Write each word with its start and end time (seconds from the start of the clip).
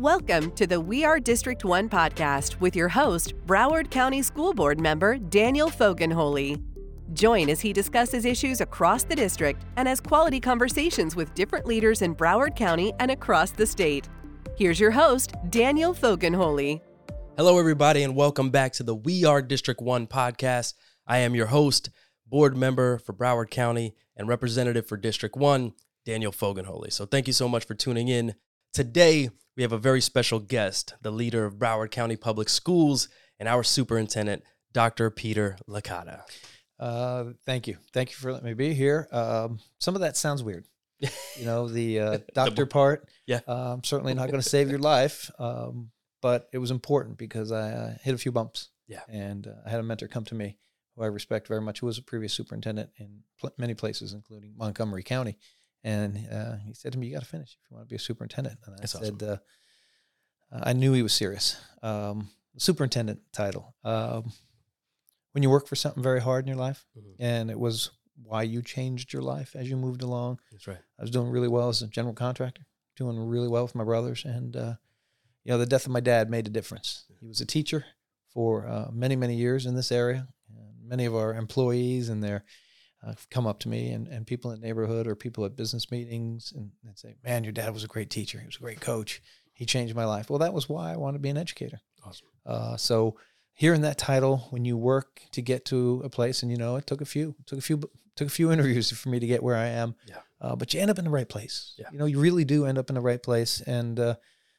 Welcome 0.00 0.52
to 0.52 0.66
the 0.66 0.80
We 0.80 1.04
Are 1.04 1.20
District 1.20 1.62
1 1.62 1.90
podcast 1.90 2.58
with 2.58 2.74
your 2.74 2.88
host, 2.88 3.34
Broward 3.46 3.90
County 3.90 4.22
School 4.22 4.54
Board 4.54 4.80
member 4.80 5.18
Daniel 5.18 5.68
Foganholi. 5.68 6.58
Join 7.12 7.50
as 7.50 7.60
he 7.60 7.74
discusses 7.74 8.24
issues 8.24 8.62
across 8.62 9.04
the 9.04 9.14
district 9.14 9.62
and 9.76 9.86
has 9.86 10.00
quality 10.00 10.40
conversations 10.40 11.16
with 11.16 11.34
different 11.34 11.66
leaders 11.66 12.00
in 12.00 12.14
Broward 12.14 12.56
County 12.56 12.94
and 12.98 13.10
across 13.10 13.50
the 13.50 13.66
state. 13.66 14.08
Here's 14.56 14.80
your 14.80 14.90
host, 14.90 15.34
Daniel 15.50 15.92
Foganholi. 15.92 16.80
Hello, 17.36 17.58
everybody, 17.58 18.02
and 18.02 18.16
welcome 18.16 18.48
back 18.48 18.72
to 18.72 18.82
the 18.82 18.94
We 18.94 19.26
Are 19.26 19.42
District 19.42 19.82
1 19.82 20.06
podcast. 20.06 20.72
I 21.06 21.18
am 21.18 21.34
your 21.34 21.48
host, 21.48 21.90
board 22.26 22.56
member 22.56 22.96
for 22.96 23.12
Broward 23.12 23.50
County, 23.50 23.94
and 24.16 24.28
representative 24.28 24.86
for 24.86 24.96
District 24.96 25.36
1, 25.36 25.74
Daniel 26.06 26.32
Foganholi. 26.32 26.90
So, 26.90 27.04
thank 27.04 27.26
you 27.26 27.34
so 27.34 27.50
much 27.50 27.66
for 27.66 27.74
tuning 27.74 28.08
in. 28.08 28.34
Today, 28.72 29.28
we 29.60 29.64
have 29.64 29.72
a 29.72 29.78
very 29.78 30.00
special 30.00 30.38
guest, 30.38 30.94
the 31.02 31.10
leader 31.10 31.44
of 31.44 31.56
Broward 31.58 31.90
County 31.90 32.16
Public 32.16 32.48
Schools 32.48 33.10
and 33.38 33.46
our 33.46 33.62
superintendent, 33.62 34.42
Dr. 34.72 35.10
Peter 35.10 35.58
Licata. 35.68 36.22
Uh, 36.78 37.24
thank 37.44 37.68
you. 37.68 37.76
Thank 37.92 38.08
you 38.08 38.16
for 38.16 38.32
letting 38.32 38.46
me 38.46 38.54
be 38.54 38.72
here. 38.72 39.06
Um, 39.12 39.58
some 39.78 39.94
of 39.94 40.00
that 40.00 40.16
sounds 40.16 40.42
weird. 40.42 40.64
You 41.36 41.44
know, 41.44 41.68
the 41.68 42.00
uh, 42.00 42.18
doctor 42.34 42.64
part. 42.64 43.06
Yeah. 43.26 43.40
Uh, 43.46 43.74
I'm 43.74 43.84
certainly 43.84 44.14
not 44.14 44.30
going 44.30 44.40
to 44.40 44.48
save 44.48 44.70
your 44.70 44.78
life, 44.78 45.30
um, 45.38 45.90
but 46.22 46.48
it 46.52 46.58
was 46.58 46.70
important 46.70 47.18
because 47.18 47.52
I 47.52 47.70
uh, 47.70 47.94
hit 48.02 48.14
a 48.14 48.18
few 48.18 48.32
bumps. 48.32 48.70
Yeah. 48.88 49.00
And 49.08 49.46
uh, 49.46 49.52
I 49.66 49.70
had 49.70 49.80
a 49.80 49.82
mentor 49.82 50.08
come 50.08 50.24
to 50.26 50.34
me 50.34 50.56
who 50.96 51.02
I 51.02 51.06
respect 51.06 51.48
very 51.48 51.60
much, 51.60 51.80
who 51.80 51.86
was 51.86 51.98
a 51.98 52.02
previous 52.02 52.32
superintendent 52.32 52.90
in 52.98 53.24
pl- 53.38 53.52
many 53.58 53.74
places, 53.74 54.14
including 54.14 54.54
Montgomery 54.56 55.02
County. 55.02 55.36
And 55.82 56.28
uh, 56.30 56.56
he 56.56 56.74
said 56.74 56.92
to 56.92 56.98
me, 56.98 57.06
"You 57.06 57.14
got 57.14 57.22
to 57.22 57.28
finish 57.28 57.56
if 57.62 57.70
you 57.70 57.76
want 57.76 57.88
to 57.88 57.90
be 57.90 57.96
a 57.96 57.98
superintendent." 58.00 58.58
And 58.66 58.74
I 58.74 58.78
That's 58.80 58.92
said, 58.92 59.22
uh, 59.22 59.38
"I 60.52 60.72
knew 60.72 60.92
he 60.92 61.02
was 61.02 61.12
serious." 61.12 61.56
Um, 61.82 62.30
superintendent 62.58 63.20
title. 63.32 63.74
Um, 63.84 64.32
when 65.32 65.42
you 65.42 65.50
work 65.50 65.66
for 65.66 65.76
something 65.76 66.02
very 66.02 66.20
hard 66.20 66.44
in 66.44 66.48
your 66.48 66.56
life, 66.56 66.86
Mhm. 66.98 67.14
and 67.18 67.50
it 67.50 67.58
was 67.58 67.90
why 68.22 68.42
you 68.42 68.60
changed 68.62 69.12
your 69.12 69.22
life 69.22 69.56
as 69.56 69.70
you 69.70 69.76
moved 69.76 70.02
along. 70.02 70.40
That's 70.50 70.66
right. 70.66 70.82
I 70.98 71.02
was 71.02 71.10
doing 71.10 71.28
really 71.28 71.48
well 71.48 71.68
as 71.68 71.80
a 71.80 71.86
general 71.86 72.14
contractor, 72.14 72.66
doing 72.96 73.18
really 73.18 73.48
well 73.48 73.62
with 73.62 73.74
my 73.74 73.84
brothers, 73.84 74.24
and 74.24 74.56
uh, 74.56 74.74
you 75.44 75.52
know, 75.52 75.58
the 75.58 75.66
death 75.66 75.86
of 75.86 75.92
my 75.92 76.00
dad 76.00 76.28
made 76.28 76.46
a 76.46 76.50
difference. 76.50 77.04
He 77.20 77.26
was 77.26 77.40
a 77.40 77.46
teacher 77.46 77.86
for 78.28 78.66
uh, 78.66 78.90
many, 78.92 79.16
many 79.16 79.36
years 79.36 79.64
in 79.64 79.74
this 79.74 79.90
area. 79.90 80.28
And 80.48 80.86
many 80.86 81.06
of 81.06 81.14
our 81.14 81.34
employees 81.34 82.08
and 82.10 82.22
their 82.22 82.44
uh, 83.06 83.14
come 83.30 83.46
up 83.46 83.58
to 83.60 83.68
me 83.68 83.90
and, 83.90 84.08
and 84.08 84.26
people 84.26 84.50
in 84.50 84.60
the 84.60 84.66
neighborhood 84.66 85.06
or 85.06 85.14
people 85.14 85.44
at 85.44 85.56
business 85.56 85.90
meetings 85.90 86.52
and, 86.54 86.70
and 86.86 86.98
say, 86.98 87.16
"Man, 87.24 87.44
your 87.44 87.52
dad 87.52 87.72
was 87.72 87.84
a 87.84 87.88
great 87.88 88.10
teacher. 88.10 88.38
He 88.38 88.46
was 88.46 88.56
a 88.56 88.60
great 88.60 88.80
coach. 88.80 89.22
He 89.52 89.64
changed 89.64 89.94
my 89.94 90.04
life." 90.04 90.28
Well, 90.28 90.38
that 90.40 90.52
was 90.52 90.68
why 90.68 90.92
I 90.92 90.96
wanted 90.96 91.18
to 91.18 91.22
be 91.22 91.30
an 91.30 91.38
educator. 91.38 91.80
Awesome. 92.04 92.28
Uh, 92.44 92.76
so 92.76 93.16
hearing 93.54 93.82
that 93.82 93.98
title 93.98 94.48
when 94.50 94.64
you 94.64 94.76
work 94.76 95.22
to 95.32 95.42
get 95.42 95.64
to 95.66 96.02
a 96.04 96.08
place, 96.08 96.42
and 96.42 96.50
you 96.50 96.56
know, 96.56 96.76
it 96.76 96.86
took 96.86 97.00
a 97.00 97.06
few, 97.06 97.34
took 97.46 97.58
a 97.58 97.62
few, 97.62 97.78
took 98.16 98.28
a 98.28 98.30
few 98.30 98.52
interviews 98.52 98.90
for 98.90 99.08
me 99.08 99.18
to 99.18 99.26
get 99.26 99.42
where 99.42 99.56
I 99.56 99.66
am. 99.66 99.94
Yeah. 100.06 100.16
Uh, 100.40 100.56
but 100.56 100.72
you 100.72 100.80
end 100.80 100.90
up 100.90 100.98
in 100.98 101.04
the 101.04 101.10
right 101.10 101.28
place. 101.28 101.74
Yeah. 101.78 101.88
You 101.92 101.98
know, 101.98 102.06
you 102.06 102.18
really 102.18 102.44
do 102.44 102.64
end 102.64 102.78
up 102.78 102.90
in 102.90 102.94
the 102.94 103.00
right 103.00 103.22
place, 103.22 103.60
and 103.60 103.98
uh, 104.00 104.14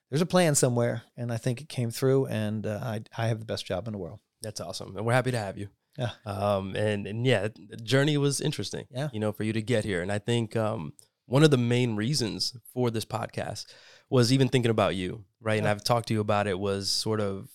there's 0.09 0.21
a 0.21 0.27
plan 0.27 0.55
somewhere, 0.55 1.03
and 1.17 1.31
I 1.31 1.37
think 1.37 1.61
it 1.61 1.69
came 1.69 1.89
through, 1.89 2.27
and 2.27 2.65
uh, 2.65 2.79
I 2.81 3.01
I 3.17 3.27
have 3.27 3.39
the 3.39 3.45
best 3.45 3.65
job 3.65 3.87
in 3.87 3.93
the 3.93 3.99
world. 3.99 4.19
That's 4.41 4.59
awesome. 4.59 4.97
And 4.97 5.05
we're 5.05 5.13
happy 5.13 5.31
to 5.31 5.37
have 5.37 5.57
you. 5.57 5.69
Yeah. 5.97 6.11
Um, 6.25 6.75
and, 6.75 7.05
and 7.05 7.25
yeah, 7.25 7.47
the 7.69 7.77
journey 7.77 8.17
was 8.17 8.39
interesting. 8.41 8.85
Yeah. 8.91 9.09
You 9.13 9.19
know, 9.19 9.31
for 9.31 9.43
you 9.43 9.53
to 9.53 9.61
get 9.61 9.83
here. 9.85 10.01
And 10.01 10.11
I 10.11 10.19
think 10.19 10.55
um, 10.55 10.93
one 11.25 11.43
of 11.43 11.51
the 11.51 11.57
main 11.57 11.95
reasons 11.95 12.55
for 12.73 12.89
this 12.89 13.05
podcast 13.05 13.65
was 14.09 14.31
even 14.33 14.47
thinking 14.49 14.71
about 14.71 14.95
you, 14.95 15.25
right? 15.41 15.57
And 15.59 15.67
I've 15.67 15.83
talked 15.83 16.07
to 16.09 16.13
you 16.13 16.21
about 16.21 16.47
it 16.47 16.59
was 16.59 16.89
sort 16.89 17.19
of, 17.21 17.49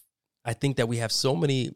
I 0.44 0.52
think 0.52 0.76
that 0.76 0.88
we 0.88 0.98
have 0.98 1.12
so 1.12 1.34
many 1.34 1.72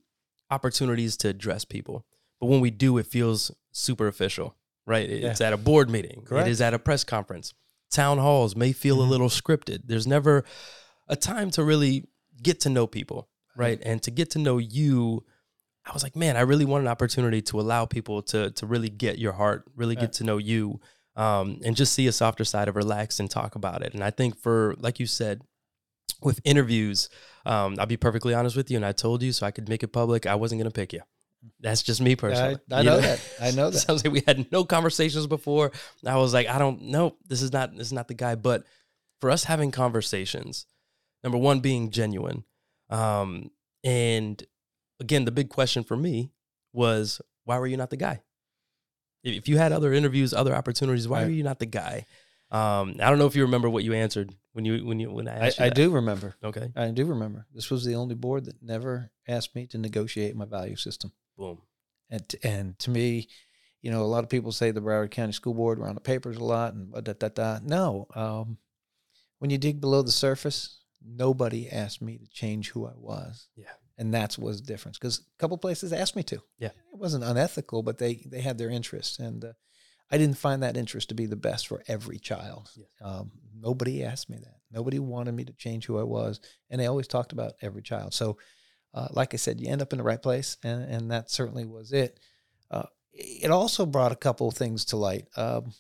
opportunities 0.51 1.17
to 1.19 1.29
address 1.29 1.65
people, 1.65 2.05
but 2.41 2.47
when 2.47 2.61
we 2.61 2.71
do, 2.71 2.99
it 2.99 3.07
feels 3.07 3.51
super 3.73 4.07
official, 4.09 4.57
right? 4.87 5.09
Yeah. 5.09 5.31
It's 5.31 5.41
at 5.41 5.53
a 5.53 5.57
board 5.57 5.89
meeting, 5.91 6.23
Correct. 6.27 6.47
it 6.47 6.51
is 6.51 6.61
at 6.61 6.75
a 6.75 6.79
press 6.79 7.05
conference. 7.05 7.55
Town 7.91 8.19
halls 8.19 8.55
may 8.57 8.73
feel 8.73 8.99
Mhm. 8.99 9.07
a 9.07 9.11
little 9.11 9.29
scripted. 9.29 9.83
There's 9.87 10.07
never 10.07 10.45
a 11.09 11.17
time 11.17 11.51
to 11.53 11.65
really 11.65 12.05
get 12.43 12.61
to 12.61 12.69
know 12.71 12.87
people, 12.87 13.29
right? 13.57 13.81
And 13.85 14.03
to 14.05 14.11
get 14.11 14.31
to 14.31 14.39
know 14.39 14.59
you, 14.59 15.25
I 15.91 15.93
was 15.93 16.03
like, 16.05 16.15
man, 16.17 16.37
I 16.37 16.43
really 16.43 16.65
want 16.65 16.83
an 16.83 16.89
opportunity 16.89 17.43
to 17.43 17.61
allow 17.61 17.85
people 17.85 18.23
to 18.23 18.51
to 18.53 18.67
really 18.67 18.89
get 18.89 19.19
your 19.19 19.33
heart, 19.33 19.65
really 19.75 19.97
Right. 19.97 20.03
get 20.03 20.13
to 20.15 20.25
know 20.25 20.39
you, 20.39 20.81
um, 21.17 21.61
and 21.65 21.75
just 21.77 21.93
see 21.93 22.07
a 22.07 22.13
softer 22.13 22.45
side 22.45 22.69
of 22.69 22.77
relax 22.77 23.19
and 23.21 23.29
talk 23.31 23.57
about 23.57 23.83
it. 23.83 23.93
And 23.95 24.03
I 24.05 24.11
think 24.11 24.39
for 24.39 24.75
like 24.79 25.01
you 25.01 25.07
said, 25.07 25.43
with 26.23 26.41
interviews, 26.45 27.09
um, 27.45 27.77
I'll 27.79 27.87
be 27.87 27.97
perfectly 27.97 28.35
honest 28.35 28.57
with 28.57 28.71
you, 28.71 28.77
and 28.77 28.87
I 28.87 28.93
told 28.93 29.23
you 29.23 29.33
so 29.33 29.47
I 29.47 29.51
could 29.51 29.69
make 29.69 29.83
it 29.83 29.89
public. 29.89 30.27
I 30.27 30.37
wasn't 30.37 30.61
gonna 30.61 30.71
pick 30.71 30.93
you. 30.93 31.01
That's 31.59 31.83
just 31.83 32.01
me 32.03 32.15
personally. 32.17 32.59
I, 32.71 32.75
I 32.75 32.79
You 32.81 32.85
know 32.91 33.01
that. 33.01 33.21
I 33.41 33.51
know 33.51 33.71
that. 33.71 33.79
Sounds 33.79 34.05
like 34.05 34.13
we 34.13 34.23
had 34.27 34.53
no 34.53 34.65
conversations 34.65 35.27
before. 35.27 35.73
I 36.07 36.17
was 36.17 36.33
like, 36.35 36.47
I 36.49 36.59
don't 36.59 36.83
know. 36.83 37.17
This 37.27 37.43
is 37.43 37.53
not 37.53 37.75
this 37.77 37.87
is 37.89 37.93
not 37.93 38.09
the 38.09 38.15
guy. 38.15 38.35
But 38.37 38.65
for 39.21 39.31
us 39.31 39.45
having 39.45 39.71
conversations, 39.73 40.67
number 41.25 41.39
one 41.39 41.61
being 41.61 41.91
genuine, 41.91 42.45
um, 42.91 43.51
and 43.83 44.43
again, 45.01 45.25
the 45.25 45.33
big 45.33 45.49
question 45.49 45.83
for 45.83 45.97
me 45.97 46.31
was, 46.73 47.21
why 47.45 47.59
were 47.59 47.67
you 47.67 47.77
not 47.77 47.91
the 47.91 47.97
guy? 47.97 48.23
If 49.23 49.37
if 49.37 49.49
you 49.49 49.59
had 49.59 49.73
other 49.73 49.93
interviews, 49.93 50.33
other 50.33 50.55
opportunities, 50.55 51.09
why 51.09 51.19
Right. 51.21 51.25
were 51.27 51.33
you 51.33 51.43
not 51.43 51.59
the 51.59 51.67
guy? 51.67 52.07
Um, 52.51 52.97
I 53.01 53.09
don't 53.11 53.19
know 53.19 53.27
if 53.27 53.37
you 53.37 53.43
remember 53.43 53.71
what 53.71 53.85
you 53.85 53.93
answered 53.93 54.35
when 54.53 54.65
you 54.65 54.85
when 54.85 54.99
you 54.99 55.11
when 55.13 55.29
I 55.29 55.37
I, 55.37 55.47
asked 55.47 55.59
you 55.59 55.65
I 55.67 55.69
that. 55.69 55.75
do 55.77 55.91
remember. 55.91 56.35
Okay, 56.43 56.73
I 56.75 56.89
do 56.91 57.05
remember. 57.07 57.47
This 57.55 57.71
was 57.71 57.85
the 57.85 57.95
only 57.95 58.15
board 58.15 58.47
that 58.47 58.63
never 58.63 59.11
asked 59.29 59.55
me 59.55 59.67
to 59.69 59.79
negotiate 59.79 60.35
my 60.37 60.45
value 60.47 60.77
system. 60.77 61.13
boom. 61.37 61.59
And 62.09 62.29
t- 62.29 62.39
and 62.43 62.77
to 62.81 62.91
me, 62.91 63.29
you 63.83 63.91
know, 63.93 64.03
a 64.03 64.11
lot 64.15 64.25
of 64.25 64.31
people 64.31 64.51
say 64.53 64.73
the 64.73 64.81
Broward 64.81 65.11
County 65.13 65.33
School 65.33 65.55
Board 65.55 65.79
we're 65.79 65.89
on 65.89 65.95
the 65.95 66.01
papers 66.01 66.37
a 66.39 66.45
lot 66.45 66.75
and 66.75 66.93
da 66.93 67.13
da 67.13 67.29
da. 67.29 67.59
No, 67.63 68.07
um, 68.17 68.59
when 69.39 69.51
you 69.51 69.59
dig 69.59 69.81
below 69.81 70.03
the 70.03 70.11
surface, 70.13 70.81
nobody 71.05 71.69
asked 71.71 72.03
me 72.03 72.19
to 72.19 72.27
change 72.27 72.71
who 72.71 72.85
I 72.87 72.95
was. 72.97 73.49
Yeah. 73.55 73.67
And 74.01 74.13
that's 74.13 74.37
was 74.39 74.61
the 74.61 74.67
difference 74.67 74.99
because 74.99 75.19
a 75.21 75.39
couple 75.39 75.57
places 75.59 75.93
asked 75.93 76.17
me 76.17 76.25
to. 76.25 76.43
Yeah. 76.59 76.69
it 76.93 76.99
wasn't 76.99 77.23
unethical, 77.25 77.83
but 77.85 77.99
they 77.99 78.15
they 78.27 78.41
had 78.41 78.59
their 78.59 78.71
interests, 78.71 79.19
and 79.21 79.45
uh, 79.45 79.53
I 80.11 80.19
didn't 80.19 80.39
find 80.39 80.63
that 80.63 80.77
interest 80.77 81.09
to 81.11 81.15
be 81.15 81.27
the 81.27 81.37
best 81.37 81.69
for 81.69 81.83
every 81.87 82.19
child. 82.19 82.71
Yes. 82.77 82.89
Um, 83.01 83.31
nobody 83.57 84.03
asked 84.03 84.29
me 84.29 84.39
that. 84.39 84.57
Nobody 84.73 84.99
wanted 84.99 85.35
me 85.35 85.45
to 85.45 85.53
change 85.53 85.87
who 85.87 85.99
I 85.99 86.03
was, 86.05 86.41
and 86.71 86.81
they 86.81 86.87
always 86.87 87.07
talked 87.09 87.33
about 87.33 87.53
every 87.63 87.83
child. 87.83 88.13
So 88.15 88.39
uh, 88.95 89.07
like 89.13 89.35
I 89.35 89.37
said, 89.37 89.61
you 89.61 89.69
end 89.69 89.83
up 89.83 89.93
in 89.93 89.99
the 89.99 90.05
right 90.05 90.21
place, 90.23 90.57
and, 90.65 90.83
and 90.83 91.11
that 91.13 91.31
certainly 91.31 91.65
was 91.65 91.93
it. 91.93 92.19
Uh, 92.73 92.87
it 93.13 93.51
also 93.51 93.87
brought 93.87 94.11
a 94.13 94.17
couple 94.17 94.49
of 94.49 94.55
things 94.55 94.85
to 94.87 94.97
light. 94.97 95.27
Um, 95.37 95.73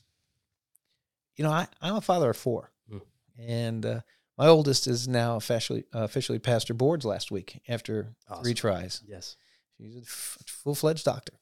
you 1.37 1.45
know, 1.45 1.51
I, 1.51 1.67
I'm 1.81 1.97
a 1.97 2.01
father 2.01 2.31
of 2.31 2.37
four, 2.37 2.71
Mm. 2.93 3.01
and 3.39 3.87
uh, 3.87 4.01
my 4.41 4.49
oldest 4.49 4.87
is 4.87 5.07
now 5.07 5.37
officially 5.37 5.85
uh, 5.95 6.01
officially 6.03 6.39
passed 6.39 6.69
her 6.69 6.75
boards 6.75 7.05
last 7.05 7.31
week 7.31 7.61
after 7.69 8.15
Awesome. 8.29 8.43
three 8.45 8.55
tries. 8.55 9.03
Yes. 9.07 9.37
She's 9.77 9.97
a 9.97 10.45
full 10.51 10.75
fledged 10.75 11.05
doctor, 11.05 11.35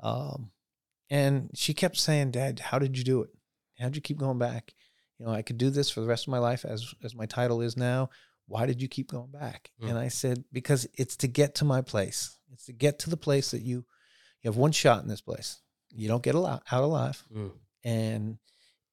um, 0.00 0.50
and 1.08 1.50
she 1.54 1.74
kept 1.74 1.96
saying, 1.96 2.32
"Dad, 2.32 2.58
how 2.58 2.78
did 2.78 2.96
you 2.98 3.04
do 3.04 3.22
it? 3.22 3.30
How'd 3.78 3.96
you 3.96 4.02
keep 4.02 4.18
going 4.18 4.38
back? 4.38 4.74
You 5.18 5.26
know, 5.26 5.32
I 5.32 5.42
could 5.42 5.58
do 5.58 5.70
this 5.70 5.90
for 5.90 6.00
the 6.00 6.06
rest 6.06 6.24
of 6.26 6.30
my 6.30 6.38
life 6.38 6.64
as 6.64 6.92
as 7.04 7.14
my 7.14 7.26
title 7.26 7.60
is 7.62 7.76
now." 7.76 8.10
why 8.46 8.66
did 8.66 8.82
you 8.82 8.88
keep 8.88 9.08
going 9.12 9.30
back? 9.30 9.70
Mm. 9.80 9.90
And 9.90 9.96
I 9.98 10.08
said, 10.08 10.42
because 10.52 10.84
it's 10.94 11.14
to 11.18 11.28
get 11.28 11.54
to 11.56 11.64
my 11.64 11.82
place. 11.82 12.36
It's 12.52 12.64
to 12.66 12.72
get 12.72 12.98
to 13.00 13.08
the 13.10 13.16
place 13.16 13.52
that 13.52 13.62
you 13.62 13.84
you 14.42 14.48
have 14.50 14.56
one 14.56 14.72
shot 14.72 15.02
in 15.04 15.08
this 15.08 15.20
place. 15.20 15.60
You 15.92 16.08
don't 16.08 16.22
get 16.24 16.34
out 16.34 16.62
alive, 16.72 17.22
Mm. 17.32 17.52
and 17.84 18.38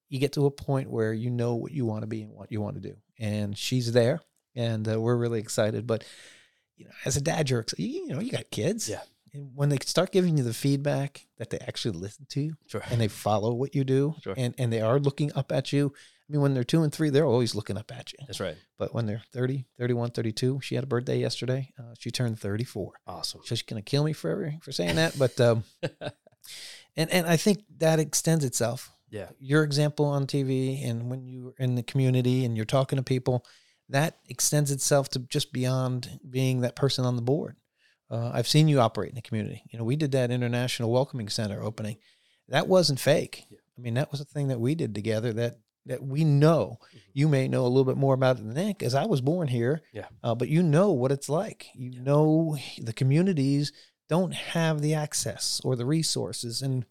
you 0.10 0.20
get 0.20 0.34
to 0.34 0.46
a 0.46 0.52
point 0.52 0.90
where 0.90 1.14
you 1.14 1.30
know 1.30 1.56
what 1.56 1.72
you 1.72 1.86
want 1.86 2.02
to 2.04 2.08
be 2.08 2.22
and 2.24 2.32
what 2.34 2.52
you 2.52 2.62
want 2.62 2.76
to 2.76 2.82
do. 2.82 2.96
And 3.20 3.58
she's 3.58 3.92
there, 3.92 4.22
and 4.56 4.88
uh, 4.88 5.00
we're 5.00 5.18
really 5.18 5.40
excited. 5.40 5.86
But 5.88 6.04
you 6.76 6.86
know, 6.86 6.92
as 7.06 7.18
a 7.18 7.22
dad, 7.22 7.50
you're. 7.50 7.66
You, 7.78 7.88
you 7.88 8.08
know, 8.08 8.20
you 8.20 8.32
got 8.32 8.50
kids. 8.52 8.88
Yeah. 8.88 9.02
And 9.34 9.52
when 9.56 9.70
they 9.70 9.78
start 9.84 10.12
giving 10.12 10.38
you 10.38 10.44
the 10.44 10.54
feedback 10.54 11.28
that 11.38 11.50
they 11.50 11.58
actually 11.60 11.98
listen 12.00 12.26
to 12.30 12.42
you 12.42 12.56
Sure. 12.68 12.82
and 12.90 13.00
they 13.02 13.10
follow 13.10 13.54
what 13.54 13.76
you 13.76 13.84
do, 13.84 14.16
Sure. 14.24 14.34
and 14.38 14.56
and 14.58 14.72
they 14.72 14.82
are 14.82 15.00
looking 15.00 15.32
up 15.36 15.52
at 15.52 15.74
you. 15.74 15.94
I 15.96 16.32
mean, 16.34 16.42
when 16.42 16.54
they're 16.54 16.64
two 16.64 16.84
and 16.84 16.94
three, 16.94 17.10
they're 17.10 17.26
always 17.26 17.56
looking 17.56 17.78
up 17.78 17.92
at 17.92 18.12
you. 18.14 18.20
That's 18.28 18.40
right. 18.40 18.58
But 18.78 18.94
when 18.94 19.06
they're 19.06 19.24
30, 19.34 19.66
31, 19.78 20.12
32, 20.12 20.60
she 20.62 20.76
had 20.76 20.84
a 20.84 20.88
birthday 20.88 21.20
yesterday. 21.20 21.74
Uh, 21.80 21.94
she 21.98 22.12
turned 22.12 22.38
34. 22.40 22.94
Awesome. 23.08 23.42
She's 23.46 23.62
going 23.62 23.82
to 23.82 23.90
kill 23.90 24.04
me 24.04 24.12
for 24.14 24.54
for 24.62 24.72
saying 24.72 24.96
that, 24.96 25.18
but 25.18 25.40
um, 25.42 25.64
and 26.96 27.10
and 27.12 27.28
I 27.28 27.38
think 27.38 27.64
that 27.80 28.00
extends 28.00 28.44
itself. 28.46 28.92
Yeah. 29.10 29.30
Your 29.40 29.64
example 29.64 30.06
on 30.06 30.28
TV 30.28 30.88
and 30.88 31.10
when 31.10 31.28
you're 31.28 31.54
in 31.58 31.76
the 31.76 31.84
community 31.84 32.46
and 32.46 32.56
you're 32.56 32.66
talking 32.66 32.98
to 32.98 33.04
people, 33.04 33.46
that 33.90 34.18
extends 34.28 34.72
itself 34.72 35.10
to 35.10 35.20
just 35.20 35.54
beyond 35.54 36.20
being 36.30 36.62
that 36.62 36.76
person 36.76 37.06
on 37.06 37.16
the 37.16 37.22
board. 37.22 37.56
Uh, 38.10 38.32
I've 38.34 38.48
seen 38.48 38.68
you 38.68 38.80
operate 38.80 39.10
in 39.10 39.16
the 39.16 39.22
community. 39.22 39.64
You 39.70 39.80
know, 39.80 39.86
we 39.86 39.96
did 39.96 40.12
that 40.14 40.32
international 40.32 40.92
welcoming 40.92 41.30
center 41.30 41.62
opening. 41.62 41.98
That 42.50 42.68
wasn't 42.68 43.00
fake. 43.00 43.46
Yeah. 43.50 43.60
I 43.78 43.82
mean, 43.82 43.94
that 43.96 44.12
was 44.12 44.22
a 44.22 44.26
thing 44.26 44.48
that 44.48 44.60
we 44.60 44.76
did 44.76 44.96
together. 44.96 45.34
That 45.34 45.60
that 45.86 46.04
we 46.04 46.24
know. 46.24 46.80
You 47.14 47.28
may 47.28 47.48
know 47.48 47.66
a 47.66 47.68
little 47.68 47.86
bit 47.86 47.98
more 47.98 48.14
about 48.14 48.38
it 48.38 48.44
than 48.44 48.54
Nick, 48.54 48.84
as 48.84 48.94
I 48.94 49.06
was 49.06 49.22
born 49.22 49.48
here. 49.48 49.82
Yeah. 49.94 50.08
Uh, 50.22 50.36
but 50.36 50.50
you 50.50 50.62
know 50.62 50.92
what 50.92 51.12
it's 51.12 51.30
like. 51.30 51.68
You 51.74 52.02
know 52.02 52.58
the 52.78 52.94
communities 52.94 53.72
don't 54.10 54.34
have 54.34 54.82
the 54.82 54.94
access 54.94 55.62
or 55.64 55.76
the 55.76 55.86
resources, 55.86 56.62
and 56.62 56.86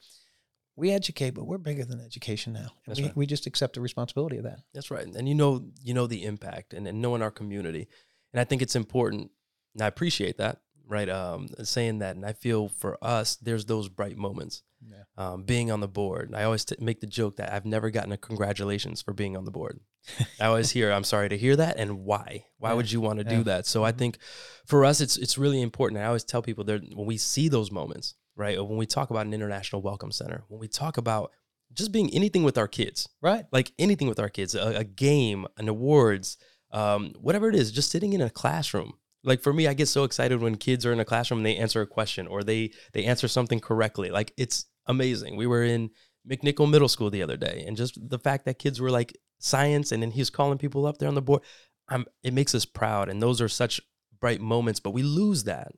we 0.77 0.91
educate, 0.93 1.31
but 1.31 1.47
we're 1.47 1.59
bigger 1.59 1.85
than 1.85 2.01
education 2.01 2.53
now. 2.53 2.69
That's 2.87 3.01
we, 3.01 3.07
right. 3.07 3.17
we 3.17 3.27
just 3.27 3.47
accept 3.47 3.75
the 3.75 3.81
responsibility 3.81 4.37
of 4.37 4.45
that. 4.45 4.61
That's 4.75 4.91
right. 4.91 5.07
And 5.07 5.29
you 5.29 5.35
know, 5.35 5.65
you 5.83 5.95
know 5.95 6.07
the 6.07 6.25
impact 6.25 6.75
and, 6.75 6.87
and 6.87 7.01
knowing 7.01 7.23
our 7.23 7.31
community. 7.31 7.89
And 8.33 8.41
I 8.41 8.45
think 8.45 8.61
it's 8.63 8.77
important. 8.77 9.31
And 9.75 9.83
I 9.83 9.87
appreciate 9.87 10.37
that, 10.39 10.61
right? 10.87 11.09
Um, 11.09 11.49
saying 11.63 12.01
that. 12.01 12.17
And 12.17 12.25
I 12.27 12.33
feel 12.35 12.69
for 12.69 12.99
us, 13.03 13.37
there's 13.37 13.65
those 13.65 13.89
bright 13.89 14.17
moments. 14.19 14.63
Yeah. 14.87 15.05
Um, 15.17 15.43
being 15.45 15.71
on 15.71 15.81
the 15.81 15.89
board. 15.89 16.35
I 16.37 16.45
always 16.45 16.65
t- 16.67 16.77
make 16.79 17.01
the 17.01 17.07
joke 17.07 17.37
that 17.37 17.51
I've 17.51 17.65
never 17.65 17.89
gotten 17.91 18.13
a 18.13 18.19
congratulations 18.19 19.01
for 19.01 19.15
being 19.15 19.35
on 19.35 19.47
the 19.47 19.51
board. 19.51 19.81
I 20.41 20.47
always 20.47 20.71
hear, 20.71 20.93
I'm 20.93 21.03
sorry 21.03 21.31
to 21.31 21.39
hear 21.39 21.57
that. 21.57 21.79
And 21.79 22.05
why? 22.05 22.45
Why 22.59 22.71
Yeah. 22.71 22.75
would 22.75 22.93
you 22.93 23.01
want 23.01 23.19
to 23.21 23.25
Yeah. 23.25 23.39
do 23.39 23.45
that? 23.45 23.65
So 23.67 23.85
I 23.85 23.93
Mhm. 23.93 23.99
think 23.99 24.19
for 24.67 24.85
us, 24.85 25.01
it's, 25.01 25.17
it's 25.17 25.39
really 25.39 25.63
important. 25.63 26.01
I 26.03 26.05
always 26.05 26.25
tell 26.25 26.43
people 26.43 26.63
that 26.65 26.83
when 26.95 27.07
we 27.07 27.17
see 27.17 27.49
those 27.49 27.71
moments, 27.73 28.15
right? 28.37 28.59
Or 28.59 28.65
when 28.65 28.79
we 28.79 28.87
talk 28.87 29.11
about 29.11 29.27
an 29.27 29.35
international 29.35 29.83
welcome 29.83 30.13
center, 30.13 30.45
when 30.49 30.61
we 30.61 30.69
talk 30.69 30.97
about 30.97 31.33
just 31.73 31.91
being 31.93 32.13
anything 32.15 32.45
with 32.45 32.57
our 32.59 32.69
kids, 32.69 33.09
Right. 33.21 33.45
like 33.51 33.73
anything 33.79 34.09
with 34.09 34.21
our 34.21 34.29
kids, 34.29 34.55
a, 34.55 34.79
a 34.79 34.85
game, 34.85 35.47
an 35.57 35.69
awards, 35.69 36.37
um, 36.71 37.13
whatever 37.21 37.49
it 37.49 37.55
is, 37.55 37.73
just 37.73 37.91
sitting 37.91 38.13
in 38.13 38.21
a 38.21 38.31
classroom. 38.31 38.93
Like 39.25 39.43
for 39.43 39.53
me, 39.53 39.67
I 39.67 39.75
get 39.75 39.89
so 39.89 40.05
excited 40.05 40.41
when 40.41 40.57
kids 40.57 40.87
are 40.87 40.93
in 40.93 41.01
a 41.01 41.05
classroom 41.05 41.39
and 41.39 41.47
they 41.47 41.57
answer 41.57 41.81
a 41.81 41.87
question 41.87 42.29
or 42.29 42.45
they 42.45 42.71
they 42.93 43.05
answer 43.05 43.27
something 43.27 43.59
correctly. 43.59 44.11
Like 44.11 44.33
it's 44.37 44.67
amazing. 44.87 45.37
We 45.37 45.49
were 45.49 45.65
in 45.65 45.91
McNicol 46.29 46.71
Middle 46.71 46.89
School 46.89 47.11
the 47.11 47.23
other 47.23 47.37
day, 47.37 47.65
and 47.67 47.77
just 47.77 47.99
the 48.09 48.19
fact 48.19 48.45
that 48.45 48.59
kids 48.61 48.81
were 48.81 48.91
like 48.91 49.17
science, 49.39 49.91
and 49.91 50.03
then 50.03 50.13
he's 50.13 50.31
calling 50.31 50.59
people 50.59 50.87
up 50.87 50.99
there 50.99 51.09
on 51.09 51.15
the 51.15 51.23
board, 51.23 51.43
um, 51.89 52.07
it 52.23 52.35
makes 52.35 52.55
us 52.55 52.65
proud. 52.65 53.09
And 53.09 53.21
those 53.21 53.41
are 53.41 53.49
such 53.49 53.81
bright 54.21 54.41
moments. 54.41 54.81
But 54.81 54.91
we 54.91 55.03
lose 55.03 55.45
that 55.45 55.73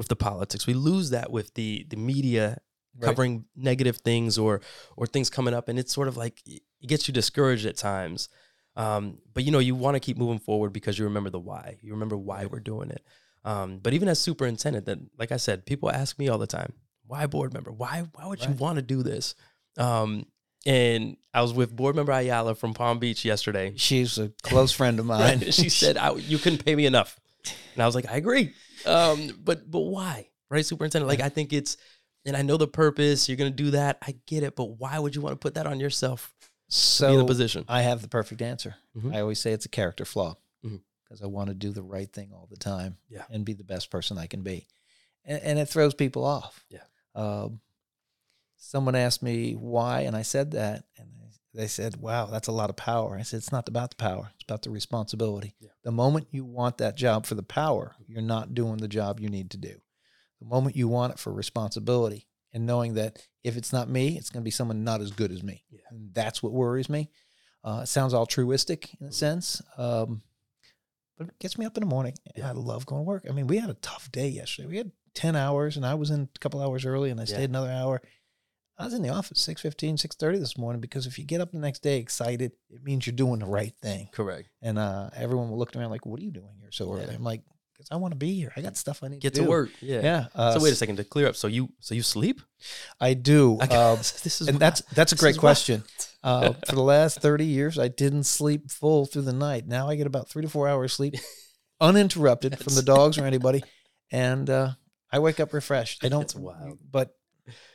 with 0.00 0.08
the 0.08 0.16
politics. 0.16 0.66
We 0.66 0.72
lose 0.72 1.10
that 1.10 1.30
with 1.30 1.52
the 1.54 1.84
the 1.90 1.96
media 1.96 2.58
Right. 2.98 3.06
covering 3.06 3.44
negative 3.54 3.98
things 3.98 4.36
or 4.36 4.60
or 4.96 5.06
things 5.06 5.30
coming 5.30 5.54
up 5.54 5.68
and 5.68 5.78
it's 5.78 5.92
sort 5.94 6.08
of 6.08 6.16
like 6.16 6.42
it 6.46 6.62
gets 6.86 7.06
you 7.06 7.14
discouraged 7.14 7.64
at 7.64 7.76
times. 7.76 8.28
Um, 8.76 9.18
but 9.32 9.44
you 9.44 9.52
know 9.52 9.60
you 9.60 9.76
want 9.76 9.94
to 9.94 10.00
keep 10.00 10.16
moving 10.18 10.40
forward 10.40 10.72
because 10.72 10.98
you 10.98 11.04
remember 11.04 11.30
the 11.30 11.38
why. 11.38 11.76
You 11.82 11.92
remember 11.92 12.16
why 12.16 12.46
we're 12.46 12.58
doing 12.60 12.90
it. 12.90 13.02
Um, 13.44 13.78
but 13.78 13.92
even 13.92 14.08
as 14.08 14.18
superintendent 14.18 14.86
that 14.86 14.98
like 15.18 15.30
i 15.32 15.36
said 15.36 15.66
people 15.66 15.88
ask 15.90 16.18
me 16.18 16.28
all 16.28 16.38
the 16.38 16.48
time 16.48 16.72
why 17.06 17.26
board 17.26 17.52
member? 17.54 17.70
Why 17.70 18.06
why 18.14 18.26
would 18.26 18.42
you 18.44 18.52
want 18.52 18.76
to 18.76 18.82
do 18.82 19.02
this? 19.02 19.34
Um, 19.76 20.26
and 20.66 21.16
i 21.32 21.42
was 21.42 21.52
with 21.52 21.74
board 21.74 21.94
member 21.96 22.12
ayala 22.12 22.54
from 22.54 22.74
palm 22.74 22.98
beach 22.98 23.24
yesterday. 23.24 23.74
She's 23.76 24.18
a 24.18 24.30
close 24.42 24.72
friend 24.72 24.98
of 24.98 25.06
mine. 25.06 25.40
She 25.52 25.68
said 25.82 25.96
I, 25.96 26.12
you 26.14 26.38
couldn't 26.38 26.64
pay 26.64 26.74
me 26.74 26.86
enough. 26.86 27.18
And 27.74 27.82
i 27.82 27.86
was 27.86 27.94
like 27.94 28.08
i 28.10 28.16
agree 28.16 28.52
um, 28.86 29.38
but 29.44 29.70
but 29.70 29.80
why 29.80 30.28
right 30.50 30.64
superintendent 30.66 31.08
like 31.08 31.20
i 31.20 31.28
think 31.28 31.52
it's 31.52 31.76
and 32.26 32.36
i 32.36 32.42
know 32.42 32.56
the 32.56 32.66
purpose 32.66 33.28
you're 33.28 33.36
gonna 33.36 33.50
do 33.50 33.70
that 33.72 33.98
i 34.02 34.14
get 34.26 34.42
it 34.42 34.56
but 34.56 34.64
why 34.78 34.98
would 34.98 35.14
you 35.14 35.20
want 35.20 35.32
to 35.32 35.38
put 35.38 35.54
that 35.54 35.66
on 35.66 35.78
yourself 35.80 36.32
to 36.40 36.46
be 37.06 37.12
in 37.14 37.18
so 37.18 37.20
a 37.20 37.24
position 37.26 37.64
I 37.68 37.82
have 37.82 38.00
the 38.00 38.06
perfect 38.08 38.40
answer. 38.42 38.76
Mhm. 38.96 39.12
I 39.14 39.20
always 39.20 39.40
say 39.40 39.52
it's 39.52 39.66
a 39.66 39.68
character 39.70 40.04
flaw 40.04 40.36
because 40.62 41.20
I 41.20 41.26
want 41.26 41.48
to 41.48 41.54
do 41.54 41.72
the 41.72 41.82
right 41.82 42.12
thing 42.12 42.30
all 42.32 42.46
the 42.48 42.56
time 42.56 42.96
Yeah. 43.08 43.24
and 43.28 43.44
be 43.44 43.54
the 43.54 43.64
best 43.64 43.90
person 43.90 44.16
I 44.18 44.28
can 44.28 44.42
be. 44.42 44.68
And, 45.24 45.42
and 45.42 45.58
it 45.58 45.68
throws 45.68 45.94
people 45.94 46.24
off. 46.24 46.64
Yeah. 46.68 46.84
Um, 47.16 47.60
someone 48.56 48.94
asked 48.94 49.20
me 49.20 49.54
why, 49.54 50.02
and 50.02 50.16
I 50.16 50.22
said 50.22 50.52
that, 50.52 50.84
and 50.96 51.08
they 51.54 51.66
said, 51.66 51.96
wow, 51.96 52.26
that's 52.26 52.48
a 52.48 52.52
lot 52.52 52.70
of 52.70 52.76
power. 52.76 53.16
I 53.18 53.22
said, 53.22 53.38
it's 53.38 53.52
not 53.52 53.68
about 53.68 53.90
the 53.90 53.96
power, 53.96 54.30
it's 54.34 54.44
about 54.44 54.62
the 54.62 54.70
responsibility. 54.70 55.54
Yeah. 55.60 55.70
The 55.84 55.90
moment 55.92 56.28
you 56.30 56.44
want 56.44 56.78
that 56.78 56.96
job 56.96 57.26
for 57.26 57.34
the 57.34 57.42
power, 57.42 57.96
you're 58.06 58.22
not 58.22 58.54
doing 58.54 58.76
the 58.78 58.88
job 58.88 59.20
you 59.20 59.28
need 59.28 59.50
to 59.50 59.56
do. 59.56 59.80
The 60.40 60.46
moment 60.46 60.76
you 60.76 60.88
want 60.88 61.12
it 61.14 61.18
for 61.18 61.32
responsibility 61.32 62.26
and 62.52 62.66
knowing 62.66 62.94
that 62.94 63.26
if 63.44 63.56
it's 63.56 63.72
not 63.72 63.88
me, 63.88 64.16
it's 64.16 64.30
going 64.30 64.42
to 64.42 64.44
be 64.44 64.50
someone 64.50 64.84
not 64.84 65.00
as 65.00 65.10
good 65.10 65.32
as 65.32 65.42
me. 65.42 65.64
Yeah. 65.70 65.80
And 65.90 66.14
that's 66.14 66.42
what 66.42 66.52
worries 66.52 66.88
me. 66.88 67.10
Uh, 67.64 67.80
it 67.82 67.86
sounds 67.88 68.14
altruistic 68.14 68.94
in 69.00 69.08
a 69.08 69.12
sense, 69.12 69.60
um, 69.76 70.22
but 71.18 71.28
it 71.28 71.38
gets 71.38 71.58
me 71.58 71.66
up 71.66 71.76
in 71.76 71.82
the 71.82 71.86
morning. 71.86 72.14
and 72.34 72.44
I 72.44 72.52
love 72.52 72.86
going 72.86 73.00
to 73.00 73.06
work. 73.06 73.26
I 73.28 73.32
mean, 73.32 73.46
we 73.48 73.58
had 73.58 73.68
a 73.68 73.74
tough 73.74 74.10
day 74.10 74.28
yesterday. 74.28 74.68
We 74.68 74.76
had 74.78 74.92
10 75.14 75.36
hours, 75.36 75.76
and 75.76 75.84
I 75.84 75.94
was 75.94 76.10
in 76.10 76.28
a 76.34 76.38
couple 76.38 76.62
hours 76.62 76.86
early, 76.86 77.10
and 77.10 77.20
I 77.20 77.24
Yeah. 77.24 77.34
stayed 77.34 77.50
another 77.50 77.70
hour. 77.70 78.00
I 78.80 78.84
was 78.84 78.94
in 78.94 79.02
the 79.02 79.10
office 79.10 79.46
6.15, 79.46 79.94
6.30 79.94 80.38
this 80.38 80.56
morning 80.56 80.80
because 80.80 81.06
if 81.06 81.18
you 81.18 81.24
get 81.24 81.42
up 81.42 81.52
the 81.52 81.58
next 81.58 81.82
day 81.82 81.98
excited, 81.98 82.52
it 82.70 82.82
means 82.82 83.06
you're 83.06 83.14
doing 83.14 83.40
the 83.40 83.46
right 83.46 83.74
thing. 83.82 84.08
correct 84.10 84.48
And 84.62 84.78
uh, 84.78 85.10
everyone 85.14 85.52
looking 85.52 85.80
around 85.80 85.90
like, 85.90 86.06
what 86.06 86.18
are 86.18 86.22
you 86.22 86.30
doing 86.30 86.54
here 86.58 86.72
so 86.72 86.90
early? 86.90 87.04
Yeah. 87.04 87.14
I'm 87.14 87.22
like, 87.22 87.42
because 87.74 87.88
I 87.90 87.96
want 87.96 88.12
to 88.12 88.16
be 88.16 88.34
here. 88.34 88.52
I 88.56 88.62
got 88.62 88.78
stuff 88.78 89.02
I 89.02 89.08
need 89.08 89.16
to 89.16 89.20
get 89.20 89.34
to 89.34 89.42
to 89.42 89.48
work 89.48 89.70
yeah, 89.82 90.00
Yeah. 90.00 90.26
Uh, 90.34 90.52
so 90.54 90.62
wait 90.62 90.72
a 90.72 90.76
second 90.76 90.96
to 90.96 91.04
clear 91.04 91.26
up 91.26 91.36
so 91.36 91.46
you 91.46 91.70
so 91.80 91.94
you 91.94 92.02
sleep 92.02 92.40
I 93.00 93.12
do. 93.14 93.58
I 93.60 93.66
Uh, 93.66 93.96
this 93.96 94.40
is 94.40 94.48
and 94.48 94.58
that's 94.58 94.80
that's 94.94 95.12
a 95.12 95.16
great 95.16 95.36
question. 95.38 95.84
Uh, 96.22 96.52
for 96.68 96.74
the 96.74 96.82
last 96.82 97.18
30 97.20 97.46
years, 97.46 97.78
I 97.78 97.88
didn't 97.88 98.24
sleep 98.24 98.70
full 98.70 99.06
through 99.06 99.22
the 99.22 99.32
night. 99.32 99.66
Now 99.66 99.88
I 99.88 99.94
get 99.94 100.06
about 100.06 100.28
three 100.28 100.42
to 100.42 100.50
four 100.50 100.68
hours 100.68 100.92
sleep 100.92 101.14
uninterrupted 101.80 102.58
from 102.58 102.74
the 102.74 102.82
dogs 102.82 103.16
or 103.16 103.24
anybody. 103.24 103.64
And 104.12 104.50
uh, 104.50 104.72
I 105.10 105.20
wake 105.20 105.40
up 105.40 105.54
refreshed. 105.54 106.04
I 106.04 106.10
don't, 106.10 106.20
That's 106.20 106.34
wild. 106.34 106.78
but 106.90 107.16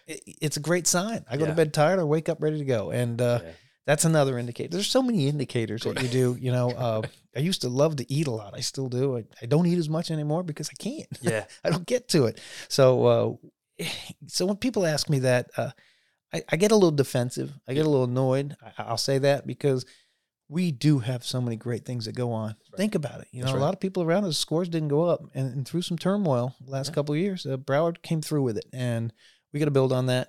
it, 0.07 0.21
it's 0.41 0.57
a 0.57 0.59
great 0.61 0.87
sign. 0.87 1.25
I 1.29 1.37
go 1.37 1.43
Yeah. 1.45 1.51
to 1.51 1.55
bed 1.55 1.73
tired. 1.73 1.99
I 1.99 2.03
wake 2.03 2.29
up 2.29 2.41
ready 2.41 2.57
to 2.59 2.65
go. 2.65 2.91
And 2.91 3.21
uh, 3.21 3.39
Yeah. 3.43 3.51
that's 3.85 4.05
another 4.05 4.37
indicator. 4.39 4.69
There's 4.71 4.87
so 4.87 5.01
many 5.01 5.27
indicators 5.27 5.81
that 5.83 6.01
you 6.01 6.07
do. 6.09 6.37
You 6.39 6.51
know, 6.51 6.69
uh, 6.71 7.01
I 7.35 7.39
used 7.39 7.61
to 7.61 7.69
love 7.69 7.95
to 7.97 8.11
eat 8.11 8.27
a 8.27 8.31
lot. 8.31 8.53
I 8.55 8.61
still 8.61 8.87
do. 8.89 9.17
I, 9.17 9.23
I 9.41 9.45
don't 9.45 9.65
eat 9.65 9.77
as 9.77 9.89
much 9.89 10.09
anymore 10.11 10.43
because 10.43 10.69
I 10.69 10.75
can't. 10.81 11.07
yeah 11.21 11.45
I 11.63 11.69
don't 11.69 11.85
get 11.85 12.07
to 12.09 12.25
it. 12.25 12.39
So, 12.69 13.39
uh, 13.81 13.83
so 14.27 14.45
when 14.45 14.55
people 14.57 14.85
ask 14.85 15.09
me 15.09 15.19
that, 15.19 15.49
uh, 15.57 15.71
I, 16.33 16.43
I 16.49 16.55
get 16.55 16.71
a 16.71 16.75
little 16.75 16.91
defensive. 16.91 17.51
I 17.67 17.73
get 17.73 17.85
a 17.85 17.89
little 17.89 18.05
annoyed. 18.05 18.55
I, 18.63 18.83
I'll 18.83 18.97
say 18.97 19.17
that 19.19 19.45
because 19.45 19.85
we 20.47 20.71
do 20.71 20.99
have 20.99 21.23
so 21.25 21.41
many 21.41 21.55
great 21.55 21.85
things 21.85 22.05
that 22.05 22.13
go 22.15 22.31
on. 22.31 22.49
right. 22.49 22.77
Think 22.77 22.93
about 22.95 23.19
it. 23.21 23.27
You 23.31 23.41
know, 23.41 23.47
That's 23.47 23.57
a 23.57 23.61
lot 23.61 23.73
of 23.73 23.79
people 23.79 24.03
around 24.03 24.25
us, 24.25 24.37
scores 24.37 24.69
didn't 24.69 24.89
go 24.89 25.03
up, 25.03 25.21
and, 25.33 25.51
and 25.53 25.67
through 25.67 25.81
some 25.81 25.97
turmoil 25.97 26.55
last 26.67 26.89
Yeah. 26.89 26.93
couple 26.95 27.15
of 27.15 27.19
years, 27.19 27.45
uh, 27.45 27.57
Broward 27.57 28.01
came 28.03 28.21
through 28.21 28.43
with 28.43 28.57
it, 28.57 28.65
and 28.71 29.11
we 29.55 29.59
got 29.59 29.65
to 29.65 29.71
build 29.71 29.93
on 29.93 30.07
that. 30.07 30.27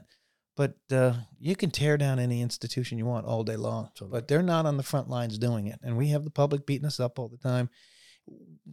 But 0.57 0.77
uh, 0.91 1.15
you 1.39 1.55
can 1.57 1.71
tear 1.71 1.99
down 1.99 2.19
any 2.21 2.41
institution 2.41 2.97
you 2.97 3.05
want 3.05 3.27
all 3.27 3.43
day 3.43 3.57
long, 3.57 3.91
Totally. 3.95 4.11
but 4.13 4.29
they're 4.29 4.41
not 4.41 4.65
on 4.65 4.77
the 4.79 4.83
front 4.83 5.11
lines 5.11 5.37
doing 5.37 5.67
it, 5.67 5.81
and 5.83 5.99
we 5.99 6.09
have 6.11 6.23
the 6.25 6.31
public 6.31 6.65
beating 6.65 6.87
us 6.87 6.99
up 7.01 7.19
all 7.19 7.29
the 7.29 7.37
time. 7.37 7.69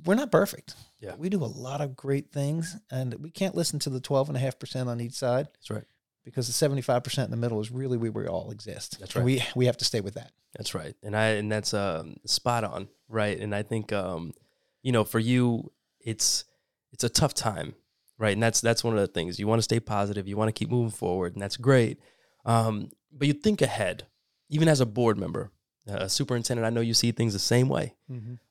We're 0.06 0.16
not 0.16 0.32
perfect. 0.32 0.76
Yeah. 1.00 1.16
We 1.18 1.30
do 1.30 1.44
a 1.44 1.46
lot 1.46 1.82
of 1.82 1.96
great 1.96 2.32
things, 2.32 2.78
and 2.90 3.16
we 3.16 3.32
can't 3.32 3.56
listen 3.56 3.80
to 3.80 3.90
the 3.90 4.00
12.5% 4.00 4.88
on 4.88 5.02
each 5.02 5.14
side 5.14 5.48
that's 5.54 5.70
right 5.72 5.84
because 6.24 6.48
the 6.48 6.54
75% 6.70 7.26
in 7.26 7.32
the 7.32 7.38
middle 7.38 7.60
is 7.60 7.70
really 7.70 7.98
where 7.98 8.12
we 8.12 8.28
all 8.28 8.50
exist. 8.52 8.98
That's 9.00 9.14
And 9.16 9.26
right. 9.26 9.26
we, 9.26 9.44
we 9.56 9.66
have 9.66 9.78
to 9.78 9.86
stay 9.86 10.00
with 10.00 10.14
that. 10.14 10.32
That's 10.56 10.74
right. 10.74 10.96
And 11.04 11.18
I 11.18 11.26
and 11.40 11.52
that's 11.52 11.74
um 11.74 12.16
spot 12.26 12.64
on, 12.64 12.88
right? 13.10 13.38
And 13.38 13.54
I 13.54 13.64
think 13.64 13.92
um 13.92 14.34
you 14.84 14.92
know, 14.94 15.04
for 15.04 15.20
you 15.20 15.72
it's 16.00 16.46
it's 16.94 17.04
a 17.04 17.10
tough 17.10 17.34
time, 17.34 17.74
right? 18.18 18.34
And 18.34 18.44
that's 18.44 18.62
that's 18.62 18.84
one 18.84 18.94
of 18.94 19.00
the 19.00 19.08
things. 19.08 19.40
You 19.40 19.48
want 19.48 19.60
to 19.60 19.64
stay 19.64 19.80
positive, 19.80 20.28
you 20.28 20.38
want 20.38 20.50
to 20.50 20.54
keep 20.60 20.70
moving 20.70 20.92
forward, 20.92 21.34
and 21.34 21.42
that's 21.42 21.58
great. 21.58 22.00
Um 22.46 22.90
but 23.12 23.28
you 23.28 23.34
think 23.34 23.62
ahead, 23.62 24.08
even 24.50 24.68
as 24.68 24.80
a 24.82 24.86
board 24.86 25.18
member, 25.18 25.52
a 25.88 26.10
superintendent, 26.10 26.66
I 26.66 26.70
know 26.70 26.82
you 26.82 26.94
see 26.94 27.12
things 27.12 27.34
the 27.34 27.40
same 27.40 27.70
way 27.70 27.96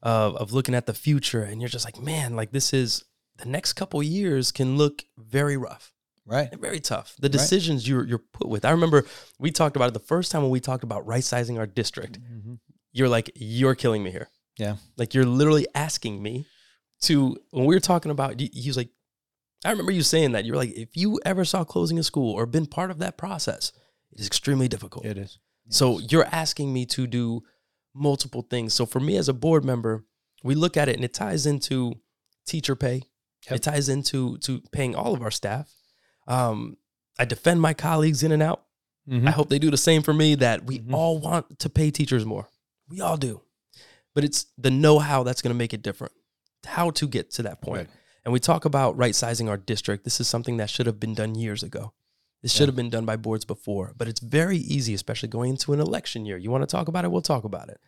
of 0.03 0.37
of 0.37 0.53
looking 0.53 0.75
at 0.75 0.87
the 0.87 0.95
future 0.95 1.43
and 1.43 1.61
you're 1.61 1.69
just 1.69 1.85
like, 1.85 2.01
"Man, 2.01 2.37
like 2.37 2.53
this 2.53 2.73
is 2.73 3.05
the 3.39 3.47
next 3.49 3.73
couple 3.75 4.03
years 4.03 4.53
can 4.53 4.77
look 4.77 5.05
very 5.17 5.57
rough." 5.57 5.93
Right. 6.25 6.55
very 6.61 6.79
tough. 6.79 7.17
The 7.19 7.29
decisions 7.29 7.89
you're 7.89 8.07
you're 8.07 8.19
put 8.33 8.49
with. 8.49 8.65
I 8.65 8.71
remember 8.71 9.05
we 9.41 9.51
talked 9.51 9.75
about 9.75 9.89
it 9.89 9.95
the 9.95 9.99
first 10.15 10.31
time 10.31 10.43
when 10.43 10.53
we 10.53 10.61
talked 10.61 10.85
about 10.85 11.05
right 11.05 11.25
sizing 11.25 11.59
our 11.59 11.67
district. 11.67 12.19
You're 12.93 13.09
like, 13.09 13.33
you're 13.35 13.75
killing 13.75 14.03
me 14.05 14.11
here. 14.13 14.29
Yeah. 14.57 14.77
Like 14.97 15.15
you're 15.15 15.25
literally 15.25 15.67
asking 15.75 16.23
me 16.23 16.47
to 17.03 17.37
when 17.51 17.65
we 17.65 17.75
were 17.75 17.81
talking 17.81 18.13
about. 18.13 18.39
He 18.39 18.51
he 18.53 18.69
was 18.69 18.77
like, 18.77 18.91
I 19.65 19.71
remember 19.71 19.93
you 19.93 20.03
saying 20.03 20.33
that. 20.33 20.45
You 20.45 20.53
were 20.53 20.59
like, 20.59 20.73
if 20.73 20.97
you 20.97 21.21
ever 21.25 21.45
saw 21.45 21.65
closing 21.65 21.99
a 21.99 22.03
school 22.03 22.33
or 22.35 22.47
been 22.47 22.67
part 22.67 22.91
of 22.91 22.99
that 22.99 23.17
process, 23.17 23.73
it 24.11 24.21
is 24.21 24.27
extremely 24.27 24.69
difficult. 24.69 25.05
It 25.05 25.19
is. 25.19 25.39
So 25.69 25.99
you're 26.01 26.27
asking 26.27 26.73
me 26.73 26.85
to 26.87 27.07
do 27.07 27.43
multiple 27.95 28.43
things. 28.43 28.75
So 28.75 28.87
for 28.87 29.01
me 29.01 29.17
as 29.17 29.29
a 29.29 29.33
board 29.33 29.65
member, 29.65 30.05
we 30.43 30.55
look 30.55 30.77
at 30.77 30.89
it 30.89 30.97
and 30.97 31.05
it 31.05 31.15
ties 31.15 31.47
into 31.47 31.95
teacher 32.47 32.75
pay. 32.75 33.03
Yep. 33.47 33.57
It 33.57 33.63
ties 33.63 33.89
into 33.89 34.39
to 34.39 34.61
paying 34.73 34.95
all 34.95 35.15
of 35.15 35.23
our 35.23 35.31
staff. 35.31 35.73
Um, 36.27 36.77
I 37.19 37.25
defend 37.25 37.61
my 37.61 37.75
colleagues 37.75 38.23
in 38.23 38.33
and 38.33 38.43
out. 38.43 38.65
Mhm. 39.09 39.27
I 39.27 39.31
hope 39.33 39.49
they 39.49 39.59
do 39.59 39.71
the 39.71 39.77
same 39.77 40.03
for 40.03 40.13
me. 40.13 40.35
That 40.37 40.65
we 40.65 40.79
Mhm. 40.81 40.93
all 40.95 41.19
want 41.19 41.59
to 41.61 41.69
pay 41.69 41.91
teachers 41.91 42.25
more. 42.25 42.49
We 42.89 43.01
all 43.01 43.17
do, 43.17 43.43
but 44.15 44.25
it's 44.25 44.47
the 44.59 44.71
know-how 44.71 45.23
that's 45.23 45.43
going 45.43 45.55
to 45.55 45.59
make 45.59 45.73
it 45.75 45.83
different. 45.83 46.13
How 46.65 46.91
to 46.91 47.09
get 47.09 47.31
to 47.33 47.43
that 47.43 47.61
point. 47.61 47.89
Right. 47.89 47.99
And 48.25 48.33
we 48.33 48.39
talk 48.41 48.65
about 48.65 48.97
right 48.97 49.15
sizing 49.15 49.49
our 49.49 49.57
district. 49.57 50.05
This 50.05 50.21
is 50.21 50.29
something 50.29 50.57
that 50.59 50.71
should 50.71 50.87
have 50.87 51.01
been 51.01 51.15
done 51.15 51.35
years 51.35 51.63
ago. 51.63 51.93
This 52.43 52.53
should 52.53 52.69
have 52.69 52.77
been 52.77 52.91
done 52.91 53.05
by 53.05 53.17
boards 53.17 53.45
before, 53.45 53.93
but 53.97 54.09
it's 54.09 54.19
very 54.21 54.57
easy, 54.59 54.95
especially 54.95 55.29
going 55.29 55.51
into 55.51 55.73
an 55.73 55.81
election 55.81 56.27
year. 56.27 56.37
You 56.37 56.51
want 56.51 56.63
to 56.63 56.67
talk 56.67 56.89
about 56.89 57.05
it? 57.05 57.11
We'll 57.13 57.23
talk 57.23 57.45
about 57.45 57.69
it. 57.69 57.81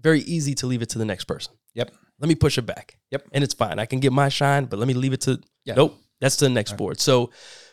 Very 0.00 0.20
easy 0.20 0.54
to 0.56 0.66
leave 0.66 0.82
it 0.82 0.88
to 0.90 0.98
the 0.98 1.04
next 1.04 1.24
person. 1.26 1.54
Yep. 1.74 1.92
Let 2.18 2.28
me 2.28 2.34
push 2.34 2.58
it 2.58 2.62
back. 2.62 2.98
Yep. 3.12 3.28
And 3.32 3.44
it's 3.44 3.54
fine. 3.54 3.78
I 3.78 3.86
can 3.86 4.00
get 4.00 4.12
my 4.12 4.28
shine, 4.28 4.64
but 4.64 4.80
let 4.80 4.88
me 4.88 4.94
leave 4.94 5.12
it 5.12 5.20
to 5.22 5.40
Yeah. 5.64 5.74
nope. 5.74 5.96
That's 6.20 6.36
to 6.36 6.46
the 6.46 6.50
next 6.50 6.76
board. 6.76 7.00
So 7.00 7.30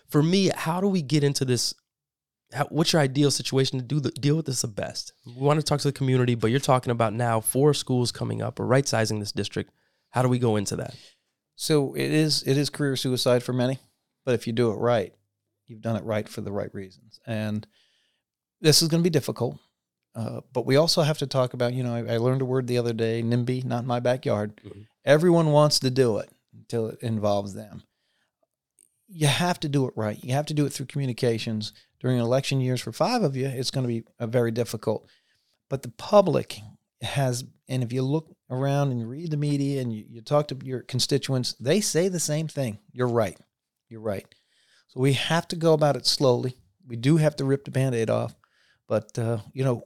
for 0.09 0.21
me, 0.21 0.51
how 0.53 0.81
do 0.81 0.87
we 0.87 1.01
get 1.01 1.23
into 1.23 1.45
this? 1.45 1.73
How, 2.53 2.65
what's 2.65 2.93
your 2.93 3.01
ideal 3.01 3.29
situation 3.31 3.79
to 3.79 3.85
do 3.85 3.99
the, 3.99 4.09
deal 4.11 4.35
with 4.35 4.45
this 4.47 4.61
the 4.61 4.67
best? 4.67 5.13
We 5.25 5.33
want 5.33 5.59
to 5.59 5.63
talk 5.63 5.79
to 5.81 5.87
the 5.87 5.91
community, 5.93 6.33
but 6.35 6.49
you're 6.51 6.59
talking 6.59 6.91
about 6.91 7.13
now 7.13 7.41
four 7.41 7.73
schools 7.75 8.11
coming 8.11 8.41
up 8.41 8.59
or 8.59 8.65
right 8.65 8.87
sizing 8.87 9.19
this 9.19 9.31
district. 9.31 9.71
How 10.11 10.21
do 10.23 10.29
we 10.29 10.39
go 10.39 10.55
into 10.55 10.75
that? 10.77 10.95
So 11.61 11.93
it 11.93 12.09
is 12.13 12.41
it 12.43 12.57
is 12.57 12.69
career 12.69 12.95
suicide 12.95 13.43
for 13.43 13.51
many, 13.51 13.79
but 14.25 14.33
if 14.33 14.47
you 14.47 14.53
do 14.53 14.71
it 14.71 14.75
right, 14.75 15.13
you've 15.67 15.81
done 15.81 15.97
it 15.97 16.05
right 16.05 16.27
for 16.27 16.39
the 16.39 16.53
right 16.53 16.73
reasons. 16.73 17.19
And 17.27 17.67
this 18.61 18.81
is 18.81 18.87
going 18.87 19.03
to 19.03 19.07
be 19.07 19.09
difficult, 19.09 19.59
uh, 20.15 20.39
but 20.53 20.65
we 20.65 20.77
also 20.77 21.01
have 21.01 21.17
to 21.17 21.27
talk 21.27 21.53
about. 21.53 21.73
You 21.73 21.83
know, 21.83 21.93
I, 21.93 22.13
I 22.13 22.17
learned 22.17 22.41
a 22.41 22.45
word 22.45 22.67
the 22.67 22.77
other 22.77 22.93
day, 22.93 23.21
NIMBY, 23.21 23.65
not 23.65 23.81
in 23.81 23.87
my 23.87 23.99
backyard. 23.99 24.61
Mhm. 24.65 24.87
Everyone 25.03 25.51
wants 25.51 25.79
to 25.79 25.89
do 25.89 26.19
it 26.19 26.29
until 26.53 26.87
it 26.87 26.99
involves 27.01 27.53
them. 27.55 27.83
You 29.09 29.27
have 29.27 29.59
to 29.59 29.67
do 29.67 29.85
it 29.85 29.93
right. 29.97 30.23
You 30.23 30.31
have 30.35 30.45
to 30.45 30.53
do 30.53 30.65
it 30.65 30.71
through 30.71 30.85
communications 30.85 31.73
during 31.99 32.19
election 32.19 32.61
years. 32.61 32.79
For 32.79 32.93
five 32.93 33.21
of 33.21 33.35
you, 33.35 33.47
it's 33.47 33.71
going 33.71 33.85
to 33.85 33.93
be 33.93 34.05
very 34.21 34.51
difficult. 34.51 35.09
But 35.69 35.81
the 35.81 35.89
public 35.89 36.61
has, 37.01 37.43
and 37.67 37.83
if 37.83 37.91
you 37.91 38.01
look 38.01 38.33
around 38.49 38.91
and 38.91 38.99
you 38.99 39.07
read 39.07 39.31
the 39.31 39.37
media 39.37 39.81
and 39.81 39.93
you, 39.93 40.05
you 40.09 40.21
talk 40.21 40.47
to 40.47 40.57
your 40.63 40.81
constituents, 40.81 41.53
they 41.59 41.81
say 41.81 42.07
the 42.07 42.19
same 42.19 42.47
thing. 42.47 42.79
You're 42.91 43.07
right. 43.07 43.37
You're 43.89 44.01
right. 44.01 44.25
So 44.87 44.99
we 44.99 45.13
have 45.13 45.47
to 45.49 45.55
go 45.55 45.73
about 45.73 45.95
it 45.95 46.05
slowly. 46.05 46.57
We 46.87 46.95
do 46.95 47.17
have 47.17 47.35
to 47.37 47.45
rip 47.45 47.65
the 47.65 47.71
band 47.71 47.95
aid 47.95 48.09
off. 48.09 48.35
But, 48.87 49.17
uh, 49.19 49.37
you 49.53 49.63
know, 49.63 49.83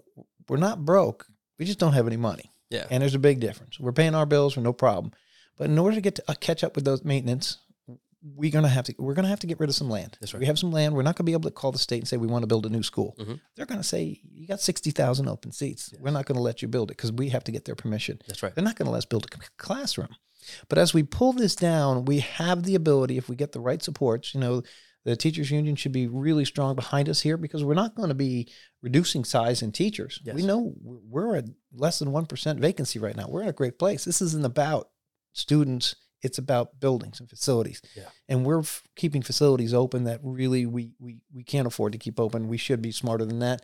we're 0.47 0.57
not 0.57 0.85
broke. 0.85 1.25
We 1.59 1.65
just 1.65 1.79
don't 1.79 1.93
have 1.93 2.07
any 2.07 2.17
money. 2.17 2.51
Yeah. 2.69 2.85
And 2.89 3.01
there's 3.01 3.15
a 3.15 3.19
big 3.19 3.39
difference. 3.39 3.79
We're 3.79 3.91
paying 3.91 4.15
our 4.15 4.25
bills 4.25 4.53
for 4.53 4.61
no 4.61 4.73
problem. 4.73 5.11
But 5.57 5.69
in 5.69 5.77
order 5.77 5.95
to 5.95 6.01
get 6.01 6.15
to 6.15 6.23
uh, 6.29 6.35
catch 6.39 6.63
up 6.63 6.75
with 6.75 6.85
those 6.85 7.03
maintenance, 7.03 7.57
we're 8.23 8.51
gonna 8.51 8.69
have 8.69 8.85
to 8.85 8.95
we're 8.97 9.13
gonna 9.13 9.27
have 9.27 9.41
to 9.41 9.47
get 9.47 9.59
rid 9.59 9.69
of 9.69 9.75
some 9.75 9.89
land. 9.89 10.17
That's 10.19 10.33
right. 10.33 10.39
We 10.39 10.45
have 10.45 10.57
some 10.57 10.71
land. 10.71 10.95
We're 10.95 11.03
not 11.03 11.15
gonna 11.15 11.25
be 11.25 11.33
able 11.33 11.49
to 11.49 11.53
call 11.53 11.71
the 11.71 11.77
state 11.79 11.99
and 11.99 12.07
say 12.07 12.17
we 12.17 12.27
want 12.27 12.43
to 12.43 12.47
build 12.47 12.65
a 12.65 12.69
new 12.69 12.83
school. 12.83 13.15
Mhm. 13.19 13.39
They're 13.55 13.65
gonna 13.65 13.83
say 13.83 14.21
you 14.31 14.47
got 14.47 14.61
sixty 14.61 14.91
thousand 14.91 15.27
open 15.27 15.51
seats. 15.51 15.93
We're 15.99 16.11
not 16.11 16.25
gonna 16.25 16.41
let 16.41 16.61
you 16.61 16.67
build 16.67 16.89
it 16.91 16.97
because 16.97 17.11
we 17.11 17.29
have 17.29 17.43
to 17.43 17.51
get 17.51 17.65
their 17.65 17.75
permission. 17.75 18.21
That's 18.27 18.41
right. 18.41 18.53
They're 18.55 18.63
not 18.63 18.75
gonna 18.77 18.91
let 18.91 18.99
us 18.99 19.05
build 19.05 19.25
a 19.25 19.37
classroom. 19.57 20.15
But 20.69 20.77
as 20.77 20.93
we 20.93 21.03
pull 21.03 21.33
this 21.33 21.55
down, 21.55 22.05
we 22.05 22.19
have 22.19 22.63
the 22.63 22.75
ability 22.75 23.17
if 23.17 23.29
we 23.29 23.35
get 23.35 23.51
the 23.51 23.61
right 23.61 23.81
supports. 23.81 24.33
You 24.33 24.41
know, 24.41 24.63
the 25.05 25.15
teachers 25.15 25.51
union 25.51 25.75
should 25.75 25.91
be 25.91 26.07
really 26.07 26.45
strong 26.45 26.75
behind 26.75 27.09
us 27.09 27.21
here 27.21 27.37
because 27.37 27.63
we're 27.63 27.73
not 27.73 27.95
going 27.95 28.09
to 28.09 28.15
be 28.15 28.49
reducing 28.81 29.23
size 29.23 29.61
in 29.61 29.71
teachers. 29.71 30.19
Yes. 30.23 30.35
We 30.35 30.43
know 30.43 30.73
we're 30.81 31.35
at 31.37 31.45
less 31.73 31.99
than 31.99 32.09
1% 32.09 32.59
vacancy 32.59 32.99
right 32.99 33.15
now. 33.15 33.27
We're 33.29 33.41
in 33.43 33.47
a 33.49 33.53
great 33.53 33.79
place. 33.79 34.03
This 34.05 34.21
isn't 34.21 34.45
about 34.45 34.89
students, 35.33 35.95
it's 36.23 36.37
about 36.37 36.79
buildings 36.79 37.19
and 37.19 37.29
facilities. 37.29 37.81
Yeah. 37.95 38.09
And 38.29 38.45
we're 38.45 38.59
f- 38.61 38.81
keeping 38.95 39.21
facilities 39.21 39.73
open 39.73 40.05
that 40.05 40.19
really 40.23 40.65
we, 40.65 40.91
we, 40.99 41.19
we 41.33 41.43
can't 41.43 41.67
afford 41.67 41.91
to 41.93 41.99
keep 41.99 42.19
open. 42.19 42.47
We 42.47 42.57
should 42.57 42.81
be 42.81 42.91
smarter 42.91 43.25
than 43.25 43.39
that. 43.39 43.61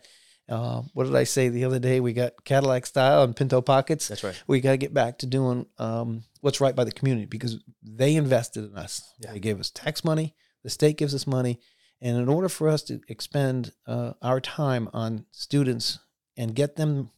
Uh, 0.48 0.82
what 0.94 1.04
did 1.04 1.14
I 1.14 1.24
say 1.24 1.48
the 1.48 1.64
other 1.64 1.78
day? 1.78 2.00
We 2.00 2.12
got 2.12 2.44
Cadillac 2.44 2.84
style 2.86 3.22
and 3.22 3.36
Pinto 3.36 3.60
pockets 3.60 4.08
That's 4.08 4.24
right. 4.24 4.42
we 4.48 4.60
got 4.60 4.72
to 4.72 4.76
get 4.78 4.92
back 4.92 5.18
to 5.18 5.26
doing 5.26 5.66
um, 5.78 6.24
what's 6.40 6.60
right 6.60 6.74
by 6.74 6.82
the 6.84 6.90
community 6.92 7.26
because 7.26 7.58
they 7.82 8.16
invested 8.16 8.64
in 8.64 8.76
us. 8.76 9.14
Yeah. 9.20 9.32
They 9.32 9.38
gave 9.40 9.60
us 9.60 9.70
tax 9.70 10.04
money. 10.04 10.34
The 10.64 10.70
state 10.70 10.98
gives 10.98 11.14
us 11.14 11.26
money, 11.26 11.60
and 12.02 12.18
in 12.18 12.28
order 12.28 12.48
for 12.48 12.68
us 12.68 12.82
to 12.84 13.00
expend 13.08 13.72
uh, 13.86 14.12
our 14.20 14.40
time 14.40 14.88
on 14.92 15.24
students 15.30 15.98
and 16.36 16.54
get 16.54 16.76
them 16.76 17.10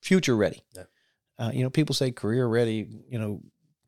future 0.00 0.36
ready, 0.36 0.62
Yeah. 0.74 0.82
uh, 1.38 1.50
you 1.54 1.62
know, 1.62 1.70
people 1.70 1.94
say 1.94 2.10
career 2.10 2.46
ready. 2.46 2.86
You 3.08 3.18
know, 3.18 3.40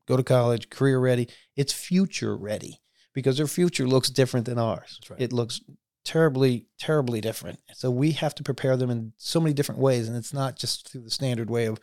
go 0.06 0.16
to 0.16 0.23
college, 0.23 0.70
career 0.70 0.99
ready. 0.99 1.28
It's 1.56 1.73
future 1.73 2.37
ready 2.37 2.80
because 3.14 3.37
their 3.37 3.46
future 3.46 3.87
looks 3.87 4.11
different 4.11 4.46
than 4.46 4.58
ours. 4.58 5.00
Right. 5.08 5.20
It 5.20 5.32
looks 5.32 5.61
terribly, 6.04 6.66
terribly 6.78 7.20
different. 7.20 7.61
So 7.75 7.90
we 7.90 8.12
have 8.12 8.34
to 8.37 8.42
prepare 8.42 8.76
them 8.76 8.90
in 8.90 9.12
so 9.16 9.40
many 9.40 9.54
different 9.54 9.80
ways, 9.80 10.08
and 10.08 10.16
it's 10.16 10.34
not 10.34 10.58
just 10.58 10.90
through 10.90 11.02
the 11.02 11.11
standard 11.11 11.50
way 11.50 11.66
of 11.66 11.80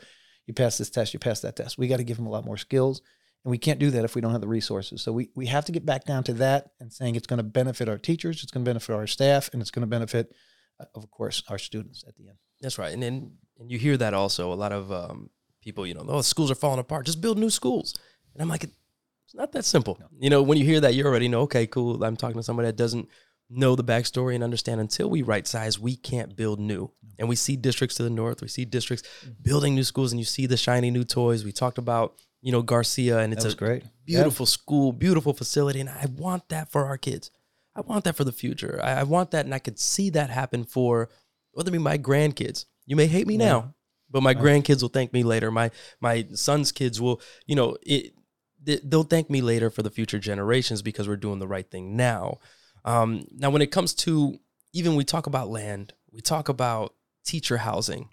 you 0.47 0.53
pass 0.53 0.77
this 0.77 0.89
test, 0.89 1.13
you 1.13 1.19
pass 1.19 1.41
that 1.41 1.55
test. 1.55 1.77
We 1.77 1.87
got 1.87 1.97
to 1.97 2.03
give 2.03 2.17
them 2.17 2.27
a 2.27 2.31
lot 2.31 2.45
more 2.45 2.57
skills, 2.57 3.01
and 3.43 3.51
we 3.51 3.57
can't 3.57 3.79
do 3.79 3.91
that 3.91 4.05
if 4.05 4.15
we 4.15 4.21
don't 4.21 4.31
have 4.31 4.41
the 4.41 4.47
resources. 4.47 5.01
So 5.01 5.11
we 5.11 5.29
we 5.35 5.47
have 5.47 5.65
to 5.65 5.71
get 5.71 5.85
back 5.85 6.05
down 6.05 6.23
to 6.25 6.33
that 6.33 6.71
and 6.79 6.91
saying 6.91 7.15
it's 7.15 7.27
going 7.27 7.37
to 7.37 7.43
benefit 7.43 7.89
our 7.89 7.97
teachers, 7.97 8.43
it's 8.43 8.51
going 8.51 8.65
to 8.65 8.69
benefit 8.69 8.93
our 8.93 9.07
staff, 9.07 9.49
and 9.53 9.61
it's 9.61 9.71
going 9.71 9.81
to 9.81 9.87
benefit, 9.87 10.33
uh, 10.79 10.85
of 10.95 11.09
course, 11.09 11.43
our 11.49 11.57
students 11.57 12.03
at 12.07 12.15
the 12.15 12.27
end. 12.27 12.37
That's 12.61 12.77
right. 12.77 12.93
And 12.93 13.01
then 13.01 13.37
and 13.59 13.71
you 13.71 13.77
hear 13.77 13.97
that 13.97 14.13
also. 14.13 14.51
A 14.51 14.55
lot 14.55 14.71
of 14.71 14.91
um, 14.91 15.29
people, 15.61 15.85
you 15.85 15.93
know, 15.93 16.05
oh, 16.07 16.21
schools 16.21 16.51
are 16.51 16.55
falling 16.55 16.79
apart. 16.79 17.05
Just 17.05 17.21
build 17.21 17.37
new 17.37 17.49
schools. 17.49 17.93
And 18.33 18.41
I'm 18.41 18.49
like, 18.49 18.63
it's 18.63 19.35
not 19.35 19.51
that 19.53 19.65
simple. 19.65 19.97
You 20.19 20.29
know, 20.29 20.41
when 20.41 20.57
you 20.57 20.65
hear 20.65 20.81
that, 20.81 20.93
you 20.93 21.05
already 21.05 21.27
know, 21.27 21.41
okay, 21.41 21.67
cool. 21.67 22.03
I'm 22.03 22.17
talking 22.17 22.37
to 22.37 22.43
somebody 22.43 22.67
that 22.67 22.75
doesn't 22.75 23.07
know 23.49 23.75
the 23.75 23.83
backstory 23.83 24.35
and 24.35 24.43
understand 24.43 24.79
until 24.79 25.09
we 25.09 25.21
right 25.21 25.45
size, 25.45 25.79
we 25.79 25.95
can't 25.95 26.35
build 26.35 26.59
new. 26.59 26.91
And 27.19 27.29
we 27.29 27.35
see 27.35 27.55
districts 27.55 27.97
to 27.97 28.03
the 28.03 28.09
north, 28.09 28.41
we 28.41 28.47
see 28.47 28.65
districts 28.65 29.07
mm-hmm. 29.23 29.33
building 29.43 29.75
new 29.75 29.83
schools, 29.83 30.11
and 30.11 30.19
you 30.19 30.25
see 30.25 30.47
the 30.47 30.57
shiny 30.57 30.89
new 30.89 31.03
toys. 31.03 31.43
We 31.43 31.51
talked 31.51 31.77
about, 31.77 32.15
you 32.41 32.51
know, 32.51 32.61
Garcia, 32.61 33.19
and 33.19 33.31
it's 33.31 33.45
a 33.45 33.55
great. 33.55 33.83
beautiful 34.05 34.45
school, 34.45 34.91
beautiful 34.91 35.33
facility, 35.33 35.79
and 35.79 35.89
I 35.89 36.07
want 36.17 36.49
that 36.49 36.71
for 36.71 36.85
our 36.85 36.97
kids. 36.97 37.29
I 37.75 37.81
want 37.81 38.05
that 38.05 38.15
for 38.15 38.23
the 38.23 38.31
future. 38.31 38.79
I, 38.83 39.01
I 39.01 39.03
want 39.03 39.31
that, 39.31 39.45
and 39.45 39.53
I 39.53 39.59
could 39.59 39.79
see 39.79 40.09
that 40.11 40.29
happen 40.29 40.63
for 40.63 41.09
whether 41.51 41.69
it 41.69 41.73
be 41.73 41.77
my 41.77 41.97
grandkids. 41.97 42.65
You 42.85 42.95
may 42.95 43.07
hate 43.07 43.27
me 43.27 43.37
now, 43.37 43.75
but 44.09 44.23
my 44.23 44.33
grandkids 44.33 44.81
will 44.81 44.89
thank 44.89 45.13
me 45.13 45.23
later. 45.23 45.51
My 45.51 45.71
my 45.99 46.27
son's 46.33 46.71
kids 46.71 46.99
will, 46.99 47.21
you 47.45 47.55
know, 47.55 47.77
it. 47.83 48.13
They- 48.63 48.79
They'll 48.83 49.03
thank 49.03 49.29
me 49.29 49.41
later 49.41 49.69
for 49.69 49.83
the 49.83 49.89
future 49.89 50.19
generations 50.19 50.81
because 50.81 51.07
we're 51.07 51.15
doing 51.17 51.39
the 51.39 51.47
right 51.47 51.69
thing 51.69 51.95
now. 51.95 52.39
Um, 52.85 53.25
now, 53.31 53.49
when 53.49 53.61
it 53.61 53.71
comes 53.71 53.93
to 53.95 54.39
even 54.73 54.95
we 54.95 55.03
talk 55.03 55.27
about 55.27 55.49
land, 55.49 55.93
we 56.11 56.21
talk 56.21 56.49
about 56.49 56.93
teacher 57.25 57.57
housing. 57.57 58.09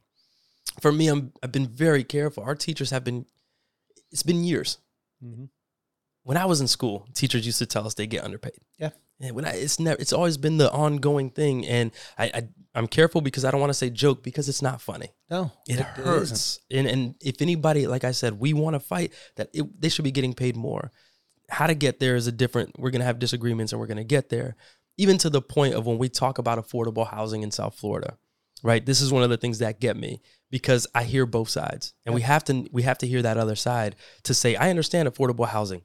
For 0.81 0.93
me, 0.93 1.09
I'm 1.09 1.33
I've 1.43 1.53
been 1.53 1.67
very 1.69 2.05
careful. 2.05 2.43
Our 2.45 2.55
teachers 2.55 2.91
have 2.91 3.05
been. 3.05 3.27
It's 4.11 4.23
been 4.23 4.45
years 4.45 4.79
when 6.23 6.37
I 6.37 6.45
was 6.45 6.61
in 6.61 6.69
school, 6.69 7.09
teachers 7.15 7.47
used 7.47 7.59
to 7.59 7.67
tell 7.67 7.87
us 7.87 7.95
they 7.95 8.07
get 8.07 8.23
underpaid. 8.25 8.59
Yeah. 8.79 8.91
And 9.21 9.35
when 9.35 9.45
I, 9.45 9.53
it's 9.55 9.81
never, 9.81 10.01
it's 10.01 10.13
always 10.13 10.37
been 10.37 10.59
the 10.59 10.71
ongoing 10.71 11.31
thing, 11.31 11.67
and 11.67 11.91
I, 12.17 12.25
I 12.27 12.49
I'm 12.79 12.87
careful 12.87 13.21
because 13.21 13.45
I 13.45 13.51
don't 13.51 13.61
want 13.61 13.71
to 13.71 13.75
say 13.75 13.91
joke 13.91 14.23
because 14.23 14.49
it's 14.49 14.63
not 14.63 14.81
funny. 14.81 15.09
No, 15.31 15.51
It, 15.67 15.75
isn't. 15.75 15.87
hurts, 15.87 16.61
and 16.71 16.87
and 16.87 17.15
if 17.21 17.43
anybody, 17.43 17.87
like 17.87 18.05
I 18.05 18.13
said, 18.13 18.39
we 18.39 18.53
want 18.53 18.75
to 18.75 18.81
fight 18.81 19.13
that 19.37 19.51
it, 19.53 19.81
they 19.81 19.89
should 19.89 20.05
be 20.05 20.13
getting 20.13 20.33
paid 20.35 20.57
more. 20.57 20.93
How 21.51 21.67
to 21.67 21.75
get 21.75 21.99
there 21.99 22.15
is 22.15 22.27
a 22.27 22.33
different. 22.33 22.79
We're 22.79 22.91
gonna 22.91 23.05
have 23.05 23.19
disagreements, 23.19 23.73
and 23.73 23.81
we're 23.81 23.87
gonna 23.89 24.05
get 24.05 24.29
there. 24.29 24.57
Even 24.97 25.19
to 25.19 25.31
the 25.31 25.43
point 25.43 25.75
of 25.75 25.87
when 25.87 25.99
we 25.99 26.09
talk 26.09 26.39
about 26.39 26.59
affordable 26.59 27.09
housing 27.09 27.43
in 27.43 27.51
South 27.51 27.75
Florida, 27.75 28.17
right? 28.63 28.85
This 28.85 29.01
is 29.01 29.13
one 29.13 29.23
of 29.23 29.31
the 29.31 29.37
things 29.37 29.59
that 29.59 29.81
get 29.81 29.97
me 29.97 30.21
because 30.51 30.87
I 30.95 31.05
hear 31.05 31.27
both 31.27 31.49
sides, 31.49 31.95
and 32.07 32.15
we 32.15 32.23
have 32.23 32.45
to 32.45 32.69
we 32.73 32.83
have 32.83 32.99
to 32.99 33.07
hear 33.07 33.23
that 33.23 33.37
other 33.39 33.57
side 33.57 33.97
to 34.23 34.35
say 34.35 34.57
I 34.57 34.71
understand 34.71 35.09
affordable 35.09 35.49
housing, 35.49 35.83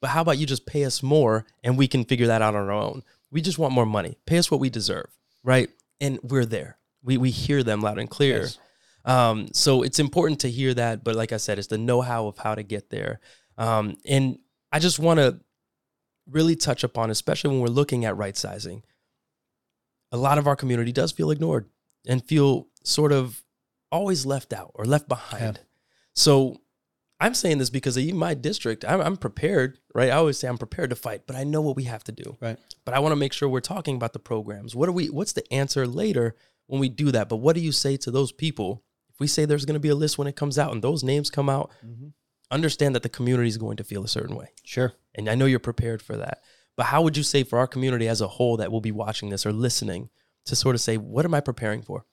but 0.00 0.10
how 0.10 0.22
about 0.22 0.38
you 0.38 0.46
just 0.46 0.66
pay 0.66 0.84
us 0.84 1.02
more 1.02 1.46
and 1.64 1.76
we 1.76 1.88
can 1.88 2.04
figure 2.04 2.26
that 2.28 2.42
out 2.42 2.54
on 2.54 2.62
our 2.68 2.72
own? 2.72 3.02
We 3.30 3.40
just 3.40 3.58
want 3.58 3.74
more 3.74 3.86
money. 3.86 4.18
Pay 4.26 4.38
us 4.38 4.50
what 4.50 4.60
we 4.60 4.70
deserve, 4.70 5.06
right? 5.42 5.68
And 6.00 6.18
we're 6.22 6.44
there. 6.44 6.78
We 7.02 7.16
we 7.16 7.30
hear 7.30 7.62
them 7.62 7.80
loud 7.80 7.98
and 7.98 8.08
clear. 8.08 8.42
Yes. 8.42 8.58
Um, 9.04 9.48
so 9.52 9.82
it's 9.82 9.98
important 9.98 10.40
to 10.40 10.50
hear 10.50 10.74
that. 10.74 11.02
But 11.02 11.14
like 11.14 11.32
I 11.32 11.38
said, 11.38 11.58
it's 11.58 11.68
the 11.68 11.78
know-how 11.78 12.26
of 12.26 12.38
how 12.38 12.54
to 12.54 12.62
get 12.62 12.90
there. 12.90 13.20
Um, 13.56 13.96
and 14.04 14.38
I 14.70 14.78
just 14.78 14.98
want 14.98 15.18
to 15.18 15.40
really 16.30 16.56
touch 16.56 16.84
upon, 16.84 17.10
especially 17.10 17.50
when 17.50 17.60
we're 17.60 17.68
looking 17.68 18.04
at 18.04 18.16
right 18.16 18.36
sizing. 18.36 18.82
A 20.12 20.16
lot 20.16 20.38
of 20.38 20.46
our 20.46 20.56
community 20.56 20.92
does 20.92 21.12
feel 21.12 21.30
ignored 21.30 21.68
and 22.06 22.24
feel 22.24 22.68
sort 22.84 23.12
of 23.12 23.42
always 23.90 24.26
left 24.26 24.52
out 24.52 24.72
or 24.74 24.84
left 24.84 25.08
behind. 25.08 25.60
So 26.14 26.60
I'm 27.20 27.34
saying 27.34 27.58
this 27.58 27.70
because 27.70 27.96
in 27.96 28.16
my 28.16 28.34
district, 28.34 28.84
I'm, 28.84 29.00
I'm 29.00 29.16
prepared, 29.16 29.78
right? 29.94 30.08
I 30.10 30.12
always 30.12 30.38
say 30.38 30.46
I'm 30.48 30.58
prepared 30.58 30.90
to 30.90 30.96
fight, 30.96 31.22
but 31.26 31.34
I 31.34 31.42
know 31.44 31.60
what 31.60 31.74
we 31.76 31.84
have 31.84 32.04
to 32.04 32.12
do. 32.12 32.36
Right. 32.40 32.58
But 32.84 32.94
I 32.94 33.00
want 33.00 33.12
to 33.12 33.16
make 33.16 33.32
sure 33.32 33.48
we're 33.48 33.60
talking 33.60 33.96
about 33.96 34.12
the 34.12 34.18
programs. 34.20 34.76
What 34.76 34.88
are 34.88 34.92
we? 34.92 35.06
What's 35.10 35.32
the 35.32 35.50
answer 35.52 35.86
later 35.86 36.36
when 36.66 36.80
we 36.80 36.88
do 36.88 37.10
that? 37.12 37.28
But 37.28 37.36
what 37.38 37.54
do 37.56 37.60
you 37.60 37.72
say 37.72 37.96
to 37.98 38.10
those 38.12 38.30
people 38.30 38.84
if 39.10 39.18
we 39.18 39.26
say 39.26 39.44
there's 39.44 39.64
going 39.64 39.74
to 39.74 39.80
be 39.80 39.88
a 39.88 39.94
list 39.96 40.16
when 40.16 40.28
it 40.28 40.36
comes 40.36 40.58
out 40.58 40.72
and 40.72 40.80
those 40.82 41.02
names 41.02 41.28
come 41.30 41.48
out? 41.48 41.72
Mhm. 41.84 42.12
Understand 42.50 42.94
that 42.94 43.02
the 43.02 43.08
community 43.08 43.48
is 43.48 43.58
going 43.58 43.76
to 43.78 43.84
feel 43.84 44.04
a 44.04 44.08
certain 44.08 44.34
way, 44.36 44.48
Sure. 44.64 44.94
and 45.14 45.28
I 45.28 45.34
know 45.34 45.44
you're 45.44 45.58
prepared 45.58 46.00
for 46.00 46.16
that. 46.16 46.40
But 46.76 46.86
how 46.86 47.02
would 47.02 47.16
you 47.16 47.22
say 47.24 47.42
for 47.42 47.58
our 47.58 47.66
community 47.66 48.06
as 48.08 48.20
a 48.20 48.28
whole 48.28 48.56
that 48.58 48.70
will 48.72 48.80
be 48.80 48.92
watching 48.92 49.28
this 49.30 49.44
or 49.44 49.52
listening 49.52 50.08
to 50.46 50.54
sort 50.56 50.74
of 50.76 50.80
say, 50.80 50.96
what 50.96 51.24
am 51.26 51.34
I 51.34 51.40
preparing 51.40 51.82
for? 51.82 52.06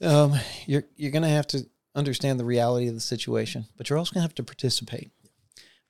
Um, 0.00 0.34
you're 0.66 0.84
you're 0.96 1.10
going 1.10 1.22
to 1.22 1.28
have 1.28 1.46
to 1.48 1.66
understand 1.94 2.40
the 2.40 2.44
reality 2.44 2.88
of 2.88 2.94
the 2.94 3.00
situation, 3.00 3.66
but 3.76 3.88
you're 3.88 3.98
also 3.98 4.12
going 4.12 4.22
to 4.22 4.28
have 4.28 4.34
to 4.36 4.42
participate. 4.42 5.10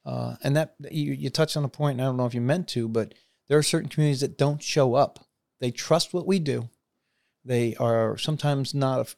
Uh, 0.04 0.37
and 0.42 0.54
that 0.56 0.75
you 0.90 1.12
you 1.12 1.30
touched 1.30 1.56
on 1.56 1.64
a 1.64 1.68
point, 1.68 1.99
and 1.99 2.02
I 2.02 2.04
don't 2.04 2.18
know 2.18 2.26
if 2.26 2.34
you 2.34 2.42
meant 2.42 2.68
to, 2.68 2.88
but 2.88 3.14
there 3.49 3.56
are 3.56 3.62
certain 3.62 3.88
communities 3.88 4.20
that 4.20 4.37
don't 4.37 4.62
show 4.62 4.94
up 4.94 5.25
they 5.64 5.70
trust 5.70 6.12
what 6.12 6.26
we 6.26 6.38
do. 6.38 6.68
They 7.42 7.75
are 7.76 8.18
sometimes 8.18 8.75
not 8.75 9.14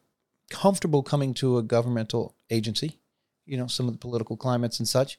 comfortable 0.49 1.03
coming 1.03 1.35
to 1.35 1.59
a 1.59 1.63
governmental 1.63 2.37
agency, 2.51 3.01
you 3.45 3.57
know, 3.57 3.67
some 3.67 3.89
of 3.89 3.95
the 3.95 3.99
political 3.99 4.37
climates 4.37 4.79
and 4.79 4.87
such. 4.87 5.19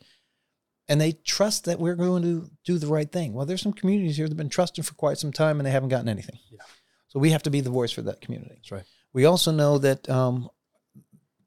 And 0.88 1.02
they 1.02 1.12
trust 1.12 1.66
that 1.66 1.80
we're 1.80 1.96
going 1.96 2.24
to 2.24 2.50
do 2.64 2.78
the 2.78 2.88
right 2.88 3.12
thing. 3.12 3.34
Well, 3.34 3.46
there's 3.46 3.62
some 3.62 3.74
communities 3.74 4.16
here 4.16 4.26
that 4.26 4.32
have 4.32 4.38
been 4.38 4.48
trusting 4.48 4.86
for 4.86 4.94
quite 4.94 5.18
some 5.18 5.34
time 5.34 5.60
and 5.60 5.68
they 5.68 5.72
haven't 5.72 5.90
gotten 5.90 6.08
anything. 6.08 6.40
Yeah. 6.50 6.62
So 7.10 7.20
we 7.20 7.32
have 7.32 7.44
to 7.44 7.50
be 7.50 7.60
the 7.60 7.70
voice 7.70 7.92
for 7.92 8.04
that 8.04 8.22
community. 8.22 8.56
That's 8.56 8.72
right. 8.72 8.86
We 9.12 9.26
also 9.26 9.52
know 9.52 9.80
that 9.80 10.10
um, 10.10 10.50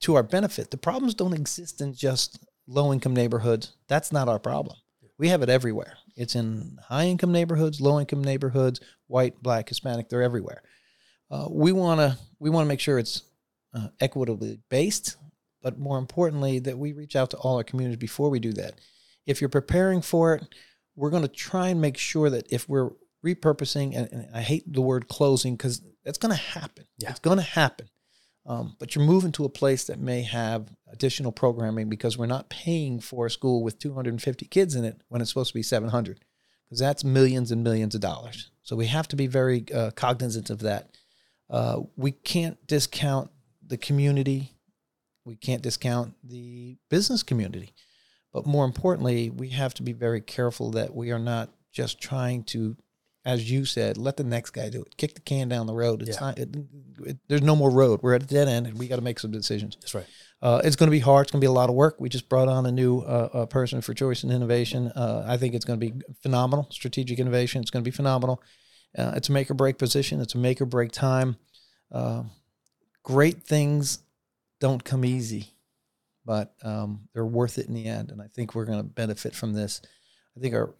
to 0.00 0.14
our 0.14 0.22
benefit, 0.22 0.70
the 0.70 0.76
problems 0.76 1.14
don't 1.14 1.34
exist 1.34 1.80
in 1.80 1.94
just 1.94 2.38
low 2.66 2.92
income 2.92 3.14
neighborhoods. 3.14 3.72
That's 3.88 4.12
not 4.12 4.28
our 4.28 4.38
problem. 4.38 4.76
We 5.18 5.28
have 5.28 5.42
it 5.42 5.48
everywhere. 5.50 5.98
It's 6.16 6.34
in 6.34 6.78
high 6.88 7.06
income 7.06 7.32
neighborhoods, 7.32 7.80
low 7.80 8.00
income 8.00 8.24
neighborhoods, 8.24 8.80
white, 9.06 9.42
black, 9.42 9.68
Hispanic. 9.68 10.08
They're 10.08 10.22
everywhere. 10.22 10.62
Uh, 11.30 11.46
we 11.50 11.72
want 11.72 12.00
to 12.00 12.18
we 12.38 12.50
want 12.50 12.64
to 12.64 12.68
make 12.68 12.80
sure 12.80 12.98
it's 12.98 13.22
uh, 13.74 13.88
equitably 14.00 14.58
based, 14.68 15.16
but 15.62 15.78
more 15.78 15.98
importantly, 15.98 16.58
that 16.60 16.78
we 16.78 16.92
reach 16.92 17.16
out 17.16 17.30
to 17.30 17.36
all 17.36 17.56
our 17.56 17.64
communities 17.64 17.98
before 17.98 18.30
we 18.30 18.40
do 18.40 18.52
that. 18.54 18.80
If 19.26 19.40
you're 19.40 19.50
preparing 19.50 20.00
for 20.02 20.34
it, 20.34 20.44
we're 20.96 21.10
going 21.10 21.22
to 21.22 21.28
try 21.28 21.68
and 21.68 21.80
make 21.80 21.96
sure 21.96 22.30
that 22.30 22.46
if 22.50 22.68
we're 22.68 22.90
repurposing, 23.24 23.94
and, 23.94 24.08
and 24.10 24.28
I 24.34 24.40
hate 24.40 24.72
the 24.72 24.80
word 24.80 25.08
closing 25.08 25.54
because 25.54 25.82
that's 26.04 26.18
going 26.18 26.34
to 26.34 26.42
happen. 26.42 26.86
Yeah. 26.98 27.10
It's 27.10 27.20
going 27.20 27.36
to 27.38 27.44
happen. 27.44 27.88
Um, 28.46 28.76
but 28.78 28.94
you're 28.94 29.04
moving 29.04 29.32
to 29.32 29.44
a 29.44 29.50
place 29.50 29.84
that 29.84 29.98
may 29.98 30.22
have 30.22 30.74
additional 30.90 31.30
programming 31.30 31.88
because 31.88 32.16
we're 32.16 32.26
not 32.26 32.48
paying 32.48 33.00
for 33.00 33.26
a 33.26 33.30
school 33.30 33.62
with 33.62 33.78
250 33.78 34.46
kids 34.46 34.74
in 34.74 34.84
it 34.84 35.02
when 35.08 35.20
it's 35.20 35.30
supposed 35.30 35.50
to 35.50 35.58
be 35.58 35.62
700, 35.62 36.20
because 36.66 36.80
that's 36.80 37.04
millions 37.04 37.50
and 37.52 37.62
millions 37.62 37.94
of 37.94 38.00
dollars. 38.00 38.50
So 38.62 38.76
we 38.76 38.86
have 38.86 39.08
to 39.08 39.16
be 39.16 39.26
very 39.26 39.64
uh, 39.74 39.90
cognizant 39.90 40.48
of 40.50 40.60
that. 40.60 40.96
Uh, 41.50 41.80
we 41.96 42.12
can't 42.12 42.66
discount 42.66 43.30
the 43.66 43.76
community. 43.76 44.54
We 45.24 45.36
can't 45.36 45.62
discount 45.62 46.14
the 46.24 46.78
business 46.88 47.22
community. 47.22 47.74
But 48.32 48.46
more 48.46 48.64
importantly, 48.64 49.28
we 49.28 49.48
have 49.50 49.74
to 49.74 49.82
be 49.82 49.92
very 49.92 50.20
careful 50.20 50.70
that 50.72 50.94
we 50.94 51.10
are 51.10 51.18
not 51.18 51.50
just 51.72 52.00
trying 52.00 52.44
to 52.44 52.76
as 53.24 53.50
you 53.50 53.64
said, 53.64 53.96
let 53.98 54.16
the 54.16 54.24
next 54.24 54.50
guy 54.50 54.70
do 54.70 54.80
it. 54.82 54.96
Kick 54.96 55.14
the 55.14 55.20
can 55.20 55.48
down 55.48 55.66
the 55.66 55.74
road. 55.74 56.02
It's 56.02 56.16
Yeah. 56.16 56.20
not. 56.26 56.38
It, 56.38 56.56
it, 57.04 57.18
there's 57.28 57.42
no 57.42 57.54
more 57.54 57.70
road. 57.70 58.00
We're 58.02 58.14
at 58.14 58.22
a 58.22 58.26
dead 58.26 58.48
end, 58.48 58.66
and 58.66 58.78
we 58.78 58.88
got 58.88 58.96
to 58.96 59.02
make 59.02 59.18
some 59.18 59.30
decisions. 59.30 59.76
That's 59.80 59.94
right. 59.94 60.06
Uh, 60.42 60.62
it's 60.64 60.76
going 60.76 60.86
to 60.86 60.90
be 60.90 61.00
hard. 61.00 61.24
It's 61.26 61.32
going 61.32 61.40
to 61.40 61.44
be 61.44 61.48
a 61.48 61.52
lot 61.52 61.68
of 61.68 61.74
work. 61.74 61.96
We 61.98 62.08
just 62.08 62.28
brought 62.30 62.48
on 62.48 62.64
a 62.64 62.72
new 62.72 63.00
uh, 63.00 63.28
uh, 63.32 63.46
person 63.46 63.82
for 63.82 63.92
choice 63.92 64.22
and 64.22 64.32
innovation. 64.32 64.88
Uh, 64.88 65.22
I 65.26 65.36
think 65.36 65.54
it's 65.54 65.66
going 65.66 65.78
to 65.78 65.90
be 65.90 66.00
phenomenal. 66.22 66.66
Strategic 66.70 67.18
innovation. 67.18 67.60
It's 67.60 67.70
going 67.70 67.84
to 67.84 67.90
be 67.90 67.94
phenomenal. 67.94 68.42
Uh, 68.96 69.12
it's 69.16 69.28
a 69.28 69.32
make 69.32 69.50
or 69.50 69.54
break 69.54 69.76
position. 69.76 70.20
It's 70.20 70.34
a 70.34 70.38
make 70.38 70.60
or 70.62 70.66
break 70.66 70.92
time. 70.92 71.36
Uh, 71.92 72.22
great 73.02 73.42
things 73.42 73.98
don't 74.60 74.82
come 74.82 75.04
easy, 75.04 75.48
but 76.24 76.54
um, 76.62 77.08
they're 77.12 77.26
worth 77.26 77.58
it 77.58 77.66
in 77.66 77.74
the 77.74 77.84
end. 77.86 78.10
And 78.10 78.22
I 78.22 78.26
think 78.34 78.54
we're 78.54 78.64
going 78.64 78.78
to 78.78 78.84
benefit 78.84 79.34
from 79.34 79.52
this. 79.52 79.82
I 80.36 80.40
think 80.40 80.54
our 80.54 80.74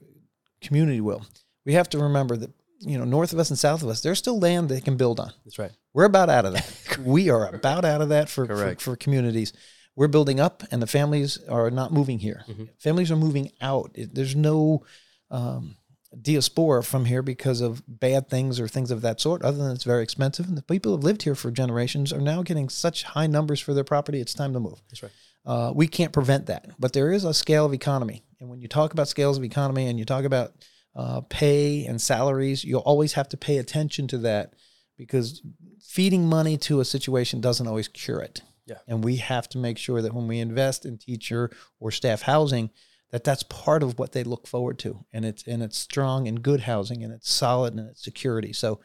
community 0.63 1.01
will. 1.03 1.27
We 1.71 1.75
have 1.75 1.89
to 1.91 1.99
remember 1.99 2.37
that 2.37 2.51
you 2.81 2.99
know 2.99 3.05
north 3.05 3.33
of 3.33 3.39
us 3.39 3.49
and 3.51 3.57
south 3.59 3.85
of 3.85 3.89
us, 3.89 4.01
there's 4.01 4.19
still 4.19 4.41
land 4.41 4.69
they 4.69 4.81
can 4.81 4.97
build 4.97 5.21
on. 5.21 5.33
That's 5.45 5.57
right. 5.57 5.71
We're 5.95 6.05
about 6.07 6.29
out 6.29 6.45
of 6.47 6.55
that. 6.55 6.99
we 7.17 7.31
are 7.31 7.47
about 7.55 7.85
out 7.85 8.01
of 8.03 8.09
that 8.09 8.29
for, 8.29 8.45
for, 8.47 8.55
for 8.81 8.97
communities. 8.97 9.53
We're 9.95 10.09
building 10.09 10.41
up, 10.41 10.65
and 10.73 10.83
the 10.83 10.89
families 10.89 11.39
are 11.49 11.71
not 11.71 11.93
moving 11.93 12.19
here. 12.19 12.43
Mhm. 12.49 12.71
Families 12.79 13.13
are 13.13 13.17
moving 13.27 13.53
out. 13.61 13.93
It- 13.95 14.17
there's 14.17 14.35
no 14.35 14.83
um, 15.31 15.77
diaspora 16.21 16.83
from 16.83 17.05
here 17.05 17.23
because 17.23 17.61
of 17.61 17.83
bad 17.87 18.29
things 18.29 18.59
or 18.59 18.67
things 18.67 18.91
of 18.91 19.01
that 19.03 19.21
sort, 19.21 19.43
other 19.43 19.59
than 19.59 19.71
it's 19.71 19.85
very 19.85 20.03
expensive. 20.03 20.49
And 20.49 20.59
the 20.59 20.63
people 20.63 20.91
who 20.91 20.97
have 20.97 21.05
lived 21.05 21.23
here 21.23 21.37
for 21.37 21.53
generations 21.53 22.13
are 22.13 22.21
now 22.21 22.43
getting 22.43 22.69
such 22.69 23.05
high 23.05 23.29
numbers 23.29 23.61
for 23.61 23.75
their 23.75 23.85
property, 23.85 24.21
it's 24.21 24.35
time 24.35 24.53
to 24.55 24.61
move. 24.61 24.81
That's 24.91 25.03
right. 25.05 25.13
Uh, 25.47 25.73
we 25.73 25.87
can't 25.87 26.13
prevent 26.13 26.47
that, 26.47 26.67
but 26.81 26.93
there 26.95 27.13
is 27.13 27.25
a 27.25 27.33
scale 27.33 27.65
of 27.65 27.73
economy. 27.73 28.25
And 28.41 28.49
when 28.51 28.61
you 28.61 28.67
talk 28.69 28.93
about 28.93 29.07
scales 29.09 29.39
of 29.39 29.45
economy 29.45 29.87
and 29.87 29.99
you 30.01 30.05
talk 30.05 30.25
about 30.25 30.53
uh, 30.95 31.21
pay 31.29 31.85
and 31.87 32.01
salaries, 32.01 32.65
you'll 32.65 32.81
always 32.81 33.15
have 33.15 33.29
to 33.31 33.37
pay 33.37 33.59
attention 33.59 34.07
to 34.09 34.19
that 34.19 34.55
because 34.97 35.43
feeding 35.81 36.27
money 36.27 36.57
to 36.57 36.81
a 36.81 36.85
situation 36.85 37.41
doesn't 37.41 37.67
always 37.67 37.89
cure 37.89 38.21
it. 38.21 38.43
Yeah. 38.67 38.77
And 38.87 39.03
we 39.03 39.17
have 39.17 39.49
to 39.51 39.59
make 39.59 39.79
sure 39.79 40.03
that 40.03 40.13
when 40.13 40.29
we 40.29 40.39
invest 40.39 40.85
in 40.85 40.99
teacher 40.99 41.51
or 41.81 41.91
staff 41.91 42.23
housing, 42.23 42.71
that 43.11 43.25
that's 43.25 43.43
part 43.43 43.83
of 43.83 43.99
what 43.99 44.13
they 44.13 44.23
look 44.23 44.47
forward 44.47 44.79
to, 44.81 45.05
and 45.13 45.25
it's 45.25 45.45
and 45.47 45.63
it's 45.63 45.77
strong 45.77 46.29
and 46.29 46.43
good 46.43 46.61
housing, 46.61 47.03
and 47.03 47.13
it's 47.13 47.29
solid 47.29 47.75
and 47.75 47.89
it's 47.89 48.05
security. 48.05 48.53
So 48.53 48.79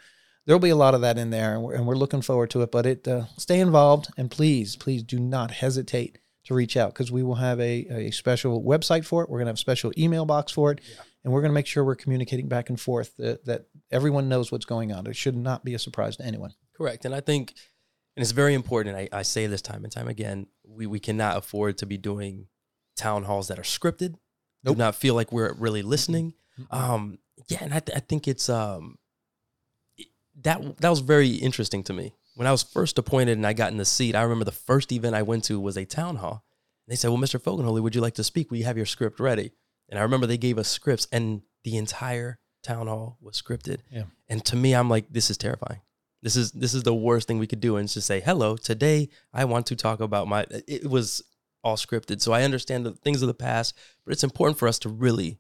there'll 0.45 0.59
be 0.59 0.69
a 0.69 0.75
lot 0.75 0.95
of 0.95 1.01
that 1.01 1.17
in 1.17 1.29
there, 1.29 1.53
and 1.53 1.63
we're, 1.63 1.75
and 1.75 1.85
we're 1.85 1.95
looking 1.95 2.23
forward 2.23 2.49
to 2.51 2.61
it. 2.63 2.71
But 2.71 2.85
it 2.87 3.07
uh, 3.07 3.25
stay 3.37 3.59
involved, 3.59 4.09
and 4.17 4.31
please, 4.31 4.75
please 4.75 5.03
do 5.03 5.19
not 5.19 5.51
hesitate 5.51 6.17
to 6.45 6.55
reach 6.55 6.77
out 6.77 6.93
because 6.93 7.11
we 7.11 7.23
will 7.23 7.35
have 7.35 7.59
a, 7.59 8.07
a 8.07 8.11
special 8.11 8.63
website 8.63 9.05
for 9.05 9.23
it. 9.23 9.29
We're 9.29 9.39
going 9.39 9.45
to 9.45 9.51
have 9.51 9.57
a 9.57 9.59
special 9.59 9.91
email 9.97 10.25
box 10.25 10.51
for 10.51 10.71
it, 10.71 10.81
and 11.25 11.33
we're 11.33 11.41
going 11.41 11.49
to 11.49 11.55
make 11.55 11.65
sure 11.67 11.83
we're 11.83 11.95
communicating 11.95 12.47
back 12.47 12.69
and 12.69 12.79
forth 12.79 13.17
that, 13.17 13.43
that 13.45 13.65
everyone 13.91 14.29
knows 14.29 14.51
what's 14.51 14.63
going 14.65 14.93
on. 14.93 15.07
It 15.07 15.15
should 15.15 15.35
not 15.35 15.65
be 15.65 15.73
a 15.73 15.79
surprise 15.79 16.15
to 16.17 16.23
anyone. 16.25 16.53
Correct. 16.77 17.03
And 17.03 17.13
I 17.15 17.19
think, 17.19 17.55
and 18.15 18.21
it's 18.21 18.31
very 18.31 18.53
important, 18.53 18.95
I, 18.95 19.09
I 19.11 19.23
say 19.23 19.47
this 19.47 19.61
time 19.63 19.83
and 19.83 19.91
time 19.91 20.07
again, 20.07 20.45
we, 20.63 20.85
we 20.85 20.99
cannot 20.99 21.35
afford 21.37 21.79
to 21.79 21.85
be 21.87 21.97
doing 21.97 22.45
town 22.95 23.23
halls 23.23 23.47
that 23.47 23.57
are 23.57 23.63
scripted. 23.63 24.15
Nope. 24.63 24.75
Do 24.75 24.83
not 24.83 24.95
feel 24.95 25.15
like 25.15 25.31
we're 25.31 25.53
really 25.53 25.81
listening. 25.81 26.35
Um, 26.71 27.17
yeah, 27.49 27.57
and 27.63 27.73
I, 27.73 27.79
th- 27.79 27.97
I 27.97 27.99
think 27.99 28.27
it's 28.27 28.47
um, 28.47 28.97
it- 29.97 30.07
that 30.43 30.77
that 30.77 30.89
was 30.89 30.99
very 30.99 31.29
interesting 31.29 31.83
to 31.83 31.93
me 31.93 32.13
when 32.35 32.47
I 32.47 32.51
was 32.51 32.63
first 32.63 32.97
appointed 32.97 33.37
and 33.37 33.45
I 33.47 33.53
got 33.53 33.71
in 33.71 33.77
the 33.77 33.85
seat. 33.85 34.15
I 34.15 34.21
remember 34.21 34.45
the 34.45 34.51
first 34.51 34.91
event 34.91 35.15
I 35.15 35.21
went 35.23 35.43
to 35.45 35.59
was 35.59 35.75
a 35.77 35.85
town 35.85 36.17
hall. 36.17 36.45
They 36.87 36.95
said, 36.95 37.09
"Well, 37.09 37.17
Mr. 37.19 37.39
Foganholi, 37.41 37.81
would 37.81 37.95
you 37.95 38.01
like 38.01 38.13
to 38.15 38.23
speak? 38.23 38.51
We 38.51 38.61
have 38.61 38.77
your 38.77 38.85
script 38.85 39.19
ready." 39.19 39.51
And 39.89 39.99
I 39.99 40.03
remember 40.03 40.25
they 40.27 40.37
gave 40.37 40.57
us 40.57 40.67
scripts, 40.67 41.07
and 41.11 41.41
the 41.63 41.77
entire 41.77 42.39
town 42.63 42.87
hall 42.87 43.17
was 43.21 43.41
scripted. 43.41 43.79
Yeah. 43.91 44.03
And 44.27 44.43
to 44.45 44.55
me, 44.55 44.73
I'm 44.73 44.89
like, 44.89 45.11
this 45.11 45.29
is 45.29 45.37
terrifying. 45.37 45.81
This 46.21 46.35
is 46.35 46.51
this 46.53 46.73
is 46.73 46.81
the 46.81 46.95
worst 46.95 47.27
thing 47.27 47.37
we 47.37 47.45
could 47.45 47.59
do, 47.59 47.77
and 47.77 47.87
just 47.87 48.07
say, 48.07 48.19
"Hello, 48.19 48.57
today 48.57 49.09
I 49.31 49.45
want 49.45 49.67
to 49.67 49.75
talk 49.75 49.99
about 49.99 50.27
my." 50.27 50.45
It 50.67 50.89
was 50.89 51.23
all 51.63 51.75
scripted, 51.77 52.19
so 52.19 52.31
I 52.31 52.43
understand 52.43 52.85
the 52.85 52.93
things 52.93 53.21
of 53.21 53.27
the 53.27 53.35
past, 53.35 53.75
but 54.03 54.11
it's 54.11 54.23
important 54.23 54.57
for 54.57 54.67
us 54.67 54.79
to 54.79 54.89
really, 54.89 55.37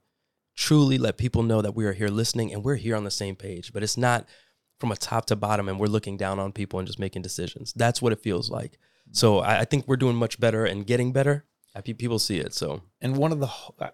truly 0.55 0.99
let 0.99 1.17
people 1.17 1.41
know 1.41 1.63
that 1.63 1.75
we 1.75 1.85
are 1.85 1.93
here 1.93 2.07
listening 2.07 2.53
and 2.53 2.63
we're 2.63 2.75
here 2.75 2.95
on 2.95 3.03
the 3.03 3.11
same 3.11 3.35
page. 3.35 3.73
But 3.73 3.81
it's 3.81 3.97
not 3.97 4.27
from 4.79 4.91
a 4.91 4.95
top 4.95 5.25
to 5.27 5.35
bottom, 5.35 5.67
and 5.67 5.79
we're 5.79 5.87
looking 5.87 6.17
down 6.17 6.37
on 6.37 6.51
people 6.51 6.77
and 6.77 6.85
just 6.85 6.99
making 6.99 7.23
decisions. 7.23 7.73
That's 7.75 7.99
what 7.99 8.13
it 8.13 8.21
feels 8.21 8.51
like. 8.51 8.77
So 9.11 9.39
I, 9.39 9.61
I 9.61 9.65
think 9.65 9.87
we're 9.87 9.97
doing 9.97 10.15
much 10.15 10.39
better 10.39 10.65
and 10.65 10.85
getting 10.85 11.11
better. 11.13 11.45
People 11.81 12.19
see 12.19 12.37
it. 12.39 12.53
So. 12.53 12.81
And 13.01 13.17
one 13.17 13.31
of 13.31 13.39
the 13.39 13.49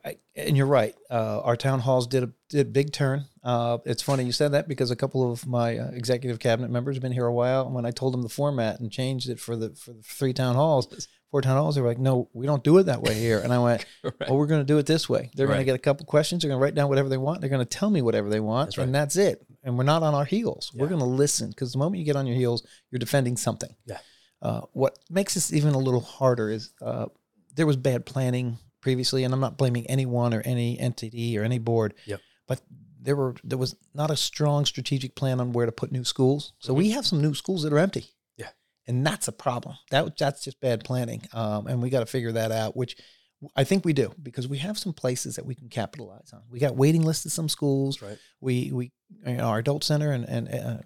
I- 0.06 0.18
and 0.36 0.56
you're 0.56 0.66
right 0.68 0.96
uh, 1.10 1.42
our 1.42 1.58
town 1.58 1.80
halls 1.80 2.08
did 2.08 2.24
a 2.24 2.30
did 2.50 2.72
big 2.74 2.94
turn. 2.94 3.26
Uh, 3.44 3.80
it's 3.86 4.02
funny 4.02 4.24
you 4.24 4.32
said 4.32 4.52
that 4.54 4.68
because 4.68 4.92
a 4.92 4.96
couple 4.96 5.32
of 5.32 5.46
my 5.48 5.78
uh, 5.78 5.90
executive 5.92 6.40
cabinet 6.40 6.70
members 6.72 6.96
have 6.96 7.02
been 7.02 7.12
here 7.12 7.26
a 7.26 7.34
while 7.34 7.66
and 7.66 7.74
when 7.74 7.86
i 7.86 7.92
told 7.92 8.14
them 8.14 8.22
the 8.22 8.30
format 8.30 8.80
and 8.80 8.92
changed 8.92 9.28
it 9.30 9.40
for 9.40 9.56
the 9.56 9.72
for 9.72 9.94
the 9.94 10.02
three 10.04 10.32
town 10.32 10.54
halls 10.56 11.08
four 11.32 11.42
town 11.42 11.58
halls 11.58 11.74
they 11.76 11.82
were 11.82 11.88
like 11.88 11.98
no 11.98 12.30
we 12.34 12.46
don't 12.46 12.64
do 12.64 12.78
it 12.78 12.84
that 12.84 13.02
way 13.02 13.16
here. 13.16 13.40
And 13.40 13.52
i 13.52 13.58
went 13.60 13.86
well 14.04 14.38
we're 14.38 14.46
going 14.48 14.62
to 14.62 14.66
do 14.74 14.78
it 14.78 14.86
this 14.86 15.10
way. 15.10 15.32
They're 15.36 15.48
going 15.48 15.60
to 15.60 15.66
get 15.66 15.76
a 15.76 15.80
couple 15.80 16.06
questions 16.06 16.42
they're 16.44 16.50
going 16.50 16.60
to 16.60 16.64
write 16.64 16.76
down 16.76 16.88
whatever 16.88 17.10
they 17.10 17.18
want 17.18 17.42
they're 17.42 17.50
going 17.50 17.66
to 17.66 17.78
tell 17.78 17.90
me 17.90 18.02
whatever 18.02 18.30
they 18.30 18.40
want 18.40 18.68
That's 18.68 18.78
right. 18.78 18.84
and 18.86 18.94
that's 18.96 19.16
it. 19.18 19.46
And 19.64 19.78
we're 19.78 19.84
not 19.84 20.02
on 20.04 20.14
our 20.16 20.26
heels. 20.26 20.72
We're 20.74 20.88
going 20.88 21.00
to 21.02 21.06
listen 21.06 21.50
because 21.50 21.72
the 21.74 21.78
moment 21.80 22.00
you 22.00 22.06
get 22.06 22.16
on 22.16 22.28
your 22.28 22.36
heels 22.38 22.66
you're 22.92 23.00
defending 23.00 23.38
something. 23.38 23.74
Yeah. 23.86 24.00
uh, 24.42 24.62
what 24.74 24.98
makes 25.10 25.34
this 25.34 25.52
even 25.52 25.74
a 25.74 25.78
little 25.80 26.00
harder 26.02 26.50
is 26.50 26.74
uh, 26.82 27.06
there 27.56 27.66
was 27.66 27.78
bad 27.78 28.06
planning 28.06 28.58
previously, 28.82 29.24
and 29.24 29.34
I'm 29.34 29.40
not 29.40 29.58
blaming 29.58 29.88
anyone 29.88 30.34
or 30.34 30.42
any 30.42 30.80
entity 30.80 31.38
or 31.38 31.44
any 31.44 31.60
board. 31.60 31.94
Yep. 32.06 32.22
But 32.48 32.62
there 33.02 33.16
were 33.16 33.36
there 33.44 33.58
was 33.58 33.76
not 33.94 34.12
a 34.12 34.18
strong 34.18 34.66
strategic 34.66 35.16
plan 35.16 35.40
on 35.40 35.54
where 35.54 35.66
to 35.66 35.72
put 35.72 35.92
new 35.92 36.04
schools. 36.04 36.54
So 36.60 36.74
we 36.74 36.92
have 36.92 37.06
some 37.06 37.22
new 37.22 37.34
schools 37.34 37.64
that 37.64 37.74
are 37.74 37.80
empty. 37.80 38.06
Yeah. 38.38 38.50
And 38.88 39.06
that's 39.06 39.28
a 39.28 39.32
problem. 39.32 39.78
That 39.90 40.18
that's 40.18 40.44
just 40.44 40.60
bad 40.60 40.84
planning. 40.84 41.28
Um, 41.34 41.68
and 41.68 41.82
we 41.82 41.90
got 41.90 42.02
to 42.02 42.06
figure 42.06 42.32
that 42.34 42.52
out, 42.52 42.76
which 42.76 42.96
I 43.56 43.64
think 43.64 43.86
we 43.86 43.94
do 43.94 44.14
because 44.22 44.48
we 44.48 44.60
have 44.60 44.78
some 44.78 44.94
places 44.94 45.36
that 45.36 45.46
we 45.46 45.56
can 45.56 45.68
capitalize 45.68 46.32
on. 46.32 46.44
We 46.50 46.60
got 46.60 46.76
waiting 46.76 47.02
lists 47.02 47.26
at 47.26 47.32
some 47.32 47.50
schools. 47.50 48.02
Right. 48.02 48.20
We 48.40 48.72
we 48.72 48.92
you 49.26 49.38
know, 49.38 49.46
our 49.46 49.60
adult 49.60 49.84
center 49.84 50.12
and 50.12 50.26
and 50.26 50.48
uh, 50.50 50.78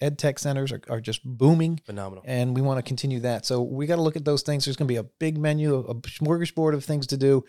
ed 0.00 0.18
tech 0.18 0.38
centers 0.38 0.72
are, 0.72 0.80
are 0.88 1.00
just 1.00 1.20
booming 1.24 1.80
phenomenal. 1.84 2.24
and 2.26 2.54
we 2.54 2.62
want 2.62 2.78
to 2.78 2.82
continue 2.82 3.20
that. 3.20 3.44
So 3.44 3.62
we 3.62 3.86
got 3.86 3.96
to 3.96 4.02
look 4.02 4.16
at 4.16 4.24
those 4.24 4.42
things. 4.42 4.64
There's 4.64 4.76
going 4.76 4.86
to 4.88 4.92
be 4.92 4.96
a 4.96 5.02
big 5.04 5.38
menu, 5.38 5.78
a 5.78 5.94
smorgasbord 5.94 6.74
of 6.74 6.84
things 6.84 7.06
to 7.08 7.16
do, 7.16 7.44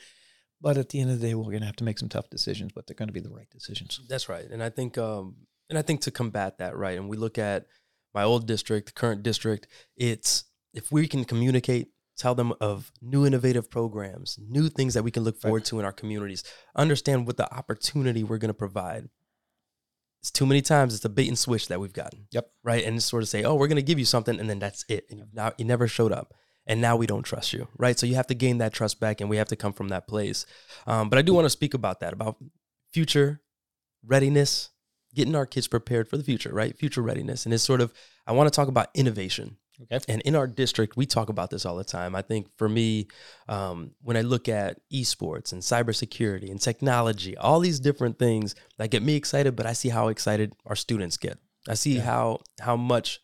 but 0.61 0.77
at 0.77 0.89
the 0.89 0.99
end 0.99 1.11
of 1.11 1.19
the 1.19 1.27
day, 1.27 1.35
we're 1.35 1.43
going 1.43 1.61
to 1.61 1.65
have 1.65 1.75
to 1.77 1.83
make 1.83 1.99
some 1.99 2.09
tough 2.09 2.29
decisions, 2.29 2.71
but 2.73 2.87
they're 2.87 2.95
going 2.95 3.07
to 3.07 3.13
be 3.13 3.19
the 3.19 3.29
right 3.29 3.49
decisions. 3.49 4.01
That's 4.09 4.27
right. 4.29 4.45
And 4.49 4.63
I 4.63 4.69
think 4.69 4.97
um 4.97 5.35
and 5.69 5.77
I 5.77 5.83
think 5.83 6.01
to 6.01 6.11
combat 6.11 6.57
that, 6.57 6.75
right? 6.75 6.97
And 6.97 7.07
we 7.09 7.17
look 7.17 7.37
at 7.37 7.67
my 8.13 8.23
old 8.23 8.47
district, 8.47 8.87
the 8.87 8.93
current 8.93 9.21
district, 9.23 9.67
it's 9.95 10.45
if 10.73 10.91
we 10.91 11.07
can 11.07 11.25
communicate, 11.25 11.89
tell 12.17 12.35
them 12.35 12.53
of 12.59 12.91
new 13.01 13.25
innovative 13.25 13.69
programs, 13.69 14.37
new 14.49 14.69
things 14.69 14.93
that 14.95 15.03
we 15.03 15.11
can 15.11 15.23
look 15.23 15.39
forward 15.39 15.65
to 15.65 15.79
in 15.79 15.85
our 15.85 15.91
communities, 15.91 16.43
understand 16.75 17.27
what 17.27 17.37
the 17.37 17.51
opportunity 17.53 18.23
we're 18.23 18.37
going 18.39 18.49
to 18.49 18.53
provide. 18.53 19.09
It's 20.21 20.31
too 20.31 20.45
many 20.45 20.61
times 20.61 20.93
it's 20.93 21.05
a 21.05 21.09
bait 21.09 21.27
and 21.27 21.39
switch 21.39 21.67
that 21.67 21.79
we've 21.79 21.93
gotten. 21.93 22.27
Yep. 22.31 22.49
Right. 22.63 22.83
And 22.83 23.01
sort 23.01 23.23
of 23.23 23.29
say, 23.29 23.43
oh, 23.43 23.55
we're 23.55 23.67
going 23.67 23.77
to 23.77 23.81
give 23.81 23.99
you 23.99 24.05
something, 24.05 24.39
and 24.39 24.49
then 24.49 24.59
that's 24.59 24.83
it. 24.89 25.05
And 25.09 25.19
you 25.19 25.25
now 25.33 25.53
you 25.57 25.65
never 25.65 25.87
showed 25.87 26.11
up, 26.11 26.33
and 26.67 26.81
now 26.81 26.95
we 26.95 27.07
don't 27.07 27.23
trust 27.23 27.53
you. 27.53 27.67
Right. 27.77 27.97
So 27.97 28.05
you 28.05 28.15
have 28.15 28.27
to 28.27 28.35
gain 28.35 28.57
that 28.57 28.73
trust 28.73 28.99
back, 28.99 29.21
and 29.21 29.29
we 29.29 29.37
have 29.37 29.47
to 29.49 29.55
come 29.55 29.73
from 29.73 29.89
that 29.89 30.07
place. 30.07 30.45
Um, 30.87 31.09
but 31.09 31.19
I 31.19 31.21
do 31.21 31.33
want 31.33 31.45
to 31.45 31.49
speak 31.49 31.73
about 31.73 32.01
that 32.01 32.13
about 32.13 32.37
future 32.91 33.41
readiness, 34.05 34.69
getting 35.13 35.35
our 35.35 35.45
kids 35.45 35.67
prepared 35.67 36.09
for 36.09 36.17
the 36.17 36.23
future. 36.23 36.53
Right. 36.53 36.77
Future 36.77 37.01
readiness, 37.01 37.45
and 37.45 37.53
it's 37.53 37.63
sort 37.63 37.81
of 37.81 37.93
I 38.27 38.33
want 38.33 38.51
to 38.51 38.55
talk 38.55 38.67
about 38.67 38.89
innovation. 38.93 39.57
Okay. 39.81 39.99
And 40.09 40.21
in 40.23 40.35
our 40.35 40.47
district, 40.47 40.97
we 40.97 41.05
talk 41.05 41.29
about 41.29 41.49
this 41.49 41.65
all 41.65 41.75
the 41.77 41.83
time. 41.83 42.15
I 42.15 42.21
think 42.21 42.47
for 42.57 42.67
me, 42.67 43.07
um, 43.47 43.91
when 44.01 44.17
I 44.17 44.21
look 44.21 44.49
at 44.49 44.79
esports 44.91 45.53
and 45.53 45.61
cybersecurity 45.61 46.51
and 46.51 46.59
technology, 46.59 47.37
all 47.37 47.59
these 47.59 47.79
different 47.79 48.19
things 48.19 48.55
that 48.77 48.91
get 48.91 49.03
me 49.03 49.15
excited, 49.15 49.55
but 49.55 49.65
I 49.65 49.73
see 49.73 49.89
how 49.89 50.09
excited 50.09 50.53
our 50.65 50.75
students 50.75 51.17
get. 51.17 51.37
I 51.67 51.75
see 51.75 51.95
Yeah. 51.95 52.01
how 52.03 52.39
how 52.59 52.75
much 52.75 53.19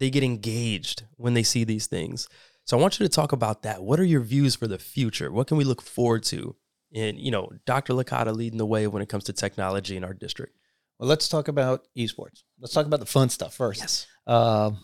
they 0.00 0.10
get 0.10 0.22
engaged 0.24 1.04
when 1.16 1.34
they 1.34 1.42
see 1.42 1.64
these 1.64 1.86
things. 1.86 2.28
So 2.66 2.78
I 2.78 2.80
want 2.80 2.98
you 2.98 3.06
to 3.06 3.10
talk 3.12 3.32
about 3.32 3.62
that. 3.62 3.82
What 3.82 4.00
are 4.00 4.04
your 4.04 4.22
views 4.22 4.54
for 4.54 4.66
the 4.66 4.78
future? 4.78 5.30
What 5.30 5.46
can 5.46 5.56
we 5.58 5.64
look 5.64 5.82
forward 5.82 6.22
to? 6.24 6.56
And 6.94 7.18
you 7.18 7.30
know, 7.30 7.50
Dr. 7.66 7.92
Licata 7.92 8.34
leading 8.34 8.58
the 8.58 8.66
way 8.66 8.86
when 8.86 9.02
it 9.02 9.08
comes 9.08 9.24
to 9.24 9.32
technology 9.32 9.96
in 9.96 10.04
our 10.04 10.14
district. 10.14 10.56
Well, 10.98 11.08
let's 11.08 11.28
talk 11.28 11.48
about 11.48 11.86
esports. 11.96 12.42
Let's 12.60 12.72
talk 12.72 12.86
about 12.86 13.00
the 13.00 13.06
fun 13.06 13.28
stuff 13.28 13.54
first. 13.54 13.80
Yes. 13.80 14.06
Um, 14.26 14.78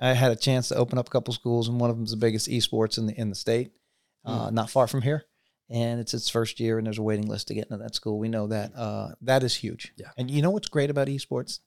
I 0.00 0.12
had 0.14 0.30
a 0.32 0.36
chance 0.36 0.68
to 0.68 0.76
open 0.76 0.98
up 0.98 1.08
a 1.08 1.10
couple 1.10 1.34
schools, 1.34 1.68
and 1.68 1.80
one 1.80 1.90
of 1.90 1.96
them 1.96 2.04
is 2.04 2.12
the 2.12 2.16
biggest 2.16 2.48
esports 2.48 2.98
in 2.98 3.06
the 3.06 3.14
in 3.20 3.28
the 3.30 3.34
state, 3.34 3.72
uh, 4.24 4.50
not 4.50 4.70
far 4.70 4.86
from 4.86 5.02
here. 5.02 5.24
And 5.70 6.00
it's 6.00 6.14
its 6.14 6.30
first 6.30 6.60
year, 6.60 6.78
and 6.78 6.86
there's 6.86 6.98
a 6.98 7.02
waiting 7.02 7.26
list 7.28 7.48
to 7.48 7.54
get 7.54 7.64
into 7.66 7.76
that 7.78 7.94
school. 7.94 8.18
We 8.18 8.28
know 8.28 8.46
that. 8.46 8.72
Uh, 8.74 9.08
that 9.22 9.42
is 9.42 9.54
huge. 9.54 9.92
Yeah. 9.96 10.10
And 10.16 10.30
you 10.30 10.40
know 10.40 10.50
what's 10.50 10.68
great 10.68 10.88
about 10.88 11.08
esports? 11.08 11.58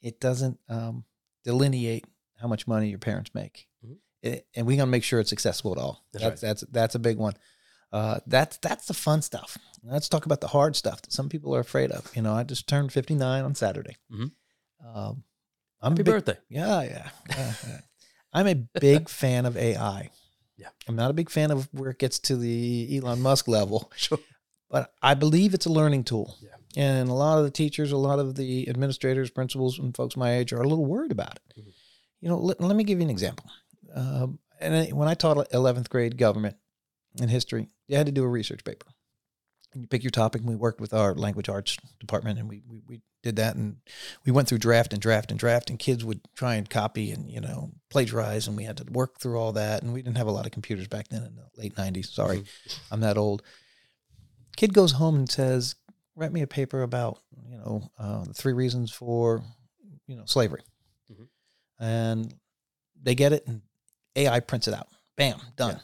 It 0.00 0.20
doesn't 0.20 0.60
um, 0.68 1.04
delineate 1.44 2.04
how 2.36 2.46
much 2.46 2.66
money 2.68 2.88
your 2.90 3.00
parents 3.00 3.34
make, 3.34 3.66
Mhm. 3.84 3.96
It- 4.22 4.46
and 4.54 4.66
we 4.66 4.76
gotta 4.76 4.90
make 4.90 5.02
sure 5.02 5.18
it's 5.18 5.32
accessible 5.32 5.74
to 5.74 5.80
all. 5.80 6.04
That's 6.12 6.24
That's 6.24 6.40
that's 6.40 6.60
that's 6.70 6.94
a 6.94 6.98
big 7.00 7.16
one. 7.18 7.34
Uh, 7.90 8.20
that's 8.26 8.58
that's 8.58 8.86
the 8.86 8.94
fun 8.94 9.22
stuff. 9.22 9.58
Let's 9.82 10.08
talk 10.08 10.26
about 10.26 10.40
the 10.40 10.48
hard 10.48 10.76
stuff 10.76 11.02
that 11.02 11.12
some 11.12 11.28
people 11.28 11.54
are 11.56 11.60
afraid 11.60 11.90
of. 11.90 12.14
You 12.14 12.22
know, 12.22 12.34
I 12.34 12.44
just 12.44 12.68
turned 12.68 12.92
59 12.92 13.44
on 13.44 13.54
Saturday. 13.54 13.96
Mhm. 14.12 14.32
Um, 14.84 15.24
I'm 15.80 15.92
Happy 15.92 16.02
big- 16.02 16.14
birthday. 16.14 16.36
yeah, 16.48 16.82
yeah. 16.82 17.10
yeah, 17.30 17.54
yeah. 17.66 17.80
I'm 18.32 18.46
a 18.46 18.54
big 18.54 19.08
fan 19.08 19.46
of 19.46 19.56
AI. 19.56 20.10
Yeah. 20.56 20.68
I'm 20.88 20.96
not 20.96 21.10
a 21.10 21.14
big 21.14 21.30
fan 21.30 21.50
of 21.50 21.68
where 21.72 21.90
it 21.90 21.98
gets 21.98 22.18
to 22.20 22.36
the 22.36 22.98
Elon 22.98 23.20
Musk 23.22 23.46
level, 23.48 23.90
Sure. 23.96 24.18
but 24.70 24.92
I 25.02 25.14
believe 25.14 25.54
it's 25.54 25.66
a 25.66 25.72
learning 25.72 26.04
tool. 26.04 26.36
Yeah. 26.40 26.50
And 26.76 27.08
a 27.08 27.14
lot 27.14 27.38
of 27.38 27.44
the 27.44 27.50
teachers, 27.50 27.92
a 27.92 27.96
lot 27.96 28.18
of 28.18 28.34
the 28.34 28.68
administrators, 28.68 29.30
principals, 29.30 29.78
and 29.78 29.96
folks 29.96 30.16
my 30.16 30.34
age 30.34 30.52
are 30.52 30.60
a 30.60 30.68
little 30.68 30.84
worried 30.84 31.12
about 31.12 31.36
it. 31.36 31.60
Mhm. 31.60 31.72
You 32.20 32.28
know, 32.28 32.38
let, 32.38 32.60
let 32.60 32.74
me 32.76 32.82
give 32.84 32.98
you 32.98 33.04
an 33.04 33.10
example. 33.10 33.46
Um, 33.94 34.38
and 34.60 34.74
I, 34.74 34.86
when 34.88 35.06
I 35.08 35.14
taught 35.14 35.36
11th 35.52 35.88
grade 35.88 36.18
government 36.18 36.56
and 37.20 37.30
history, 37.30 37.68
you 37.86 37.96
had 37.96 38.06
to 38.06 38.12
do 38.12 38.24
a 38.24 38.28
research 38.28 38.64
paper. 38.64 38.86
And 39.78 39.84
you 39.84 39.86
pick 39.86 40.02
your 40.02 40.10
topic, 40.10 40.40
and 40.40 40.50
we 40.50 40.56
worked 40.56 40.80
with 40.80 40.92
our 40.92 41.14
language 41.14 41.48
arts 41.48 41.76
department, 42.00 42.36
and 42.40 42.48
we, 42.48 42.62
we, 42.68 42.82
we 42.88 43.00
did 43.22 43.36
that. 43.36 43.54
And 43.54 43.76
we 44.26 44.32
went 44.32 44.48
through 44.48 44.58
draft 44.58 44.92
and 44.92 45.00
draft 45.00 45.30
and 45.30 45.38
draft, 45.38 45.70
and 45.70 45.78
kids 45.78 46.04
would 46.04 46.20
try 46.34 46.56
and 46.56 46.68
copy 46.68 47.12
and, 47.12 47.30
you 47.30 47.40
know, 47.40 47.70
plagiarize, 47.88 48.48
and 48.48 48.56
we 48.56 48.64
had 48.64 48.76
to 48.78 48.84
work 48.90 49.20
through 49.20 49.38
all 49.38 49.52
that. 49.52 49.82
And 49.84 49.92
we 49.92 50.02
didn't 50.02 50.16
have 50.16 50.26
a 50.26 50.32
lot 50.32 50.46
of 50.46 50.50
computers 50.50 50.88
back 50.88 51.06
then 51.08 51.22
in 51.22 51.36
the 51.36 51.44
late 51.56 51.76
90s. 51.76 52.06
Sorry, 52.06 52.42
I'm 52.90 52.98
that 53.02 53.16
old. 53.16 53.44
Kid 54.56 54.74
goes 54.74 54.90
home 54.90 55.14
and 55.14 55.30
says, 55.30 55.76
write 56.16 56.32
me 56.32 56.42
a 56.42 56.48
paper 56.48 56.82
about, 56.82 57.20
you 57.48 57.56
know, 57.56 57.88
uh, 58.00 58.24
the 58.24 58.34
three 58.34 58.54
reasons 58.54 58.90
for, 58.90 59.44
you 60.08 60.16
know, 60.16 60.24
slavery. 60.24 60.62
Mhm. 61.12 61.28
And 61.78 62.34
they 63.00 63.14
get 63.14 63.32
it, 63.32 63.46
and 63.46 63.62
AI 64.16 64.40
prints 64.40 64.66
it 64.66 64.74
out. 64.74 64.88
Bam, 65.16 65.40
done. 65.54 65.74
Yeah. 65.76 65.80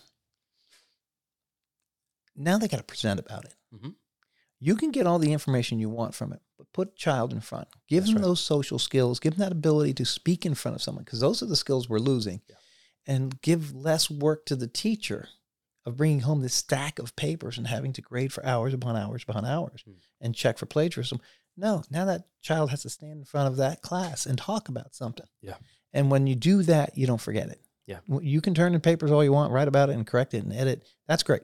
Now 2.36 2.58
they 2.58 2.66
got 2.66 2.78
to 2.78 2.82
present 2.82 3.20
about 3.20 3.44
it. 3.44 3.54
Mhm. 3.74 3.94
You 4.60 4.76
can 4.76 4.90
get 4.92 5.06
all 5.06 5.18
the 5.18 5.32
information 5.32 5.78
you 5.78 5.90
want 5.90 6.14
from 6.14 6.32
it, 6.32 6.40
but 6.56 6.72
put 6.72 6.88
a 6.88 6.96
child 6.96 7.32
in 7.32 7.40
front. 7.40 7.68
Give 7.88 8.02
That's 8.04 8.12
them 8.12 8.22
right. 8.22 8.26
those 8.28 8.40
social 8.40 8.78
skills. 8.78 9.20
Give 9.20 9.34
them 9.36 9.40
that 9.40 9.52
ability 9.52 9.92
to 9.94 10.04
speak 10.04 10.46
in 10.46 10.54
front 10.54 10.74
of 10.76 10.82
someone 10.82 11.04
because 11.04 11.20
those 11.20 11.42
are 11.42 11.46
the 11.46 11.56
skills 11.56 11.88
we're 11.88 11.98
losing. 11.98 12.40
Yeah. 12.48 12.56
And 13.06 13.40
give 13.42 13.74
less 13.74 14.08
work 14.10 14.46
to 14.46 14.56
the 14.56 14.66
teacher 14.68 15.28
of 15.84 15.98
bringing 15.98 16.20
home 16.20 16.40
this 16.40 16.54
stack 16.54 16.98
of 16.98 17.14
papers 17.16 17.58
and 17.58 17.66
having 17.66 17.92
to 17.92 18.00
grade 18.00 18.32
for 18.32 18.44
hours 18.46 18.72
upon 18.72 18.96
hours 18.96 19.24
upon 19.28 19.44
hours 19.44 19.84
Mm. 19.86 19.96
and 20.22 20.34
check 20.34 20.56
for 20.56 20.64
plagiarism. 20.64 21.20
No, 21.58 21.82
now 21.90 22.06
that 22.06 22.26
child 22.40 22.70
has 22.70 22.82
to 22.82 22.88
stand 22.90 23.18
in 23.18 23.24
front 23.24 23.48
of 23.48 23.56
that 23.56 23.82
class 23.82 24.24
and 24.24 24.38
talk 24.38 24.68
about 24.70 24.94
something. 24.94 25.26
Yeah. 25.42 25.56
And 25.92 26.10
when 26.10 26.26
you 26.26 26.34
do 26.34 26.62
that, 26.62 26.96
you 26.96 27.06
don't 27.06 27.20
forget 27.20 27.50
it. 27.50 27.60
Yeah. 27.86 28.00
You 28.22 28.40
can 28.40 28.54
turn 28.54 28.74
in 28.74 28.80
papers 28.80 29.10
all 29.10 29.22
you 29.22 29.32
want, 29.32 29.52
write 29.52 29.68
about 29.68 29.90
it 29.90 29.92
and 29.96 30.06
correct 30.06 30.32
it 30.32 30.42
and 30.42 30.54
edit. 30.54 30.84
That's 31.06 31.22
great. 31.22 31.42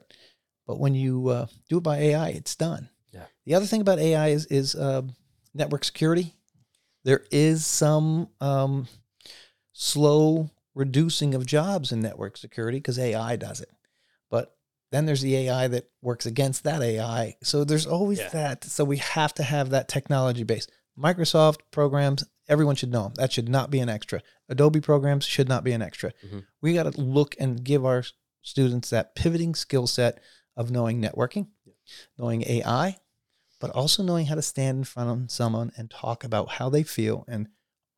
But 0.71 0.79
when 0.79 0.95
you 0.95 1.27
uh, 1.27 1.47
do 1.67 1.79
it 1.79 1.83
by 1.83 1.97
AI, 1.97 2.29
it's 2.29 2.55
done. 2.55 2.87
Yeah. 3.11 3.25
The 3.45 3.55
other 3.55 3.65
thing 3.65 3.81
about 3.81 3.99
AI 3.99 4.29
is 4.29 4.45
is 4.45 4.73
uh, 4.73 5.01
network 5.53 5.83
security. 5.83 6.33
There 7.03 7.25
is 7.29 7.67
some 7.67 8.29
um, 8.39 8.87
slow 9.73 10.49
reducing 10.73 11.35
of 11.35 11.45
jobs 11.45 11.91
in 11.91 11.99
network 11.99 12.37
security 12.37 12.77
because 12.77 12.97
AI 12.97 13.35
does 13.35 13.59
it. 13.59 13.67
But 14.29 14.55
then 14.93 15.05
there's 15.05 15.19
the 15.21 15.35
AI 15.35 15.67
that 15.67 15.89
works 16.01 16.25
against 16.25 16.63
that 16.63 16.81
AI. 16.81 17.35
So 17.43 17.65
there's 17.65 17.85
always 17.85 18.19
Yeah. 18.19 18.29
that. 18.29 18.63
So 18.63 18.85
we 18.85 18.95
have 18.99 19.33
to 19.33 19.43
have 19.43 19.71
that 19.71 19.89
technology 19.89 20.43
base. 20.43 20.67
Microsoft 20.97 21.57
programs, 21.71 22.23
everyone 22.47 22.77
should 22.77 22.91
know 22.93 23.03
them. 23.03 23.13
That 23.15 23.33
should 23.33 23.49
not 23.49 23.71
be 23.71 23.79
an 23.79 23.89
extra. 23.89 24.21
Adobe 24.47 24.79
programs 24.79 25.25
should 25.25 25.49
not 25.49 25.65
be 25.65 25.73
an 25.73 25.81
extra. 25.81 26.13
Mhm. 26.25 26.45
We 26.61 26.73
got 26.75 26.83
to 26.93 27.01
look 27.01 27.35
and 27.41 27.61
give 27.61 27.85
our 27.85 28.05
students 28.41 28.89
that 28.91 29.15
pivoting 29.15 29.53
skill 29.53 29.85
set 29.85 30.21
of 30.61 30.71
knowing 30.71 31.01
networking, 31.01 31.47
knowing 32.17 32.43
AI, 32.47 32.97
but 33.59 33.71
also 33.71 34.03
knowing 34.03 34.27
how 34.27 34.35
to 34.35 34.41
stand 34.41 34.77
in 34.79 34.83
front 34.83 35.09
of 35.09 35.31
someone 35.31 35.71
and 35.77 35.89
talk 35.89 36.23
about 36.23 36.49
how 36.49 36.69
they 36.69 36.83
feel 36.83 37.25
and 37.27 37.47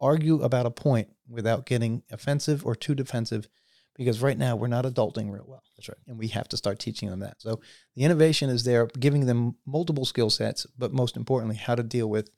argue 0.02 0.41
about 0.41 0.65
a 0.65 0.71
point 0.71 1.10
without 1.30 1.65
getting 1.65 2.04
offensive 2.12 2.65
or 2.65 2.76
too 2.76 2.95
defensive 2.95 3.47
because 3.95 4.21
right 4.21 4.38
now 4.38 4.56
we're 4.56 4.67
not 4.67 4.86
adulting 4.86 5.32
real 5.32 5.45
well. 5.47 5.63
That's 5.78 5.88
right. 5.88 5.97
And 6.08 6.17
we 6.17 6.28
have 6.30 6.47
to 6.49 6.58
start 6.58 6.80
teaching 6.80 7.10
them 7.10 7.19
that. 7.19 7.41
So 7.41 7.60
the 7.95 8.04
innovation 8.04 8.49
is 8.49 8.63
there, 8.63 8.88
giving 8.99 9.26
them 9.28 9.56
multiple 9.65 10.06
skill 10.06 10.30
sets, 10.30 10.65
but 10.78 10.91
most 10.93 11.15
importantly, 11.15 11.56
how 11.58 11.76
to 11.76 11.84
deal 11.84 12.10
with 12.10 12.30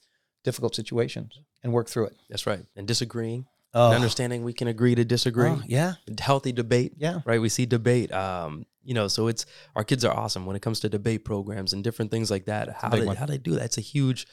difficult 0.44 0.76
situations 0.76 1.40
and 1.64 1.72
work 1.74 1.88
through 1.88 2.06
it. 2.08 2.18
That's 2.30 2.46
right. 2.46 2.64
And 2.76 2.88
disagreeing, 2.88 3.46
Oh, 3.74 3.88
and 3.88 3.96
understanding 3.96 4.44
we 4.44 4.54
can 4.54 4.68
agree 4.70 4.96
to 4.96 5.04
disagree. 5.04 5.50
oh, 5.50 5.62
yeah, 5.66 5.96
Healthy 6.20 6.52
debate, 6.54 6.94
yeah. 6.98 7.20
right? 7.26 7.42
We 7.42 7.50
see 7.50 7.66
debate. 7.66 8.10
Um, 8.12 8.66
you 8.86 8.94
know, 8.94 9.08
so 9.08 9.28
it's 9.28 9.46
our 9.76 9.84
kids 9.84 10.06
are 10.06 10.16
awesome 10.16 10.46
when 10.46 10.56
it 10.56 10.62
comes 10.62 10.80
to 10.82 10.90
debate 10.90 11.26
programs 11.26 11.74
and 11.74 11.84
different 11.84 12.12
things 12.12 12.32
like 12.32 12.46
that. 12.46 12.70
How 12.70 12.90
they 12.90 13.04
one. 13.06 13.16
how 13.18 13.26
they 13.26 13.38
do 13.38 13.52
that? 13.56 13.66
It's 13.66 13.78
a 13.78 13.82
huge, 13.82 14.28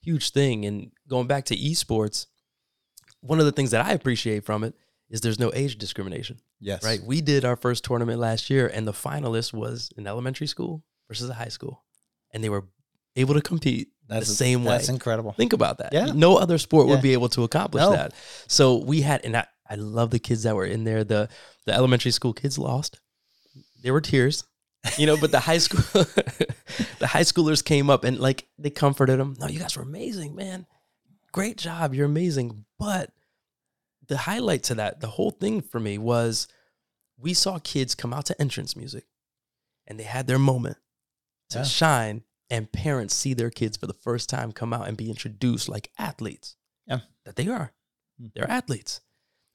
huge 0.00 0.30
thing. 0.30 0.64
And 0.66 0.92
going 1.08 1.26
back 1.26 1.46
to 1.46 1.56
esports, 1.56 2.26
one 3.20 3.40
of 3.40 3.46
the 3.46 3.52
things 3.52 3.70
that 3.72 3.84
I 3.84 3.92
appreciate 3.92 4.44
from 4.44 4.62
it 4.64 4.74
is 5.10 5.20
there's 5.20 5.38
no 5.40 5.50
age 5.54 5.76
discrimination. 5.78 6.38
Yes. 6.60 6.84
Right. 6.84 7.00
We 7.02 7.20
did 7.20 7.44
our 7.44 7.56
first 7.56 7.84
tournament 7.84 8.20
last 8.20 8.50
year, 8.50 8.66
and 8.72 8.86
the 8.86 8.92
finalist 8.92 9.52
was 9.52 9.90
an 9.96 10.06
elementary 10.06 10.46
school 10.46 10.82
versus 11.08 11.28
a 11.30 11.34
high 11.34 11.48
school, 11.48 11.84
and 12.32 12.42
they 12.44 12.48
were 12.48 12.64
able 13.16 13.34
to 13.34 13.42
compete 13.42 13.88
That's 14.08 14.28
the 14.28 14.34
same 14.34 14.64
way. 14.64 14.72
That's 14.72 14.88
incredible. 14.88 15.32
Think 15.32 15.52
about 15.52 15.78
that. 15.78 15.92
Yeah. 15.92 16.06
No 16.12 16.36
other 16.36 16.58
sport 16.58 16.86
Yeah. 16.86 16.94
would 16.94 17.02
be 17.02 17.12
able 17.12 17.28
to 17.30 17.44
accomplish 17.44 17.82
No. 17.82 17.92
that. 17.92 18.12
So 18.48 18.76
we 18.76 19.00
had, 19.02 19.24
and 19.24 19.36
I, 19.36 19.46
I 19.68 19.76
love 19.76 20.10
the 20.10 20.18
kids 20.18 20.42
that 20.42 20.54
were 20.54 20.66
in 20.66 20.84
there. 20.84 21.04
The 21.04 21.28
the 21.64 21.72
elementary 21.72 22.10
school 22.10 22.34
kids 22.34 22.58
lost. 22.58 23.00
There 23.84 23.92
were 23.92 24.00
tears, 24.00 24.42
you 24.98 25.06
know, 25.06 25.16
but 25.16 25.30
the 25.30 25.38
high 25.40 25.58
school, 25.58 25.80
the 26.98 27.06
high 27.06 27.20
schoolers 27.22 27.64
came 27.64 27.88
up 27.90 28.02
and 28.02 28.18
like 28.18 28.48
they 28.58 28.70
comforted 28.70 29.20
them. 29.20 29.36
No, 29.38 29.46
you 29.46 29.60
guys 29.60 29.76
were 29.76 29.82
amazing, 29.84 30.34
man. 30.34 30.66
Great 31.32 31.56
job. 31.58 31.94
You're 31.94 32.06
amazing. 32.06 32.64
But 32.78 33.12
the 34.08 34.16
highlight 34.16 34.62
to 34.64 34.74
that, 34.76 35.00
the 35.00 35.06
whole 35.08 35.30
thing 35.30 35.60
for 35.60 35.78
me 35.78 35.98
was 35.98 36.48
we 37.18 37.34
saw 37.34 37.58
kids 37.58 37.94
come 37.94 38.12
out 38.12 38.26
to 38.26 38.40
entrance 38.40 38.74
music 38.74 39.04
and 39.86 40.00
they 40.00 40.04
had 40.04 40.26
their 40.26 40.38
moment 40.38 40.78
to 41.50 41.58
Yeah. 41.58 41.64
shine 41.64 42.24
and 42.50 42.70
parents 42.72 43.14
see 43.14 43.34
their 43.34 43.50
kids 43.50 43.76
for 43.76 43.86
the 43.86 43.92
first 43.94 44.28
time 44.28 44.50
come 44.52 44.72
out 44.72 44.88
and 44.88 44.96
be 44.96 45.10
introduced 45.10 45.68
like 45.68 45.90
athletes. 45.98 46.56
Yeah. 46.86 47.00
That 47.24 47.36
they 47.36 47.48
are. 47.48 47.72
Mhm. 48.20 48.32
They're 48.34 48.50
athletes. 48.50 49.00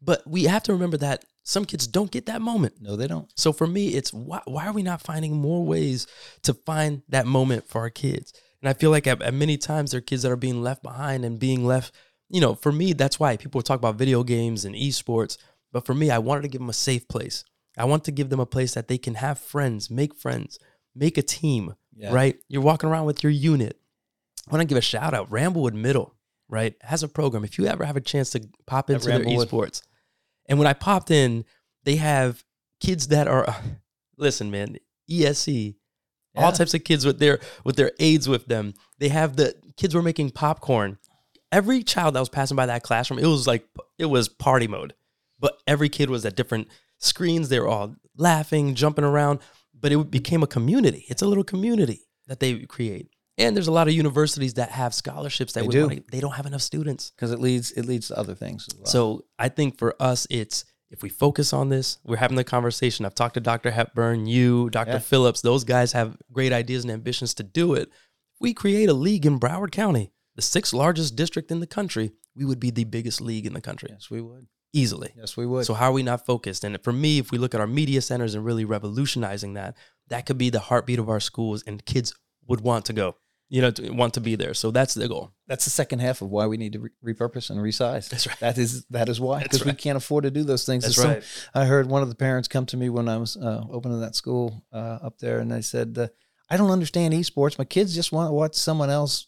But 0.02 0.26
we 0.28 0.44
have 0.44 0.64
to 0.64 0.74
remember 0.74 0.98
that 0.98 1.26
some 1.44 1.66
kids 1.66 1.88
don't 1.88 2.12
get 2.12 2.26
that 2.28 2.42
moment. 2.42 2.76
No, 2.80 2.96
they 2.96 3.08
don't. 3.08 3.30
So 3.36 3.52
for 3.52 3.66
me, 3.68 3.90
it's 3.90 4.14
why, 4.14 4.42
why 4.46 4.68
are 4.68 4.74
we 4.74 4.84
not 4.84 5.02
finding 5.02 5.36
more 5.36 5.66
ways 5.66 6.06
to 6.44 6.54
find 6.54 7.02
that 7.10 7.26
moment 7.26 7.68
for 7.68 7.82
our 7.82 7.90
kids? 7.90 8.34
And 8.62 8.70
I 8.70 8.74
feel 8.74 8.92
like 8.92 9.08
at, 9.08 9.22
at 9.22 9.34
many 9.34 9.58
times 9.58 9.92
there 9.92 10.00
are 10.00 10.02
kids 10.02 10.24
that 10.24 10.32
are 10.32 10.36
being 10.36 10.62
left 10.62 10.84
behind 10.84 11.24
and 11.26 11.40
being 11.40 11.66
left, 11.66 11.94
you 12.30 12.42
know, 12.42 12.56
for 12.56 12.72
me, 12.72 12.94
that's 12.94 13.20
why 13.20 13.38
people 13.38 13.62
talk 13.62 13.80
about 13.80 13.96
video 13.96 14.24
games 14.24 14.66
and 14.66 14.76
esports. 14.76 15.38
But 15.72 15.86
for 15.86 15.94
me, 15.94 16.12
I 16.12 16.18
wanted 16.20 16.42
to 16.42 16.48
give 16.50 16.60
them 16.62 16.70
a 16.70 16.74
safe 16.74 17.08
place. 17.08 17.46
I 17.78 17.86
want 17.86 18.04
to 18.06 18.12
give 18.12 18.30
them 18.30 18.40
a 18.40 18.46
place 18.46 18.74
that 18.74 18.88
they 18.88 18.98
can 18.98 19.16
have 19.16 19.40
friends, 19.40 19.90
make 19.90 20.14
friends, 20.16 20.60
make 20.94 21.18
a 21.18 21.22
team, 21.22 21.74
Yeah. 21.96 22.14
right? 22.14 22.38
You're 22.50 22.62
walking 22.62 22.90
around 22.90 23.06
with 23.06 23.24
your 23.24 23.32
unit. 23.32 23.80
I 24.48 24.52
want 24.52 24.62
to 24.62 24.68
give 24.68 24.78
a 24.78 24.82
shout 24.82 25.14
out, 25.14 25.30
Ramblewood 25.30 25.74
Middle. 25.74 26.16
right, 26.52 26.76
has 26.82 27.04
a 27.04 27.08
program. 27.08 27.44
If 27.44 27.60
you 27.60 27.68
ever 27.68 27.86
have 27.86 27.96
a 27.96 28.02
chance 28.02 28.32
to 28.32 28.42
pop 28.66 28.90
At 28.90 28.96
into 28.96 29.08
their 29.10 29.20
esports, 29.24 29.84
and 30.50 30.58
when 30.58 30.68
I 30.68 30.74
popped 30.74 31.12
in, 31.12 31.46
they 31.86 31.96
have 31.96 32.44
kids 32.82 33.08
that 33.08 33.28
are, 33.28 33.50
uh, 33.50 33.54
listen, 34.18 34.52
man, 34.52 34.78
ESC, 35.10 35.76
all 36.36 36.52
types 36.52 36.74
of 36.74 36.84
kids 36.84 37.06
with 37.06 37.20
their 37.20 37.40
with 37.64 37.76
their 37.76 37.92
aides 38.00 38.28
with 38.28 38.46
them. 38.48 38.74
They 38.98 39.10
have 39.10 39.36
the 39.36 39.56
kids 39.78 39.96
were 39.96 40.02
making 40.02 40.32
popcorn. 40.32 40.98
Every 41.52 41.84
child 41.84 42.16
that 42.16 42.20
was 42.20 42.30
passing 42.30 42.56
by 42.56 42.68
that 42.68 42.84
classroom, 42.84 43.20
it 43.20 43.26
was 43.26 43.48
like 43.48 43.66
it 43.98 44.06
was 44.06 44.30
party 44.30 44.68
mode. 44.68 44.94
But 45.40 45.58
every 45.68 45.90
kid 45.90 46.10
was 46.10 46.26
at 46.26 46.36
different 46.36 46.68
screens. 47.00 47.50
They 47.50 47.60
were 47.60 47.68
all 47.68 47.96
laughing, 48.16 48.76
jumping 48.76 49.06
around. 49.06 49.40
But 49.78 49.92
it 49.92 50.12
became 50.12 50.44
a 50.44 50.48
community. 50.48 51.06
It's 51.10 51.22
a 51.22 51.28
little 51.28 51.44
community 51.44 52.02
that 52.28 52.40
they 52.40 52.60
create. 52.66 53.10
And 53.40 53.56
there's 53.56 53.68
a 53.68 53.72
lot 53.72 53.88
of 53.88 53.94
universities 53.94 54.56
that 54.56 54.70
have 54.72 54.94
scholarships 54.94 55.54
that 55.54 55.62
They 55.62 55.68
would 55.68 55.74
do. 55.74 55.88
wanna- 55.88 56.02
they 56.12 56.20
don't 56.20 56.34
have 56.34 56.46
enough 56.46 56.62
students. 56.62 57.12
because 57.16 57.32
it 57.32 57.40
leads 57.40 57.72
it 57.72 57.86
leads 57.86 58.08
to 58.10 58.18
other 58.18 58.36
things. 58.36 58.68
As 58.70 58.76
well. 58.78 58.86
So 58.86 59.26
I 59.40 59.50
think 59.50 59.78
for 59.78 59.96
us, 60.02 60.28
it's 60.30 60.66
if 60.92 61.02
we 61.04 61.10
focus 61.10 61.54
on 61.54 61.70
this, 61.70 62.00
we're 62.04 62.18
having 62.18 62.36
the 62.38 62.44
conversation. 62.44 63.06
I've 63.06 63.14
talked 63.16 63.36
to 63.36 63.40
Dr. 63.40 63.72
Hepburn, 63.72 64.26
you, 64.26 64.70
Dr. 64.72 64.94
Yeah. 64.94 65.00
Phillips. 65.00 65.42
Those 65.42 65.64
guys 65.64 65.92
have 65.94 66.18
great 66.32 66.52
ideas 66.52 66.84
and 66.84 66.92
ambitions 66.92 67.34
to 67.36 67.44
do 67.44 67.74
it. 67.76 67.90
We 68.40 68.54
create 68.54 68.90
a 68.90 68.94
league 68.94 69.26
in 69.26 69.40
Broward 69.40 69.72
County, 69.72 70.12
the 70.36 70.42
sixth 70.42 70.74
largest 70.74 71.16
district 71.16 71.52
in 71.52 71.60
the 71.60 71.68
country. 71.68 72.12
We 72.36 72.44
would 72.46 72.60
be 72.60 72.72
the 72.72 72.86
biggest 72.86 73.22
league 73.22 73.46
in 73.46 73.54
the 73.54 73.62
country 73.62 73.90
yes, 73.92 74.10
we 74.10 74.20
would. 74.22 74.48
easily. 74.74 75.12
Yes, 75.16 75.38
we 75.38 75.46
would. 75.46 75.66
So 75.66 75.74
how 75.76 75.90
are 75.90 75.94
we 75.94 76.04
not 76.04 76.26
focused? 76.26 76.64
And 76.64 76.82
for 76.84 76.92
me, 76.94 77.20
if 77.20 77.32
we 77.32 77.38
look 77.38 77.54
at 77.54 77.62
our 77.62 77.68
media 77.68 78.02
centers 78.02 78.34
and 78.34 78.44
really 78.44 78.66
revolutionizing 78.66 79.54
that, 79.54 79.76
that 80.08 80.26
could 80.26 80.38
be 80.40 80.50
the 80.50 80.60
heartbeat 80.60 81.00
of 81.00 81.08
our 81.10 81.20
schools, 81.20 81.64
and 81.68 81.86
kids 81.86 82.14
would 82.48 82.62
want 82.62 82.86
to 82.86 82.94
go, 82.94 83.16
you 83.50 83.62
know, 83.62 83.72
to, 83.72 83.90
want 83.90 84.14
to 84.14 84.22
be 84.22 84.36
there. 84.36 84.54
So 84.54 84.70
that's 84.72 84.94
the 84.94 85.08
goal. 85.08 85.32
That's 85.48 85.66
the 85.66 85.72
second 85.72 86.00
half 86.00 86.22
of 86.22 86.30
why 86.30 86.46
we 86.46 86.58
need 86.58 86.74
to 86.74 86.80
re- 86.80 87.14
repurpose 87.14 87.50
and 87.50 87.60
resize. 87.60 88.08
That's 88.08 88.28
right. 88.28 88.40
That 88.40 88.58
is 88.58 88.86
that 88.86 89.10
is 89.10 89.20
why 89.20 89.44
because 89.44 89.66
we 89.66 89.74
can't 89.74 89.98
afford 89.98 90.24
to 90.26 90.32
do 90.32 90.44
those 90.44 90.66
things. 90.66 90.84
That's 90.84 90.96
some- 90.96 91.10
right. 91.12 91.24
I 91.56 91.66
heard 91.66 91.90
one 91.90 92.04
of 92.04 92.10
the 92.10 92.16
parents 92.16 92.48
come 92.48 92.66
to 92.68 92.78
me 92.78 92.90
when 92.90 93.10
I 93.10 93.18
was 93.18 93.36
uh, 93.36 93.64
opening 93.72 94.00
that 94.02 94.16
school 94.16 94.64
uh, 94.72 95.00
up 95.02 95.18
there, 95.20 95.40
and 95.40 95.52
they 95.52 95.62
said, 95.62 95.98
uh, 95.98 96.08
"I 96.50 96.58
don't 96.58 96.72
understand 96.72 97.14
esports. 97.14 97.58
My 97.58 97.66
kids 97.66 97.96
just 97.96 98.12
want 98.12 98.30
to 98.30 98.34
watch 98.34 98.54
someone 98.56 98.92
else 98.92 99.26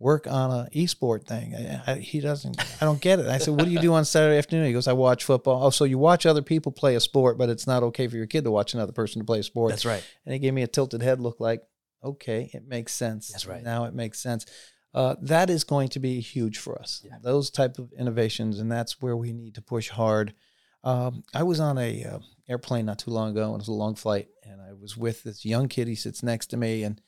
work 0.00 0.28
on 0.28 0.50
a 0.52 0.68
esport 0.76 1.26
thing. 1.26 1.54
I, 1.56 1.92
I, 1.92 1.94
he 1.96 2.20
doesn't. 2.20 2.60
I 2.82 2.84
don't 2.84 3.00
get 3.00 3.18
it." 3.18 3.28
I 3.28 3.38
said, 3.38 3.54
"What 3.54 3.64
do 3.64 3.70
you 3.70 3.80
do 3.80 3.94
on 3.94 4.04
Saturday 4.04 4.36
afternoon?" 4.36 4.66
He 4.66 4.74
goes, 4.74 4.88
"I 4.88 4.92
watch 4.92 5.24
football." 5.24 5.64
Oh, 5.64 5.70
so 5.70 5.84
you 5.84 5.96
watch 5.96 6.26
other 6.26 6.42
people 6.42 6.70
play 6.70 6.96
a 6.96 7.00
sport, 7.00 7.38
but 7.38 7.48
it's 7.48 7.66
not 7.66 7.82
okay 7.84 8.08
for 8.08 8.16
your 8.16 8.26
kid 8.26 8.44
to 8.44 8.50
watch 8.50 8.74
another 8.74 8.92
person 8.92 9.20
to 9.20 9.24
play 9.24 9.38
a 9.40 9.42
sport. 9.42 9.70
That's 9.70 9.86
right. 9.86 10.04
And 10.26 10.34
he 10.34 10.38
gave 10.38 10.52
me 10.52 10.62
a 10.62 10.68
tilted 10.68 11.00
head 11.02 11.18
look 11.20 11.40
like, 11.40 11.62
okay, 12.02 12.50
it 12.52 12.66
makes 12.66 12.94
sense. 12.94 13.28
That's 13.28 13.46
right. 13.46 13.62
Now 13.62 13.84
it 13.84 13.94
makes 13.94 14.20
sense. 14.20 14.46
Uh, 14.94 15.16
that 15.20 15.50
is 15.50 15.64
going 15.64 15.88
to 15.88 16.00
be 16.00 16.20
huge 16.20 16.58
for 16.58 16.78
us. 16.78 17.02
Yeah. 17.04 17.18
Those 17.22 17.50
type 17.50 17.78
of 17.78 17.92
innovations, 17.92 18.58
and 18.58 18.72
that's 18.72 19.00
where 19.02 19.16
we 19.16 19.32
need 19.32 19.54
to 19.56 19.62
push 19.62 19.90
hard. 19.90 20.34
Um, 20.82 21.24
I 21.34 21.42
was 21.42 21.60
on 21.60 21.76
a 21.76 22.04
uh, 22.04 22.18
airplane 22.48 22.86
not 22.86 22.98
too 22.98 23.10
long 23.10 23.30
ago, 23.30 23.44
and 23.44 23.54
it 23.54 23.58
was 23.58 23.68
a 23.68 23.72
long 23.72 23.94
flight, 23.94 24.28
and 24.44 24.60
I 24.60 24.72
was 24.72 24.96
with 24.96 25.22
this 25.24 25.44
young 25.44 25.68
kid. 25.68 25.88
He 25.88 25.94
sits 25.94 26.22
next 26.22 26.46
to 26.48 26.56
me, 26.56 26.84
and 26.84 27.00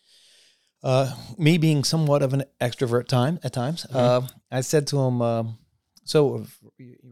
uh, 0.82 1.14
me 1.38 1.56
being 1.56 1.84
somewhat 1.84 2.22
of 2.22 2.34
an 2.34 2.44
extrovert 2.60 3.06
time 3.06 3.38
at 3.42 3.52
times, 3.52 3.86
uh, 3.92 4.22
I 4.50 4.60
said 4.60 4.86
to 4.88 4.98
him, 4.98 5.22
um, 5.22 5.58
"So, 6.04 6.46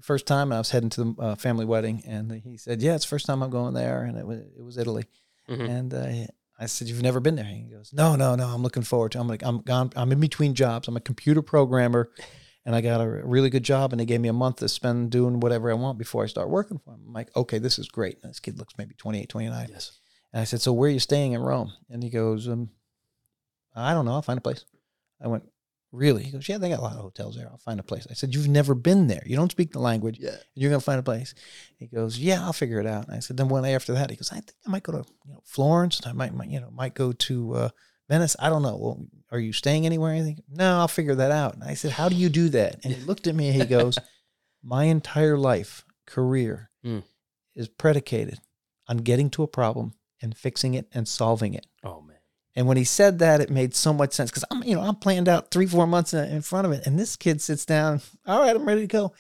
first 0.03 0.27
time 0.27 0.53
I 0.53 0.59
was 0.59 0.71
heading 0.71 0.91
to 0.91 1.05
the 1.05 1.23
uh, 1.23 1.35
family 1.37 1.65
wedding," 1.65 2.03
and 2.07 2.33
he 2.33 2.57
said, 2.57 2.83
"Yeah, 2.83 2.95
it's 2.95 3.05
the 3.05 3.11
first 3.11 3.27
time 3.27 3.43
I'm 3.43 3.51
going 3.51 3.75
there," 3.75 4.03
and 4.03 4.19
it 4.19 4.27
was 4.27 4.41
it 4.41 4.63
was 4.63 4.79
Italy. 4.79 5.07
Mhm. 5.49 5.69
And 5.69 5.95
uh, 5.95 6.27
I 6.59 6.67
said, 6.67 6.89
"You've 6.89 7.03
never 7.03 7.21
been 7.21 7.37
there?" 7.37 7.45
He 7.45 7.63
goes, 7.63 7.93
"No, 7.93 8.17
no, 8.17 8.35
no. 8.35 8.47
I'm 8.49 8.63
looking 8.63 8.83
forward 8.83 9.13
to. 9.13 9.19
It. 9.19 9.21
I'm 9.21 9.29
like, 9.29 9.43
I'm 9.43 9.61
gone. 9.61 9.93
I'm 9.97 10.11
in 10.13 10.21
between 10.21 10.55
jobs. 10.55 10.89
I'm 10.89 10.97
a 10.97 11.01
computer 11.01 11.43
programmer, 11.43 12.11
and 12.67 12.75
I 12.75 12.81
got 12.81 13.01
a 13.01 13.09
really 13.09 13.51
good 13.51 13.63
job. 13.63 13.93
And 13.93 14.01
they 14.01 14.05
gave 14.05 14.21
me 14.21 14.29
a 14.29 14.33
month 14.33 14.57
to 14.57 14.69
spend 14.69 15.11
doing 15.11 15.41
whatever 15.41 15.71
I 15.71 15.75
want 15.75 15.99
before 15.99 16.25
I 16.25 16.27
start 16.27 16.51
working 16.51 16.79
for 16.79 16.91
them. 16.91 17.03
I'm 17.07 17.13
like, 17.13 17.35
okay, 17.37 17.59
this 17.59 17.79
is 17.79 17.89
great. 17.89 18.19
And 18.23 18.31
this 18.31 18.41
kid 18.41 18.59
looks 18.59 18.75
maybe 18.77 18.95
28, 18.95 19.29
29. 19.29 19.69
Yes. 19.71 19.99
And 20.33 20.41
I 20.41 20.45
said, 20.45 20.61
so 20.61 20.73
where 20.73 20.89
are 20.89 20.93
you 20.93 21.01
staying 21.01 21.33
in 21.33 21.41
Rome? 21.41 21.73
And 21.89 22.03
he 22.03 22.11
goes, 22.11 22.49
um, 22.49 22.71
I 23.75 23.95
don't 23.95 24.05
know. 24.05 24.13
I'll 24.13 24.23
find 24.23 24.39
a 24.39 24.43
place. 24.43 24.65
I 25.23 25.29
went, 25.29 25.45
really? 25.93 26.23
He 26.23 26.31
goes, 26.33 26.49
yeah, 26.49 26.59
they 26.59 26.69
got 26.69 26.79
a 26.81 26.83
lot 26.83 26.93
of 26.97 27.01
hotels 27.01 27.37
there. 27.37 27.49
I'll 27.51 27.59
find 27.59 27.81
a 27.81 27.83
place. 27.85 28.07
I 28.11 28.15
said, 28.15 28.35
you've 28.35 28.49
never 28.49 28.75
been 28.75 29.07
there. 29.07 29.23
You 29.27 29.37
don't 29.37 29.51
speak 29.51 29.73
the 29.73 29.79
language. 29.81 30.19
Yeah. 30.21 30.37
You're 30.55 30.71
gonna 30.71 30.81
find 30.81 31.01
a 31.01 31.03
place. 31.03 31.35
He 31.79 31.87
goes, 31.87 32.19
yeah, 32.19 32.43
I'll 32.45 32.53
figure 32.53 32.81
it 32.81 32.87
out. 32.87 33.07
And 33.07 33.17
I 33.17 33.21
said, 33.21 33.37
then 33.37 33.49
one 33.49 33.63
day 33.63 33.75
after 33.75 33.93
that, 33.95 34.11
he 34.11 34.17
goes, 34.17 34.31
I 34.33 34.37
think 34.37 34.53
I 34.67 34.71
might 34.71 34.83
go 34.83 34.93
to 34.93 35.05
you 35.25 35.33
know 35.33 35.41
Florence. 35.45 36.01
I 36.07 36.13
might, 36.13 36.35
might 36.35 36.51
you 36.51 36.61
know 36.61 36.71
might 36.71 36.95
go 36.95 37.13
to 37.13 37.55
uh, 37.55 37.69
Venice. 38.09 38.37
I 38.39 38.49
don't 38.49 38.63
know. 38.63 38.77
Well, 38.77 39.07
are 39.31 39.39
you 39.39 39.53
staying 39.53 39.87
anywhere? 39.87 40.13
Anything? 40.15 40.43
No, 40.49 40.79
I'll 40.79 40.89
figure 40.89 41.15
that 41.17 41.31
out. 41.31 41.55
And 41.55 41.65
I 41.65 41.75
said, 41.75 41.93
how 41.93 42.09
do 42.09 42.17
you 42.17 42.29
do 42.29 42.49
that? 42.51 42.81
And 42.85 42.93
he 42.95 43.03
looked 43.07 43.27
at 43.27 43.35
me 43.35 43.49
and 43.49 43.61
he 43.61 43.67
goes, 43.67 43.99
my 44.63 44.85
entire 44.85 45.37
life 45.39 45.85
career 46.07 46.71
Mm. 46.85 47.03
is 47.57 47.69
predicated 47.69 48.39
on 48.87 48.99
getting 48.99 49.31
to 49.31 49.43
a 49.43 49.49
problem 49.49 49.95
and 50.23 50.37
fixing 50.37 50.75
it 50.75 50.87
and 50.95 51.09
solving 51.09 51.55
it. 51.55 51.67
Oh 51.83 52.01
man. 52.03 52.18
And 52.59 52.67
when 52.67 52.77
he 52.77 52.83
said 52.83 53.21
that, 53.21 53.41
it 53.41 53.51
made 53.51 53.73
so 53.77 53.93
much 53.93 54.13
sense 54.15 54.31
because 54.33 54.45
I'm, 54.51 54.65
you 54.65 54.75
know, 54.75 54.81
I'm 54.83 54.97
planned 54.97 55.29
out 55.29 55.53
three, 55.53 55.65
four 55.67 55.87
months 55.87 56.13
in 56.13 56.43
front 56.43 56.67
of 56.67 56.73
it, 56.73 56.85
and 56.87 56.99
this 56.99 57.15
kid 57.15 57.41
sits 57.41 57.65
down. 57.65 58.01
All 58.27 58.41
right, 58.41 58.57
I'm 58.57 58.65
ready 58.67 58.81
to 58.81 58.87
go. 58.89 59.13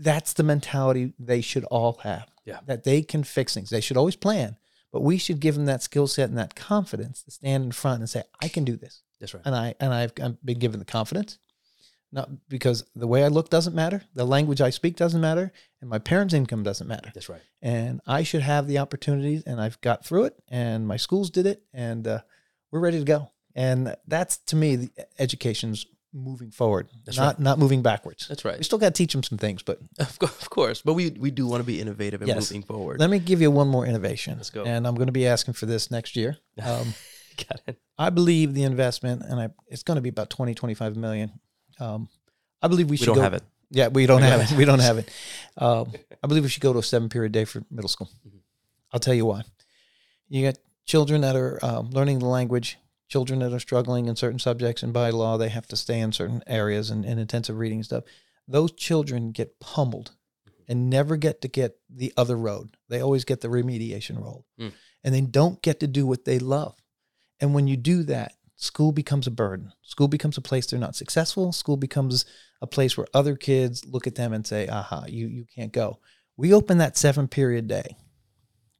That's 0.00 0.32
the 0.32 0.44
mentality 0.44 1.12
they 1.18 1.42
should 1.42 1.64
all 1.64 1.98
have. 2.04 2.26
Yeah. 2.46 2.60
that 2.64 2.84
they 2.84 3.02
can 3.02 3.22
fix 3.22 3.52
things. 3.52 3.68
They 3.68 3.82
should 3.82 3.98
always 3.98 4.16
plan, 4.16 4.56
but 4.90 5.02
we 5.02 5.18
should 5.18 5.40
give 5.40 5.56
them 5.56 5.66
that 5.66 5.82
skill 5.82 6.06
set 6.06 6.30
and 6.30 6.38
that 6.38 6.54
confidence 6.54 7.22
to 7.24 7.30
stand 7.30 7.64
in 7.64 7.72
front 7.72 8.00
and 8.00 8.08
say, 8.08 8.22
"I 8.40 8.48
can 8.48 8.64
do 8.64 8.78
this." 8.78 9.02
That's 9.20 9.34
right. 9.34 9.42
And 9.44 9.54
I 9.54 9.74
and 9.78 9.92
I've, 9.92 10.12
I've 10.22 10.42
been 10.42 10.58
given 10.58 10.78
the 10.78 10.86
confidence, 10.86 11.38
not 12.10 12.30
because 12.48 12.86
the 12.96 13.06
way 13.06 13.24
I 13.24 13.28
look 13.28 13.50
doesn't 13.50 13.74
matter, 13.76 14.04
the 14.14 14.24
language 14.24 14.62
I 14.62 14.70
speak 14.70 14.96
doesn't 14.96 15.20
matter, 15.20 15.52
and 15.82 15.90
my 15.90 15.98
parents' 15.98 16.32
income 16.32 16.62
doesn't 16.62 16.86
matter 16.88 17.10
That's 17.14 17.28
right. 17.28 17.42
and 17.60 18.00
I 18.06 18.22
should 18.22 18.40
have 18.40 18.66
the 18.66 18.78
opportunities, 18.78 19.42
and 19.44 19.60
I've 19.60 19.78
got 19.82 20.06
through 20.06 20.24
it, 20.24 20.36
and 20.48 20.88
my 20.88 20.96
schools 20.96 21.28
did 21.28 21.44
it, 21.44 21.62
and 21.74 22.06
uh, 22.06 22.20
we're 22.70 22.80
ready 22.80 22.98
to 22.98 23.04
go. 23.04 23.30
And 23.54 23.96
that's 24.06 24.38
to 24.46 24.56
me, 24.56 24.76
the 24.76 24.90
education's 25.18 25.86
moving 26.14 26.50
forward, 26.50 26.88
That's 27.04 27.18
not 27.18 27.34
right. 27.34 27.38
not 27.40 27.58
moving 27.58 27.82
backwards. 27.82 28.26
That's 28.28 28.44
right. 28.44 28.56
We 28.58 28.64
still 28.64 28.78
got 28.78 28.94
to 28.94 28.98
teach 29.02 29.12
them 29.12 29.22
some 29.22 29.36
things, 29.38 29.62
but 29.62 29.78
Of, 29.98 30.18
co- 30.18 30.26
of 30.26 30.48
course, 30.50 30.80
but 30.82 30.94
we 30.94 31.10
we 31.10 31.30
do 31.30 31.46
want 31.46 31.60
to 31.60 31.66
be 31.66 31.80
innovative 31.80 32.22
and 32.22 32.28
Yes. 32.28 32.50
moving 32.50 32.62
forward. 32.62 32.98
let 33.00 33.10
me 33.10 33.18
give 33.18 33.40
you 33.42 33.50
one 33.50 33.68
more 33.68 33.84
innovation. 33.86 34.36
Let's 34.36 34.50
go. 34.50 34.64
And 34.64 34.86
I'm 34.86 34.94
going 34.94 35.06
to 35.08 35.12
be 35.12 35.26
asking 35.26 35.54
for 35.54 35.66
this 35.66 35.90
next 35.90 36.16
year. 36.16 36.36
Um, 36.62 36.94
Got 37.48 37.60
it. 37.68 37.78
I 37.96 38.10
believe 38.10 38.52
the 38.54 38.64
investment, 38.64 39.22
and 39.22 39.38
I, 39.40 39.50
it's 39.68 39.84
going 39.84 39.94
to 39.94 40.00
be 40.00 40.08
about 40.08 40.28
20, 40.28 40.54
25 40.54 40.96
million. 40.96 41.30
Um, 41.78 42.08
I 42.60 42.66
believe 42.66 42.86
we 42.88 42.94
We 42.94 42.96
should 42.96 43.06
don't 43.06 43.14
go- 43.16 43.20
have 43.22 43.34
it. 43.34 43.44
Yeah, 43.70 43.88
we 43.88 44.06
don't 44.06 44.22
have 44.22 44.40
it. 44.40 44.50
We 44.56 44.64
don't 44.64 44.80
have 44.80 44.98
it. 44.98 45.08
Um, 45.56 45.92
I 46.22 46.26
believe 46.26 46.42
we 46.42 46.48
should 46.48 46.62
go 46.62 46.72
to 46.72 46.80
a 46.80 46.82
seven 46.82 47.08
period 47.08 47.30
day 47.32 47.44
for 47.44 47.62
middle 47.70 47.88
school. 47.88 48.08
Mhm. 48.26 48.40
I'll 48.92 48.98
tell 48.98 49.14
you 49.14 49.26
why. 49.26 49.42
You 50.28 50.46
got 50.46 50.56
children 50.88 51.20
that 51.20 51.36
are 51.36 51.64
um, 51.64 51.90
learning 51.90 52.18
the 52.18 52.26
language, 52.26 52.78
children 53.08 53.38
that 53.40 53.52
are 53.52 53.60
struggling 53.60 54.06
in 54.06 54.16
certain 54.16 54.38
subjects, 54.38 54.82
and 54.82 54.92
by 54.92 55.10
law, 55.10 55.36
they 55.36 55.50
have 55.50 55.68
to 55.68 55.76
stay 55.76 56.00
in 56.00 56.10
certain 56.10 56.42
areas 56.46 56.90
and, 56.90 57.04
and 57.04 57.20
intensive 57.20 57.58
reading 57.58 57.82
stuff. 57.82 58.04
Those 58.48 58.72
children 58.72 59.30
get 59.30 59.60
pummeled 59.60 60.12
and 60.66 60.90
never 60.90 61.16
get 61.16 61.42
to 61.42 61.48
get 61.48 61.76
the 61.88 62.12
other 62.16 62.36
road. 62.36 62.76
They 62.88 63.00
always 63.00 63.24
get 63.24 63.42
the 63.42 63.48
remediation 63.48 64.20
road. 64.20 64.44
Mm. 64.58 64.72
And 65.04 65.14
they 65.14 65.20
don't 65.20 65.62
get 65.62 65.80
to 65.80 65.86
do 65.86 66.06
what 66.06 66.24
they 66.24 66.38
love. 66.38 66.76
And 67.38 67.54
when 67.54 67.68
you 67.68 67.76
do 67.76 68.02
that, 68.04 68.32
school 68.56 68.90
becomes 68.90 69.26
a 69.26 69.30
burden. 69.30 69.72
School 69.82 70.08
becomes 70.08 70.36
a 70.36 70.42
place 70.42 70.66
they're 70.66 70.80
not 70.80 70.96
successful. 70.96 71.52
School 71.52 71.76
becomes 71.76 72.24
a 72.60 72.66
place 72.66 72.96
where 72.96 73.06
other 73.14 73.36
kids 73.36 73.84
look 73.84 74.06
at 74.06 74.16
them 74.16 74.32
and 74.32 74.46
say, 74.46 74.66
aha, 74.66 75.04
you, 75.06 75.28
you 75.28 75.44
can't 75.54 75.72
go. 75.72 76.00
We 76.36 76.52
open 76.52 76.78
that 76.78 76.96
seven 76.96 77.28
period 77.28 77.68
day. 77.68 77.96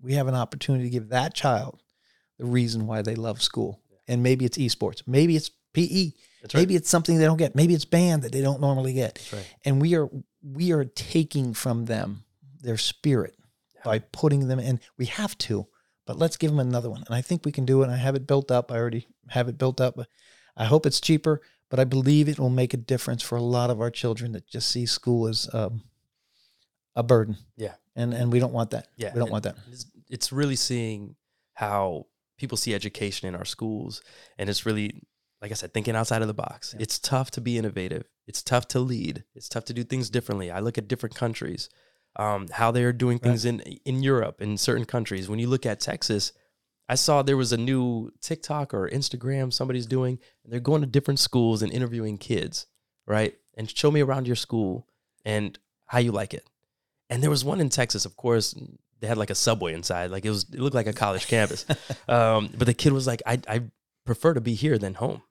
We 0.00 0.14
have 0.14 0.26
an 0.26 0.34
opportunity 0.34 0.84
to 0.84 0.90
give 0.90 1.10
that 1.10 1.34
child 1.34 1.82
the 2.38 2.46
reason 2.46 2.86
why 2.86 3.02
they 3.02 3.14
love 3.14 3.42
school. 3.42 3.80
And 4.06 4.22
maybe 4.22 4.44
it's 4.44 4.56
esports. 4.56 5.02
Maybe 5.06 5.36
it's 5.36 5.50
PE. 5.74 6.12
Right. 6.42 6.54
Maybe 6.54 6.76
it's 6.76 6.88
something 6.88 7.18
they 7.18 7.24
don't 7.24 7.36
get. 7.36 7.54
Maybe 7.54 7.74
it's 7.74 7.84
band 7.84 8.22
that 8.22 8.32
they 8.32 8.40
don't 8.40 8.60
normally 8.60 8.94
get. 8.94 9.28
Right. 9.32 9.54
And 9.64 9.80
we 9.80 9.94
are 9.96 10.08
we 10.42 10.72
are 10.72 10.84
taking 10.84 11.52
from 11.52 11.86
them 11.86 12.24
their 12.60 12.76
spirit 12.76 13.36
by 13.84 13.98
putting 13.98 14.48
them 14.48 14.58
in. 14.58 14.80
We 14.96 15.06
have 15.06 15.36
to, 15.38 15.66
but 16.06 16.18
let's 16.18 16.36
give 16.36 16.50
them 16.50 16.60
another 16.60 16.90
one. 16.90 17.02
And 17.06 17.14
I 17.14 17.20
think 17.20 17.44
we 17.44 17.52
can 17.52 17.64
do 17.64 17.82
it. 17.82 17.90
I 17.90 17.96
have 17.96 18.14
it 18.14 18.26
built 18.26 18.50
up. 18.50 18.70
I 18.72 18.76
already 18.76 19.06
have 19.28 19.48
it 19.48 19.58
built 19.58 19.80
up. 19.80 19.98
I 20.56 20.64
hope 20.64 20.86
it's 20.86 21.00
cheaper, 21.00 21.40
but 21.70 21.78
I 21.80 21.84
believe 21.84 22.28
it 22.28 22.38
will 22.38 22.50
make 22.50 22.74
a 22.74 22.78
difference 22.78 23.22
for 23.22 23.36
a 23.36 23.42
lot 23.42 23.70
of 23.70 23.80
our 23.80 23.90
children 23.90 24.32
that 24.32 24.46
just 24.46 24.68
see 24.70 24.86
school 24.86 25.28
as 25.28 25.48
um, 25.52 25.82
a 26.94 27.02
burden. 27.02 27.36
Yeah. 27.56 27.74
And 27.96 28.14
and 28.14 28.32
we 28.32 28.38
don't 28.38 28.52
want 28.52 28.70
that. 28.70 28.88
Yeah, 28.96 29.12
We 29.12 29.18
don't 29.18 29.28
and 29.28 29.32
want 29.32 29.44
that. 29.44 29.56
It's 30.08 30.32
really 30.32 30.56
seeing 30.56 31.16
how 31.54 32.06
people 32.38 32.56
see 32.56 32.74
education 32.74 33.28
in 33.28 33.34
our 33.34 33.44
schools, 33.44 34.02
and 34.38 34.48
it's 34.48 34.64
really, 34.64 35.02
like 35.42 35.50
I 35.50 35.54
said, 35.54 35.74
thinking 35.74 35.96
outside 35.96 36.22
of 36.22 36.28
the 36.28 36.34
box. 36.34 36.74
Yeah. 36.74 36.82
It's 36.82 36.98
tough 36.98 37.30
to 37.32 37.40
be 37.40 37.58
innovative. 37.58 38.08
It's 38.26 38.42
tough 38.42 38.68
to 38.68 38.80
lead. 38.80 39.24
It's 39.34 39.48
tough 39.48 39.64
to 39.66 39.72
do 39.74 39.84
things 39.84 40.10
differently. 40.10 40.50
I 40.50 40.60
look 40.60 40.78
at 40.78 40.88
different 40.88 41.14
countries, 41.14 41.68
um, 42.16 42.48
how 42.52 42.70
they 42.70 42.84
are 42.84 42.92
doing 42.92 43.16
Right. 43.18 43.24
things 43.24 43.44
in 43.44 43.60
in 43.60 44.02
Europe, 44.02 44.40
in 44.40 44.56
certain 44.58 44.84
countries. 44.84 45.28
When 45.28 45.38
you 45.38 45.48
look 45.48 45.66
at 45.66 45.80
Texas, 45.80 46.32
I 46.88 46.94
saw 46.94 47.22
there 47.22 47.36
was 47.36 47.52
a 47.52 47.58
new 47.58 48.10
TikTok 48.20 48.72
or 48.72 48.88
Instagram 48.88 49.52
somebody's 49.52 49.86
doing, 49.86 50.18
and 50.42 50.52
they're 50.52 50.60
going 50.60 50.80
to 50.80 50.86
different 50.86 51.20
schools 51.20 51.62
and 51.62 51.72
interviewing 51.72 52.18
kids. 52.18 52.66
right? 53.06 53.38
And 53.56 53.74
show 53.74 53.90
me 53.90 54.02
around 54.02 54.26
your 54.26 54.36
school 54.36 54.86
and 55.24 55.58
how 55.86 55.98
you 55.98 56.12
like 56.12 56.34
it. 56.34 56.44
And 57.08 57.22
there 57.22 57.30
was 57.30 57.42
one 57.42 57.58
in 57.58 57.70
Texas, 57.70 58.04
of 58.04 58.16
course. 58.16 58.54
They 59.00 59.06
had 59.06 59.18
like 59.18 59.30
a 59.30 59.34
subway 59.34 59.74
inside, 59.74 60.10
like 60.10 60.24
it 60.24 60.30
was. 60.30 60.44
It 60.52 60.58
looked 60.60 60.74
like 60.74 60.86
a 60.86 60.92
college 60.92 61.26
campus. 61.34 61.64
Um, 62.08 62.50
but 62.56 62.66
the 62.66 62.74
kid 62.74 62.92
was 62.92 63.06
like, 63.06 63.22
"I 63.26 63.40
I 63.48 63.62
prefer 64.04 64.34
to 64.34 64.40
be 64.40 64.54
here 64.54 64.78
than 64.78 64.94
home. 64.94 65.22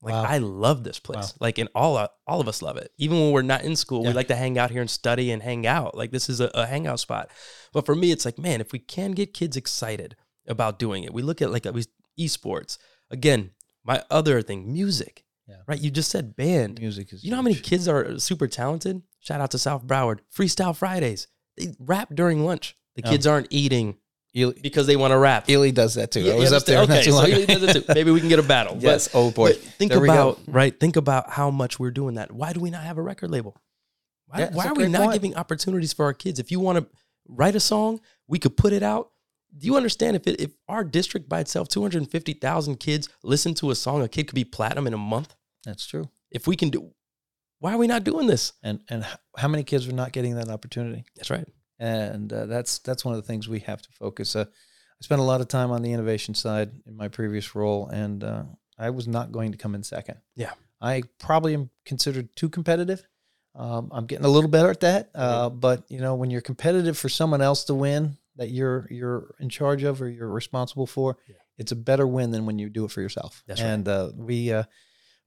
Like 0.00 0.14
Wow. 0.14 0.24
I 0.24 0.38
love 0.38 0.82
this 0.82 0.98
place. 0.98 1.16
Wow. 1.32 1.36
Like 1.40 1.58
and 1.58 1.68
all 1.74 2.08
all 2.26 2.40
of 2.40 2.48
us 2.48 2.60
love 2.62 2.76
it. 2.76 2.90
Even 2.98 3.18
when 3.20 3.30
we're 3.32 3.42
not 3.42 3.62
in 3.62 3.76
school, 3.76 4.02
Yeah. 4.02 4.08
we 4.10 4.14
like 4.14 4.28
to 4.28 4.36
hang 4.36 4.58
out 4.58 4.70
here 4.70 4.80
and 4.80 4.90
study 4.90 5.30
and 5.30 5.42
hang 5.42 5.66
out. 5.66 5.96
Like 5.96 6.10
this 6.10 6.28
is 6.28 6.40
a, 6.40 6.50
a 6.54 6.66
hangout 6.66 6.98
spot. 7.00 7.30
But 7.72 7.86
for 7.86 7.94
me, 7.94 8.10
it's 8.10 8.24
like, 8.24 8.38
man, 8.38 8.60
if 8.60 8.72
we 8.72 8.78
can 8.80 9.12
get 9.12 9.32
kids 9.34 9.56
excited 9.56 10.16
about 10.48 10.78
doing 10.80 11.04
it, 11.04 11.12
we 11.14 11.22
look 11.22 11.40
at 11.42 11.52
like 11.52 11.66
at 11.66 11.74
esports. 12.18 12.78
Again, 13.10 13.50
my 13.84 14.02
other 14.10 14.42
thing, 14.42 14.72
music. 14.72 15.24
Yeah. 15.48 15.56
Right. 15.66 15.80
You 15.80 15.90
just 15.90 16.10
said 16.10 16.34
band. 16.36 16.80
Music 16.80 17.12
is. 17.12 17.22
You 17.24 17.30
know 17.30 17.36
how 17.36 17.42
many 17.42 17.56
kids 17.56 17.86
are 17.88 18.18
super 18.18 18.48
talented? 18.48 19.02
Shout 19.20 19.40
out 19.40 19.50
to 19.52 19.58
South 19.58 19.86
Broward. 19.86 20.20
Freestyle 20.34 20.74
Fridays. 20.76 21.28
They 21.56 21.74
rap 21.78 22.08
during 22.14 22.44
lunch. 22.44 22.76
The 22.96 23.02
Oh. 23.06 23.10
kids 23.10 23.26
aren't 23.26 23.46
eating 23.50 23.96
Ely, 24.34 24.54
because 24.62 24.86
they 24.86 24.96
want 24.96 25.12
to 25.12 25.18
rap. 25.18 25.48
Ely 25.50 25.70
does 25.70 25.94
that 25.94 26.10
too. 26.10 26.20
Yeah, 26.22 26.32
I 26.32 26.36
was 26.36 26.52
up 26.52 26.64
there. 26.64 26.80
Okay, 26.82 27.02
too 27.02 27.12
so 27.12 27.20
ago. 27.22 27.44
does 27.46 27.76
it 27.76 27.86
too. 27.86 27.92
Maybe 27.94 28.10
we 28.10 28.20
can 28.20 28.28
get 28.30 28.38
a 28.38 28.42
battle. 28.42 28.74
But- 28.76 28.82
yes. 28.82 29.08
Oh 29.14 29.30
boy. 29.30 29.52
think 29.52 29.92
about 29.92 30.40
right. 30.46 30.78
Think 30.78 30.96
about 30.96 31.30
how 31.30 31.50
much 31.50 31.78
we're 31.78 31.90
doing 31.90 32.14
that. 32.14 32.32
Why 32.32 32.52
do 32.52 32.60
we 32.60 32.70
not 32.70 32.82
have 32.84 32.96
a 32.98 33.02
record 33.02 33.30
label? 33.30 33.56
Why, 34.26 34.38
Yeah, 34.40 34.50
why 34.52 34.66
are 34.68 34.74
we 34.74 34.88
not 34.88 35.02
point. 35.02 35.12
giving 35.14 35.36
opportunities 35.36 35.92
for 35.92 36.06
our 36.06 36.14
kids? 36.14 36.38
If 36.38 36.50
you 36.50 36.60
want 36.60 36.78
to 36.78 36.86
write 37.28 37.54
a 37.54 37.60
song, 37.60 38.00
we 38.26 38.38
could 38.38 38.56
put 38.56 38.72
it 38.72 38.82
out. 38.82 39.10
Do 39.56 39.66
you 39.66 39.76
understand 39.76 40.16
if 40.16 40.26
it, 40.26 40.40
if 40.40 40.50
our 40.66 40.82
district 40.82 41.28
by 41.28 41.40
itself, 41.40 41.68
two 41.68 41.82
hundred 41.82 42.08
fifty 42.10 42.32
thousand 42.32 42.76
kids 42.76 43.10
listen 43.22 43.52
to 43.56 43.70
a 43.70 43.74
song, 43.74 44.00
a 44.00 44.08
kid 44.08 44.28
could 44.28 44.34
be 44.34 44.44
platinum 44.44 44.86
in 44.86 44.94
a 44.94 44.98
month. 44.98 45.34
That's 45.64 45.86
true. 45.86 46.08
If 46.30 46.46
we 46.46 46.56
can 46.56 46.70
do, 46.70 46.92
why 47.58 47.74
are 47.74 47.78
we 47.78 47.86
not 47.86 48.02
doing 48.04 48.26
this? 48.28 48.54
And 48.62 48.80
and 48.88 49.04
how 49.36 49.48
many 49.48 49.62
kids 49.62 49.86
are 49.86 49.92
not 49.92 50.12
getting 50.12 50.36
that 50.36 50.48
opportunity? 50.48 51.04
That's 51.16 51.28
right. 51.28 51.46
And 51.82 52.32
uh, 52.32 52.46
that's 52.46 52.78
that's 52.80 53.04
one 53.04 53.14
of 53.14 53.20
the 53.20 53.26
things 53.26 53.48
we 53.48 53.60
have 53.60 53.82
to 53.82 53.88
focus. 53.92 54.36
Uh, 54.36 54.44
I 54.46 55.02
spent 55.04 55.20
a 55.20 55.24
lot 55.24 55.40
of 55.40 55.48
time 55.48 55.70
on 55.70 55.82
the 55.82 55.92
innovation 55.92 56.34
side 56.34 56.70
in 56.86 56.96
my 56.96 57.08
previous 57.08 57.54
role, 57.54 57.88
and 57.88 58.22
uh, 58.22 58.44
I 58.78 58.90
was 58.90 59.06
not 59.08 59.32
going 59.32 59.52
to 59.52 59.58
come 59.58 59.74
in 59.74 59.82
second. 59.82 60.18
Yeah. 60.36 60.52
I 60.80 61.02
probably 61.18 61.54
am 61.54 61.70
considered 61.84 62.28
too 62.36 62.48
competitive. 62.48 63.06
Um, 63.54 63.90
I'm 63.92 64.06
getting 64.06 64.24
a 64.24 64.28
little 64.28 64.50
better 64.50 64.70
at 64.70 64.80
that, 64.80 65.10
uh, 65.14 65.48
Mm-hmm. 65.50 65.58
but 65.60 65.84
you 65.88 66.00
know, 66.00 66.14
when 66.14 66.30
you're 66.30 66.40
competitive 66.40 66.96
for 66.98 67.08
someone 67.08 67.42
else 67.42 67.64
to 67.64 67.74
win 67.74 68.16
that 68.36 68.50
you're 68.50 68.86
you're 68.90 69.34
in 69.40 69.48
charge 69.48 69.82
of 69.82 70.00
or 70.02 70.08
you're 70.08 70.28
responsible 70.30 70.86
for, 70.86 71.16
Yeah. 71.28 71.36
it's 71.58 71.72
a 71.72 71.76
better 71.76 72.06
win 72.06 72.30
than 72.30 72.46
when 72.46 72.58
you 72.58 72.70
do 72.70 72.84
it 72.84 72.90
for 72.90 73.00
yourself. 73.02 73.42
That's 73.46 73.60
right. 73.60 73.68
and 73.68 73.86
uh, 73.88 74.10
we 74.16 74.52
uh, 74.52 74.64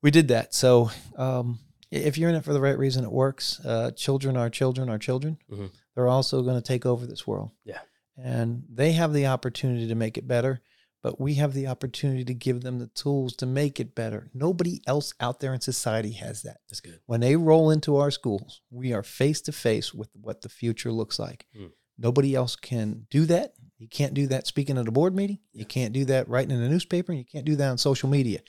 we 0.02 0.10
did 0.12 0.28
that. 0.30 0.54
So 0.54 0.90
um, 1.18 1.60
if 1.92 2.18
you're 2.18 2.30
in 2.30 2.36
it 2.36 2.44
for 2.44 2.54
the 2.54 2.62
right 2.62 2.78
reason, 2.78 3.04
it 3.04 3.12
works. 3.12 3.60
Uh, 3.64 3.92
children 3.92 4.36
are 4.38 4.50
children 4.50 4.90
are 4.90 4.98
children. 5.00 5.38
Mhm. 5.52 5.70
They're 5.96 6.08
also 6.08 6.42
going 6.42 6.58
to 6.58 6.62
take 6.62 6.86
over 6.86 7.06
this 7.06 7.26
world. 7.26 7.52
Yeah. 7.64 7.80
And 8.18 8.64
they 8.70 8.94
have 8.94 9.14
the 9.14 9.28
opportunity 9.28 9.88
to 9.88 9.96
make 9.96 10.18
it 10.18 10.28
better, 10.28 10.62
but 11.04 11.20
we 11.20 11.36
have 11.36 11.54
the 11.54 11.68
opportunity 11.68 12.24
to 12.26 12.34
give 12.34 12.62
them 12.62 12.80
the 12.80 12.88
tools 12.88 13.36
to 13.38 13.46
make 13.46 13.80
it 13.80 13.96
better. 13.96 14.30
Nobody 14.34 14.82
else 14.88 15.14
out 15.20 15.40
there 15.40 15.54
in 15.54 15.62
society 15.62 16.14
has 16.14 16.42
that. 16.44 16.58
That's 16.70 16.82
good. 16.82 17.00
When 17.06 17.22
they 17.22 17.36
roll 17.36 17.70
into 17.70 17.98
our 17.98 18.12
schools, 18.12 18.62
we 18.70 18.94
are 18.94 19.04
face 19.04 19.42
to 19.42 19.52
face 19.52 19.94
with 19.94 20.10
what 20.14 20.42
the 20.42 20.50
future 20.50 20.92
looks 20.92 21.20
like. 21.20 21.46
Mm. 21.58 21.72
Nobody 21.98 22.36
else 22.36 22.56
can 22.56 23.08
do 23.10 23.26
that. 23.26 23.54
You 23.78 23.88
can't 23.88 24.14
do 24.14 24.28
that 24.28 24.48
speaking 24.48 24.78
at 24.78 24.88
a 24.88 24.92
board 24.92 25.16
meeting. 25.16 25.40
You 25.54 25.66
can't 25.66 25.94
do 25.94 26.06
that 26.06 26.28
writing 26.30 26.56
in 26.56 26.62
a 26.62 26.70
newspaper. 26.70 27.14
You 27.14 27.26
can't 27.26 27.46
do 27.46 27.56
that 27.58 27.70
on 27.70 27.78
social 27.78 28.10
media. 28.10 28.40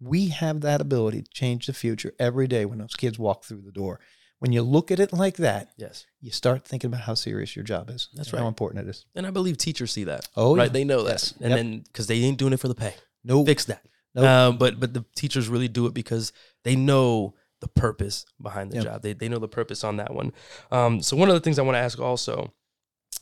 We 0.00 0.28
have 0.28 0.60
that 0.62 0.80
ability 0.80 1.22
to 1.22 1.30
change 1.30 1.66
the 1.66 1.72
future 1.72 2.12
every 2.18 2.46
day 2.46 2.64
when 2.66 2.78
those 2.78 2.94
kids 2.94 3.18
walk 3.18 3.44
through 3.44 3.62
the 3.62 3.72
door. 3.72 4.00
When 4.44 4.52
you 4.52 4.60
look 4.60 4.90
at 4.90 5.00
it 5.00 5.10
like 5.10 5.36
that, 5.38 5.70
Yes, 5.78 6.04
you 6.20 6.30
start 6.30 6.66
thinking 6.66 6.88
about 6.88 7.00
how 7.00 7.14
serious 7.14 7.56
your 7.56 7.62
job 7.64 7.88
is. 7.88 8.10
That's 8.12 8.30
right. 8.30 8.40
How 8.40 8.46
important 8.46 8.86
it 8.86 8.90
is. 8.90 9.06
and 9.14 9.26
I 9.26 9.30
believe 9.30 9.56
teachers 9.56 9.90
see 9.90 10.04
that. 10.04 10.28
Oh, 10.36 10.54
right, 10.54 10.64
yeah. 10.64 10.68
they 10.68 10.84
know 10.84 11.02
that, 11.04 11.12
Yes. 11.12 11.32
and 11.40 11.48
Yep. 11.48 11.56
then 11.58 11.78
because 11.80 12.08
they 12.08 12.16
ain't 12.16 12.36
doing 12.36 12.52
it 12.52 12.60
for 12.60 12.68
the 12.68 12.74
pay. 12.74 12.92
No, 13.24 13.42
Fix 13.46 13.64
that. 13.64 13.86
Nope. 14.14 14.24
Um, 14.26 14.58
but 14.58 14.78
but 14.78 14.92
the 14.92 15.02
teachers 15.16 15.48
really 15.48 15.68
do 15.68 15.86
it 15.86 15.94
because 15.94 16.30
they 16.62 16.76
know 16.76 17.32
the 17.60 17.68
purpose 17.68 18.26
behind 18.38 18.70
the 18.70 18.76
Yep. 18.76 18.84
job. 18.84 19.02
They 19.02 19.14
they 19.14 19.30
know 19.30 19.38
the 19.38 19.48
purpose 19.48 19.82
on 19.82 19.96
that 19.96 20.12
one. 20.12 20.34
Um, 20.70 21.00
so 21.00 21.16
one 21.16 21.30
of 21.30 21.34
the 21.34 21.40
things 21.40 21.58
I 21.58 21.62
want 21.62 21.76
to 21.76 21.80
ask 21.80 21.98
also 21.98 22.52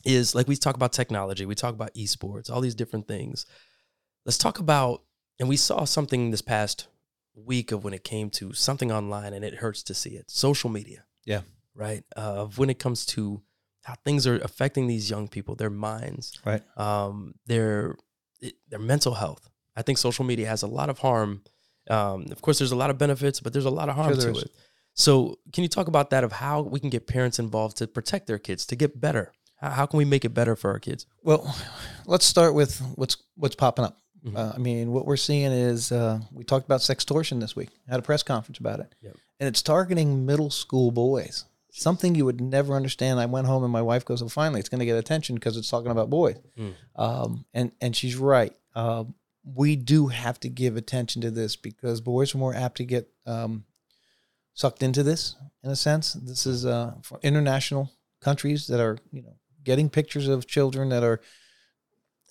is 0.03 0.35
like 0.35 0.49
we 0.49 0.57
talk 0.57 0.75
about 0.75 0.91
technology, 0.91 1.45
we 1.45 1.55
talk 1.55 1.73
about 1.73 1.93
esports, 1.95 2.49
all 2.51 2.59
these 2.59 2.75
different 2.75 3.07
things. 3.07 3.45
Let's 4.25 4.37
talk 4.37 4.59
about 4.59 5.03
and 5.39 5.47
we 5.47 5.55
saw 5.55 5.85
something 5.85 6.31
this 6.31 6.41
past 6.41 6.87
week 7.33 7.71
of 7.71 7.85
when 7.85 7.93
it 7.93 8.03
came 8.03 8.29
to 8.29 8.51
something 8.51 8.91
online, 8.91 9.33
and 9.33 9.43
it 9.45 9.55
hurts 9.55 9.81
to 9.83 9.93
see 9.93 10.11
it. 10.11 10.29
Social 10.29 10.69
media. 10.69 11.05
Yeah. 11.25 11.41
Right. 11.75 12.03
Uh, 12.15 12.45
when 12.55 12.69
it 12.69 12.79
comes 12.79 13.05
to 13.07 13.41
how 13.83 13.95
things 14.05 14.25
are 14.27 14.37
affecting 14.39 14.87
these 14.87 15.09
young 15.09 15.27
people, 15.27 15.55
their 15.55 15.69
minds, 15.69 16.39
Right. 16.45 16.61
um, 16.77 17.35
their 17.45 17.95
their 18.69 18.79
mental 18.79 19.13
health. 19.15 19.49
I 19.75 19.81
think 19.81 19.97
social 19.97 20.25
media 20.25 20.47
has 20.47 20.63
a 20.63 20.67
lot 20.67 20.89
of 20.89 20.99
harm. 20.99 21.43
Um, 21.89 22.27
of 22.31 22.41
course, 22.41 22.59
there's 22.59 22.71
a 22.71 22.75
lot 22.75 22.89
of 22.89 22.97
benefits, 22.97 23.39
but 23.39 23.53
there's 23.53 23.65
a 23.65 23.69
lot 23.71 23.89
of 23.89 23.95
harm 23.95 24.13
Sure 24.13 24.31
to 24.33 24.37
is. 24.37 24.43
it. 24.43 24.51
So, 24.93 25.39
can 25.51 25.63
you 25.63 25.67
talk 25.69 25.87
about 25.87 26.11
that 26.11 26.23
of 26.23 26.31
how 26.33 26.61
we 26.61 26.79
can 26.79 26.89
get 26.89 27.07
parents 27.07 27.39
involved 27.39 27.77
to 27.77 27.87
protect 27.87 28.27
their 28.27 28.37
kids 28.39 28.65
to 28.67 28.75
get 28.75 28.99
better? 29.01 29.33
How, 29.55 29.69
how 29.71 29.85
can 29.87 29.97
we 29.97 30.05
make 30.05 30.23
it 30.25 30.33
better 30.33 30.55
for 30.55 30.69
our 30.71 30.79
kids? 30.79 31.05
Well, 31.23 31.55
let's 32.05 32.25
start 32.25 32.53
with 32.53 32.79
what's 32.95 33.17
what's 33.35 33.55
popping 33.55 33.85
up. 33.85 33.97
Mhm. 34.25 34.37
Uh, 34.37 34.53
I 34.55 34.57
mean, 34.57 34.91
what 34.91 35.05
we're 35.05 35.17
seeing 35.17 35.51
is 35.51 35.91
uh, 35.91 36.19
we 36.31 36.43
talked 36.43 36.65
about 36.65 36.79
sextortion 36.81 37.39
this 37.41 37.55
week. 37.55 37.69
Had 37.89 37.99
a 37.99 38.03
press 38.03 38.23
conference 38.23 38.57
about 38.59 38.79
it, 38.79 38.93
Yep. 39.01 39.15
and 39.39 39.47
it's 39.49 39.61
targeting 39.61 40.25
middle 40.25 40.49
school 40.49 40.91
boys. 40.91 41.45
Something 41.71 42.15
you 42.15 42.23
would 42.25 42.39
never 42.39 42.75
understand. 42.75 43.19
I 43.19 43.25
went 43.25 43.47
home 43.47 43.63
and 43.63 43.71
my 43.73 43.81
wife 43.81 44.05
goes, 44.05 44.21
"Well, 44.21 44.29
finally, 44.29 44.59
it's 44.59 44.69
going 44.69 44.79
to 44.79 44.85
get 44.85 44.97
attention 44.97 45.35
because 45.35 45.57
it's 45.57 45.69
talking 45.69 45.91
about 45.91 46.09
boys." 46.09 46.37
Mm. 46.57 46.73
Um, 46.95 47.45
and 47.53 47.71
and 47.81 47.95
she's 47.95 48.15
right. 48.15 48.55
Uh, 48.75 49.05
we 49.43 49.75
do 49.75 50.07
have 50.07 50.39
to 50.41 50.49
give 50.49 50.77
attention 50.77 51.21
to 51.23 51.31
this 51.31 51.55
because 51.57 51.99
boys 51.99 52.33
are 52.33 52.37
more 52.37 52.53
apt 52.55 52.77
to 52.77 52.85
get 52.85 53.09
um, 53.25 53.65
sucked 54.53 54.83
into 54.83 55.03
this. 55.03 55.35
In 55.63 55.71
a 55.71 55.75
sense, 55.75 56.13
this 56.13 56.45
is 56.45 56.65
uh, 56.65 56.93
for 57.01 57.19
international 57.23 57.91
countries 58.21 58.67
that 58.67 58.79
are 58.79 58.97
you 59.11 59.21
know 59.23 59.35
getting 59.65 59.89
pictures 59.89 60.27
of 60.29 60.45
children 60.47 60.89
that 60.89 61.03
are 61.03 61.19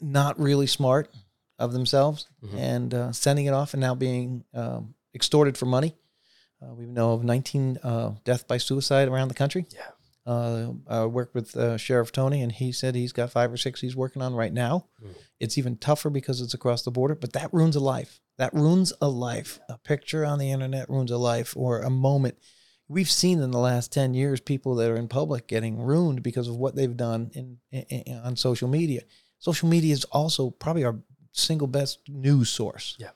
not 0.00 0.38
really 0.38 0.66
smart 0.66 1.08
of 1.58 1.72
themselves 1.72 2.26
Mhm. 2.44 2.58
and 2.58 2.94
uh, 2.94 3.12
sending 3.12 3.46
it 3.46 3.54
off 3.54 3.74
and 3.74 3.80
now 3.80 3.94
being 3.94 4.44
um, 4.54 4.94
extorted 5.14 5.56
for 5.58 5.66
money. 5.66 5.94
Uh, 6.60 6.74
we 6.74 6.86
know 6.86 7.12
of 7.12 7.24
19 7.24 7.78
uh, 7.82 8.12
death 8.24 8.46
by 8.46 8.56
suicide 8.58 9.08
around 9.08 9.28
the 9.28 9.34
country. 9.34 9.66
Yeah. 9.72 9.80
Uh, 10.24 10.72
I 10.86 11.04
worked 11.06 11.34
with 11.34 11.56
uh, 11.56 11.76
Sheriff 11.76 12.12
Tony, 12.12 12.42
and 12.42 12.52
he 12.52 12.70
said 12.70 12.94
he's 12.94 13.12
got 13.12 13.32
five 13.32 13.52
or 13.52 13.56
six 13.56 13.80
he's 13.80 13.96
working 13.96 14.22
on 14.22 14.34
right 14.34 14.52
now. 14.52 14.86
Mm. 15.02 15.14
It's 15.40 15.58
even 15.58 15.76
tougher 15.76 16.10
because 16.10 16.40
it's 16.40 16.54
across 16.54 16.82
the 16.82 16.92
border, 16.92 17.16
but 17.16 17.32
that 17.32 17.52
ruins 17.52 17.74
a 17.74 17.80
life. 17.80 18.20
That 18.38 18.54
ruins 18.54 18.92
a 19.00 19.08
life. 19.08 19.58
A 19.68 19.78
picture 19.78 20.24
on 20.24 20.38
the 20.38 20.52
internet 20.52 20.88
ruins 20.88 21.10
a 21.10 21.18
life, 21.18 21.56
or 21.56 21.80
a 21.80 21.90
moment. 21.90 22.38
We've 22.86 23.10
seen 23.10 23.40
in 23.40 23.50
the 23.50 23.58
last 23.58 23.90
10 23.92 24.14
years 24.14 24.40
people 24.40 24.76
that 24.76 24.90
are 24.90 24.96
in 24.96 25.08
public 25.08 25.48
getting 25.48 25.80
ruined 25.82 26.22
because 26.22 26.46
of 26.46 26.54
what 26.56 26.76
they've 26.76 26.96
done 26.96 27.30
in, 27.34 27.58
in, 27.72 27.82
in- 27.82 28.18
on 28.18 28.36
social 28.36 28.68
media. 28.68 29.02
Social 29.40 29.68
media 29.68 29.92
is 29.92 30.04
also 30.04 30.50
probably 30.50 30.84
our 30.84 31.00
single 31.32 31.66
best 31.68 31.98
news 32.08 32.48
source. 32.50 32.96
Yeah. 32.98 33.10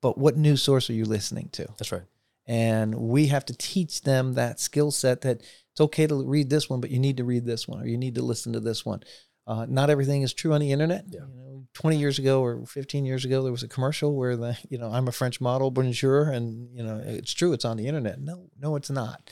But 0.00 0.16
what 0.18 0.36
news 0.36 0.62
source 0.62 0.88
are 0.90 0.94
you 0.94 1.04
listening 1.04 1.48
to? 1.52 1.66
That's 1.78 1.90
right. 1.92 2.04
and 2.46 2.94
we 2.94 3.26
have 3.26 3.44
to 3.46 3.54
teach 3.54 4.02
them 4.02 4.34
that 4.34 4.60
skill 4.60 4.90
set 4.90 5.20
that 5.22 5.40
it's 5.72 5.80
okay 5.80 6.06
to 6.06 6.24
read 6.24 6.48
this 6.50 6.70
one 6.70 6.80
but 6.80 6.90
you 6.90 6.98
need 6.98 7.16
to 7.18 7.24
read 7.24 7.44
this 7.44 7.68
one 7.68 7.82
or 7.82 7.86
you 7.86 7.98
need 7.98 8.14
to 8.14 8.22
listen 8.22 8.52
to 8.54 8.60
this 8.60 8.86
one 8.86 9.02
uh, 9.46 9.66
not 9.68 9.90
everything 9.90 10.22
is 10.22 10.32
true 10.32 10.52
on 10.54 10.60
the 10.60 10.72
internet 10.72 11.04
Yeah. 11.10 11.20
you 11.20 11.26
know 11.42 11.64
20 11.74 11.98
years 11.98 12.18
ago 12.18 12.40
or 12.42 12.64
15 12.64 13.04
years 13.04 13.24
ago 13.26 13.42
there 13.42 13.52
was 13.52 13.62
a 13.62 13.68
commercial 13.68 14.14
where 14.16 14.34
the 14.36 14.56
you 14.70 14.78
know 14.78 14.88
i'm 14.90 15.08
a 15.08 15.12
french 15.12 15.40
model 15.42 15.70
bonjour 15.70 16.30
and 16.30 16.68
you 16.74 16.82
know 16.82 17.02
it's 17.04 17.32
true 17.34 17.52
it's 17.52 17.64
on 17.66 17.76
the 17.76 17.86
internet 17.86 18.18
no 18.20 18.48
no 18.58 18.76
it's 18.76 18.90
not 18.90 19.30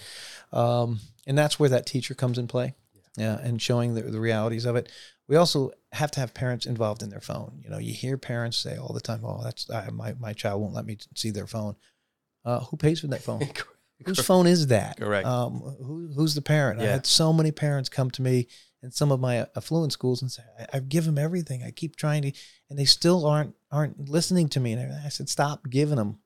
um, 0.53 1.01
and 1.27 1.37
that's 1.39 1.59
where 1.59 1.71
that 1.71 1.87
teacher 1.87 2.15
comes 2.15 2.37
in 2.39 2.47
play 2.49 2.75
yeah, 3.17 3.39
and 3.41 3.63
showing 3.63 3.95
the, 3.95 4.03
the 4.03 4.21
realities 4.21 4.67
of 4.67 4.77
it 4.77 4.91
we 5.29 5.37
also 5.37 5.73
have 5.93 6.11
to 6.11 6.21
have 6.21 6.35
parents 6.35 6.67
involved 6.67 7.03
in 7.03 7.11
their 7.11 7.21
phone 7.21 7.61
you 7.63 7.71
know 7.71 7.79
you 7.79 7.93
hear 7.93 8.17
parents 8.17 8.57
say 8.57 8.77
all 8.77 8.93
the 8.93 9.01
time 9.01 9.21
oh 9.25 9.43
that's 9.43 9.69
I, 9.71 9.91
my, 9.91 10.15
my 10.19 10.33
child 10.33 10.61
won't 10.61 10.75
let 10.75 10.87
me 10.87 10.99
see 11.15 11.31
their 11.31 11.47
phone 11.47 11.77
uh, 12.45 12.61
who 12.61 12.77
pays 12.77 13.01
for 13.01 13.09
that 13.09 13.23
phone 13.23 13.43
whose 14.05 14.25
phone 14.25 14.47
is 14.47 14.67
that? 14.69 14.99
Correct. 14.99 15.27
Um, 15.27 15.61
who, 15.79 16.11
who's 16.15 16.35
the 16.35 16.43
parent? 16.43 16.81
I 16.81 16.85
had 16.85 17.07
so 17.07 17.33
many 17.33 17.51
parents 17.51 17.89
come 17.89 18.11
to 18.13 18.23
me 18.23 18.49
in 18.83 18.91
some 18.91 19.11
of 19.11 19.21
my 19.21 19.47
affluent 19.57 19.93
schools 19.93 20.23
and 20.23 20.31
say, 20.31 20.43
I, 20.59 20.67
"I've 20.75 20.89
given 20.89 21.15
them 21.15 21.25
everything. 21.25 21.63
I 21.63 21.71
keep 21.71 21.97
trying 21.97 22.23
to, 22.23 22.33
and 22.69 22.79
they 22.79 22.85
still 22.85 23.27
aren't 23.27 23.55
aren't 23.71 24.09
listening 24.09 24.49
to 24.51 24.61
me." 24.61 24.73
And 24.73 24.93
I 24.93 25.09
said, 25.09 25.29
"Stop 25.29 25.71
giving 25.71 25.97
them 25.97 26.19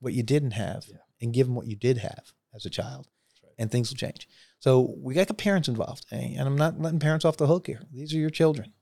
what 0.00 0.14
you 0.14 0.22
didn't 0.22 0.52
have, 0.52 0.84
Yeah. 0.88 0.96
and 1.20 1.34
give 1.34 1.46
them 1.46 1.56
what 1.56 1.66
you 1.66 1.76
did 1.76 1.98
have 1.98 2.32
as 2.54 2.64
a 2.64 2.70
child, 2.70 3.08
right. 3.44 3.52
and 3.58 3.70
things 3.70 3.90
will 3.90 3.98
change." 3.98 4.28
So 4.60 4.94
we 4.98 5.14
got 5.14 5.28
the 5.28 5.34
parents 5.34 5.68
involved, 5.68 6.06
eh, 6.10 6.34
and 6.36 6.48
I'm 6.48 6.56
not 6.56 6.80
letting 6.80 6.98
parents 6.98 7.24
off 7.24 7.36
the 7.36 7.46
hook 7.46 7.66
here. 7.66 7.80
These 7.92 8.12
are 8.14 8.18
your 8.18 8.30
children. 8.30 8.72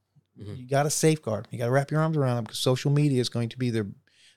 Mhm. 0.41 0.59
You 0.59 0.69
got 0.69 0.85
to 0.85 0.91
safeguard. 0.91 1.49
You 1.51 1.59
got 1.59 1.67
to 1.67 1.71
wrap 1.71 1.91
your 1.91 2.01
arms 2.01 2.17
around 2.17 2.37
them 2.37 2.45
because 2.45 2.59
social 2.59 2.91
media 2.91 3.21
is 3.21 3.29
going 3.29 3.49
to 3.51 3.59
be 3.59 3.71
their 3.71 3.87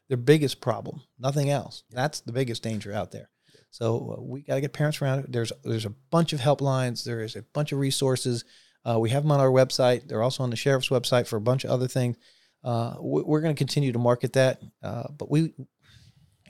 their 0.09 0.17
biggest 0.17 0.59
problem. 0.59 1.01
Nothing 1.19 1.49
else. 1.51 1.83
That's 1.91 2.21
the 2.21 2.31
biggest 2.33 2.63
danger 2.63 2.91
out 2.91 3.11
there. 3.11 3.29
So 3.69 4.15
uh, 4.17 4.21
we 4.23 4.41
got 4.41 4.55
to 4.55 4.61
get 4.61 4.73
parents 4.73 5.01
around 5.01 5.19
it. 5.19 5.31
There's 5.31 5.51
there's 5.63 5.85
a 5.85 5.93
bunch 6.11 6.33
of 6.33 6.39
helplines. 6.39 7.03
There 7.03 7.21
is 7.21 7.35
a 7.35 7.43
bunch 7.53 7.71
of 7.71 7.79
resources. 7.79 8.43
Uh, 8.85 8.97
we 8.99 9.09
have 9.11 9.23
them 9.23 9.31
on 9.31 9.39
our 9.39 9.51
website. 9.51 10.07
They're 10.07 10.23
also 10.23 10.41
on 10.43 10.49
the 10.49 10.55
sheriff's 10.55 10.89
website 10.89 11.27
for 11.27 11.35
a 11.35 11.41
bunch 11.41 11.63
of 11.63 11.69
other 11.69 11.87
things. 11.87 12.17
Uh, 12.63 12.95
we- 12.99 13.21
we're 13.23 13.41
going 13.41 13.53
to 13.53 13.57
continue 13.57 13.91
to 13.91 13.99
market 13.99 14.33
that, 14.33 14.61
uh, 14.81 15.07
but 15.17 15.29
we 15.29 15.53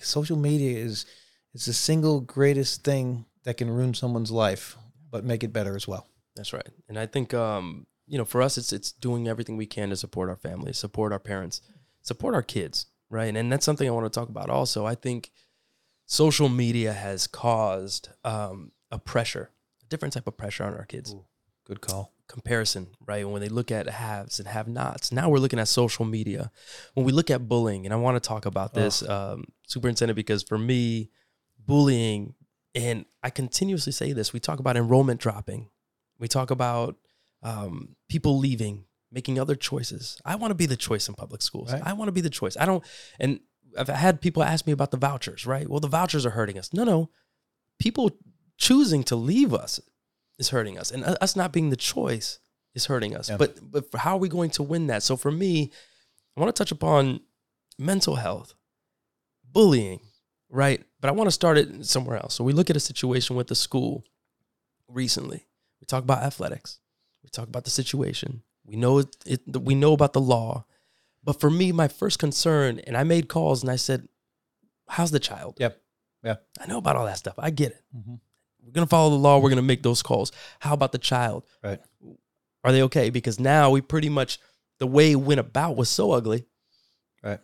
social 0.01 0.37
media 0.37 0.77
is 0.79 1.05
is 1.53 1.65
the 1.65 1.73
single 1.73 2.21
greatest 2.21 2.83
thing 2.83 3.25
that 3.43 3.57
can 3.57 3.69
ruin 3.69 3.93
someone's 3.93 4.31
life, 4.31 4.77
but 5.09 5.23
make 5.23 5.43
it 5.43 5.53
better 5.53 5.75
as 5.75 5.87
well. 5.87 6.07
That's 6.35 6.53
right. 6.53 6.67
And 6.87 6.97
I 6.97 7.05
think 7.05 7.33
um, 7.33 7.87
you 8.07 8.17
know, 8.17 8.25
for 8.25 8.41
us 8.41 8.57
it's 8.57 8.73
it's 8.73 8.91
doing 8.91 9.27
everything 9.27 9.55
we 9.55 9.65
can 9.65 9.89
to 9.89 9.95
support 9.95 10.29
our 10.29 10.35
families, 10.35 10.77
support 10.77 11.11
our 11.13 11.19
parents, 11.19 11.61
support 12.01 12.33
our 12.33 12.41
kids, 12.41 12.87
right? 13.09 13.35
And 13.35 13.51
that's 13.51 13.65
something 13.65 13.87
I 13.87 13.91
want 13.91 14.11
to 14.11 14.19
talk 14.19 14.29
about 14.29 14.49
also. 14.49 14.85
I 14.85 14.95
think 14.95 15.31
social 16.05 16.49
media 16.49 16.91
has 16.91 17.27
caused 17.27 18.09
um, 18.23 18.71
a 18.91 18.97
pressure, 18.97 19.51
a 19.83 19.85
different 19.85 20.13
type 20.13 20.27
of 20.27 20.37
pressure 20.37 20.63
on 20.63 20.73
our 20.73 20.85
kids. 20.85 21.15
Good 21.65 21.81
call. 21.81 22.13
Comparison, 22.27 22.87
right? 23.05 23.27
When 23.27 23.41
they 23.41 23.49
look 23.49 23.71
at 23.71 23.87
haves 23.87 24.39
and 24.39 24.47
have 24.47 24.67
nots. 24.67 25.11
Now 25.11 25.29
we're 25.29 25.37
looking 25.37 25.59
at 25.59 25.67
social 25.67 26.05
media. 26.05 26.51
When 26.95 27.05
we 27.05 27.11
look 27.11 27.29
at 27.29 27.47
bullying, 27.47 27.85
and 27.85 27.93
I 27.93 27.97
want 27.97 28.21
to 28.21 28.27
talk 28.27 28.45
about 28.45 28.73
this, 28.73 29.07
um, 29.07 29.45
superintendent, 29.67 30.15
because 30.15 30.41
for 30.43 30.57
me, 30.57 31.09
bullying, 31.63 32.33
and 32.79 33.05
I 33.23 33.29
continuously 33.29 33.91
say 33.91 34.13
this, 34.13 34.33
we 34.33 34.39
talk 34.39 34.59
about 34.59 34.77
enrollment 34.77 35.19
dropping. 35.19 35.69
We 36.17 36.27
talk 36.27 36.51
about 36.51 36.95
um, 37.43 37.95
people 38.09 38.37
leaving, 38.37 38.85
making 39.11 39.39
other 39.39 39.55
choices. 39.55 40.21
I 40.25 40.35
want 40.35 40.51
to 40.51 40.55
be 40.55 40.65
the 40.65 40.77
choice 40.77 41.07
in 41.07 41.15
public 41.15 41.41
schools. 41.41 41.71
Right. 41.71 41.81
I 41.85 41.93
want 41.93 42.07
to 42.09 42.13
be 42.13 42.21
the 42.21 42.29
choice. 42.29 42.57
I 42.57 42.65
don't, 42.65 42.83
and 43.19 43.39
I've 43.77 43.87
had 43.87 44.21
people 44.21 44.43
ask 44.43 44.65
me 44.67 44.73
about 44.73 44.91
the 44.91 44.97
vouchers, 44.97 45.45
right? 45.45 45.69
Well, 45.69 45.79
the 45.79 45.87
vouchers 45.87 46.25
are 46.25 46.31
hurting 46.31 46.57
us. 46.57 46.73
No, 46.73 46.83
no. 46.83 47.09
People 47.79 48.11
choosing 48.57 49.03
to 49.03 49.15
leave 49.15 49.53
us 49.53 49.79
is 50.37 50.49
hurting 50.49 50.77
us. 50.77 50.91
And 50.91 51.03
us 51.03 51.35
not 51.35 51.53
being 51.53 51.69
the 51.69 51.75
choice 51.75 52.39
is 52.75 52.85
hurting 52.87 53.15
us. 53.15 53.29
Yeah. 53.29 53.37
But 53.37 53.59
but 53.71 53.85
how 53.95 54.15
are 54.15 54.19
we 54.19 54.29
going 54.29 54.49
to 54.51 54.63
win 54.63 54.87
that? 54.87 55.03
So 55.03 55.15
for 55.15 55.31
me, 55.31 55.71
I 56.35 56.41
want 56.41 56.53
to 56.53 56.59
touch 56.59 56.71
upon 56.71 57.21
mental 57.77 58.15
health, 58.15 58.53
bullying, 59.43 60.01
right? 60.49 60.83
But 61.01 61.09
I 61.09 61.11
want 61.11 61.27
to 61.27 61.31
start 61.31 61.57
it 61.57 61.85
somewhere 61.85 62.17
else. 62.17 62.35
So 62.35 62.43
we 62.43 62.53
look 62.53 62.69
at 62.69 62.75
a 62.75 62.81
situation 62.81 63.35
with 63.35 63.47
the 63.47 63.55
school 63.55 64.03
recently. 64.87 65.45
We 65.81 65.85
talk 65.85 66.03
about 66.03 66.23
athletics. 66.23 66.79
We 67.23 67.29
talk 67.29 67.47
about 67.47 67.63
the 67.63 67.69
situation. 67.69 68.43
We 68.65 68.75
know 68.75 68.99
it, 68.99 69.15
it 69.25 69.41
we 69.61 69.75
know 69.75 69.93
about 69.93 70.13
the 70.13 70.21
law. 70.21 70.65
But 71.23 71.39
for 71.39 71.49
me, 71.49 71.71
my 71.71 71.87
first 71.87 72.19
concern, 72.19 72.79
and 72.79 72.95
I 72.95 73.03
made 73.03 73.27
calls 73.27 73.61
and 73.61 73.71
I 73.71 73.75
said, 73.75 74.07
How's 74.87 75.11
the 75.11 75.19
child? 75.19 75.57
Yep. 75.59 75.79
Yeah. 76.23 76.35
I 76.59 76.65
know 76.65 76.77
about 76.77 76.95
all 76.95 77.05
that 77.05 77.17
stuff. 77.17 77.35
I 77.37 77.51
get 77.51 77.71
it. 77.71 77.83
Mm-hmm. 77.95 78.15
We're 78.63 78.71
gonna 78.71 78.87
follow 78.87 79.11
the 79.11 79.15
law. 79.15 79.39
We're 79.39 79.49
gonna 79.49 79.61
make 79.61 79.83
those 79.83 80.01
calls. 80.01 80.31
How 80.59 80.73
about 80.73 80.91
the 80.91 80.97
child? 80.97 81.45
Right. 81.63 81.79
Are 82.63 82.71
they 82.71 82.83
okay? 82.83 83.09
Because 83.09 83.39
now 83.39 83.69
we 83.69 83.81
pretty 83.81 84.09
much 84.09 84.39
the 84.79 84.87
way 84.87 85.11
it 85.11 85.15
went 85.15 85.39
about 85.39 85.75
was 85.75 85.89
so 85.89 86.11
ugly. 86.11 86.45
Right. 87.23 87.39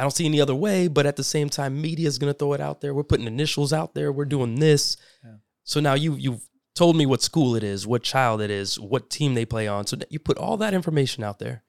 I 0.00 0.02
don't 0.02 0.12
see 0.12 0.24
any 0.24 0.40
other 0.40 0.54
way, 0.54 0.88
but 0.88 1.04
at 1.04 1.16
the 1.16 1.24
same 1.24 1.50
time, 1.50 1.82
media 1.82 2.08
is 2.08 2.16
gonna 2.16 2.32
throw 2.32 2.54
it 2.54 2.60
out 2.60 2.80
there. 2.80 2.94
We're 2.94 3.02
putting 3.02 3.26
initials 3.26 3.70
out 3.70 3.94
there. 3.94 4.10
We're 4.10 4.24
doing 4.24 4.54
this. 4.58 4.96
Yeah. 5.22 5.34
So 5.64 5.78
now 5.78 5.92
you 5.92 6.14
you've 6.14 6.48
told 6.74 6.96
me 6.96 7.04
what 7.04 7.20
school 7.20 7.54
it 7.54 7.62
is, 7.62 7.86
what 7.86 8.02
child 8.02 8.40
it 8.40 8.50
is, 8.50 8.80
what 8.80 9.10
team 9.10 9.34
they 9.34 9.44
play 9.44 9.68
on. 9.68 9.86
So 9.86 9.98
you 10.08 10.18
put 10.18 10.38
all 10.38 10.56
that 10.56 10.72
information 10.72 11.22
out 11.22 11.38
there, 11.38 11.64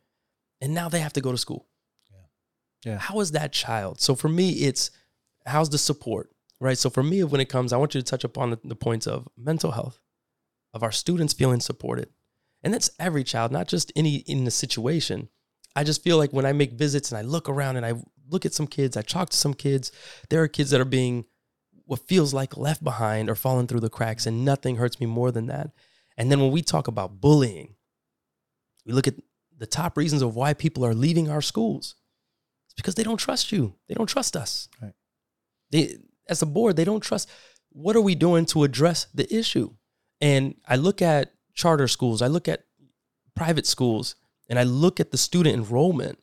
and 0.61 0.73
now 0.73 0.87
they 0.87 1.01
have 1.01 1.11
to 1.13 1.21
go 1.21 1.31
to 1.31 1.37
school. 1.37 1.67
Yeah. 2.85 2.97
How 2.97 3.19
is 3.19 3.31
that 3.31 3.51
child? 3.51 3.99
So 3.99 4.15
for 4.15 4.29
me, 4.29 4.51
it's 4.51 4.91
how's 5.45 5.69
the 5.69 5.77
support, 5.77 6.31
right? 6.61 6.77
So 6.77 6.89
for 6.89 7.03
me, 7.03 7.23
when 7.25 7.41
it 7.41 7.49
comes, 7.49 7.73
I 7.73 7.77
want 7.77 7.93
you 7.93 8.01
to 8.01 8.05
touch 8.05 8.23
upon 8.23 8.51
the, 8.51 8.59
the 8.63 8.75
points 8.75 9.07
of 9.07 9.27
mental 9.37 9.71
health, 9.71 9.99
of 10.73 10.83
our 10.83 10.91
students 10.91 11.33
feeling 11.33 11.59
supported, 11.59 12.09
and 12.63 12.73
that's 12.73 12.91
every 12.97 13.23
child, 13.23 13.51
not 13.51 13.67
just 13.67 13.91
any 13.95 14.15
in 14.15 14.45
the 14.45 14.51
situation. 14.51 15.27
I 15.75 15.83
just 15.83 16.03
feel 16.03 16.17
like 16.17 16.33
when 16.33 16.45
I 16.45 16.53
make 16.53 16.73
visits 16.73 17.11
and 17.11 17.19
I 17.19 17.21
look 17.21 17.47
around 17.47 17.77
and 17.77 17.85
I 17.85 17.93
look 18.31 18.45
at 18.45 18.53
some 18.53 18.67
kids, 18.67 18.97
I 18.97 19.01
talk 19.01 19.29
to 19.29 19.37
some 19.37 19.53
kids, 19.53 19.91
there 20.29 20.41
are 20.41 20.47
kids 20.47 20.71
that 20.71 20.81
are 20.81 20.85
being 20.85 21.25
what 21.85 22.07
feels 22.07 22.33
like 22.33 22.55
left 22.57 22.83
behind 22.83 23.29
or 23.29 23.35
falling 23.35 23.67
through 23.67 23.81
the 23.81 23.89
cracks, 23.89 24.25
and 24.25 24.45
nothing 24.45 24.77
hurts 24.77 24.99
me 24.99 25.05
more 25.05 25.31
than 25.31 25.47
that. 25.47 25.71
And 26.17 26.31
then 26.31 26.39
when 26.39 26.51
we 26.51 26.61
talk 26.61 26.87
about 26.87 27.19
bullying, 27.19 27.75
we 28.85 28.93
look 28.93 29.07
at 29.07 29.15
the 29.57 29.65
top 29.65 29.97
reasons 29.97 30.21
of 30.21 30.35
why 30.35 30.53
people 30.53 30.85
are 30.85 30.93
leaving 30.93 31.29
our 31.29 31.41
schools. 31.41 31.95
It's 32.65 32.73
because 32.73 32.95
they 32.95 33.03
don't 33.03 33.17
trust 33.17 33.51
you. 33.51 33.75
They 33.87 33.93
don't 33.93 34.07
trust 34.07 34.35
us. 34.35 34.69
Right. 34.81 34.93
They, 35.71 35.97
as 36.27 36.41
a 36.41 36.45
board, 36.45 36.77
they 36.77 36.85
don't 36.85 37.01
trust. 37.01 37.29
What 37.69 37.95
are 37.95 38.01
we 38.01 38.15
doing 38.15 38.45
to 38.47 38.63
address 38.63 39.07
the 39.13 39.33
issue? 39.33 39.71
And 40.19 40.55
I 40.67 40.77
look 40.77 41.01
at 41.01 41.33
charter 41.53 41.87
schools, 41.87 42.21
I 42.21 42.27
look 42.27 42.47
at 42.47 42.63
private 43.35 43.65
schools, 43.65 44.15
and 44.49 44.57
I 44.57 44.63
look 44.63 44.99
at 44.99 45.11
the 45.11 45.17
student 45.17 45.55
enrollment. 45.55 46.19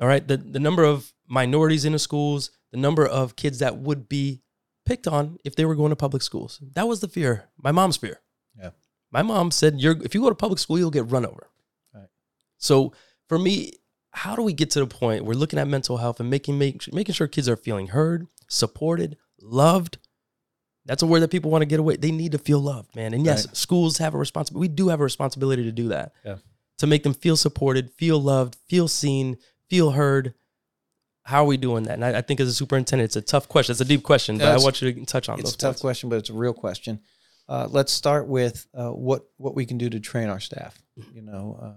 All 0.00 0.08
right, 0.08 0.26
the, 0.26 0.36
the 0.36 0.58
number 0.58 0.82
of 0.82 1.12
minorities 1.32 1.86
in 1.86 1.92
the 1.92 1.98
schools, 1.98 2.50
the 2.72 2.76
number 2.76 3.06
of 3.06 3.36
kids 3.36 3.58
that 3.60 3.78
would 3.78 4.06
be 4.08 4.42
picked 4.84 5.08
on 5.08 5.38
if 5.44 5.56
they 5.56 5.64
were 5.64 5.74
going 5.74 5.88
to 5.90 5.96
public 5.96 6.22
schools. 6.22 6.60
That 6.74 6.86
was 6.86 7.00
the 7.00 7.08
fear, 7.08 7.48
my 7.56 7.72
mom's 7.72 7.96
fear. 7.96 8.20
Yeah. 8.58 8.70
My 9.10 9.22
mom 9.22 9.50
said, 9.50 9.80
"You're 9.80 9.96
if 10.04 10.14
you 10.14 10.20
go 10.20 10.28
to 10.28 10.34
public 10.34 10.58
school, 10.58 10.78
you'll 10.78 10.90
get 10.90 11.10
run 11.10 11.24
over." 11.24 11.48
Right. 11.94 12.08
So 12.58 12.92
for 13.28 13.38
me, 13.38 13.72
how 14.10 14.36
do 14.36 14.42
we 14.42 14.52
get 14.52 14.70
to 14.72 14.80
the 14.80 14.86
point 14.86 15.24
we're 15.24 15.32
looking 15.34 15.58
at 15.58 15.66
mental 15.68 15.96
health 15.96 16.20
and 16.20 16.28
making 16.28 16.58
make, 16.58 16.92
making 16.92 17.14
sure 17.14 17.26
kids 17.26 17.48
are 17.48 17.56
feeling 17.56 17.88
heard, 17.88 18.26
supported, 18.48 19.16
loved? 19.40 19.96
That's 20.84 21.02
a 21.02 21.06
word 21.06 21.20
that 21.20 21.30
people 21.30 21.50
want 21.50 21.62
to 21.62 21.66
get 21.66 21.80
away. 21.80 21.96
They 21.96 22.10
need 22.10 22.32
to 22.32 22.38
feel 22.38 22.58
loved, 22.60 22.94
man. 22.96 23.14
And 23.14 23.24
yes, 23.24 23.46
Right. 23.46 23.56
schools 23.56 23.98
have 23.98 24.14
a 24.14 24.18
responsibility. 24.18 24.68
We 24.68 24.74
do 24.74 24.88
have 24.88 25.00
a 25.00 25.04
responsibility 25.04 25.62
to 25.64 25.72
do 25.72 25.88
that. 25.88 26.12
Yeah. 26.24 26.38
To 26.78 26.86
make 26.86 27.04
them 27.04 27.14
feel 27.14 27.36
supported, 27.36 27.90
feel 27.92 28.20
loved, 28.20 28.56
feel 28.68 28.88
seen, 28.88 29.38
feel 29.70 29.92
heard. 29.92 30.34
How 31.32 31.44
are 31.44 31.46
we 31.46 31.56
doing 31.56 31.84
that? 31.84 31.94
And 31.94 32.04
I, 32.04 32.18
I 32.18 32.20
think 32.20 32.40
as 32.40 32.48
a 32.48 32.52
superintendent, 32.52 33.06
it's 33.06 33.16
a 33.16 33.22
tough 33.22 33.48
question. 33.48 33.72
It's 33.72 33.80
a 33.80 33.86
deep 33.86 34.02
question, 34.02 34.36
but 34.36 34.48
I 34.48 34.58
want 34.58 34.82
you 34.82 34.92
to 34.92 35.04
touch 35.06 35.30
on 35.30 35.38
It's 35.38 35.44
those 35.48 35.54
a 35.54 35.58
tough 35.58 35.68
points. 35.76 35.80
question, 35.80 36.10
but 36.10 36.16
it's 36.16 36.28
a 36.28 36.34
real 36.34 36.52
question. 36.52 37.00
Uh, 37.48 37.66
let's 37.70 37.90
start 37.90 38.28
with 38.28 38.66
uh, 38.74 38.90
what 38.90 39.24
what 39.38 39.54
we 39.54 39.64
can 39.64 39.78
do 39.78 39.88
to 39.88 39.98
train 39.98 40.28
our 40.28 40.40
staff. 40.40 40.78
Mm-hmm. 40.98 41.16
You 41.16 41.22
know, 41.22 41.58
um, 41.62 41.74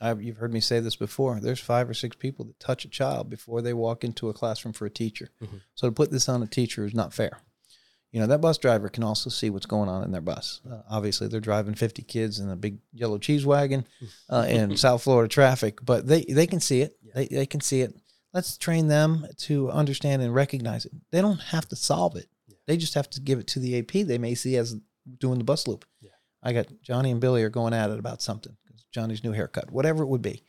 I've, 0.00 0.22
you've 0.22 0.38
heard 0.38 0.54
me 0.54 0.60
say 0.60 0.80
this 0.80 0.96
before. 0.96 1.38
There's 1.38 1.60
five 1.60 1.88
or 1.90 1.94
six 1.94 2.16
people 2.16 2.46
that 2.46 2.58
touch 2.58 2.86
a 2.86 2.88
child 2.88 3.28
before 3.28 3.60
they 3.60 3.74
walk 3.74 4.04
into 4.04 4.30
a 4.30 4.32
classroom 4.32 4.72
for 4.72 4.86
a 4.86 4.90
teacher. 4.90 5.28
Mhm. 5.42 5.60
So 5.74 5.88
to 5.88 5.92
put 5.92 6.10
this 6.10 6.26
on 6.28 6.42
a 6.42 6.46
teacher 6.46 6.86
is 6.86 6.94
not 6.94 7.12
fair. 7.12 7.42
You 8.10 8.20
know, 8.20 8.26
that 8.28 8.40
bus 8.40 8.56
driver 8.56 8.88
can 8.88 9.02
also 9.02 9.28
see 9.28 9.50
what's 9.50 9.66
going 9.66 9.88
on 9.90 10.02
in 10.04 10.12
their 10.12 10.20
bus. 10.20 10.60
Uh, 10.70 10.80
obviously, 10.88 11.28
they're 11.28 11.40
driving 11.40 11.74
50 11.74 12.02
kids 12.02 12.38
in 12.38 12.48
a 12.48 12.56
big 12.56 12.78
yellow 12.92 13.18
cheese 13.18 13.44
wagon 13.44 13.84
uh, 14.30 14.46
in 14.48 14.76
South 14.76 15.02
Florida 15.02 15.28
traffic, 15.28 15.84
but 15.84 16.06
they, 16.06 16.22
they 16.22 16.46
can 16.46 16.60
see 16.60 16.80
it. 16.80 16.96
They, 17.14 17.26
they 17.26 17.44
can 17.46 17.60
see 17.60 17.82
it. 17.82 17.94
Let's 18.34 18.58
train 18.58 18.88
them 18.88 19.26
to 19.38 19.70
understand 19.70 20.20
and 20.20 20.34
recognize 20.34 20.84
it. 20.84 20.92
They 21.12 21.22
don't 21.22 21.40
have 21.40 21.68
to 21.68 21.76
solve 21.76 22.16
it. 22.16 22.28
They 22.66 22.76
just 22.76 22.94
have 22.94 23.08
to 23.10 23.20
give 23.20 23.38
it 23.38 23.46
to 23.48 23.60
the 23.60 23.78
AP 23.78 24.06
they 24.06 24.18
may 24.18 24.34
see 24.34 24.56
as 24.56 24.76
doing 25.18 25.38
the 25.38 25.44
bus 25.44 25.68
loop. 25.68 25.84
Yeah. 26.00 26.10
I 26.42 26.52
got 26.52 26.66
Johnny 26.82 27.10
and 27.10 27.20
Billy 27.20 27.42
are 27.44 27.50
going 27.50 27.72
at 27.74 27.90
it 27.90 27.98
about 27.98 28.22
something. 28.22 28.56
Johnny's 28.92 29.24
new 29.24 29.32
haircut, 29.32 29.70
whatever 29.70 30.02
it 30.02 30.08
would 30.08 30.22
be. 30.22 30.42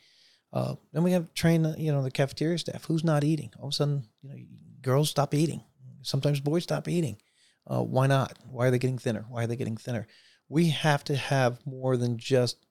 Uh, 0.52 0.76
then 0.92 1.02
we 1.02 1.12
have 1.12 1.26
to 1.26 1.34
train, 1.34 1.62
the, 1.62 1.74
you 1.78 1.92
know, 1.92 2.02
the 2.02 2.10
cafeteria 2.10 2.58
staff. 2.58 2.84
Who's 2.84 3.04
not 3.04 3.24
eating? 3.24 3.50
All 3.58 3.68
of 3.68 3.72
a 3.72 3.76
sudden, 3.76 4.08
you 4.22 4.30
know, 4.30 4.36
girls 4.82 5.10
stop 5.10 5.34
eating. 5.34 5.62
Sometimes 6.02 6.40
boys 6.40 6.62
stop 6.62 6.88
eating. 6.88 7.18
Uh, 7.66 7.82
why 7.82 8.06
not? 8.06 8.38
Why 8.48 8.68
are 8.68 8.70
they 8.70 8.78
getting 8.78 8.98
thinner? 8.98 9.26
Why 9.28 9.44
are 9.44 9.46
they 9.46 9.56
getting 9.56 9.76
thinner? 9.76 10.06
We 10.48 10.70
have 10.70 11.02
to 11.04 11.16
have 11.16 11.58
more 11.66 11.96
than 11.96 12.18
just 12.18 12.64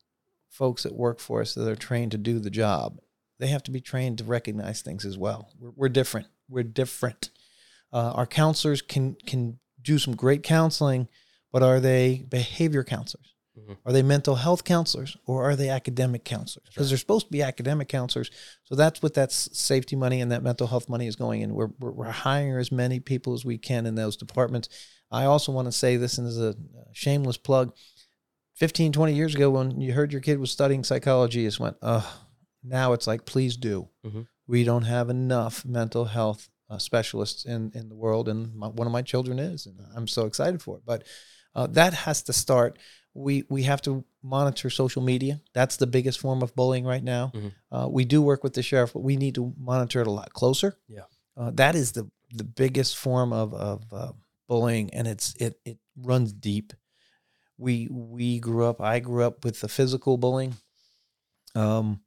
folks 0.50 0.84
that 0.84 0.96
work 0.96 1.20
for 1.20 1.42
us 1.42 1.54
that 1.54 1.68
are 1.68 1.76
trained 1.76 2.14
to 2.14 2.18
do 2.18 2.40
the 2.40 2.50
job. 2.50 3.00
They 3.40 3.48
have 3.48 3.64
to 3.64 3.72
be 3.72 3.82
trained 3.82 4.20
to 4.20 4.24
recognize 4.24 4.82
things 4.82 5.06
as 5.06 5.18
well. 5.18 5.50
We're, 5.60 5.72
we're 5.76 5.90
different. 5.90 6.28
We're 6.50 6.64
different. 6.64 7.30
Uh, 7.92 8.12
our 8.14 8.26
counselors 8.26 8.82
can 8.82 9.16
can 9.26 9.60
do 9.82 9.98
some 10.00 10.16
great 10.16 10.44
counseling, 10.44 11.08
but 11.52 11.64
are 11.64 11.80
they 11.80 12.26
behavior 12.30 12.84
counselors? 12.84 13.34
Mhm. 13.58 13.78
Are 13.86 13.94
they 13.94 14.02
mental 14.04 14.36
health 14.36 14.64
counselors 14.64 15.16
or 15.26 15.44
are 15.44 15.56
they 15.56 15.70
academic 15.70 16.26
counselors? 16.26 16.68
Because 16.70 16.90
they're 16.90 16.98
supposed 16.98 17.28
to 17.28 17.32
be 17.32 17.42
academic 17.42 17.88
counselors. 17.88 18.30
So 18.66 18.76
that's 18.76 19.02
what 19.02 19.14
that 19.14 19.32
safety 19.32 19.96
money 19.96 20.20
and 20.22 20.32
that 20.32 20.44
mental 20.44 20.68
health 20.68 20.90
money 20.90 21.08
is 21.08 21.16
going 21.16 21.42
in. 21.42 21.54
We're, 21.54 21.70
we're, 21.80 21.92
we're 21.92 22.12
hiring 22.12 22.58
as 22.58 22.72
many 22.72 23.00
people 23.00 23.34
as 23.34 23.46
we 23.46 23.58
can 23.58 23.86
in 23.86 23.96
those 23.96 24.18
departments. 24.18 24.68
I 25.12 25.26
also 25.26 25.52
want 25.52 25.68
to 25.68 25.72
say 25.72 25.96
this, 25.96 26.18
and 26.18 26.28
as 26.28 26.38
a 26.38 26.56
shameless 26.92 27.38
plug 27.38 27.74
15, 28.56 28.92
20 28.92 29.14
years 29.14 29.36
ago, 29.36 29.50
when 29.52 29.80
you 29.80 29.94
heard 29.94 30.12
your 30.12 30.22
kid 30.22 30.40
was 30.40 30.52
studying 30.52 30.84
psychology, 30.84 31.42
you 31.42 31.48
just 31.48 31.60
went, 31.60 31.78
oh, 31.82 32.25
now 32.68 32.94
it's 32.94 33.08
like, 33.08 33.26
please 33.26 33.58
do. 33.58 33.90
Mhm. 34.06 34.28
We 34.48 34.64
don't 34.64 34.84
have 34.84 35.10
enough 35.10 35.66
mental 35.66 36.06
health 36.06 36.50
uh, 36.70 36.78
specialists 36.80 37.46
in, 37.46 37.72
in 37.76 37.90
the 37.90 37.96
world, 37.96 38.28
and 38.28 38.54
my, 38.56 38.68
one 38.68 38.88
of 38.88 38.94
my 38.94 39.02
children 39.04 39.40
is, 39.40 39.66
and 39.68 39.80
I'm 39.96 40.08
so 40.08 40.26
excited 40.26 40.62
for 40.62 40.78
it. 40.78 40.84
But 40.86 41.04
uh, 41.56 41.68
that 41.68 41.94
has 41.94 42.24
to 42.24 42.34
start. 42.34 42.78
We 43.14 43.44
we 43.50 43.64
have 43.64 43.82
to 43.84 44.04
monitor 44.22 44.70
social 44.70 45.02
media. 45.02 45.42
That's 45.54 45.78
the 45.78 45.88
biggest 45.88 46.20
form 46.20 46.42
of 46.44 46.54
bullying 46.56 46.86
right 46.86 47.04
now. 47.04 47.32
Mhm. 47.34 47.52
Uh, 47.72 47.88
we 47.90 48.04
do 48.06 48.22
work 48.22 48.44
with 48.44 48.54
the 48.54 48.64
sheriff, 48.64 48.94
but 48.94 49.04
we 49.04 49.16
need 49.16 49.36
to 49.36 49.54
monitor 49.58 50.02
it 50.02 50.08
a 50.08 50.12
lot 50.12 50.34
closer. 50.34 50.78
Yeah. 50.88 51.06
uh, 51.38 51.52
that 51.52 51.76
is 51.76 51.92
the 51.92 52.10
the 52.34 52.44
biggest 52.44 52.98
form 52.98 53.32
of 53.34 53.54
of 53.54 53.94
uh, 53.94 54.12
bullying, 54.48 54.94
and 54.94 55.08
it's 55.08 55.34
it 55.40 55.60
it 55.66 55.78
runs 55.96 56.34
deep. 56.34 56.74
We 57.58 57.88
we 57.90 58.40
grew 58.40 58.66
up. 58.66 58.82
I 58.82 59.00
grew 59.00 59.24
up 59.24 59.46
with 59.46 59.60
the 59.62 59.68
physical 59.70 60.18
bullying. 60.18 60.56
Um, 61.56 62.02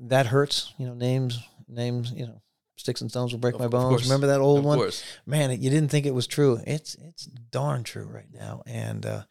that 0.00 0.26
hurts. 0.26 0.72
You 0.78 0.86
know, 0.86 0.94
names 0.94 1.38
names. 1.68 2.12
You 2.12 2.26
know, 2.26 2.42
sticks 2.76 3.00
and 3.00 3.10
stones 3.10 3.32
will 3.32 3.38
break 3.40 3.54
Of- 3.54 3.60
my 3.60 3.68
bones. 3.68 3.88
course. 3.90 4.04
Remember 4.04 4.26
that 4.28 4.40
old 4.40 4.60
of 4.60 4.64
one? 4.64 4.78
course. 4.78 5.04
man, 5.26 5.50
you 5.50 5.70
didn't 5.70 5.90
think 5.90 6.06
it 6.06 6.14
was 6.14 6.26
true. 6.26 6.60
It's 6.66 6.94
it's 6.96 7.26
darn 7.26 7.84
true 7.84 8.06
right 8.06 8.32
now, 8.32 8.62
and 8.66 9.04
uh, 9.06 9.22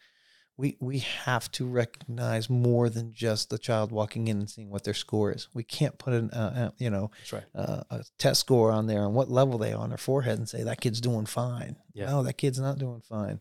we 0.56 0.76
we 0.80 0.98
have 0.98 1.50
to 1.52 1.66
recognize 1.66 2.48
more 2.50 2.88
than 2.88 3.12
just 3.12 3.50
the 3.50 3.58
child 3.58 3.92
walking 3.92 4.28
in 4.28 4.38
and 4.38 4.50
seeing 4.50 4.70
what 4.70 4.84
their 4.84 4.94
score 4.94 5.32
is. 5.32 5.48
We 5.54 5.64
can't 5.64 5.98
put 5.98 6.12
an 6.12 6.30
uh, 6.30 6.68
uh, 6.68 6.70
you 6.78 6.90
know 6.90 7.10
right. 7.32 7.44
uh, 7.54 7.82
a 7.90 8.04
test 8.18 8.40
score 8.40 8.70
on 8.70 8.86
there 8.86 9.04
and 9.04 9.14
what 9.14 9.30
level 9.30 9.58
they 9.58 9.72
are 9.72 9.80
on 9.82 9.88
their 9.90 9.98
forehead 9.98 10.38
and 10.38 10.48
say 10.48 10.62
that 10.62 10.80
kid's 10.80 11.00
doing 11.00 11.26
fine. 11.26 11.76
Yeah. 11.94 12.06
No, 12.10 12.22
that 12.22 12.34
kid's 12.38 12.60
not 12.60 12.78
doing 12.78 13.00
fine. 13.08 13.40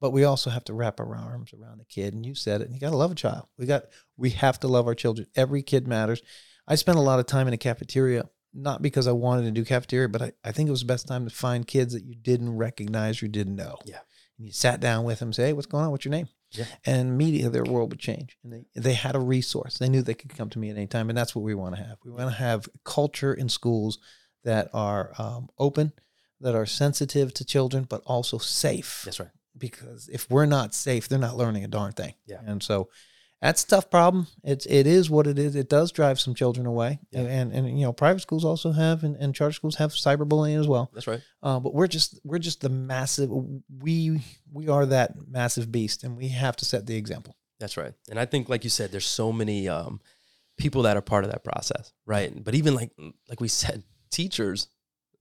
But 0.00 0.10
we 0.10 0.24
also 0.24 0.50
have 0.50 0.64
to 0.64 0.74
wrap 0.74 0.98
our 0.98 1.14
arms 1.14 1.52
around 1.52 1.78
the 1.78 1.84
kid. 1.84 2.14
And 2.14 2.24
you 2.24 2.34
said 2.34 2.60
it. 2.60 2.66
and 2.66 2.74
You 2.74 2.80
got 2.80 2.90
to 2.90 2.96
love 2.96 3.12
a 3.12 3.16
child. 3.16 3.46
We 3.58 3.66
got 3.66 3.84
we 4.16 4.30
have 4.30 4.58
to 4.60 4.68
love 4.68 4.86
our 4.86 4.94
children. 4.94 5.26
Every 5.36 5.62
kid 5.62 5.86
matters. 5.86 6.22
I 6.66 6.76
spent 6.76 6.98
a 6.98 7.02
lot 7.02 7.18
of 7.18 7.26
time 7.26 7.48
in 7.48 7.54
a 7.54 7.58
cafeteria, 7.58 8.28
not 8.54 8.80
because 8.80 9.06
I 9.06 9.12
wanted 9.12 9.44
to 9.44 9.50
do 9.50 9.64
cafeteria, 9.64 10.08
but 10.08 10.22
I, 10.22 10.32
I 10.44 10.52
think 10.52 10.68
it 10.68 10.72
was 10.72 10.80
the 10.80 10.86
best 10.86 11.08
time 11.08 11.28
to 11.28 11.34
find 11.34 11.66
kids 11.66 11.92
that 11.94 12.04
you 12.04 12.14
didn't 12.14 12.56
recognize 12.56 13.22
or 13.22 13.28
didn't 13.28 13.56
know. 13.56 13.78
Yeah. 13.84 13.98
And 14.38 14.46
you 14.46 14.52
sat 14.52 14.80
down 14.80 15.04
with 15.04 15.18
them, 15.18 15.32
say, 15.32 15.48
hey, 15.48 15.52
what's 15.52 15.66
going 15.66 15.84
on? 15.84 15.90
What's 15.90 16.04
your 16.04 16.12
name? 16.12 16.28
Yeah. 16.52 16.64
And 16.86 17.10
immediately 17.10 17.50
their 17.50 17.70
world 17.70 17.90
would 17.90 18.00
change. 18.00 18.38
And 18.42 18.52
they, 18.52 18.80
they 18.80 18.94
had 18.94 19.14
a 19.14 19.20
resource. 19.20 19.78
They 19.78 19.88
knew 19.88 20.02
they 20.02 20.14
could 20.14 20.34
come 20.34 20.48
to 20.50 20.58
me 20.58 20.70
at 20.70 20.76
any 20.76 20.86
time. 20.86 21.08
And 21.08 21.18
that's 21.18 21.34
what 21.34 21.42
we 21.42 21.54
want 21.54 21.76
to 21.76 21.82
have. 21.82 21.98
We 22.04 22.10
want 22.10 22.30
to 22.30 22.36
have 22.36 22.68
culture 22.84 23.34
in 23.34 23.48
schools 23.48 23.98
that 24.44 24.68
are 24.72 25.12
um, 25.18 25.48
open, 25.58 25.92
that 26.40 26.54
are 26.54 26.66
sensitive 26.66 27.34
to 27.34 27.44
children, 27.44 27.86
but 27.88 28.02
also 28.06 28.38
safe 28.38 29.02
That's 29.04 29.20
right. 29.20 29.30
Because 29.56 30.08
if 30.12 30.30
we're 30.30 30.46
not 30.46 30.74
safe, 30.74 31.08
they're 31.08 31.18
not 31.18 31.36
learning 31.36 31.64
a 31.64 31.68
darn 31.68 31.92
thing. 31.92 32.14
Yeah. 32.26 32.40
And 32.44 32.62
so 32.62 32.88
that's 33.40 33.64
a 33.64 33.66
tough 33.66 33.90
problem. 33.90 34.26
It's 34.44 34.66
it 34.66 34.86
is 34.86 35.08
what 35.08 35.26
it 35.26 35.38
is. 35.38 35.56
It 35.56 35.68
does 35.68 35.92
drive 35.92 36.20
some 36.20 36.34
children 36.34 36.66
away. 36.66 37.00
Yeah. 37.10 37.22
And 37.22 37.52
and 37.52 37.78
you 37.78 37.86
know, 37.86 37.92
private 37.92 38.20
schools 38.20 38.44
also 38.44 38.72
have 38.72 39.02
and, 39.02 39.16
and 39.16 39.34
charter 39.34 39.54
schools 39.54 39.76
have 39.76 39.92
cyberbullying 39.92 40.58
as 40.58 40.68
well. 40.68 40.90
That's 40.92 41.06
right. 41.06 41.22
Uh, 41.42 41.58
but 41.58 41.74
we're 41.74 41.86
just 41.86 42.20
we're 42.24 42.38
just 42.38 42.60
the 42.60 42.68
massive 42.68 43.30
we 43.78 44.20
we 44.52 44.68
are 44.68 44.86
that 44.86 45.14
massive 45.28 45.72
beast 45.72 46.04
and 46.04 46.16
we 46.16 46.28
have 46.28 46.56
to 46.56 46.64
set 46.64 46.86
the 46.86 46.96
example. 46.96 47.34
That's 47.58 47.76
right. 47.76 47.92
And 48.08 48.18
I 48.18 48.24
think, 48.24 48.48
like 48.48 48.64
you 48.64 48.70
said, 48.70 48.90
there's 48.90 49.06
so 49.06 49.32
many 49.32 49.68
um, 49.68 50.00
people 50.56 50.82
that 50.82 50.96
are 50.96 51.02
part 51.02 51.24
of 51.24 51.30
that 51.30 51.44
process, 51.44 51.92
right? 52.06 52.32
But 52.42 52.54
even 52.54 52.74
like 52.74 52.90
like 53.28 53.40
we 53.40 53.48
said, 53.48 53.84
teachers, 54.10 54.68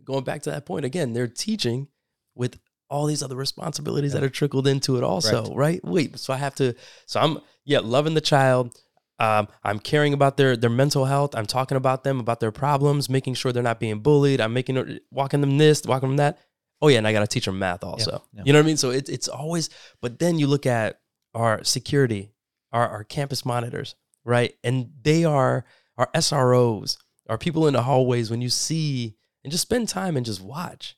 going 0.03 0.23
back 0.23 0.41
to 0.43 0.49
that 0.51 0.65
point 0.65 0.86
again, 0.86 1.13
they're 1.13 1.27
teaching 1.27 1.88
with 2.36 2.59
all 2.89 3.05
these 3.05 3.21
other 3.21 3.35
responsibilities 3.35 4.13
that 4.13 4.23
are 4.23 4.29
trickled 4.29 4.67
into 4.67 4.97
it 4.97 5.03
also, 5.03 5.53
right. 5.53 5.83
Wait, 5.83 6.17
so 6.19 6.33
I 6.33 6.37
have 6.37 6.55
to 6.55 6.75
so 7.05 7.19
I'm 7.19 7.39
yeah, 7.65 7.79
loving 7.79 8.15
the 8.15 8.21
child. 8.21 8.75
Um, 9.19 9.47
I'm 9.63 9.79
caring 9.79 10.13
about 10.13 10.37
their 10.37 10.57
their 10.57 10.69
mental 10.69 11.05
health. 11.05 11.35
I'm 11.35 11.45
talking 11.45 11.77
about 11.77 12.03
them, 12.03 12.19
about 12.19 12.39
their 12.39 12.51
problems, 12.51 13.09
making 13.09 13.35
sure 13.35 13.51
they're 13.51 13.61
not 13.61 13.79
being 13.79 13.99
bullied. 13.99 14.41
I'm 14.41 14.53
making 14.53 14.99
walking 15.11 15.41
them 15.41 15.57
this, 15.57 15.83
walking 15.85 16.09
them 16.09 16.17
that. 16.17 16.39
Oh 16.81 16.87
yeah, 16.87 16.97
and 16.99 17.07
I 17.07 17.11
got 17.11 17.19
to 17.19 17.27
teach 17.27 17.45
them 17.45 17.59
math 17.59 17.83
also. 17.83 18.23
yeah. 18.33 18.43
You 18.45 18.53
know 18.53 18.59
what 18.59 18.65
I 18.65 18.67
mean? 18.67 18.77
So 18.77 18.91
it's 18.91 19.09
it's 19.09 19.27
always. 19.27 19.69
But 20.01 20.19
then 20.19 20.39
you 20.39 20.47
look 20.47 20.65
at 20.65 20.99
our 21.35 21.63
security, 21.63 22.31
our 22.71 22.87
our 22.87 23.03
campus 23.03 23.45
monitors, 23.45 23.95
right? 24.23 24.53
And 24.63 24.91
they 25.03 25.25
are 25.25 25.65
our 25.97 26.09
SROs, 26.15 26.97
our 27.27 27.37
people 27.37 27.67
in 27.67 27.73
the 27.73 27.83
hallways. 27.83 28.31
When 28.31 28.41
you 28.41 28.49
see 28.49 29.17
and 29.43 29.51
just 29.51 29.63
spend 29.63 29.89
time 29.89 30.17
and 30.17 30.25
just 30.25 30.41
watch 30.41 30.95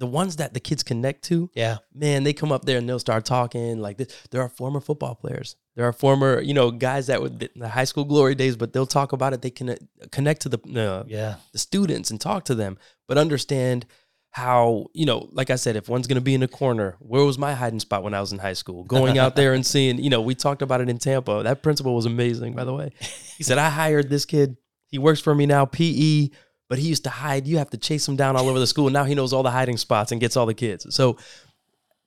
the 0.00 0.06
ones 0.06 0.36
that 0.36 0.52
the 0.54 0.60
kids 0.60 0.82
connect 0.82 1.22
to, 1.24 1.48
Yeah. 1.54 1.76
man, 1.94 2.24
they 2.24 2.32
come 2.32 2.50
up 2.50 2.64
there 2.64 2.78
and 2.78 2.88
they'll 2.88 2.98
start 2.98 3.24
talking 3.24 3.78
like 3.80 3.98
this. 3.98 4.08
There 4.32 4.40
are 4.42 4.48
former 4.48 4.80
football 4.80 5.14
players. 5.14 5.54
There 5.76 5.86
are 5.86 5.92
former, 5.92 6.40
you 6.40 6.54
know, 6.54 6.70
guys 6.72 7.06
that 7.06 7.22
were 7.22 7.28
the 7.28 7.68
high 7.68 7.84
school 7.84 8.04
glory 8.04 8.34
days, 8.34 8.56
but 8.56 8.72
they'll 8.72 8.86
talk 8.86 9.12
about 9.12 9.32
it. 9.34 9.42
They 9.42 9.50
can 9.50 9.76
connect 10.10 10.42
to 10.42 10.48
the 10.48 10.58
uh, 10.58 11.04
Yeah. 11.06 11.36
the 11.52 11.58
students 11.58 12.10
and 12.10 12.20
talk 12.20 12.44
to 12.46 12.54
them, 12.54 12.76
but 13.06 13.16
understand 13.18 13.86
how, 14.32 14.86
you 14.94 15.06
know, 15.06 15.28
like 15.32 15.50
I 15.50 15.56
said, 15.56 15.74
if 15.76 15.88
one's 15.88 16.06
going 16.06 16.14
to 16.16 16.20
be 16.20 16.34
in 16.34 16.40
the 16.40 16.48
corner, 16.48 16.96
where 17.00 17.24
was 17.24 17.36
my 17.36 17.52
hiding 17.52 17.80
spot 17.80 18.02
when 18.04 18.14
I 18.14 18.20
was 18.20 18.32
in 18.32 18.38
high 18.38 18.52
school? 18.52 18.84
Going 18.84 19.18
out 19.18 19.34
there 19.36 19.54
and 19.54 19.66
seeing, 19.66 19.98
you 19.98 20.08
know, 20.08 20.20
we 20.20 20.34
talked 20.36 20.62
about 20.62 20.80
it 20.80 20.88
in 20.88 20.98
Tampa. 20.98 21.42
That 21.42 21.62
principal 21.62 21.94
was 21.96 22.06
amazing, 22.06 22.54
by 22.54 22.64
the 22.64 22.72
way. 22.72 22.92
He 23.36 23.42
said, 23.42 23.58
I 23.58 23.68
hired 23.70 24.08
this 24.08 24.24
kid. 24.24 24.56
He 24.86 24.98
works 24.98 25.20
for 25.20 25.34
me 25.34 25.46
now, 25.46 25.64
PE, 25.64 26.28
but 26.70 26.78
he 26.78 26.88
used 26.88 27.04
to 27.04 27.10
hide. 27.10 27.46
You 27.48 27.58
have 27.58 27.68
to 27.70 27.76
chase 27.76 28.08
him 28.08 28.16
down 28.16 28.36
all 28.36 28.48
over 28.48 28.60
the 28.60 28.66
school. 28.66 28.88
Now 28.88 29.04
he 29.04 29.16
knows 29.16 29.32
all 29.32 29.42
the 29.42 29.50
hiding 29.50 29.76
spots 29.76 30.12
and 30.12 30.20
gets 30.20 30.36
all 30.36 30.46
the 30.46 30.54
kids. 30.54 30.86
So 30.94 31.18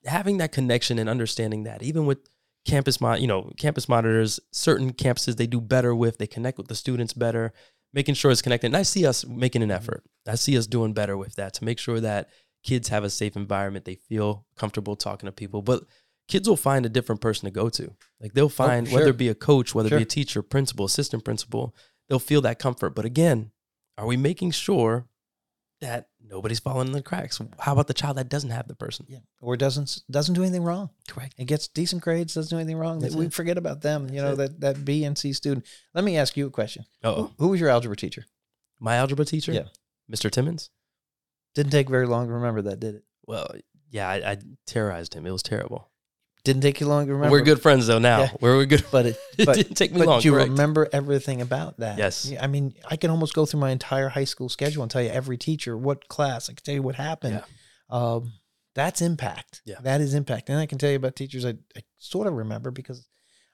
having 0.06 0.38
that 0.38 0.52
connection 0.52 0.98
and 0.98 1.08
understanding 1.08 1.64
that, 1.64 1.82
even 1.82 2.06
with 2.06 2.18
campus 2.66 2.98
you 3.20 3.26
know 3.26 3.52
campus 3.58 3.90
monitors 3.90 4.40
certain 4.50 4.90
campuses 4.94 5.36
they 5.36 5.46
do 5.46 5.60
better 5.60 5.94
with 5.94 6.16
they 6.16 6.26
connect 6.26 6.56
with 6.56 6.66
the 6.68 6.74
students 6.74 7.12
better 7.12 7.52
making 7.92 8.14
sure 8.14 8.30
it's 8.30 8.40
connected 8.40 8.68
and 8.68 8.76
i 8.76 8.82
see 8.82 9.06
us 9.06 9.26
making 9.26 9.62
an 9.62 9.70
effort 9.70 10.02
i 10.26 10.34
see 10.34 10.56
us 10.56 10.66
doing 10.66 10.94
better 10.94 11.14
with 11.14 11.34
that 11.34 11.52
to 11.52 11.62
make 11.62 11.78
sure 11.78 12.00
that 12.00 12.30
kids 12.62 12.88
have 12.88 13.04
a 13.04 13.10
safe 13.10 13.36
environment 13.36 13.84
they 13.84 13.96
feel 13.96 14.46
comfortable 14.56 14.96
talking 14.96 15.26
to 15.26 15.32
people 15.32 15.60
but 15.60 15.84
kids 16.26 16.48
will 16.48 16.56
find 16.56 16.86
a 16.86 16.88
different 16.88 17.20
person 17.20 17.44
to 17.44 17.50
go 17.50 17.68
to 17.68 17.92
like 18.18 18.32
they'll 18.32 18.46
oh, 18.46 18.48
find 18.48 18.88
sure. 18.88 18.98
whether 18.98 19.10
it 19.10 19.18
be 19.18 19.28
a 19.28 19.34
coach 19.34 19.74
whether 19.74 19.94
it 19.94 19.98
be 19.98 20.02
a 20.02 20.06
teacher 20.06 20.40
principal 20.40 20.86
assistant 20.86 21.22
principal 21.22 21.74
they'll 22.08 22.18
feel 22.18 22.40
that 22.40 22.58
comfort 22.58 22.94
but 22.94 23.04
again 23.04 23.50
are 23.98 24.06
we 24.06 24.16
making 24.16 24.50
sure 24.52 25.06
that 25.80 26.08
nobody's 26.26 26.60
falling 26.60 26.86
in 26.86 26.92
the 26.92 27.02
cracks 27.02 27.40
how 27.58 27.72
about 27.72 27.86
the 27.88 27.94
child 27.94 28.16
that 28.16 28.28
doesn't 28.28 28.50
have 28.50 28.66
the 28.68 28.74
person 28.74 29.04
Yeah. 29.08 29.18
Or 29.40 29.56
doesn't 29.56 30.02
doesn't 30.10 30.34
do 30.34 30.42
anything 30.42 30.62
wrong. 30.64 30.90
correct 31.08 31.34
It 31.36 31.44
gets 31.46 31.68
decent 31.68 32.02
grades, 32.02 32.34
doesn't 32.34 32.56
do 32.56 32.60
anything 32.60 32.78
wrong. 32.78 33.00
That's 33.00 33.14
we 33.14 33.26
it. 33.26 33.34
forget 33.34 33.58
about 33.58 33.82
them. 33.82 34.08
You 34.08 34.22
know, 34.22 34.34
That's 34.34 34.52
that, 34.52 34.60
that 34.76 34.84
B 34.84 35.04
and 35.04 35.18
C 35.18 35.32
student. 35.32 35.66
Let 35.92 36.04
me 36.04 36.16
ask 36.16 36.36
you 36.36 36.46
a 36.46 36.50
question. 36.50 36.84
oh 37.02 37.14
Who, 37.14 37.30
who 37.38 37.48
was 37.48 37.60
your 37.60 37.68
algebra 37.70 37.96
teacher? 37.96 38.24
my 38.80 38.96
algebra 38.96 39.24
teacher 39.24 39.52
Yeah. 39.52 39.68
mr 40.10 40.30
timmons 40.30 40.70
Didn't 41.54 41.72
take 41.72 41.88
very 41.90 42.06
long 42.06 42.26
to 42.28 42.32
remember 42.34 42.62
that, 42.62 42.80
did 42.80 42.94
it? 42.96 43.04
Well, 43.26 43.48
yeah, 43.90 44.08
I, 44.08 44.14
I 44.32 44.38
terrorized 44.66 45.14
him. 45.14 45.24
It 45.26 45.30
was 45.30 45.42
terrible. 45.42 45.88
Didn't 46.44 46.62
take 46.62 46.78
you 46.80 46.86
long 46.86 47.06
to 47.06 47.14
remember. 47.14 47.32
We're 47.32 47.42
good 47.42 47.62
friends 47.62 47.86
though 47.86 47.98
now. 47.98 48.20
Yeah. 48.20 48.30
We're, 48.40 48.56
we're 48.56 48.66
good. 48.66 48.84
But 48.92 49.06
it, 49.06 49.16
It 49.38 49.46
but, 49.46 49.56
didn't 49.56 49.74
take 49.76 49.92
me 49.92 49.98
but 49.98 50.06
long. 50.06 50.20
you 50.22 50.32
correct. 50.32 50.50
remember 50.50 50.88
everything 50.92 51.40
about 51.40 51.78
that. 51.78 51.96
Yes. 51.98 52.30
I 52.40 52.46
mean, 52.46 52.74
I 52.88 52.96
can 52.96 53.10
almost 53.10 53.32
go 53.34 53.46
through 53.46 53.60
my 53.60 53.70
entire 53.70 54.10
high 54.10 54.24
school 54.24 54.48
schedule 54.48 54.82
and 54.82 54.90
tell 54.90 55.02
you 55.02 55.08
every 55.10 55.38
teacher, 55.38 55.76
what 55.76 56.06
class. 56.08 56.48
I 56.50 56.52
can 56.52 56.62
tell 56.62 56.74
you 56.74 56.82
what 56.82 56.94
happened. 56.96 57.42
Um, 57.90 58.32
that's 58.74 59.00
impact. 59.00 59.62
Yeah. 59.64 59.76
That 59.82 60.00
is 60.00 60.14
impact. 60.14 60.48
And 60.50 60.58
I 60.58 60.66
can 60.66 60.78
tell 60.78 60.90
you 60.90 60.96
about 60.96 61.16
teachers 61.16 61.44
I, 61.46 61.54
I 61.76 61.80
sort 61.98 62.26
of 62.26 62.34
remember 62.34 62.70
because 62.70 63.08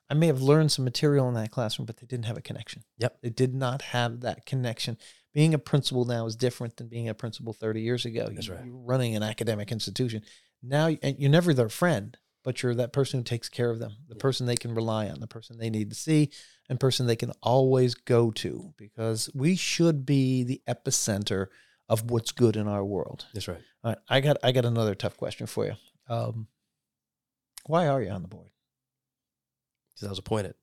I 0.09 0.15
may 0.15 0.27
have 0.27 0.43
learned 0.43 0.73
some 0.73 0.85
material 0.85 1.29
in 1.29 1.35
that 1.35 1.53
classroom, 1.53 1.87
but 1.87 1.99
they 1.99 2.07
didn't 2.07 2.25
have 2.25 2.37
a 2.37 2.41
connection. 2.43 2.83
Yep. 2.99 3.19
They 3.23 3.31
did 3.31 3.55
not 3.55 3.83
have 3.83 4.21
that 4.23 4.47
connection. 4.47 4.97
Being 5.33 5.55
a 5.55 5.59
principal 5.59 6.05
now 6.05 6.27
is 6.27 6.35
different 6.35 6.77
than 6.77 6.89
being 6.89 7.09
a 7.09 7.15
principal 7.15 7.53
30 7.53 7.83
years 7.83 8.05
ago. 8.05 8.29
That's 8.33 8.49
You- 8.49 8.55
right. 8.55 8.65
You're 8.65 8.75
running 8.75 9.15
an 9.15 9.23
academic 9.23 9.71
institution. 9.71 10.23
Now, 10.63 10.89
and 10.89 11.17
you're 11.19 11.31
never 11.31 11.55
their 11.55 11.69
friend, 11.69 12.17
but 12.43 12.63
you're 12.63 12.75
that 12.75 12.93
person 12.93 13.21
who 13.21 13.25
takes 13.25 13.49
care 13.49 13.71
of 13.71 13.79
them, 13.79 13.93
the 14.09 14.15
person 14.15 14.47
they 14.47 14.57
can 14.57 14.75
rely 14.75 15.09
on, 15.09 15.21
the 15.21 15.27
person 15.27 15.59
they 15.59 15.71
need 15.71 15.91
to 15.91 15.97
see, 15.97 16.31
and 16.69 16.81
person 16.81 17.07
they 17.07 17.17
can 17.17 17.33
always 17.43 17.95
go 17.95 18.31
to 18.31 18.73
because 18.77 19.31
we 19.35 19.57
should 19.57 20.07
be 20.07 20.43
the 20.45 20.63
epicenter 20.69 21.47
of 21.89 22.11
what's 22.11 22.33
good 22.33 22.57
in 22.57 22.69
our 22.69 22.85
world. 22.85 23.27
That's 23.35 23.49
right. 23.49 23.61
All 23.83 23.91
right, 23.91 23.99
I 24.09 24.21
got 24.21 24.37
I 24.43 24.53
got 24.53 24.65
another 24.65 24.95
tough 24.95 25.17
question 25.17 25.47
for 25.47 25.67
you. 25.67 25.75
Um, 26.09 26.47
why 27.67 27.89
are 27.89 28.03
you 28.03 28.11
on 28.11 28.23
the 28.23 28.29
board? 28.29 28.51
Because 29.95 30.07
I 30.07 30.11
was 30.11 30.19
appointed. 30.19 30.55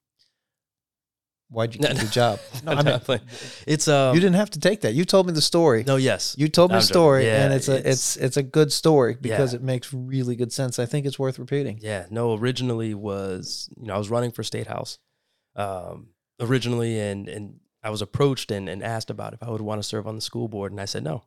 Why'd 1.50 1.74
you 1.76 1.80
No, 1.82 1.88
get 1.88 1.98
no. 1.98 2.04
the 2.04 2.10
job? 2.12 2.40
No, 2.64 2.72
I 2.72 2.76
I'm 2.76 2.86
mean, 2.86 2.94
not 2.94 3.04
playing. 3.06 3.22
It's 3.66 3.88
um. 3.88 4.14
you 4.16 4.20
didn't 4.22 4.36
have 4.36 4.50
to 4.52 4.60
take 4.60 4.82
that. 4.82 4.94
You 4.94 5.06
told 5.06 5.28
me 5.28 5.34
the 5.34 5.42
story. 5.42 5.84
no. 5.88 5.96
Yes. 5.96 6.36
You 6.38 6.48
told 6.50 6.72
me 6.72 6.78
the 6.78 6.82
story, 6.82 7.26
Yeah, 7.26 7.46
and 7.46 7.54
it's 7.54 7.70
a 7.70 7.78
it's- 7.78 7.94
it's 7.96 8.18
it's 8.18 8.38
a 8.38 8.44
good 8.44 8.72
story 8.74 9.16
because 9.20 9.54
Yeah. 9.54 9.60
it 9.60 9.64
makes 9.64 9.94
really 9.94 10.36
good 10.36 10.52
sense. 10.52 10.78
I 10.78 10.86
think 10.86 11.06
it's 11.06 11.18
worth 11.18 11.40
repeating. 11.40 11.80
Yeah. 11.82 12.06
No. 12.10 12.34
Originally 12.38 12.94
was 12.94 13.70
you 13.78 13.88
know 13.88 13.96
I 13.96 13.98
was 13.98 14.10
running 14.10 14.32
for 14.32 14.44
state 14.44 14.68
house, 14.68 15.00
um, 15.56 16.08
originally, 16.40 17.00
and 17.00 17.28
and 17.30 17.60
I 17.84 17.90
was 17.92 18.02
approached 18.02 18.52
and, 18.52 18.68
and 18.68 18.84
asked 18.84 19.10
about 19.10 19.34
if 19.34 19.42
I 19.42 19.50
would 19.50 19.62
want 19.62 19.80
to 19.82 19.88
serve 19.88 20.06
on 20.08 20.16
the 20.16 20.22
school 20.22 20.48
board, 20.50 20.72
and 20.74 20.82
I 20.82 20.86
said 20.86 21.04
no, 21.04 21.24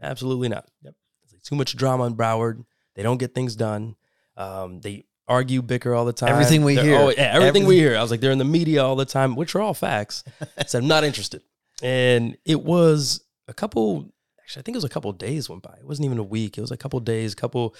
absolutely 0.00 0.48
not. 0.48 0.66
Yep. 0.82 0.94
Like 1.32 1.42
too 1.42 1.56
much 1.56 1.76
drama 1.76 2.06
in 2.06 2.14
Broward. 2.16 2.64
They 2.94 3.02
don't 3.02 3.18
get 3.18 3.34
things 3.34 3.54
done. 3.54 3.96
Um, 4.36 4.80
they 4.80 5.04
argue, 5.28 5.62
bicker 5.62 5.94
all 5.94 6.04
the 6.04 6.12
time. 6.12 6.30
Everything 6.30 6.64
we 6.64 6.74
They're 6.74 6.84
hear. 6.84 6.96
always- 6.98 7.16
yeah, 7.16 7.32
everything, 7.34 7.66
we 7.66 7.76
hear. 7.76 7.96
I 7.96 8.02
was 8.02 8.10
like, 8.10 8.20
they're 8.20 8.32
in 8.32 8.38
the 8.38 8.44
media 8.44 8.82
all 8.84 8.96
the 8.96 9.04
time, 9.04 9.36
which 9.36 9.54
are 9.54 9.60
all 9.60 9.74
facts. 9.74 10.24
I 10.56 10.64
said, 10.66 10.82
I'm 10.82 10.88
not 10.88 11.04
interested. 11.04 11.42
And 11.82 12.36
it 12.44 12.62
was 12.62 13.24
a 13.46 13.54
couple, 13.54 14.12
actually, 14.42 14.60
I 14.60 14.62
think 14.64 14.74
it 14.74 14.78
was 14.78 14.84
a 14.84 14.88
couple 14.88 15.12
days 15.12 15.48
went 15.48 15.62
by. 15.62 15.74
It 15.78 15.86
wasn't 15.86 16.06
even 16.06 16.18
a 16.18 16.22
week. 16.24 16.58
It 16.58 16.60
was 16.60 16.70
a 16.70 16.76
couple 16.76 16.98
days, 17.00 17.32
a 17.32 17.36
couple, 17.36 17.74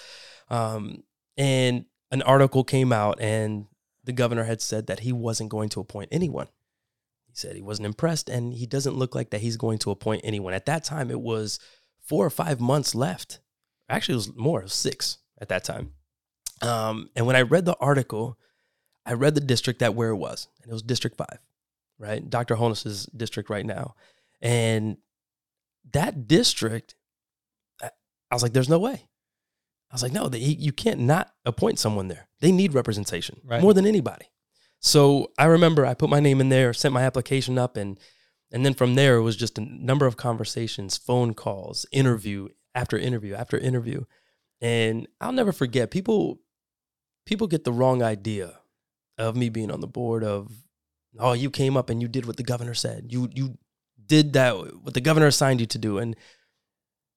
um, 0.49 1.03
and 1.37 1.85
an 2.11 2.21
article 2.23 2.63
came 2.63 2.91
out, 2.93 3.19
and 3.21 3.67
the 4.03 4.13
governor 4.13 4.43
had 4.45 4.61
said 4.61 4.87
that 4.87 5.01
he 5.01 5.11
wasn't 5.11 5.49
going 5.49 5.69
to 5.69 5.79
appoint 5.79 6.09
anyone. 6.11 6.47
He 7.27 7.35
said 7.35 7.55
he 7.55 7.61
wasn't 7.61 7.85
impressed, 7.85 8.29
and 8.29 8.53
he 8.53 8.65
doesn't 8.65 8.95
look 8.95 9.13
like 9.15 9.29
that 9.31 9.41
he's 9.41 9.57
going 9.57 9.77
to 9.79 9.91
appoint 9.91 10.21
anyone. 10.23 10.53
At 10.53 10.65
that 10.65 10.83
time, 10.83 11.11
it 11.11 11.21
was 11.21 11.59
four 12.01 12.25
or 12.25 12.29
five 12.31 12.59
months 12.59 12.95
left 12.95 13.39
Actually, 13.89 14.13
it 14.13 14.17
was 14.17 14.35
more, 14.35 14.59
it 14.59 14.63
was 14.65 14.73
six 14.73 15.17
at 15.41 15.49
that 15.49 15.63
time. 15.63 15.93
Um, 16.61 17.09
and 17.15 17.25
when 17.25 17.35
I 17.35 17.41
read 17.41 17.65
the 17.65 17.75
article, 17.79 18.37
I 19.05 19.13
read 19.13 19.35
the 19.35 19.41
district 19.41 19.79
that 19.79 19.95
where 19.95 20.09
it 20.09 20.17
was, 20.17 20.47
and 20.61 20.69
it 20.69 20.73
was 20.73 20.81
District 20.83 21.15
Five, 21.15 21.39
right? 21.97 22.27
Dr. 22.29 22.55
Holness's 22.55 23.05
district 23.07 23.49
right 23.49 23.65
now, 23.65 23.95
and 24.41 24.97
that 25.93 26.27
district, 26.27 26.95
I 27.81 27.89
I 28.29 28.35
was 28.35 28.43
like, 28.43 28.53
"There's 28.53 28.69
no 28.69 28.79
way." 28.79 29.05
I 29.91 29.95
was 29.95 30.03
like, 30.03 30.11
"No, 30.13 30.27
they, 30.29 30.37
you 30.39 30.71
can't 30.71 30.99
not 30.99 31.31
appoint 31.45 31.79
someone 31.79 32.07
there. 32.09 32.27
They 32.41 32.51
need 32.51 32.73
representation 32.73 33.41
Right. 33.43 33.61
more 33.61 33.73
than 33.73 33.85
anybody." 33.87 34.25
So 34.81 35.31
I 35.37 35.45
remember 35.45 35.85
I 35.85 35.93
put 35.93 36.09
my 36.09 36.19
name 36.19 36.39
in 36.39 36.49
there, 36.49 36.73
sent 36.73 36.93
my 36.93 37.03
application 37.03 37.57
up, 37.57 37.77
and 37.77 37.99
and 38.51 38.65
then 38.65 38.73
from 38.73 38.95
there 38.95 39.15
it 39.17 39.21
was 39.23 39.35
just 39.35 39.57
a 39.57 39.61
number 39.61 40.05
of 40.05 40.17
conversations, 40.17 40.97
phone 40.97 41.33
calls, 41.33 41.85
interview 41.91 42.49
after 42.75 42.97
interview 42.97 43.33
after 43.33 43.57
interview, 43.57 44.03
and 44.61 45.07
I'll 45.19 45.31
never 45.31 45.51
forget 45.51 45.89
people. 45.91 46.39
People 47.29 47.45
get 47.45 47.63
the 47.63 47.71
wrong 47.71 48.01
idea 48.01 48.57
of 49.19 49.35
me 49.35 49.49
being 49.49 49.69
on 49.69 49.81
the 49.81 49.87
board. 49.87 50.23
Of 50.23 50.51
oh, 51.19 51.33
you 51.33 51.51
came 51.51 51.77
up 51.77 51.91
and 51.91 52.01
you 52.01 52.07
did 52.07 52.25
what 52.25 52.37
the 52.37 52.43
governor 52.43 52.73
said. 52.73 53.05
You 53.09 53.29
you 53.35 53.55
did 54.03 54.33
that 54.33 54.53
what 54.83 54.95
the 54.95 55.01
governor 55.01 55.27
assigned 55.27 55.59
you 55.59 55.67
to 55.67 55.77
do, 55.77 55.99
and 55.99 56.15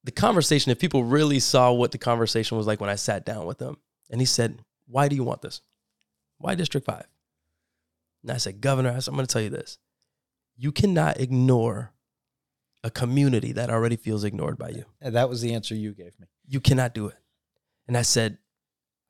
the 0.05 0.13
conversation. 0.13 0.71
If 0.71 0.79
people 0.79 1.03
really 1.03 1.41
saw 1.41 1.73
what 1.73 1.93
the 1.93 1.99
conversation 1.99 2.59
was 2.59 2.67
like 2.67 2.79
when 2.79 2.91
I 2.91 2.97
sat 2.97 3.25
down 3.25 3.47
with 3.47 3.59
him 3.59 3.79
and 4.11 4.21
he 4.21 4.27
said, 4.27 4.59
"Why 4.87 5.09
do 5.09 5.17
you 5.17 5.25
want 5.25 5.41
this? 5.41 5.63
Why 6.37 6.57
District 6.57 6.85
5? 6.85 7.07
And 8.23 8.33
I 8.33 8.37
said, 8.37 8.61
Governor, 8.61 8.91
I 8.91 8.99
said, 8.99 9.13
I'm 9.13 9.17
going 9.17 9.27
to 9.27 9.33
tell 9.33 9.43
you 9.43 9.49
this. 9.49 9.79
You 10.57 10.73
cannot 10.73 11.21
ignore 11.21 11.93
a 12.85 12.91
community 12.91 13.53
that 13.53 13.71
already 13.71 13.97
feels 13.97 14.25
ignored 14.25 14.59
by 14.59 14.71
you. 14.71 14.85
And 15.01 15.15
that 15.15 15.29
was 15.29 15.41
the 15.41 15.55
answer 15.55 15.75
you 15.75 15.95
gave 15.95 16.19
me. 16.19 16.27
You 16.47 16.61
cannot 16.61 16.95
do 16.95 17.07
it. 17.07 17.17
And 17.87 17.97
I 17.97 18.03
said, 18.03 18.39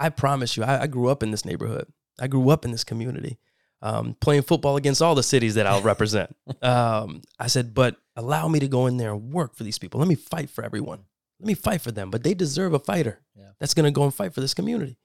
I 0.07 0.09
promise 0.11 0.57
you, 0.57 0.63
I, 0.65 0.83
I 0.83 0.87
grew 0.87 1.09
up 1.09 1.23
in 1.23 1.31
this 1.31 1.45
neighborhood. 1.45 1.87
I 2.21 2.27
grew 2.27 2.51
up 2.51 2.65
in 2.65 2.71
this 2.73 2.85
community, 2.85 3.39
um, 3.81 4.17
playing 4.21 4.43
football 4.43 4.77
against 4.77 5.01
all 5.03 5.15
the 5.15 5.23
cities 5.23 5.55
that 5.55 5.67
I'll 5.67 5.83
represent. 5.93 6.35
um, 6.63 7.23
I 7.39 7.47
said, 7.47 7.73
but 7.75 7.97
allow 8.17 8.49
me 8.49 8.59
to 8.61 8.69
go 8.69 8.87
in 8.87 8.97
there 8.97 9.13
and 9.13 9.33
work 9.33 9.55
for 9.57 9.65
these 9.65 9.79
people. 9.79 9.99
Let 10.01 10.09
me 10.09 10.15
fight 10.15 10.51
for 10.51 10.65
everyone. 10.65 11.05
Let 11.41 11.47
me 11.47 11.55
fight 11.55 11.81
for 11.81 11.91
them. 11.91 12.11
But 12.11 12.23
they 12.23 12.35
deserve 12.35 12.75
a 12.75 12.79
fighter 12.79 13.21
Yeah. 13.37 13.51
that's 13.59 13.75
going 13.75 13.85
to 13.85 13.91
go 13.91 14.05
and 14.05 14.15
fight 14.15 14.35
for 14.35 14.41
this 14.41 14.55
community. 14.55 14.99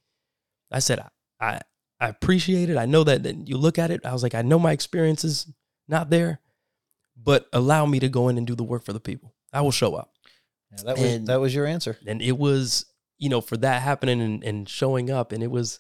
I 0.71 0.79
said, 0.79 0.99
I, 0.99 1.09
I, 1.39 1.61
I 1.99 2.07
appreciate 2.09 2.69
it. 2.69 2.77
I 2.77 2.85
know 2.85 3.03
that, 3.05 3.23
that 3.23 3.47
you 3.47 3.57
look 3.57 3.79
at 3.79 3.89
it. 3.91 4.05
I 4.05 4.13
was 4.13 4.21
like, 4.23 4.35
I 4.35 4.41
know 4.43 4.59
my 4.59 4.71
experience 4.71 5.23
is 5.23 5.47
not 5.87 6.09
there, 6.09 6.39
but 7.15 7.47
allow 7.53 7.85
me 7.85 7.99
to 7.99 8.09
go 8.09 8.27
in 8.29 8.37
and 8.37 8.45
do 8.45 8.53
the 8.55 8.63
work 8.63 8.83
for 8.83 8.93
the 8.93 8.99
people. 8.99 9.33
I 9.53 9.61
will 9.61 9.71
show 9.71 9.95
up. 9.95 10.11
Yeah, 10.71 10.83
that 10.83 10.97
was 10.97 11.05
And- 11.13 11.27
that 11.27 11.39
was 11.39 11.55
your 11.55 11.65
answer. 11.65 11.97
And 12.05 12.21
it 12.21 12.37
was, 12.37 12.85
you 13.17 13.29
know, 13.29 13.41
for 13.41 13.57
that 13.57 13.81
happening 13.81 14.21
and, 14.21 14.43
and 14.43 14.69
showing 14.69 15.09
up, 15.09 15.31
and 15.31 15.43
it 15.43 15.51
was 15.51 15.79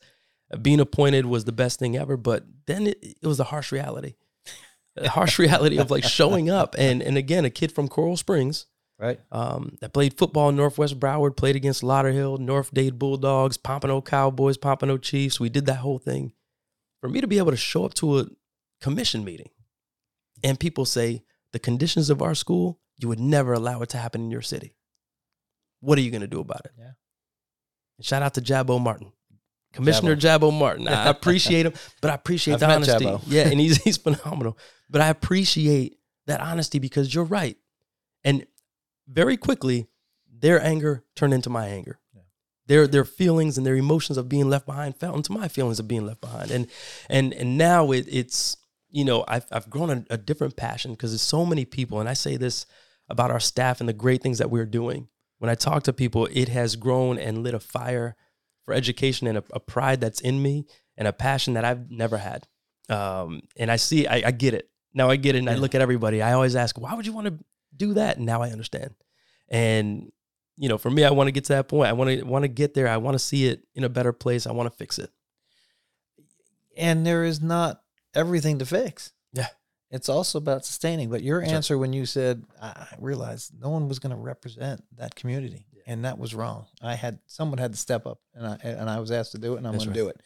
being 0.61 0.79
appointed 0.79 1.25
was 1.25 1.45
the 1.45 1.51
best 1.51 1.79
thing 1.79 1.97
ever. 1.97 2.17
But 2.17 2.45
then 2.65 2.87
it, 2.87 2.97
it 3.21 3.27
was 3.27 3.39
a 3.39 3.45
harsh 3.45 3.71
reality, 3.71 4.15
a 4.95 5.09
harsh 5.17 5.39
reality 5.39 5.77
of 5.77 5.91
like 5.91 6.03
showing 6.03 6.49
up. 6.49 6.75
And 6.77 7.01
and 7.01 7.17
again, 7.17 7.45
a 7.45 7.49
kid 7.49 7.71
from 7.71 7.87
Coral 7.87 8.17
Springs 8.17 8.65
Right. 8.99 9.19
um, 9.31 9.77
that 9.81 9.93
played 9.93 10.17
football 10.17 10.49
in 10.49 10.55
Northwest 10.55 10.99
Broward, 10.99 11.37
played 11.37 11.55
against 11.55 11.83
Lauderhill, 11.83 12.39
North 12.39 12.73
Dade 12.73 12.97
Bulldogs, 12.97 13.55
Pompano 13.55 14.01
Cowboys, 14.01 14.57
Pompano 14.57 14.97
Chiefs. 14.97 15.39
We 15.39 15.49
did 15.49 15.67
that 15.67 15.75
whole 15.75 15.99
thing. 15.99 16.33
For 16.99 17.07
me 17.07 17.21
to 17.21 17.27
be 17.27 17.37
able 17.37 17.51
to 17.51 17.57
show 17.57 17.85
up 17.85 17.93
to 17.95 18.17
a 18.19 18.25
commission 18.81 19.23
meeting 19.23 19.51
and 20.43 20.59
people 20.59 20.83
say, 20.83 21.23
the 21.53 21.59
conditions 21.59 22.09
of 22.09 22.21
our 22.21 22.33
school, 22.35 22.79
you 22.97 23.07
would 23.07 23.19
never 23.19 23.53
allow 23.53 23.81
it 23.81 23.89
to 23.89 23.97
happen 23.97 24.21
in 24.21 24.31
your 24.31 24.41
city. 24.41 24.75
What 25.79 25.97
are 25.97 26.01
you 26.01 26.11
going 26.11 26.21
to 26.21 26.27
do 26.27 26.39
about 26.39 26.65
it? 26.65 26.71
Yeah. 26.77 26.91
And 27.97 28.05
shout 28.05 28.21
out 28.21 28.33
to 28.35 28.41
Jabbo 28.41 28.81
Martin. 28.81 29.11
Commissioner 29.73 30.15
Jabbo 30.15 30.51
Martin. 30.57 30.87
I 30.87 31.09
appreciate 31.09 31.65
him, 31.65 31.73
but 32.01 32.11
I 32.11 32.15
appreciate 32.15 32.55
I've 32.55 32.59
the 32.61 32.69
honesty. 32.71 33.05
Jabbo. 33.05 33.21
Yeah, 33.27 33.47
and 33.47 33.59
he's 33.59 33.77
he's 33.83 33.97
phenomenal. 33.97 34.57
But 34.89 35.01
I 35.01 35.09
appreciate 35.09 35.97
that 36.25 36.41
honesty 36.41 36.79
because 36.79 37.13
you're 37.13 37.23
right. 37.23 37.57
And 38.23 38.45
very 39.07 39.37
quickly, 39.37 39.87
their 40.31 40.61
anger 40.61 41.03
turned 41.15 41.33
into 41.33 41.49
my 41.49 41.67
anger. 41.67 41.99
Yeah. 42.13 42.21
Their 42.67 42.87
their 42.87 43.05
feelings 43.05 43.57
and 43.57 43.65
their 43.65 43.75
emotions 43.75 44.17
of 44.17 44.29
being 44.29 44.49
left 44.49 44.65
behind 44.65 44.95
fell 44.95 45.15
into 45.15 45.31
my 45.31 45.47
feelings 45.47 45.79
of 45.79 45.87
being 45.87 46.05
left 46.05 46.21
behind. 46.21 46.51
And 46.51 46.67
and 47.09 47.33
and 47.33 47.57
now 47.57 47.91
it, 47.91 48.05
it's 48.09 48.57
you 48.89 49.05
know 49.05 49.25
I've 49.27 49.45
I've 49.51 49.69
grown 49.69 49.89
a, 49.89 50.05
a 50.11 50.17
different 50.17 50.55
passion 50.55 50.91
because 50.91 51.11
there's 51.11 51.21
so 51.21 51.45
many 51.45 51.65
people, 51.65 51.99
and 51.99 52.09
I 52.09 52.13
say 52.13 52.37
this 52.37 52.65
about 53.09 53.31
our 53.31 53.39
staff 53.39 53.79
and 53.79 53.87
the 53.87 53.93
great 53.93 54.21
things 54.21 54.39
that 54.39 54.49
we're 54.49 54.65
doing. 54.65 55.07
When 55.39 55.49
I 55.49 55.55
talk 55.55 55.83
to 55.83 55.93
people, 55.93 56.27
it 56.31 56.49
has 56.49 56.75
grown 56.75 57.17
and 57.17 57.43
lit 57.43 57.53
a 57.53 57.59
fire 57.59 58.15
for 58.65 58.73
education 58.73 59.27
and 59.27 59.37
a, 59.37 59.43
a 59.53 59.59
pride 59.59 60.01
that's 60.01 60.19
in 60.19 60.41
me 60.41 60.65
and 60.97 61.07
a 61.07 61.13
passion 61.13 61.53
that 61.53 61.65
I've 61.65 61.89
never 61.91 62.17
had. 62.17 62.47
Um, 62.89 63.41
and 63.55 63.71
I 63.71 63.75
see, 63.75 64.07
I, 64.07 64.23
I 64.27 64.31
get 64.31 64.53
it 64.53 64.69
now. 64.93 65.09
I 65.09 65.15
get 65.15 65.35
it, 65.35 65.39
and 65.39 65.49
I 65.49 65.55
look 65.55 65.75
at 65.75 65.81
everybody. 65.81 66.21
I 66.21 66.33
always 66.33 66.55
ask, 66.55 66.79
why 66.79 66.93
would 66.93 67.05
you 67.05 67.13
want 67.13 67.27
to 67.27 67.37
do 67.75 67.93
that? 67.95 68.17
And 68.17 68.25
now 68.25 68.41
I 68.41 68.49
understand. 68.49 68.95
And 69.49 70.11
you 70.57 70.69
know, 70.69 70.77
for 70.77 70.89
me, 70.89 71.03
I 71.03 71.11
want 71.11 71.27
to 71.27 71.31
get 71.31 71.45
to 71.45 71.53
that 71.53 71.67
point. 71.67 71.89
I 71.89 71.93
want 71.93 72.09
to 72.09 72.23
want 72.23 72.43
to 72.43 72.49
get 72.49 72.73
there. 72.73 72.87
I 72.87 72.97
want 72.97 73.15
to 73.15 73.19
see 73.19 73.47
it 73.47 73.61
in 73.75 73.83
a 73.83 73.89
better 73.89 74.11
place. 74.11 74.47
I 74.47 74.51
want 74.53 74.71
to 74.71 74.75
fix 74.75 74.97
it. 74.97 75.11
And 76.75 77.05
there 77.05 77.23
is 77.23 77.41
not 77.41 77.81
everything 78.15 78.59
to 78.59 78.65
fix. 78.65 79.11
Yeah. 79.89 79.95
It's 79.97 80.09
also 80.09 80.37
about 80.37 80.65
sustaining. 80.65 81.09
But 81.09 81.23
your 81.23 81.41
answer 81.41 81.77
when 81.77 81.93
you 81.93 82.05
said, 82.05 82.43
I 82.61 82.87
realized 82.99 83.53
no 83.59 83.69
one 83.69 83.87
was 83.87 83.99
going 83.99 84.11
to 84.15 84.21
represent 84.21 84.83
that 84.97 85.15
community. 85.15 85.65
Yeah. 85.71 85.83
And 85.87 86.05
that 86.05 86.17
was 86.17 86.35
wrong. 86.35 86.65
I 86.81 86.95
had 86.95 87.19
someone 87.27 87.57
had 87.57 87.71
to 87.71 87.77
step 87.77 88.05
up 88.05 88.19
and 88.33 88.45
I 88.47 88.57
and 88.63 88.89
I 88.89 88.99
was 88.99 89.11
asked 89.11 89.31
to 89.33 89.37
do 89.37 89.53
it 89.53 89.57
and 89.57 89.67
I'm 89.67 89.75
going 89.77 89.87
to 89.87 89.93
do 89.93 90.09
it. 90.09 90.21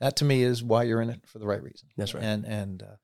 That 0.00 0.16
to 0.16 0.24
me 0.24 0.42
is 0.42 0.62
why 0.62 0.82
you're 0.82 1.00
in 1.00 1.08
it 1.10 1.20
for 1.26 1.38
the 1.38 1.46
right 1.46 1.62
reason. 1.62 1.88
That's 1.96 2.12
right. 2.14 2.22
And 2.22 2.44
and 2.44 2.82
uh, 2.82 2.96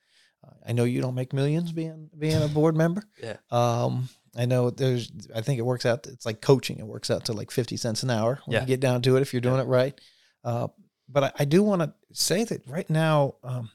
I 0.67 0.73
know 0.73 0.85
you 0.85 1.01
don't 1.01 1.15
make 1.15 1.33
millions 1.33 1.73
being 1.73 2.11
being 2.19 2.43
a 2.43 2.49
board 2.49 2.77
member. 2.77 3.03
Yeah. 3.23 3.37
Um, 3.51 4.09
I 4.37 4.47
know 4.47 4.71
there's. 4.71 5.11
I 5.35 5.43
think 5.43 5.59
it 5.59 5.63
works 5.63 5.85
out. 5.87 6.07
It's 6.07 6.25
like 6.27 6.41
coaching. 6.41 6.79
It 6.79 6.87
works 6.87 7.11
out 7.11 7.27
to 7.27 7.33
like 7.35 7.51
fifty 7.51 7.77
cents 7.77 8.03
an 8.03 8.11
hour 8.11 8.41
when 8.47 8.55
Yeah. 8.55 8.61
you 8.63 8.67
get 8.67 8.81
down 8.81 9.03
to 9.03 9.17
it 9.17 9.21
if 9.23 9.33
you're 9.35 9.41
doing 9.43 9.61
it 9.61 9.67
right. 9.67 9.99
Uh, 10.45 10.69
but 11.09 11.25
I, 11.25 11.33
I 11.41 11.45
do 11.45 11.63
want 11.63 11.83
to 11.83 11.93
say 12.13 12.45
that 12.45 12.67
right 12.67 12.89
now, 12.89 13.35
um, 13.45 13.71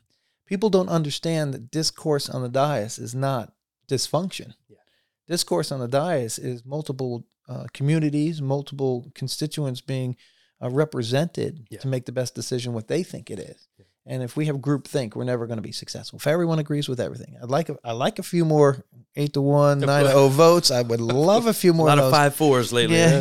people 0.48 0.70
don't 0.70 0.90
understand 0.90 1.54
that 1.54 1.70
discourse 1.70 2.28
on 2.30 2.42
the 2.42 2.50
dais 2.50 2.98
is 2.98 3.14
not 3.14 3.54
dysfunction. 3.88 4.54
Yeah. 4.68 4.78
Discourse 5.28 5.72
on 5.72 5.80
the 5.80 5.88
dais 5.88 6.40
is 6.40 6.66
multiple 6.66 7.26
uh, 7.48 7.66
communities, 7.74 8.42
multiple 8.42 9.12
constituents 9.14 9.82
being 9.82 10.16
uh, 10.62 10.70
represented 10.70 11.68
Yeah. 11.70 11.80
to 11.80 11.88
make 11.88 12.06
the 12.06 12.12
best 12.12 12.34
decision 12.36 12.74
what 12.74 12.88
they 12.88 13.04
think 13.04 13.30
it 13.30 13.40
is. 13.40 13.68
Yeah. 13.78 13.86
And 14.10 14.24
if 14.24 14.36
we 14.38 14.46
have 14.46 14.62
group 14.62 14.88
think, 14.88 15.16
we're 15.16 15.26
never 15.26 15.48
going 15.48 15.58
to 15.58 15.62
be 15.62 15.72
successful. 15.74 16.18
If 16.18 16.28
everyone 16.28 16.60
agrees 16.60 16.88
with 16.88 17.00
everything, 17.00 17.36
I'd 17.42 17.50
like 17.50 17.68
a, 17.70 17.78
I 17.84 17.92
like 17.92 18.20
a 18.20 18.24
few 18.24 18.46
more 18.46 18.84
eight 19.16 19.34
to 19.34 19.42
one, 19.42 19.80
nine 19.82 20.06
to 20.06 20.10
zero 20.12 20.28
votes. 20.30 20.72
I 20.72 20.82
would 20.82 21.02
love 21.02 21.46
a 21.48 21.54
few 21.54 21.74
more. 21.78 21.88
A 21.88 21.90
lot 21.90 22.00
of 22.00 22.12
five 22.12 22.34
fours 22.36 22.72
lately. 22.72 22.96
Yeah. 22.98 23.16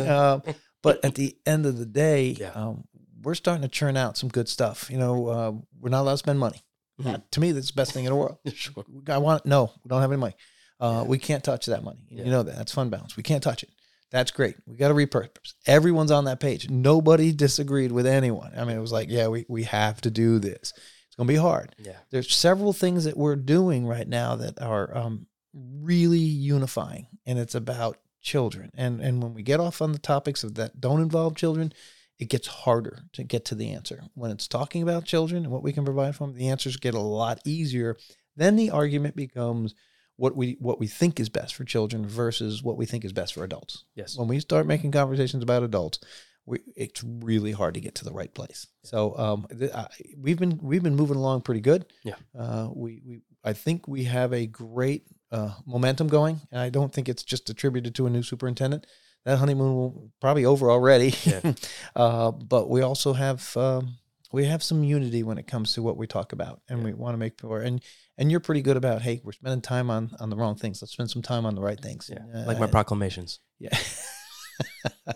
uh, 0.45 0.53
but 0.81 1.03
at 1.03 1.15
the 1.15 1.35
end 1.45 1.65
of 1.65 1.77
the 1.77 1.85
day, 1.85 2.29
Yeah. 2.39 2.51
um, 2.51 2.85
we're 3.21 3.35
starting 3.35 3.63
to 3.63 3.67
churn 3.67 3.97
out 3.97 4.15
some 4.17 4.29
good 4.29 4.47
stuff. 4.47 4.89
You 4.89 4.97
know, 4.97 5.27
uh, 5.27 5.51
we're 5.79 5.89
not 5.89 6.01
allowed 6.03 6.13
to 6.13 6.17
spend 6.19 6.39
money. 6.39 6.63
Mhm. 7.01 7.13
Uh, 7.13 7.17
to 7.31 7.39
me, 7.39 7.51
that's 7.51 7.67
the 7.67 7.73
best 7.75 7.91
thing 7.93 8.05
in 8.05 8.11
the 8.11 8.15
world. 8.15 8.37
sure. 8.53 8.85
I 9.07 9.17
want 9.19 9.45
no, 9.45 9.71
we 9.83 9.89
don't 9.89 10.01
have 10.01 10.11
any 10.11 10.19
money. 10.19 10.35
Uh, 10.79 11.01
Yeah. 11.03 11.09
We 11.09 11.17
can't 11.19 11.43
touch 11.43 11.65
that 11.67 11.83
money. 11.83 11.99
Yeah. 12.09 12.25
You 12.25 12.31
know 12.31 12.43
that. 12.43 12.55
That's 12.55 12.71
fund 12.71 12.91
balance. 12.91 13.15
We 13.17 13.23
can't 13.23 13.43
touch 13.43 13.63
it. 13.63 13.69
That's 14.09 14.31
great. 14.31 14.55
We 14.65 14.77
got 14.77 14.87
to 14.87 14.93
repurpose. 14.93 15.53
Everyone's 15.65 16.11
on 16.11 16.25
that 16.25 16.39
page. 16.39 16.69
Nobody 16.69 17.33
disagreed 17.33 17.91
with 17.91 18.05
anyone. 18.07 18.53
I 18.55 18.63
mean, 18.63 18.77
it 18.77 18.81
was 18.81 18.91
like, 18.93 19.09
yeah, 19.09 19.27
we, 19.27 19.45
we 19.49 19.63
have 19.63 19.99
to 20.01 20.09
do 20.09 20.39
this. 20.39 20.71
It's 21.07 21.15
going 21.17 21.27
to 21.27 21.33
be 21.33 21.37
hard. 21.37 21.75
Yeah. 21.77 21.97
There's 22.09 22.33
several 22.33 22.71
things 22.71 23.03
that 23.03 23.17
we're 23.17 23.35
doing 23.35 23.85
right 23.85 24.07
now 24.07 24.37
that 24.37 24.61
are 24.61 24.95
um, 24.97 25.27
really 25.53 26.19
unifying, 26.19 27.07
and 27.25 27.37
it's 27.37 27.55
about 27.55 27.97
children. 28.21 28.71
And 28.75 29.01
and 29.01 29.21
when 29.21 29.33
we 29.33 29.41
get 29.43 29.59
off 29.59 29.81
on 29.81 29.91
the 29.91 29.99
topics 29.99 30.43
of 30.43 30.55
that 30.55 30.79
don't 30.79 31.01
involve 31.01 31.35
children, 31.35 31.73
it 32.19 32.29
gets 32.29 32.47
harder 32.47 33.03
to 33.13 33.23
get 33.23 33.45
to 33.45 33.55
the 33.55 33.71
answer. 33.71 34.03
When 34.15 34.31
it's 34.31 34.47
talking 34.47 34.81
about 34.81 35.05
children 35.05 35.43
and 35.43 35.51
what 35.51 35.63
we 35.63 35.73
can 35.73 35.85
provide 35.85 36.15
for 36.15 36.25
them, 36.25 36.35
the 36.35 36.49
answers 36.49 36.77
get 36.77 36.93
a 36.93 36.99
lot 36.99 37.39
easier. 37.45 37.97
Then 38.35 38.55
the 38.55 38.71
argument 38.71 39.15
becomes 39.15 39.75
what 40.15 40.35
we 40.35 40.57
what 40.59 40.79
we 40.79 40.87
think 40.87 41.19
is 41.19 41.29
best 41.29 41.55
for 41.55 41.63
children 41.63 42.05
versus 42.05 42.63
what 42.63 42.77
we 42.77 42.85
think 42.85 43.05
is 43.05 43.13
best 43.13 43.35
for 43.35 43.43
adults. 43.43 43.85
Yes. 43.95 44.17
When 44.17 44.27
we 44.27 44.39
start 44.39 44.65
making 44.65 44.91
conversations 44.91 45.43
about 45.43 45.63
adults, 45.63 45.99
we, 46.45 46.59
it's 46.75 47.03
really 47.03 47.51
hard 47.51 47.75
to 47.75 47.81
get 47.81 47.95
to 47.95 48.05
the 48.05 48.13
right 48.13 48.33
place. 48.33 48.67
So 48.83 49.15
um, 49.17 49.47
th- 49.57 49.71
I, 49.71 49.87
we've 50.17 50.39
been 50.39 50.59
we've 50.61 50.83
been 50.83 50.95
moving 50.95 51.17
along 51.17 51.41
pretty 51.41 51.61
good. 51.61 51.85
Yeah. 52.03 52.15
Uh, 52.37 52.69
we 52.73 53.01
we 53.05 53.21
I 53.43 53.53
think 53.53 53.87
we 53.87 54.05
have 54.05 54.33
a 54.33 54.47
great 54.47 55.03
uh, 55.31 55.53
momentum 55.65 56.07
going, 56.07 56.41
and 56.51 56.61
I 56.61 56.69
don't 56.69 56.91
think 56.91 57.09
it's 57.09 57.23
just 57.23 57.49
attributed 57.49 57.93
to 57.95 58.07
a 58.07 58.09
new 58.09 58.23
superintendent. 58.23 58.87
That 59.27 59.37
honeymoon 59.39 59.75
will 59.75 60.11
probably 60.21 60.45
over 60.45 60.71
already. 60.71 61.13
Yeah. 61.25 61.53
uh, 61.97 62.31
but 62.31 62.69
we 62.69 62.81
also 62.81 63.11
have 63.11 63.55
um, 63.57 63.97
we 64.31 64.45
have 64.45 64.63
some 64.63 64.85
unity 64.85 65.21
when 65.21 65.37
it 65.37 65.47
comes 65.47 65.73
to 65.73 65.83
what 65.83 65.97
we 65.97 66.07
talk 66.07 66.31
about, 66.31 66.61
and 66.69 66.79
Yeah. 66.79 66.85
we 66.85 66.93
want 66.93 67.13
to 67.13 67.17
make 67.17 67.39
sure. 67.41 67.59
And 67.59 67.83
and 68.17 68.31
you're 68.31 68.39
pretty 68.39 68.61
good 68.61 68.77
about 68.77 69.01
hey, 69.01 69.19
we're 69.25 69.33
spending 69.33 69.61
time 69.61 69.89
on 69.89 70.11
on 70.21 70.29
the 70.29 70.37
wrong 70.37 70.55
things. 70.55 70.81
Let's 70.81 70.93
spend 70.93 71.11
some 71.11 71.21
time 71.21 71.45
on 71.45 71.55
the 71.55 71.61
right 71.61 71.79
things. 71.79 72.09
Yeah. 72.09 72.23
Uh, 72.33 72.45
like 72.47 72.57
my 72.57 72.67
proclamations. 72.67 73.39
yeah. 73.59 73.77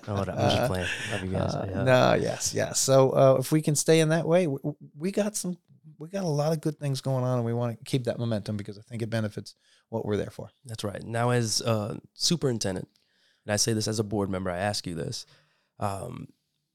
Oh, 0.07 0.15
I'm 0.15 0.25
just 0.25 0.67
playing. 0.67 0.87
Love 1.11 1.23
you 1.23 1.31
guys. 1.31 1.55
Uh, 1.55 1.67
yeah. 1.69 1.83
No, 1.83 2.13
yes, 2.13 2.53
yes. 2.53 2.79
So 2.79 3.09
uh, 3.11 3.37
if 3.39 3.51
we 3.51 3.61
can 3.61 3.75
stay 3.75 3.99
in 3.99 4.09
that 4.09 4.27
way, 4.27 4.45
we, 4.45 4.59
we 4.95 5.11
got 5.11 5.35
some, 5.35 5.57
we 5.97 6.09
got 6.09 6.23
a 6.23 6.27
lot 6.27 6.51
of 6.53 6.61
good 6.61 6.77
things 6.77 7.01
going 7.01 7.23
on, 7.23 7.37
and 7.37 7.45
we 7.45 7.53
want 7.53 7.77
to 7.77 7.83
keep 7.83 8.03
that 8.03 8.19
momentum 8.19 8.55
because 8.55 8.77
I 8.77 8.81
think 8.81 9.01
it 9.01 9.09
benefits 9.09 9.55
what 9.89 10.05
we're 10.05 10.17
there 10.17 10.29
for. 10.29 10.49
That's 10.65 10.83
right. 10.83 11.01
Now, 11.03 11.31
as 11.31 11.61
uh, 11.61 11.97
superintendent, 12.13 12.87
and 13.45 13.53
I 13.53 13.55
say 13.55 13.73
this 13.73 13.87
as 13.87 13.99
a 13.99 14.03
board 14.03 14.29
member, 14.29 14.49
I 14.49 14.57
ask 14.57 14.85
you 14.85 14.95
this, 14.95 15.25
um, 15.79 16.27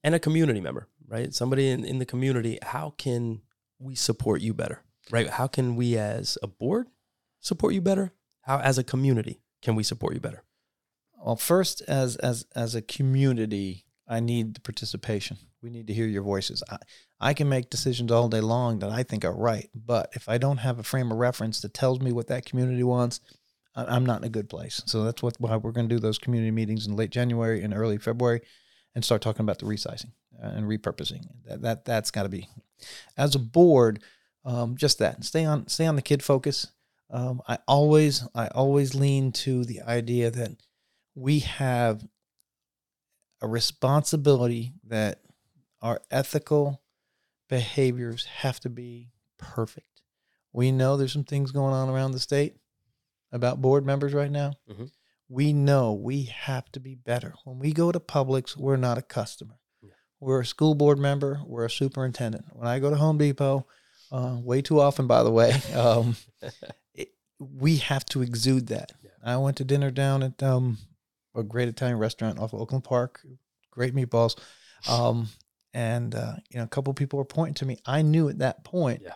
and 0.02 0.14
a 0.14 0.18
community 0.18 0.60
member, 0.60 0.88
right? 1.06 1.32
Somebody 1.32 1.70
in, 1.70 1.84
in 1.84 1.98
the 1.98 2.06
community, 2.06 2.58
how 2.62 2.94
can 2.96 3.42
we 3.78 3.94
support 3.94 4.40
you 4.40 4.54
better, 4.54 4.82
right? 5.10 5.28
How 5.28 5.46
can 5.46 5.76
we 5.76 5.96
as 5.96 6.38
a 6.42 6.46
board 6.46 6.88
support 7.40 7.74
you 7.74 7.80
better? 7.80 8.12
How, 8.42 8.58
as 8.60 8.78
a 8.78 8.84
community, 8.84 9.40
can 9.62 9.74
we 9.74 9.82
support 9.82 10.14
you 10.14 10.20
better? 10.20 10.42
Well, 11.24 11.36
first, 11.36 11.82
as 11.88 12.16
as 12.16 12.46
as 12.54 12.74
a 12.74 12.82
community, 12.82 13.84
I 14.06 14.20
need 14.20 14.54
the 14.54 14.60
participation. 14.60 15.38
We 15.62 15.70
need 15.70 15.86
to 15.88 15.94
hear 15.94 16.06
your 16.06 16.22
voices. 16.22 16.62
I, 16.70 16.76
I 17.18 17.34
can 17.34 17.48
make 17.48 17.70
decisions 17.70 18.12
all 18.12 18.28
day 18.28 18.40
long 18.40 18.78
that 18.80 18.90
I 18.90 19.02
think 19.02 19.24
are 19.24 19.34
right, 19.34 19.68
but 19.74 20.10
if 20.12 20.28
I 20.28 20.38
don't 20.38 20.58
have 20.58 20.78
a 20.78 20.84
frame 20.84 21.10
of 21.10 21.18
reference 21.18 21.60
that 21.62 21.74
tells 21.74 22.00
me 22.00 22.12
what 22.12 22.28
that 22.28 22.44
community 22.44 22.84
wants, 22.84 23.20
I'm 23.76 24.06
not 24.06 24.20
in 24.22 24.26
a 24.26 24.30
good 24.30 24.48
place. 24.48 24.82
So 24.86 25.04
that's 25.04 25.22
what 25.22 25.36
why 25.38 25.56
we're 25.56 25.72
going 25.72 25.88
to 25.88 25.94
do 25.94 26.00
those 26.00 26.18
community 26.18 26.50
meetings 26.50 26.86
in 26.86 26.96
late 26.96 27.10
January 27.10 27.62
and 27.62 27.74
early 27.74 27.98
February, 27.98 28.40
and 28.94 29.04
start 29.04 29.22
talking 29.22 29.42
about 29.42 29.58
the 29.58 29.66
resizing 29.66 30.12
uh, 30.42 30.48
and 30.48 30.66
repurposing. 30.66 31.26
That 31.44 31.62
that 31.62 31.84
that's 31.84 32.10
got 32.10 32.22
to 32.22 32.28
be, 32.28 32.48
as 33.16 33.34
a 33.34 33.38
board, 33.38 34.02
um, 34.44 34.76
just 34.76 34.98
that. 34.98 35.24
Stay 35.24 35.44
on 35.44 35.68
stay 35.68 35.86
on 35.86 35.96
the 35.96 36.02
kid 36.02 36.22
focus. 36.22 36.68
Um, 37.10 37.42
I 37.46 37.58
always 37.68 38.26
I 38.34 38.48
always 38.48 38.94
lean 38.94 39.32
to 39.32 39.64
the 39.64 39.82
idea 39.82 40.30
that 40.30 40.52
we 41.14 41.40
have 41.40 42.06
a 43.40 43.46
responsibility 43.46 44.72
that 44.86 45.20
our 45.82 46.00
ethical 46.10 46.82
behaviors 47.48 48.24
have 48.24 48.58
to 48.60 48.70
be 48.70 49.10
perfect. 49.38 50.02
We 50.52 50.72
know 50.72 50.96
there's 50.96 51.12
some 51.12 51.24
things 51.24 51.52
going 51.52 51.74
on 51.74 51.90
around 51.90 52.12
the 52.12 52.18
state 52.18 52.56
about 53.32 53.60
board 53.60 53.84
members 53.84 54.12
right 54.14 54.30
now. 54.30 54.52
Mhm. 54.70 54.90
We 55.28 55.52
know 55.52 55.92
we 55.92 56.24
have 56.24 56.70
to 56.72 56.80
be 56.80 56.94
better. 56.94 57.34
When 57.44 57.58
we 57.58 57.72
go 57.72 57.90
to 57.90 57.98
Publix, 58.00 58.56
we're 58.56 58.76
not 58.76 58.96
a 58.98 59.02
customer. 59.02 59.58
Yeah. 59.82 59.90
We're 60.20 60.40
a 60.40 60.46
school 60.46 60.74
board 60.74 60.98
member. 60.98 61.40
We're 61.44 61.64
a 61.64 61.70
superintendent. 61.70 62.44
When 62.52 62.68
I 62.68 62.78
go 62.78 62.90
to 62.90 62.96
Home 62.96 63.18
Depot, 63.18 63.66
uh, 64.12 64.36
way 64.40 64.62
too 64.62 64.80
often, 64.80 65.06
by 65.08 65.22
the 65.24 65.32
way, 65.32 65.50
um, 65.74 66.16
it, 66.94 67.08
we 67.40 67.78
have 67.78 68.04
to 68.06 68.22
exude 68.22 68.68
that. 68.68 68.92
Yeah. 69.02 69.10
I 69.24 69.36
went 69.38 69.56
to 69.56 69.64
dinner 69.64 69.90
down 69.90 70.22
at 70.22 70.40
um, 70.42 70.78
a 71.34 71.42
great 71.42 71.68
Italian 71.68 71.98
restaurant 71.98 72.38
off 72.38 72.52
of 72.52 72.60
Oakland 72.60 72.84
Park. 72.84 73.20
Great 73.72 73.94
meatballs. 73.94 74.38
Um, 74.88 75.28
and 75.74 76.14
uh, 76.14 76.36
you 76.50 76.58
know, 76.58 76.64
a 76.64 76.68
couple 76.68 76.94
people 76.94 77.18
were 77.18 77.24
pointing 77.24 77.54
to 77.54 77.66
me. 77.66 77.78
I 77.84 78.02
knew 78.02 78.28
at 78.28 78.38
that 78.38 78.62
point, 78.64 79.02
Yeah. 79.02 79.14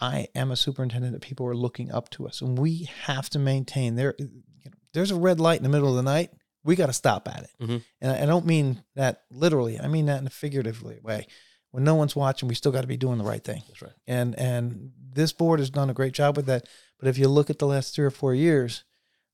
I 0.00 0.28
am 0.34 0.50
a 0.50 0.56
superintendent 0.56 1.12
that 1.14 1.22
people 1.22 1.46
are 1.46 1.56
looking 1.56 1.90
up 1.90 2.10
to 2.10 2.26
us, 2.26 2.40
and 2.42 2.58
we 2.58 2.88
have 3.04 3.30
to 3.30 3.38
maintain. 3.38 3.94
There, 3.94 4.14
you 4.18 4.26
know, 4.64 4.70
there's 4.92 5.10
a 5.10 5.16
red 5.16 5.40
light 5.40 5.56
in 5.58 5.62
the 5.62 5.68
middle 5.68 5.88
of 5.90 5.96
the 5.96 6.02
night. 6.02 6.30
We 6.64 6.76
got 6.76 6.86
to 6.86 6.92
stop 6.92 7.28
at 7.28 7.44
it, 7.44 7.50
Mhm. 7.60 7.82
and 8.00 8.12
I 8.12 8.22
I 8.22 8.26
don't 8.26 8.44
mean 8.46 8.82
that 8.94 9.22
literally. 9.30 9.78
I 9.80 9.86
mean 9.88 10.06
that 10.06 10.20
in 10.20 10.26
a 10.26 10.30
figuratively 10.30 10.98
way. 11.02 11.26
When 11.70 11.84
no 11.84 11.94
one's 11.94 12.16
watching, 12.16 12.48
we 12.48 12.54
still 12.54 12.72
got 12.72 12.80
to 12.82 12.86
be 12.86 12.96
doing 12.96 13.18
the 13.18 13.24
right 13.24 13.42
thing 13.44 13.62
That's 13.68 13.82
right. 13.82 13.92
and 14.06 14.34
and 14.38 14.92
this 15.12 15.32
board 15.32 15.60
has 15.60 15.70
done 15.70 15.90
a 15.90 15.94
great 15.94 16.12
job 16.14 16.36
with 16.36 16.46
that. 16.46 16.66
But 16.98 17.08
if 17.08 17.18
you 17.18 17.28
look 17.28 17.50
at 17.50 17.58
the 17.58 17.66
last 17.66 17.94
three 17.94 18.04
or 18.04 18.10
four 18.10 18.34
years, 18.34 18.84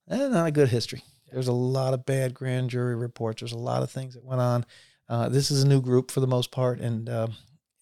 eh, 0.08 0.28
not 0.28 0.46
a 0.46 0.50
good 0.52 0.68
history. 0.68 1.02
There's 1.32 1.48
a 1.48 1.52
lot 1.52 1.94
of 1.94 2.04
bad 2.04 2.34
grand 2.34 2.70
jury 2.70 2.94
reports. 2.94 3.40
There's 3.40 3.52
a 3.52 3.58
lot 3.58 3.82
of 3.82 3.90
things 3.90 4.14
that 4.14 4.24
went 4.24 4.40
on. 4.40 4.66
Uh, 5.08 5.28
this 5.28 5.50
is 5.50 5.62
a 5.62 5.68
new 5.68 5.80
group 5.80 6.10
for 6.10 6.20
the 6.20 6.26
most 6.26 6.50
part, 6.50 6.80
and 6.80 7.08
um, 7.08 7.34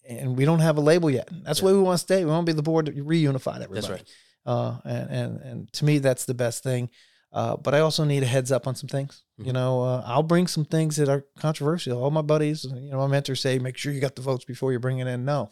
and 0.07 0.37
we 0.37 0.45
don't 0.45 0.59
have 0.59 0.77
a 0.77 0.81
label 0.81 1.09
yet. 1.09 1.29
That's 1.43 1.59
Yeah. 1.59 1.65
why 1.65 1.71
we 1.73 1.79
want 1.79 1.95
to 1.99 2.03
stay. 2.03 2.23
We 2.25 2.31
want 2.31 2.45
to 2.45 2.51
be 2.53 2.55
the 2.55 2.63
board 2.63 2.85
that 2.87 2.95
reunified 2.97 3.61
everybody. 3.61 3.81
That's 3.81 3.89
right. 3.89 4.09
Uh, 4.45 4.77
and, 4.85 5.09
and 5.09 5.41
and 5.41 5.73
to 5.73 5.85
me, 5.85 5.99
that's 5.99 6.25
the 6.25 6.33
best 6.33 6.63
thing. 6.63 6.89
Uh, 7.33 7.55
but 7.55 7.73
I 7.73 7.79
also 7.79 8.03
need 8.03 8.23
a 8.23 8.25
heads 8.25 8.51
up 8.51 8.67
on 8.67 8.75
some 8.75 8.89
things. 8.89 9.23
You 9.37 9.45
Mhm. 9.51 9.53
know, 9.53 9.81
uh, 9.83 10.03
I'll 10.05 10.23
bring 10.23 10.47
some 10.47 10.65
things 10.65 10.97
that 10.97 11.07
are 11.07 11.25
controversial. 11.39 12.03
All 12.03 12.11
my 12.11 12.21
buddies, 12.21 12.65
you 12.65 12.91
know, 12.91 12.97
my 12.97 13.07
mentors 13.07 13.39
say, 13.39 13.57
make 13.57 13.77
sure 13.77 13.93
you 13.93 14.01
got 14.01 14.15
the 14.15 14.21
votes 14.21 14.43
before 14.43 14.73
you 14.73 14.79
bring 14.79 14.99
it 14.99 15.07
in. 15.07 15.23
No, 15.23 15.49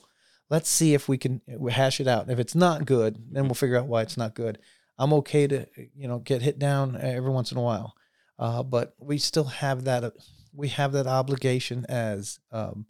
let's 0.50 0.70
see 0.70 0.94
if 0.94 1.08
we 1.08 1.18
can 1.18 1.42
hash 1.72 2.02
it 2.02 2.08
out. 2.08 2.30
If 2.30 2.38
it's 2.40 2.56
not 2.56 2.86
good, 2.86 3.18
then 3.32 3.46
we'll 3.46 3.54
figure 3.54 3.78
out 3.78 3.88
why 3.88 4.02
it's 4.02 4.18
not 4.18 4.34
good. 4.36 4.58
I'm 4.98 5.14
okay 5.14 5.48
to, 5.48 5.66
you 5.96 6.08
know, 6.10 6.20
get 6.20 6.42
hit 6.42 6.60
down 6.60 6.98
every 7.00 7.30
once 7.32 7.54
in 7.54 7.58
a 7.58 7.62
while, 7.62 7.94
uh, 8.38 8.62
but 8.64 8.96
we 9.00 9.18
still 9.18 9.46
have 9.46 9.86
that. 9.86 10.12
We 10.54 10.68
have 10.70 10.92
that 10.94 11.08
obligation 11.08 11.86
as 11.88 12.40
um, 12.52 12.88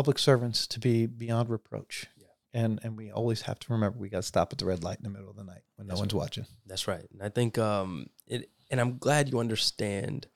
public 0.00 0.18
servants 0.18 0.66
to 0.66 0.78
be 0.80 1.06
beyond 1.06 1.48
reproach. 1.50 2.06
And 2.52 2.80
and 2.82 2.96
we 2.96 3.12
always 3.12 3.42
have 3.42 3.58
to 3.60 3.72
remember 3.72 3.96
we 3.98 4.08
got 4.08 4.18
to 4.18 4.22
stop 4.34 4.52
at 4.52 4.58
the 4.58 4.64
red 4.66 4.82
light 4.82 4.98
in 4.98 5.04
the 5.04 5.10
middle 5.16 5.30
of 5.30 5.36
the 5.36 5.44
night 5.44 5.62
when 5.76 5.86
no 5.86 5.92
That's 5.92 6.00
one's 6.00 6.14
watching. 6.14 6.46
That's 6.66 6.88
right. 6.88 7.06
And 7.12 7.22
I 7.22 7.28
think 7.28 7.58
um 7.58 8.06
it 8.26 8.50
and 8.70 8.80
I'm 8.80 8.98
glad 8.98 9.28
you 9.30 9.38
understand 9.38 10.26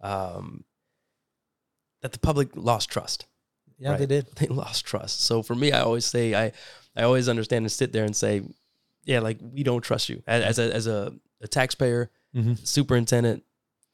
um 0.00 0.64
that 2.02 2.12
the 2.12 2.18
public 2.18 2.48
lost 2.56 2.88
trust. 2.90 3.26
Yeah, 3.78 3.90
Right. 3.90 3.98
they 4.00 4.06
did. 4.06 4.26
They 4.40 4.46
lost 4.48 4.84
trust. 4.84 5.20
So 5.28 5.42
for 5.42 5.54
me, 5.54 5.70
I 5.70 5.80
always 5.82 6.04
say 6.06 6.34
I 6.34 6.52
I 6.96 7.02
always 7.04 7.28
understand 7.28 7.64
and 7.64 7.72
sit 7.72 7.92
there 7.92 8.04
and 8.04 8.16
say, 8.16 8.42
yeah, 9.04 9.20
like 9.20 9.38
we 9.40 9.62
don't 9.62 9.82
trust 9.82 10.08
you 10.08 10.22
as, 10.26 10.42
as 10.42 10.58
a 10.58 10.74
as 10.74 10.86
a, 10.86 11.12
a 11.40 11.48
taxpayer, 11.48 12.10
Mm-hmm. 12.34 12.54
superintendent, 12.64 13.44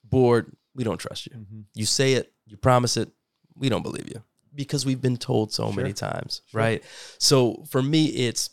board. 0.05 0.45
We 0.75 0.85
don't 0.85 0.99
trust 1.07 1.27
you. 1.27 1.33
Mm-hmm. 1.37 1.61
You 1.75 1.87
say 1.87 2.15
it, 2.15 2.33
you 2.47 2.57
promise 2.57 2.97
it, 3.03 3.09
we 3.55 3.69
don't 3.71 3.83
believe 3.83 4.09
you 4.09 4.23
because 4.57 4.85
we've 4.87 5.01
been 5.01 5.17
told 5.19 5.53
so 5.53 5.67
Sure. 5.71 5.77
many 5.83 5.93
times, 5.93 6.43
Sure. 6.47 6.61
right? 6.61 6.83
So 7.19 7.65
for 7.71 7.83
me, 7.83 8.07
it's 8.07 8.51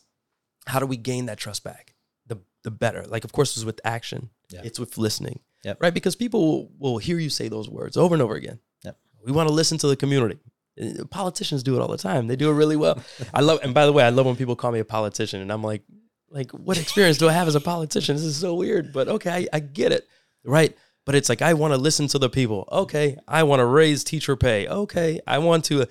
how 0.67 0.79
do 0.79 0.85
we 0.85 0.97
gain 0.97 1.25
that 1.27 1.37
trust 1.37 1.63
back? 1.63 1.95
The 2.27 2.37
the 2.63 2.71
better. 2.71 3.03
Like 3.07 3.23
of 3.23 3.31
course, 3.31 3.55
it's 3.57 3.65
with 3.65 3.79
action. 3.83 4.29
Yeah. 4.51 4.61
It's 4.63 4.79
with 4.79 4.97
listening, 4.97 5.39
Yep. 5.63 5.77
right? 5.81 5.93
Because 5.93 6.15
people 6.15 6.41
will, 6.45 6.71
will 6.79 6.97
hear 6.97 7.17
you 7.19 7.29
say 7.29 7.47
those 7.47 7.69
words 7.69 7.97
over 7.97 8.13
and 8.15 8.21
over 8.21 8.35
again. 8.35 8.59
Yep. 8.83 8.97
We 9.25 9.31
want 9.31 9.47
to 9.49 9.53
listen 9.55 9.77
to 9.79 9.87
the 9.87 9.95
community. 9.95 10.39
Uh, 10.81 11.05
Politicians 11.05 11.63
do 11.63 11.75
it 11.75 11.81
all 11.81 11.87
the 11.87 11.97
time. 11.97 12.27
They 12.27 12.35
do 12.35 12.49
it 12.49 12.53
really 12.55 12.75
well. 12.75 13.01
I 13.33 13.41
love, 13.41 13.59
and 13.63 13.73
by 13.73 13.85
the 13.85 13.93
way, 13.93 14.03
I 14.03 14.09
love 14.09 14.25
when 14.25 14.35
people 14.35 14.55
call 14.55 14.71
me 14.71 14.79
a 14.79 14.85
politician, 14.85 15.39
and 15.41 15.51
I'm 15.51 15.63
like, 15.63 15.83
like, 16.29 16.51
what 16.51 16.77
experience 16.79 17.17
do 17.19 17.29
I 17.29 17.33
have 17.33 17.47
as 17.47 17.53
a 17.55 17.61
politician? 17.61 18.15
This 18.15 18.25
is 18.25 18.37
so 18.37 18.55
weird, 18.55 18.91
but 18.91 19.07
okay, 19.07 19.29
I, 19.31 19.47
I 19.57 19.59
get 19.59 19.91
it, 19.91 20.07
right? 20.43 20.75
But 21.05 21.15
it's 21.15 21.29
like 21.29 21.41
I 21.41 21.53
want 21.53 21.73
to 21.73 21.79
listen 21.79 22.07
to 22.09 22.19
the 22.19 22.29
people. 22.29 22.67
Okay, 22.71 23.17
I 23.27 23.43
want 23.43 23.59
to 23.59 23.65
raise 23.65 24.03
teacher 24.03 24.35
pay. 24.35 24.67
Okay, 24.67 25.19
I 25.27 25.39
want 25.39 25.65
to, 25.65 25.87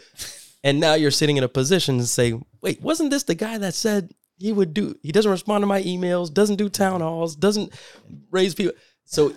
and 0.65 0.81
now 0.81 0.95
you're 0.95 1.11
sitting 1.11 1.37
in 1.37 1.45
a 1.45 1.49
position 1.49 1.99
to 1.99 2.07
say, 2.07 2.41
wait, 2.63 2.81
wasn't 2.81 3.11
this 3.11 3.25
the 3.25 3.35
guy 3.35 3.59
that 3.59 3.75
said 3.75 4.13
he 4.39 4.53
would 4.53 4.73
do? 4.73 4.95
He 5.03 5.13
doesn't 5.13 5.31
respond 5.31 5.63
to 5.63 5.67
my 5.67 5.83
emails, 5.83 6.33
doesn't 6.33 6.57
do 6.57 6.69
town 6.69 7.01
halls, 7.01 7.37
doesn't 7.37 7.73
raise 8.31 8.55
people. 8.55 8.75
So, 9.05 9.35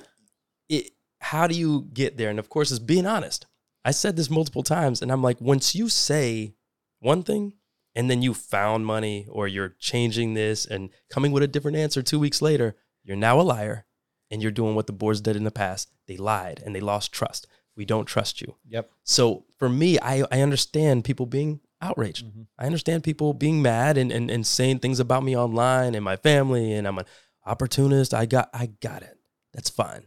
it, 0.70 0.92
how 1.20 1.48
do 1.48 1.56
you 1.56 1.88
get 1.94 2.18
there? 2.18 2.30
And 2.30 2.40
of 2.40 2.50
course, 2.50 2.72
it's 2.72 2.80
being 2.80 3.06
honest. 3.06 3.46
I 3.84 3.92
said 3.92 4.16
this 4.16 4.30
multiple 4.30 4.64
times, 4.64 5.02
and 5.02 5.12
I'm 5.12 5.22
like, 5.22 5.40
once 5.42 5.76
you 5.76 5.90
say 5.90 6.56
one 7.00 7.22
thing 7.22 7.54
and 7.94 8.10
then 8.10 8.22
you 8.22 8.34
found 8.34 8.86
money 8.86 9.28
or 9.30 9.48
you're 9.48 9.76
changing 9.80 10.34
this 10.34 10.66
and 10.66 10.90
coming 11.10 11.32
with 11.32 11.44
a 11.44 11.48
different 11.48 11.78
answer 11.78 12.02
two 12.02 12.20
weeks 12.20 12.42
later, 12.42 12.76
you're 13.04 13.16
now 13.16 13.40
a 13.40 13.44
liar 13.44 13.85
and 14.32 14.42
you're 14.42 14.52
doing 14.52 14.76
what 14.76 14.88
the 14.88 14.94
boards 14.94 15.22
did 15.22 15.36
in 15.36 15.44
the 15.44 15.52
past. 15.52 15.90
They 16.08 16.18
lied 16.18 16.62
and 16.66 16.76
they 16.76 16.80
lost 16.80 17.12
trust. 17.12 17.48
We 17.76 17.86
don't 17.86 18.06
trust 18.06 18.42
you. 18.42 18.56
Yep. 18.70 18.92
So 19.04 19.46
for 19.60 19.68
me, 19.70 20.00
I, 20.00 20.24
I 20.32 20.42
understand 20.42 21.04
people 21.04 21.26
being 21.26 21.60
outraged. 21.82 22.26
Mhm. 22.26 22.48
I 22.58 22.66
understand 22.66 23.04
people 23.04 23.34
being 23.34 23.62
mad 23.62 23.98
and, 23.98 24.12
and, 24.12 24.32
and 24.32 24.48
saying 24.48 24.80
things 24.80 25.00
about 25.00 25.24
me 25.24 25.36
online 25.36 25.94
and 25.94 26.04
my 26.04 26.16
family 26.16 26.74
and 26.74 26.88
I'm 26.88 26.98
an 26.98 27.06
opportunist. 27.46 28.14
I 28.14 28.26
got 28.26 28.50
I 28.54 28.68
got 28.82 29.04
it. 29.04 29.18
That's 29.54 29.70
fine. 29.70 30.06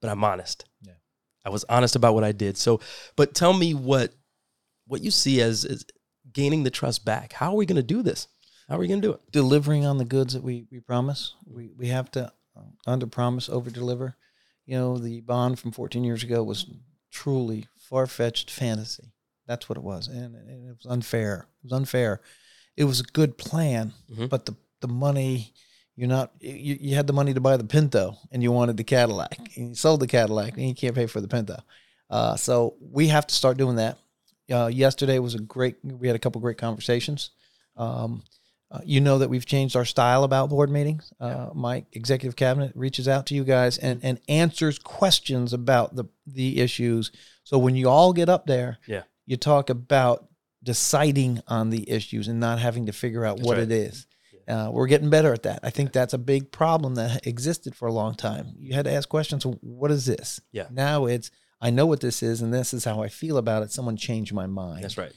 But 0.00 0.10
I'm 0.10 0.22
honest. 0.22 0.64
Yeah. 0.82 0.92
I 1.44 1.50
was 1.50 1.64
honest 1.68 1.96
about 1.96 2.14
what 2.14 2.24
I 2.24 2.32
did. 2.32 2.56
So 2.56 2.80
but 3.16 3.34
tell 3.34 3.52
me 3.52 3.74
what 3.74 4.14
what 4.86 5.02
you 5.02 5.10
see 5.10 5.40
as, 5.42 5.64
as 5.64 5.84
gaining 6.32 6.62
the 6.62 6.70
trust 6.70 7.04
back. 7.04 7.32
How 7.32 7.50
are 7.52 7.56
we 7.56 7.66
gonna 7.66 7.82
do 7.82 8.02
this? 8.02 8.28
How 8.68 8.76
are 8.76 8.78
we 8.78 8.86
gonna 8.86 9.00
do 9.00 9.12
it? 9.12 9.20
delivering 9.32 9.84
on 9.86 9.98
the 9.98 10.04
goods 10.04 10.34
that 10.34 10.42
we, 10.42 10.66
we 10.70 10.78
promise. 10.78 11.34
We 11.46 11.72
we 11.76 11.88
have 11.88 12.10
to 12.12 12.32
under 12.86 13.06
promise, 13.06 13.48
over 13.48 13.70
deliver. 13.70 14.16
You 14.66 14.76
know, 14.76 14.98
the 14.98 15.20
bond 15.22 15.58
from 15.58 15.72
14 15.72 16.04
years 16.04 16.22
ago 16.22 16.42
was 16.42 16.66
truly 17.10 17.66
far 17.76 18.06
fetched 18.06 18.50
fantasy. 18.50 19.12
That's 19.46 19.68
what 19.68 19.78
it 19.78 19.84
was, 19.84 20.08
and, 20.08 20.34
and 20.34 20.68
it 20.68 20.76
was 20.76 20.86
unfair. 20.86 21.46
It 21.62 21.64
was 21.64 21.72
unfair. 21.72 22.20
It 22.76 22.84
was 22.84 23.00
a 23.00 23.04
good 23.04 23.38
plan, 23.38 23.94
Mhm. 24.10 24.28
but 24.28 24.46
the 24.46 24.54
the 24.80 24.88
money. 24.88 25.52
You're 25.96 26.06
not. 26.08 26.32
You, 26.40 26.76
you 26.80 26.94
had 26.94 27.06
the 27.08 27.12
money 27.12 27.34
to 27.34 27.40
buy 27.40 27.56
the 27.56 27.64
Pinto, 27.64 28.16
and 28.30 28.42
you 28.42 28.52
wanted 28.52 28.76
the 28.76 28.84
Cadillac, 28.84 29.36
and 29.56 29.70
you 29.70 29.74
sold 29.74 29.98
the 30.00 30.06
Cadillac, 30.06 30.52
and 30.56 30.68
you 30.68 30.74
can't 30.74 30.94
pay 30.94 31.06
for 31.06 31.20
the 31.20 31.26
Pinto. 31.26 31.56
Uh, 32.10 32.36
so 32.36 32.76
we 32.80 33.08
have 33.08 33.26
to 33.26 33.34
start 33.34 33.56
doing 33.56 33.76
that. 33.76 33.98
Uh, 34.52 34.66
yesterday 34.68 35.18
was 35.18 35.34
a 35.34 35.40
great. 35.40 35.76
We 35.82 36.06
had 36.06 36.14
a 36.14 36.20
couple 36.20 36.40
great 36.40 36.58
conversations. 36.58 37.30
Um, 37.76 38.22
Uh, 38.70 38.80
you 38.84 39.00
know 39.00 39.18
that 39.18 39.30
we've 39.30 39.46
changed 39.46 39.74
our 39.76 39.84
style 39.86 40.24
about 40.24 40.50
board 40.50 40.68
meetings. 40.68 41.10
Uh, 41.18 41.48
My 41.54 41.86
executive 41.92 42.36
cabinet 42.36 42.72
reaches 42.74 43.08
out 43.08 43.24
to 43.26 43.34
you 43.34 43.42
guys 43.42 43.78
and, 43.78 43.98
and 44.04 44.20
answers 44.28 44.78
questions 44.78 45.52
about 45.54 45.96
the 45.96 46.04
the 46.26 46.60
issues. 46.60 47.10
So 47.44 47.56
when 47.58 47.76
you 47.76 47.88
all 47.88 48.12
get 48.12 48.28
up 48.28 48.46
there, 48.46 48.78
Yeah. 48.86 49.04
you 49.24 49.38
talk 49.38 49.70
about 49.70 50.28
deciding 50.62 51.40
on 51.46 51.70
the 51.70 51.88
issues 51.90 52.28
and 52.28 52.38
not 52.40 52.58
having 52.58 52.86
to 52.86 52.92
figure 52.92 53.24
out 53.24 53.38
That's 53.38 53.46
what 53.46 53.56
right. 53.56 53.62
it 53.64 53.72
is. 53.72 54.06
Uh, 54.46 54.70
we're 54.72 54.86
getting 54.86 55.10
better 55.10 55.32
at 55.32 55.42
that. 55.44 55.60
I 55.62 55.70
think 55.70 55.92
that's 55.92 56.14
a 56.14 56.18
big 56.18 56.50
problem 56.52 56.94
that 56.96 57.26
existed 57.26 57.74
for 57.74 57.86
a 57.88 57.92
long 57.92 58.14
time. 58.14 58.54
You 58.58 58.74
had 58.74 58.84
to 58.86 58.92
ask 58.92 59.08
questions. 59.08 59.44
What 59.44 59.90
is 59.90 60.04
this? 60.06 60.40
Yeah. 60.52 60.66
Now 60.70 61.06
it's 61.06 61.30
I 61.60 61.70
know 61.70 61.86
what 61.86 62.00
this 62.00 62.22
is, 62.22 62.40
and 62.42 62.52
this 62.54 62.72
is 62.72 62.84
how 62.84 63.02
I 63.02 63.08
feel 63.08 63.36
about 63.36 63.62
it. 63.62 63.72
Someone 63.72 63.96
changed 63.96 64.32
my 64.32 64.46
mind. 64.46 64.84
That's 64.84 64.96
right. 64.98 65.12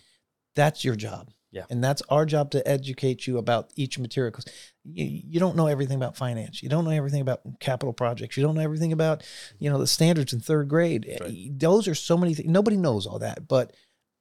That's 0.56 0.84
your 0.84 0.95
job. 0.95 1.30
Yeah. 1.52 1.66
And 1.70 1.84
that's 1.84 2.02
our 2.10 2.26
job 2.26 2.52
to 2.52 2.66
educate 2.68 3.28
you 3.28 3.38
about 3.38 3.72
each 3.76 3.99
material 3.99 4.32
because 4.32 4.45
you, 4.86 5.22
you 5.28 5.39
don't 5.39 5.56
know 5.58 5.68
everything 5.68 5.97
about 5.97 6.16
finance. 6.16 6.64
You 6.64 6.70
don't 6.70 6.86
know 6.86 6.91
everything 6.91 7.20
about 7.22 7.41
capital 7.60 7.91
projects. 7.93 8.38
You 8.38 8.43
don't 8.43 8.56
know 8.56 8.62
everything 8.62 8.93
about, 8.93 9.24
you 9.60 9.70
know, 9.70 9.78
the 9.78 9.86
standards 9.88 10.32
in 10.32 10.39
third 10.39 10.70
grade. 10.70 11.06
right. 11.20 11.49
Those 11.60 11.88
are 11.89 11.95
so 11.95 12.16
many 12.18 12.34
things. 12.34 12.47
Nobody 12.49 12.78
knows 12.78 13.06
all 13.06 13.20
that, 13.20 13.47
but 13.49 13.74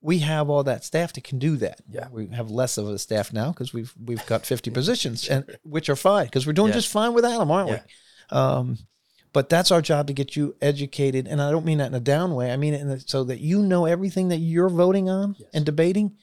we 0.02 0.18
have 0.20 0.50
all 0.50 0.64
that 0.64 0.82
staff 0.84 1.12
that 1.12 1.24
can 1.24 1.38
do 1.38 1.56
that. 1.58 1.80
Yeah. 1.88 2.08
We 2.10 2.26
have 2.28 2.50
less 2.50 2.78
of 2.78 2.88
a 2.88 2.98
staff 2.98 3.32
now 3.32 3.50
because 3.52 3.72
we've 3.72 3.94
we've 4.04 4.24
got 4.26 4.44
50 4.44 4.70
positions 4.78 5.28
and 5.28 5.44
which 5.62 5.88
are 5.88 5.96
fine 5.96 6.24
because 6.24 6.46
we're 6.46 6.52
doing 6.54 6.68
Yeah. 6.70 6.74
just 6.76 6.88
fine 6.88 7.12
without 7.14 7.38
them, 7.38 7.50
aren't 7.50 7.68
Yeah. 7.70 7.80
we? 8.32 8.36
Um, 8.36 8.78
but 9.32 9.48
that's 9.48 9.70
our 9.70 9.80
job 9.82 10.08
to 10.08 10.12
get 10.12 10.34
you 10.34 10.56
educated, 10.60 11.28
and 11.28 11.40
I 11.40 11.52
don't 11.52 11.64
mean 11.64 11.78
that 11.78 11.86
in 11.86 11.94
a 11.94 12.00
down 12.00 12.34
way. 12.34 12.50
I 12.52 12.56
mean 12.56 12.74
it 12.74 13.08
so 13.08 13.22
that 13.24 13.38
you 13.38 13.62
know 13.62 13.84
everything 13.84 14.28
that 14.30 14.38
you're 14.38 14.68
voting 14.68 15.08
on 15.08 15.36
Yes. 15.38 15.48
and 15.54 15.64
debating, 15.64 16.16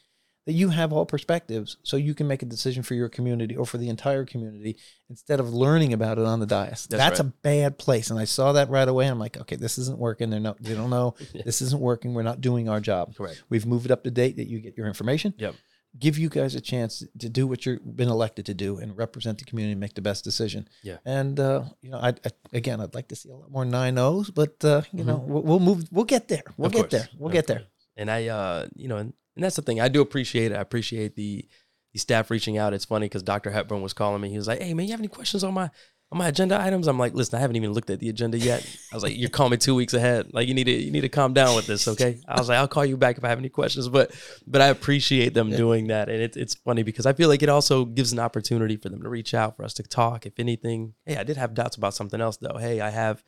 that 0.47 0.53
you 0.53 0.69
have 0.69 0.91
all 0.93 1.05
perspectives, 1.05 1.77
so 1.83 1.97
you 1.97 2.15
can 2.15 2.27
make 2.27 2.41
a 2.41 2.45
decision 2.45 2.81
for 2.81 2.95
your 2.95 3.09
community 3.09 3.55
or 3.55 3.65
for 3.65 3.77
the 3.77 3.89
entire 3.89 4.25
community 4.25 4.77
instead 5.09 5.39
of 5.39 5.53
learning 5.53 5.93
about 5.93 6.17
it 6.17 6.25
on 6.25 6.39
the 6.39 6.45
dais. 6.47 6.87
That's 6.87 6.87
That's, 6.87 7.19
right. 7.19 7.29
a 7.29 7.33
bad 7.43 7.77
place, 7.77 8.09
and 8.09 8.19
I 8.19 8.23
saw 8.23 8.53
that 8.53 8.69
right 8.69 8.87
away. 8.87 9.07
I'm 9.07 9.19
like, 9.19 9.37
okay, 9.37 9.57
this 9.57 9.77
isn't 9.77 9.99
working. 9.99 10.29
They're 10.31 10.39
not. 10.39 10.57
They 10.63 10.73
don't 10.73 10.89
know. 10.89 11.13
Yeah. 11.33 11.43
This 11.45 11.61
isn't 11.61 11.81
working. 11.81 12.13
We're 12.15 12.23
not 12.23 12.41
doing 12.41 12.67
our 12.69 12.79
job. 12.79 13.13
Correct. 13.15 13.43
We've 13.49 13.65
moved 13.65 13.85
it 13.85 13.91
up 13.91 14.03
to 14.05 14.09
date 14.11 14.37
that 14.37 14.47
you 14.47 14.59
get 14.59 14.75
your 14.77 14.87
information. 14.87 15.33
Yep. 15.37 15.53
Give 15.99 16.17
you 16.17 16.29
guys 16.29 16.55
a 16.55 16.61
chance 16.61 17.03
to 17.19 17.29
do 17.29 17.45
what 17.47 17.65
you've 17.65 17.95
been 17.97 18.07
elected 18.09 18.45
to 18.45 18.53
do 18.53 18.77
and 18.77 18.95
represent 18.97 19.39
the 19.39 19.45
community 19.45 19.73
and 19.73 19.79
make 19.81 19.95
the 19.95 20.01
best 20.01 20.23
decision. 20.23 20.67
Yeah. 20.83 20.97
And 21.05 21.39
uh, 21.39 21.63
you 21.81 21.91
know, 21.91 21.97
I, 21.97 22.09
I 22.09 22.29
again, 22.53 22.79
I'd 22.79 22.95
like 22.95 23.09
to 23.09 23.15
see 23.15 23.29
a 23.29 23.35
lot 23.35 23.51
more 23.51 23.65
nine 23.65 23.97
O's, 23.97 24.29
but 24.31 24.63
uh, 24.63 24.83
you 24.93 25.03
know, 25.03 25.17
we'll, 25.27 25.41
we'll 25.43 25.59
move. 25.59 25.87
We'll 25.91 26.05
get 26.05 26.27
there. 26.29 26.43
We'll 26.55 26.67
Of 26.67 26.73
get 26.73 26.79
course. 26.81 26.91
there. 26.93 27.09
We'll 27.17 27.29
Of 27.29 27.33
get 27.33 27.47
there. 27.47 27.63
And 27.97 28.09
I, 28.11 28.27
uh, 28.27 28.67
you 28.75 28.87
know, 28.87 29.11
and, 29.37 29.43
that's 29.43 29.55
the 29.55 29.61
thing. 29.61 29.79
I 29.79 29.87
do 29.87 30.01
appreciate 30.01 30.51
it. 30.51 30.55
I 30.55 30.61
appreciate 30.61 31.15
the 31.15 31.45
the 31.93 31.99
staff 31.99 32.29
reaching 32.29 32.57
out. 32.57 32.73
It's 32.73 32.85
funny 32.85 33.05
because 33.05 33.23
Dr. 33.23 33.51
Hepburn 33.51 33.81
was 33.81 33.93
calling 33.93 34.21
me. 34.21 34.29
He 34.29 34.37
was 34.37 34.47
like, 34.47 34.61
"Hey, 34.61 34.73
man, 34.73 34.85
you 34.85 34.91
have 34.91 34.99
any 34.99 35.07
questions 35.07 35.43
on 35.43 35.53
my 35.53 35.69
on 36.11 36.17
my 36.17 36.27
agenda 36.27 36.59
items?" 36.59 36.87
I'm 36.87 36.99
like, 36.99 37.13
"Listen, 37.13 37.37
I 37.37 37.41
haven't 37.41 37.55
even 37.55 37.71
looked 37.71 37.89
at 37.89 37.99
the 37.99 38.09
agenda 38.09 38.37
yet." 38.37 38.65
I 38.91 38.95
was 38.95 39.03
like, 39.03 39.17
"You're 39.17 39.29
calling 39.29 39.51
me 39.51 39.57
two 39.57 39.73
weeks 39.73 39.93
ahead. 39.93 40.33
Like, 40.33 40.47
you 40.47 40.53
need 40.53 40.65
to 40.65 40.71
you 40.71 40.91
need 40.91 41.01
to 41.01 41.09
calm 41.09 41.33
down 41.33 41.55
with 41.55 41.65
this, 41.65 41.87
okay?" 41.87 42.19
I 42.27 42.39
was 42.39 42.49
like, 42.49 42.57
"I'll 42.57 42.67
call 42.67 42.85
you 42.85 42.97
back 42.97 43.17
if 43.17 43.23
I 43.23 43.29
have 43.29 43.39
any 43.39 43.49
questions." 43.49 43.87
But 43.87 44.11
but 44.45 44.61
I 44.61 44.67
appreciate 44.67 45.33
them 45.33 45.49
doing 45.49 45.87
that, 45.87 46.09
and 46.09 46.21
it's 46.21 46.35
it's 46.35 46.55
funny 46.55 46.83
because 46.83 47.05
I 47.05 47.13
feel 47.13 47.29
like 47.29 47.41
it 47.41 47.49
also 47.49 47.85
gives 47.85 48.11
an 48.11 48.19
opportunity 48.19 48.75
for 48.75 48.89
them 48.89 49.01
to 49.01 49.09
reach 49.09 49.33
out 49.33 49.55
for 49.55 49.63
us 49.63 49.73
to 49.75 49.83
talk. 49.83 50.25
If 50.25 50.39
anything, 50.39 50.93
hey, 51.05 51.17
I 51.17 51.23
did 51.23 51.37
have 51.37 51.53
doubts 51.53 51.77
about 51.77 51.93
something 51.93 52.19
else 52.19 52.37
though. 52.37 52.57
Hey, 52.59 52.81
I 52.81 52.89
have 52.89 53.23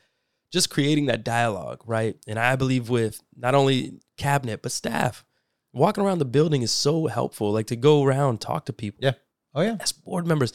just 0.52 0.70
creating 0.70 1.06
that 1.08 1.24
dialogue, 1.24 1.84
right? 1.86 2.18
And 2.28 2.40
I 2.40 2.56
believe 2.56 2.90
with 2.90 3.22
not 3.36 3.56
only 3.56 4.00
cabinet 4.18 4.62
but 4.62 4.72
staff, 4.72 5.24
walking 5.74 6.04
around 6.04 6.20
the 6.20 6.26
building 6.26 6.62
is 6.62 6.72
so 6.72 7.08
helpful. 7.08 7.52
Like 7.52 7.68
to 7.68 7.76
go 7.76 8.04
around, 8.04 8.42
talk 8.42 8.66
to 8.66 8.74
people. 8.74 9.00
Yeah. 9.02 9.14
Oh 9.54 9.62
yeah. 9.62 9.78
As 9.80 9.92
board 9.92 10.28
members 10.28 10.54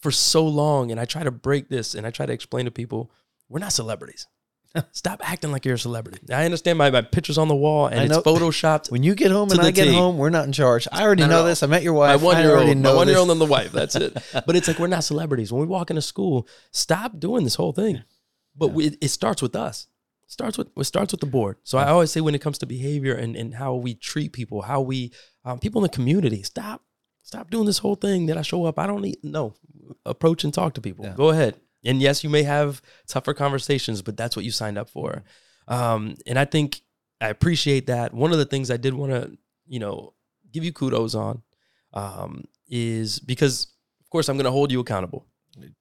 for 0.00 0.10
so 0.10 0.46
long, 0.46 0.90
and 0.90 0.98
I 1.00 1.04
try 1.04 1.22
to 1.22 1.30
break 1.30 1.68
this, 1.68 1.94
and 1.94 2.06
I 2.06 2.10
try 2.10 2.26
to 2.26 2.32
explain 2.32 2.64
to 2.64 2.70
people, 2.70 3.10
we're 3.48 3.60
not 3.60 3.72
celebrities. 3.72 4.26
Stop 4.92 5.20
acting 5.28 5.50
like 5.50 5.64
you're 5.64 5.74
a 5.74 5.78
celebrity. 5.78 6.20
I 6.32 6.44
understand 6.44 6.78
my, 6.78 6.90
my 6.90 7.02
picture's 7.02 7.38
on 7.38 7.48
the 7.48 7.56
wall 7.56 7.86
and 7.86 8.04
it's 8.04 8.16
photoshopped. 8.18 8.90
When 8.90 9.02
you 9.02 9.14
get 9.14 9.32
home 9.32 9.50
and 9.50 9.60
I 9.60 9.72
get 9.72 9.86
T. 9.86 9.94
home, 9.94 10.16
we're 10.16 10.30
not 10.30 10.44
in 10.44 10.52
charge. 10.52 10.86
I 10.92 11.02
already 11.02 11.26
know 11.26 11.44
this. 11.44 11.62
I 11.62 11.66
met 11.66 11.82
your 11.82 11.94
wife. 11.94 12.20
My 12.20 12.24
one 12.24 12.40
year 12.40 12.56
old, 12.56 12.76
my 12.76 12.94
one 12.94 13.08
year 13.08 13.18
old 13.18 13.30
and 13.30 13.40
the 13.40 13.46
wife. 13.46 13.72
That's 13.72 13.96
it. 13.96 14.16
But 14.46 14.56
it's 14.56 14.68
like 14.68 14.78
we're 14.78 14.86
not 14.86 15.04
celebrities. 15.04 15.52
When 15.52 15.60
we 15.60 15.66
walk 15.66 15.90
into 15.90 16.02
school, 16.02 16.46
stop 16.70 17.18
doing 17.18 17.44
this 17.44 17.56
whole 17.56 17.72
thing. 17.72 18.02
But 18.56 18.68
we, 18.68 18.96
it 19.00 19.08
starts 19.08 19.42
with 19.42 19.56
us. 19.56 19.86
Starts 20.30 20.56
with 20.56 20.68
it 20.76 20.84
starts 20.84 21.12
with 21.12 21.20
the 21.20 21.26
board. 21.26 21.56
So 21.64 21.76
I 21.76 21.88
always 21.88 22.12
say 22.12 22.20
when 22.20 22.36
it 22.36 22.40
comes 22.40 22.58
to 22.58 22.66
behavior 22.66 23.14
and, 23.14 23.34
and 23.34 23.52
how 23.52 23.74
we 23.74 23.94
treat 23.94 24.32
people, 24.32 24.62
how 24.62 24.80
we 24.80 25.12
um, 25.44 25.58
people 25.58 25.80
in 25.80 25.90
the 25.90 25.96
community, 25.96 26.44
stop 26.44 26.82
stop 27.24 27.50
doing 27.50 27.66
this 27.66 27.78
whole 27.78 27.96
thing 27.96 28.26
that 28.26 28.38
I 28.38 28.42
show 28.42 28.64
up. 28.64 28.78
I 28.78 28.86
don't 28.86 29.02
need 29.02 29.18
no 29.24 29.54
approach 30.06 30.44
and 30.44 30.54
talk 30.54 30.74
to 30.74 30.80
people. 30.80 31.04
Yeah. 31.04 31.14
Go 31.16 31.30
ahead. 31.30 31.56
And 31.84 32.00
yes, 32.00 32.22
you 32.22 32.30
may 32.30 32.44
have 32.44 32.80
tougher 33.08 33.34
conversations, 33.34 34.02
but 34.02 34.16
that's 34.16 34.36
what 34.36 34.44
you 34.44 34.52
signed 34.52 34.78
up 34.78 34.88
for. 34.88 35.24
Um, 35.66 36.14
and 36.28 36.38
I 36.38 36.44
think 36.44 36.80
I 37.20 37.26
appreciate 37.28 37.88
that. 37.88 38.14
One 38.14 38.30
of 38.30 38.38
the 38.38 38.44
things 38.44 38.70
I 38.70 38.76
did 38.76 38.94
want 38.94 39.10
to, 39.10 39.36
you 39.66 39.80
know, 39.80 40.14
give 40.52 40.62
you 40.62 40.72
kudos 40.72 41.16
on 41.16 41.42
um, 41.92 42.44
is 42.68 43.18
because, 43.18 43.66
of 44.00 44.10
course, 44.10 44.28
I'm 44.28 44.36
going 44.36 44.44
to 44.44 44.52
hold 44.52 44.70
you 44.70 44.78
accountable. 44.78 45.26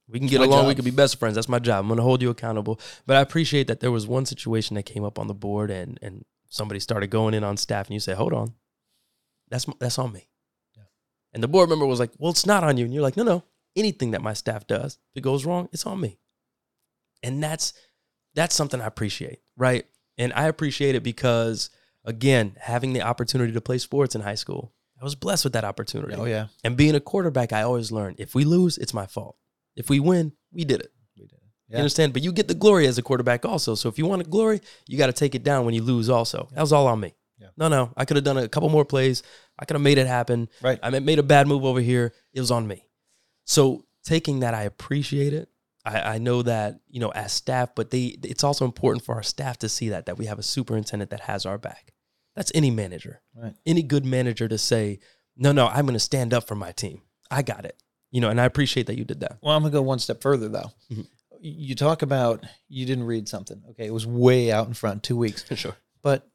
We 0.08 0.20
can 0.20 0.28
get 0.28 0.40
my 0.40 0.46
along. 0.46 0.68
We 0.68 0.76
can 0.76 0.86
be 0.86 0.92
best 0.92 1.20
friends. 1.20 1.36
That's 1.36 1.50
my 1.50 1.60
job. 1.60 1.82
I'm 1.82 1.88
going 1.88 1.98
to 1.98 2.04
hold 2.04 2.22
you 2.22 2.30
accountable. 2.30 2.80
But 3.06 3.18
I 3.18 3.22
appreciate 3.22 3.68
that 3.68 3.80
there 3.80 3.92
was 3.92 4.08
one 4.08 4.26
situation 4.26 4.76
that 4.76 4.84
came 4.84 5.04
up 5.04 5.20
on 5.20 5.28
the 5.28 5.34
board, 5.34 5.70
and 5.70 6.00
and 6.02 6.26
somebody 6.50 6.80
started 6.80 7.10
going 7.10 7.34
in 7.34 7.44
on 7.44 7.58
staff, 7.58 7.88
and 7.88 7.94
you 7.94 8.00
said, 8.00 8.18
"Hold 8.18 8.34
on, 8.34 8.54
that's 9.50 9.68
m- 9.68 9.76
that's 9.80 10.00
on 10.00 10.12
me." 10.12 10.28
Yeah. 10.76 10.84
And 11.34 11.44
the 11.44 11.48
board 11.48 11.70
member 11.70 11.86
was 11.86 12.00
like, 12.00 12.12
"Well, 12.18 12.32
it's 12.32 12.46
not 12.46 12.64
on 12.64 12.78
you." 12.78 12.86
And 12.86 12.94
you're 12.94 13.04
like, 13.04 13.18
"No, 13.18 13.24
no. 13.24 13.44
Anything 13.76 14.12
that 14.12 14.22
my 14.22 14.34
staff 14.34 14.66
does, 14.66 14.98
that 15.14 15.22
goes 15.22 15.46
wrong, 15.46 15.70
it's 15.72 15.86
on 15.86 16.02
me." 16.02 16.20
And 17.22 17.44
that's 17.44 17.74
that's 18.34 18.56
something 18.56 18.82
I 18.82 18.88
appreciate, 18.88 19.40
right? 19.56 19.86
And 20.18 20.34
I 20.34 20.48
appreciate 20.48 20.96
it 20.96 21.04
because 21.04 21.70
again, 22.06 22.56
having 22.60 22.94
the 22.94 23.02
opportunity 23.02 23.54
to 23.54 23.62
play 23.62 23.78
sports 23.78 24.16
in 24.16 24.22
high 24.22 24.36
school, 24.36 24.74
I 25.00 25.04
was 25.04 25.16
blessed 25.16 25.44
with 25.46 25.54
that 25.54 25.64
opportunity. 25.64 26.16
Oh 26.16 26.26
yeah. 26.26 26.48
And 26.64 26.76
being 26.76 26.96
a 26.96 27.00
quarterback, 27.00 27.54
I 27.54 27.62
always 27.62 27.92
learned 27.92 28.20
if 28.20 28.36
we 28.36 28.44
lose, 28.44 28.78
it's 28.78 28.94
my 28.94 29.06
fault. 29.06 29.38
If 29.80 29.90
we 29.90 30.00
win, 30.00 30.34
we 30.52 30.66
did 30.66 30.82
it. 30.82 30.92
We 31.18 31.26
did. 31.26 31.40
You 31.70 31.78
understand? 31.78 32.14
But 32.14 32.24
you 32.24 32.32
get 32.32 32.48
the 32.48 32.54
glory 32.54 32.86
as 32.88 32.98
a 32.98 33.02
quarterback 33.02 33.46
also. 33.46 33.76
So 33.76 33.90
if 33.90 33.98
you 33.98 34.06
want 34.06 34.24
the 34.24 34.30
glory, 34.30 34.62
you 34.88 34.98
got 34.98 35.08
to 35.08 35.14
take 35.14 35.36
it 35.36 35.44
down 35.44 35.66
when 35.66 35.74
you 35.74 35.82
lose 35.82 36.10
also. 36.10 36.50
That 36.54 36.62
was 36.62 36.74
all 36.74 36.88
on 36.88 37.00
me. 37.00 37.16
Yeah. 37.40 37.48
No, 37.58 37.70
no. 37.70 37.94
I 37.96 38.06
could 38.06 38.18
have 38.18 38.24
done 38.24 38.38
a 38.38 38.50
couple 38.50 38.70
more 38.70 38.86
plays. 38.86 39.24
I 39.58 39.66
could 39.66 39.76
have 39.76 39.82
made 39.82 39.98
it 39.98 40.08
happen. 40.08 40.50
Right. 40.62 40.80
I 40.84 40.90
made 41.00 41.20
a 41.20 41.24
bad 41.24 41.48
move 41.48 41.64
over 41.64 41.80
here. 41.80 42.14
It 42.34 42.40
was 42.40 42.52
on 42.52 42.68
me. 42.68 42.86
So 43.46 43.86
taking 44.04 44.42
that, 44.42 44.54
I 44.54 44.64
appreciate 44.64 45.34
it. 45.34 45.50
I, 45.86 46.02
I 46.02 46.18
know 46.18 46.42
that, 46.42 46.82
you 46.90 47.00
know, 47.00 47.10
as 47.10 47.32
staff, 47.32 47.70
but 47.76 47.90
they 47.90 48.18
it's 48.24 48.44
also 48.44 48.66
important 48.66 49.06
for 49.06 49.16
our 49.16 49.24
staff 49.24 49.60
to 49.60 49.70
see 49.70 49.90
that, 49.90 50.08
that 50.08 50.18
we 50.18 50.26
have 50.26 50.40
a 50.40 50.44
superintendent 50.44 51.12
that 51.12 51.22
has 51.22 51.46
our 51.46 51.58
back. 51.58 51.94
That's 52.36 52.52
any 52.54 52.72
manager. 52.72 53.22
Right. 53.34 53.54
Any 53.66 53.84
good 53.84 54.06
manager 54.06 54.48
to 54.48 54.58
say, 54.58 55.00
no, 55.38 55.52
no, 55.52 55.68
I'm 55.68 55.86
going 55.86 55.94
to 55.94 56.00
stand 56.00 56.34
up 56.34 56.48
for 56.48 56.56
my 56.56 56.74
team. 56.74 57.02
I 57.32 57.42
got 57.44 57.64
it. 57.64 57.82
You 58.12 58.22
know, 58.22 58.30
and 58.30 58.42
I 58.42 58.46
appreciate 58.46 58.88
that 58.88 58.98
you 58.98 59.06
did 59.06 59.20
that. 59.20 59.38
Well, 59.42 59.56
I'm 59.56 59.62
gonna 59.64 59.72
go 59.72 59.82
one 59.82 60.00
step 60.00 60.22
further 60.22 60.50
though. 60.50 60.72
Mhm. 60.92 61.08
You 61.42 61.76
talk 61.76 62.02
about 62.02 62.46
you 62.68 62.86
didn't 62.86 63.06
read 63.06 63.30
something. 63.30 63.62
Okay, 63.72 63.86
it 63.86 63.94
was 63.94 64.06
way 64.08 64.52
out 64.52 64.68
in 64.68 64.74
front, 64.74 65.04
two 65.04 65.16
weeks. 65.18 65.44
For 65.44 65.56
sure. 65.64 65.76
But 66.02 66.28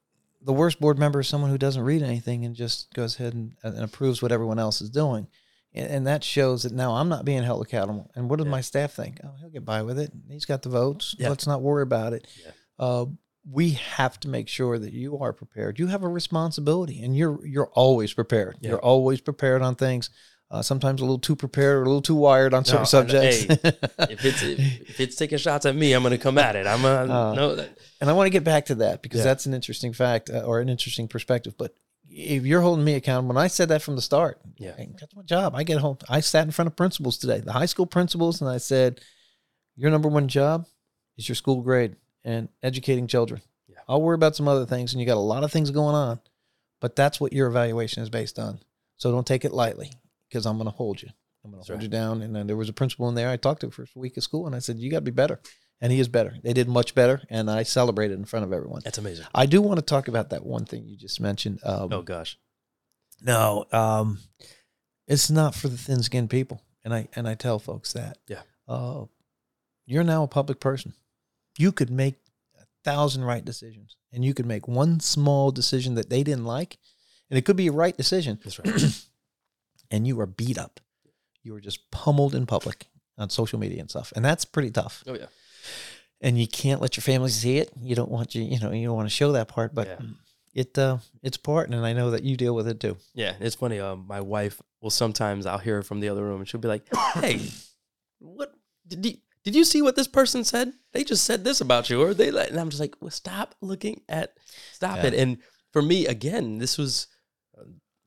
the 0.43 0.53
worst 0.53 0.81
board 0.81 0.99
member 0.99 1.20
is 1.20 1.29
someone 1.29 1.51
who 1.51 1.59
doesn't 1.59 1.83
read 1.83 2.03
anything 2.03 2.45
and 2.45 2.55
just 2.55 2.93
goes 2.95 3.18
ahead 3.18 3.35
and, 3.35 3.55
and 3.62 3.79
approves 3.83 4.22
what 4.22 4.31
everyone 4.33 4.59
else 4.59 4.81
is 4.81 4.91
doing. 4.91 5.27
And, 5.72 5.91
and 5.91 6.07
that 6.07 6.22
shows 6.22 6.62
that 6.62 6.72
now 6.72 6.93
I'm 6.93 7.09
not 7.09 7.25
being 7.25 7.43
held 7.43 7.62
accountable. 7.64 8.11
And 8.14 8.29
what 8.31 8.37
does 8.37 8.45
Yeah. 8.47 8.51
my 8.53 8.61
staff 8.61 8.93
think? 8.93 9.20
Oh, 9.25 9.33
he'll 9.41 9.51
get 9.51 9.64
by 9.64 9.83
with 9.83 9.99
it. 9.99 10.12
He's 10.31 10.45
got 10.45 10.62
the 10.62 10.68
votes. 10.68 11.16
Yeah. 11.18 11.31
Let's 11.31 11.47
not 11.47 11.62
worry 11.62 11.83
about 11.83 12.12
it. 12.12 12.27
Yeah. 12.45 12.51
Uh, 12.79 13.07
we 13.51 13.70
have 13.72 14.18
to 14.20 14.29
make 14.29 14.49
sure 14.49 14.79
that 14.79 14.93
you 14.93 15.18
are 15.18 15.33
prepared. 15.35 15.79
You 15.79 15.89
have 15.89 16.03
a 16.03 16.09
responsibility, 16.09 17.03
and 17.03 17.14
you're 17.14 17.45
you're 17.47 17.68
always 17.75 18.14
prepared. 18.14 18.57
You're 18.61 18.79
always 18.79 19.20
prepared 19.20 19.61
on 19.61 19.75
things. 19.75 20.09
Uh, 20.55 20.62
sometimes 20.62 21.00
a 21.00 21.05
little 21.05 21.18
too 21.18 21.34
prepared 21.34 21.78
or 21.78 21.82
a 21.82 21.86
little 21.86 22.00
too 22.00 22.14
wired 22.14 22.55
on 22.55 22.64
certain 22.64 22.82
I- 22.82 22.84
subjects. 22.84 23.42
If 23.42 24.24
it's 24.24 24.42
if, 24.42 25.00
it's 25.05 25.16
taking 25.16 25.38
shots 25.38 25.66
at 25.66 25.74
me, 25.74 25.92
I'm 25.92 26.02
going 26.05 26.12
to 26.12 26.18
come 26.18 26.38
at 26.38 26.55
it. 26.55 26.64
I'm 26.66 26.82
going 26.82 27.09
to 27.09 27.12
Uh, 27.14 27.34
no. 27.34 27.55
That, 27.57 27.76
And 28.00 28.09
I 28.09 28.12
want 28.12 28.26
to 28.26 28.30
get 28.30 28.44
back 28.44 28.66
to 28.66 28.76
that 28.76 29.02
because 29.02 29.18
Yeah. 29.18 29.24
that's 29.24 29.46
an 29.46 29.55
interesting 29.55 29.92
fact 29.92 30.30
uh, 30.30 30.42
or 30.42 30.61
an 30.61 30.68
interesting 30.68 31.09
perspective. 31.09 31.55
But 31.59 31.74
if 32.09 32.44
you're 32.46 32.61
holding 32.61 32.84
me 32.84 32.94
accountable, 32.94 33.34
when 33.34 33.44
I 33.44 33.48
said 33.48 33.70
that 33.70 33.82
from 33.82 33.96
the 33.96 34.02
start, 34.02 34.40
Yeah. 34.57 34.76
hey, 34.76 34.90
that's 35.00 35.16
my 35.16 35.22
job. 35.22 35.57
I 35.57 35.64
get 35.64 35.78
home. 35.78 35.98
I 36.09 36.20
sat 36.20 36.44
in 36.46 36.52
front 36.52 36.68
of 36.68 36.76
principals 36.76 37.18
today, 37.18 37.40
the 37.40 37.50
high 37.52 37.66
school 37.66 37.86
principals, 37.86 38.40
and 38.40 38.48
I 38.48 38.59
said, 38.59 39.00
"Your 39.74 39.90
number 39.90 40.09
one 40.09 40.28
job 40.28 40.66
is 41.16 41.28
your 41.28 41.34
school 41.36 41.62
grade 41.62 41.96
and 42.22 42.48
educating 42.62 43.09
children. 43.09 43.42
Yeah. 43.66 43.78
I'll 43.88 44.00
worry 44.02 44.14
about 44.14 44.36
some 44.36 44.46
other 44.46 44.66
things, 44.66 44.92
and 44.92 45.00
you 45.00 45.07
got 45.07 45.16
a 45.16 45.30
lot 45.34 45.42
of 45.42 45.50
things 45.50 45.72
going 45.72 45.96
on, 45.96 46.20
but 46.80 46.94
that's 46.94 47.20
what 47.20 47.32
your 47.32 47.48
evaluation 47.48 48.05
is 48.05 48.09
based 48.09 48.38
on. 48.38 48.61
So 48.98 49.11
don't 49.11 49.26
take 49.26 49.44
it 49.44 49.52
lightly 49.52 49.90
because 50.35 50.47
I'm 50.47 50.57
going 50.57 50.66
to 50.66 50.76
hold 50.76 51.01
you. 51.01 51.11
I'm 51.45 51.53
going 51.53 51.62
to 51.62 51.66
hold 51.72 51.78
right. 51.78 51.82
you 51.85 51.89
down. 51.89 52.22
And 52.22 52.35
then 52.35 52.49
there 52.49 52.57
was 52.57 52.68
a 52.68 52.72
principal 52.72 53.09
in 53.09 53.14
there. 53.14 53.30
I 53.30 53.37
talked 53.37 53.61
to 53.61 53.70
first 53.70 53.95
week 53.95 54.16
of 54.16 54.24
school, 54.24 54.47
and 54.47 54.57
I 54.57 54.59
said, 54.59 54.78
"You 54.78 54.91
got 54.91 54.99
to 54.99 55.03
be 55.03 55.12
better." 55.12 55.41
And 55.80 55.93
he 55.93 56.01
is 56.01 56.09
better. 56.09 56.35
They 56.43 56.53
did 56.53 56.68
much 56.68 56.95
better, 56.95 57.22
and 57.30 57.51
I 57.51 57.62
celebrated 57.62 58.18
in 58.18 58.24
front 58.24 58.45
of 58.45 58.53
everyone. 58.53 58.80
that's 58.85 58.99
amazing. 58.99 59.26
I 59.35 59.47
do 59.47 59.62
want 59.62 59.78
to 59.78 59.85
talk 59.85 60.09
about 60.09 60.30
that 60.30 60.45
one 60.45 60.64
thing 60.64 60.87
you 60.87 60.97
just 60.97 61.20
mentioned. 61.20 61.61
Um, 61.64 61.93
Oh 61.93 62.03
gosh. 62.03 62.39
No, 63.22 63.66
um, 63.70 64.18
it's 65.07 65.30
not 65.30 65.55
for 65.55 65.68
the 65.68 65.76
thin 65.76 66.03
skinned 66.03 66.30
people. 66.30 66.61
And 66.85 66.93
I 66.93 67.09
and 67.14 67.28
I 67.28 67.35
tell 67.35 67.59
folks 67.59 67.93
that. 67.93 68.18
Yeah. 68.28 68.43
Uh, 68.66 69.05
you're 69.87 70.05
now 70.05 70.24
a 70.24 70.28
public 70.28 70.59
person. 70.59 70.95
You 71.59 71.70
could 71.70 71.91
make 71.91 72.16
a 72.61 72.64
thousand 72.82 73.24
right 73.24 73.45
decisions, 73.45 73.97
and 74.12 74.24
you 74.24 74.35
could 74.35 74.47
make 74.47 74.66
one 74.66 74.99
small 75.01 75.53
decision 75.53 75.95
that 75.95 76.11
they 76.11 76.22
didn't 76.22 76.45
like, 76.45 76.78
and 77.30 77.39
it 77.39 77.45
could 77.45 77.57
be 77.57 77.68
a 77.68 77.72
right 77.72 77.97
decision. 77.97 78.41
That's 78.43 78.59
right. 78.59 79.05
and 79.91 80.07
you 80.07 80.18
are 80.20 80.26
beat 80.26 80.59
up. 80.59 80.80
You 81.43 81.55
are 81.57 81.61
just 81.61 81.91
pummeled 81.91 82.35
in 82.35 82.47
public 82.47 82.87
on 83.18 83.30
social 83.30 83.59
media 83.59 83.80
and 83.80 83.91
stuff, 83.91 84.12
and 84.16 84.24
that's 84.24 84.45
pretty 84.45 84.70
tough. 84.70 85.03
oh 85.07 85.14
yeah. 85.14 85.26
And 86.20 86.39
you 86.39 86.47
can't 86.49 86.80
let 86.80 86.97
your 86.97 87.03
family 87.03 87.28
see 87.28 87.59
it. 87.59 87.70
You 87.80 87.95
don't 87.95 88.11
want 88.11 88.35
you, 88.35 88.43
you 88.43 88.59
know, 88.59 88.70
you 88.72 88.87
don't 88.87 88.97
want 88.97 89.09
to 89.09 89.14
show 89.14 89.32
that 89.32 89.49
part, 89.49 89.74
but 89.74 89.87
Yeah. 89.89 89.99
it 90.55 90.78
uh, 90.78 90.99
it's 91.22 91.37
important, 91.37 91.74
and 91.76 91.85
I 91.85 91.93
know 91.93 92.11
that 92.12 92.22
you 92.22 92.37
deal 92.37 92.55
with 92.55 92.66
it 92.68 92.80
too. 92.80 92.97
Yeah, 93.14 93.35
it's 93.41 93.57
funny. 93.57 93.78
Um, 93.80 94.07
my 94.09 94.20
wife 94.20 94.61
will 94.80 94.91
sometimes 94.91 95.45
I'll 95.45 95.59
hear 95.59 95.76
her 95.76 95.82
from 95.82 96.01
the 96.01 96.09
other 96.09 96.24
room, 96.24 96.41
and 96.41 96.49
she'll 96.49 96.61
be 96.61 96.68
like, 96.68 96.85
"Hey, 97.14 97.41
what 98.20 98.55
did 98.87 99.05
you 99.05 99.16
did 99.45 99.55
you 99.55 99.64
see 99.64 99.82
what 99.82 99.97
this 99.97 100.09
person 100.09 100.45
said? 100.45 100.72
They 100.93 101.05
just 101.05 101.24
said 101.24 101.45
this 101.45 101.61
about 101.61 101.91
you, 101.91 102.01
or 102.01 102.14
they?" 102.14 102.30
Like, 102.30 102.51
and 102.51 102.59
I'm 102.59 102.70
just 102.70 102.80
like, 102.80 102.95
well, 103.01 103.11
"Stop 103.11 103.55
looking 103.61 104.01
at, 104.09 104.35
stop 104.72 104.99
Yeah. 104.99 105.09
it." 105.09 105.14
And 105.14 105.39
for 105.72 105.82
me, 105.82 106.07
again, 106.07 106.59
this 106.59 106.78
was 106.78 107.09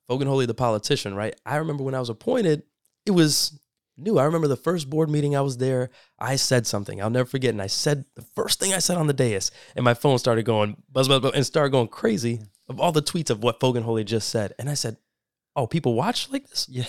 uh, 0.09 0.13
Foganholi, 0.13 0.47
the 0.47 0.53
politician, 0.53 1.15
right? 1.15 1.35
I 1.45 1.57
remember 1.57 1.83
when 1.83 1.95
I 1.95 1.99
was 1.99 2.09
appointed, 2.09 2.63
it 3.05 3.11
was 3.11 3.59
new. 3.97 4.17
I 4.19 4.25
remember 4.25 4.47
the 4.47 4.55
first 4.55 4.89
board 4.89 5.09
meeting 5.09 5.35
I 5.35 5.41
was 5.41 5.57
there. 5.57 5.89
I 6.19 6.35
said 6.35 6.67
something 6.67 7.01
I'll 7.01 7.09
never 7.09 7.27
forget, 7.27 7.51
and 7.51 7.61
I 7.61 7.67
said 7.67 8.05
the 8.15 8.25
first 8.35 8.59
thing 8.59 8.73
I 8.73 8.79
said 8.79 8.97
on 8.97 9.07
the 9.07 9.13
dais, 9.13 9.51
and 9.75 9.83
my 9.83 9.93
phone 9.93 10.17
started 10.19 10.45
going 10.45 10.81
buzz 10.91 11.07
buzz, 11.07 11.21
buzz 11.21 11.33
and 11.33 11.45
started 11.45 11.71
going 11.71 11.87
crazy 11.87 12.41
of 12.69 12.79
all 12.79 12.91
the 12.91 13.01
tweets 13.01 13.29
of 13.29 13.43
what 13.43 13.59
Foganholi 13.59 14.05
just 14.05 14.29
said, 14.29 14.53
and 14.59 14.69
I 14.69 14.73
said, 14.73 14.97
"Oh, 15.55 15.67
people 15.67 15.93
watch 15.93 16.29
like 16.29 16.47
this." 16.47 16.67
Yeah. 16.69 16.85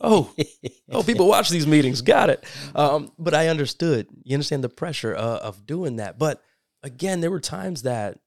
Oh, 0.00 0.34
oh, 0.90 1.02
people 1.02 1.28
watch 1.28 1.48
these 1.48 1.66
meetings. 1.66 2.02
Got 2.02 2.30
it. 2.30 2.44
Um, 2.74 3.12
but 3.18 3.34
I 3.34 3.48
understood. 3.48 4.08
You 4.24 4.34
understand 4.34 4.64
the 4.64 4.68
pressure 4.68 5.14
uh, 5.14 5.38
of 5.38 5.66
doing 5.66 5.96
that. 5.96 6.18
But 6.18 6.42
again, 6.82 7.20
there 7.20 7.30
were 7.30 7.40
times 7.40 7.82
that 7.82 8.18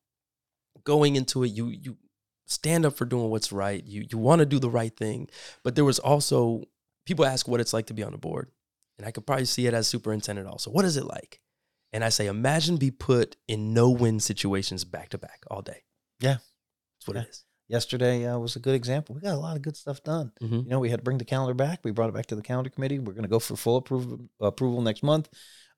going 0.83 1.15
into 1.15 1.43
it, 1.43 1.49
you 1.49 1.67
you 1.67 1.97
stand 2.49 2.85
up 2.85 2.97
for 2.97 3.05
doing 3.05 3.29
what's 3.29 3.51
right. 3.51 3.83
You 3.85 4.05
you 4.11 4.17
want 4.17 4.39
to 4.39 4.45
do 4.45 4.59
the 4.59 4.69
right 4.69 4.95
thing. 4.95 5.29
But 5.63 5.75
there 5.75 5.85
was 5.85 5.99
also 5.99 6.63
people 7.05 7.25
ask 7.25 7.47
what 7.47 7.59
it's 7.61 7.73
like 7.73 7.85
to 7.87 7.93
be 7.93 8.03
on 8.03 8.11
the 8.11 8.17
board, 8.17 8.51
and 8.97 9.07
I 9.07 9.11
could 9.11 9.25
probably 9.25 9.45
see 9.45 9.67
it 9.67 9.73
as 9.73 9.87
superintendent 9.87 10.47
also. 10.47 10.69
What 10.71 10.85
is 10.85 10.97
it 10.97 11.05
like? 11.05 11.39
And 11.93 12.03
I 12.03 12.09
say, 12.09 12.27
imagine 12.27 12.77
be 12.77 12.91
put 12.91 13.35
in 13.47 13.73
no 13.73 13.89
win 13.89 14.19
situations 14.19 14.83
back 14.85 15.09
to 15.09 15.17
back 15.17 15.43
all 15.49 15.61
day. 15.61 15.83
Yeah. 16.19 16.37
that's 16.97 17.07
what 17.07 17.15
Yeah. 17.15 17.23
it 17.23 17.29
is. 17.29 17.43
Yesterday 17.67 18.25
uh, 18.27 18.37
was 18.37 18.55
a 18.55 18.59
good 18.59 18.75
example. 18.75 19.15
We 19.15 19.21
got 19.21 19.33
a 19.35 19.39
lot 19.39 19.55
of 19.55 19.61
good 19.61 19.77
stuff 19.77 20.03
done. 20.03 20.31
Mhm. 20.41 20.63
You 20.65 20.69
know, 20.69 20.79
we 20.79 20.89
had 20.89 20.99
to 20.99 21.03
bring 21.03 21.17
the 21.19 21.25
calendar 21.25 21.53
back. 21.53 21.79
We 21.83 21.91
brought 21.91 22.09
it 22.09 22.15
back 22.15 22.25
to 22.27 22.35
the 22.35 22.41
calendar 22.41 22.69
committee. 22.71 22.99
We're 22.99 23.13
going 23.13 23.23
to 23.23 23.29
go 23.29 23.39
for 23.39 23.55
full 23.55 23.77
approval 23.77 24.19
approval 24.39 24.81
next 24.81 25.01
month. 25.03 25.29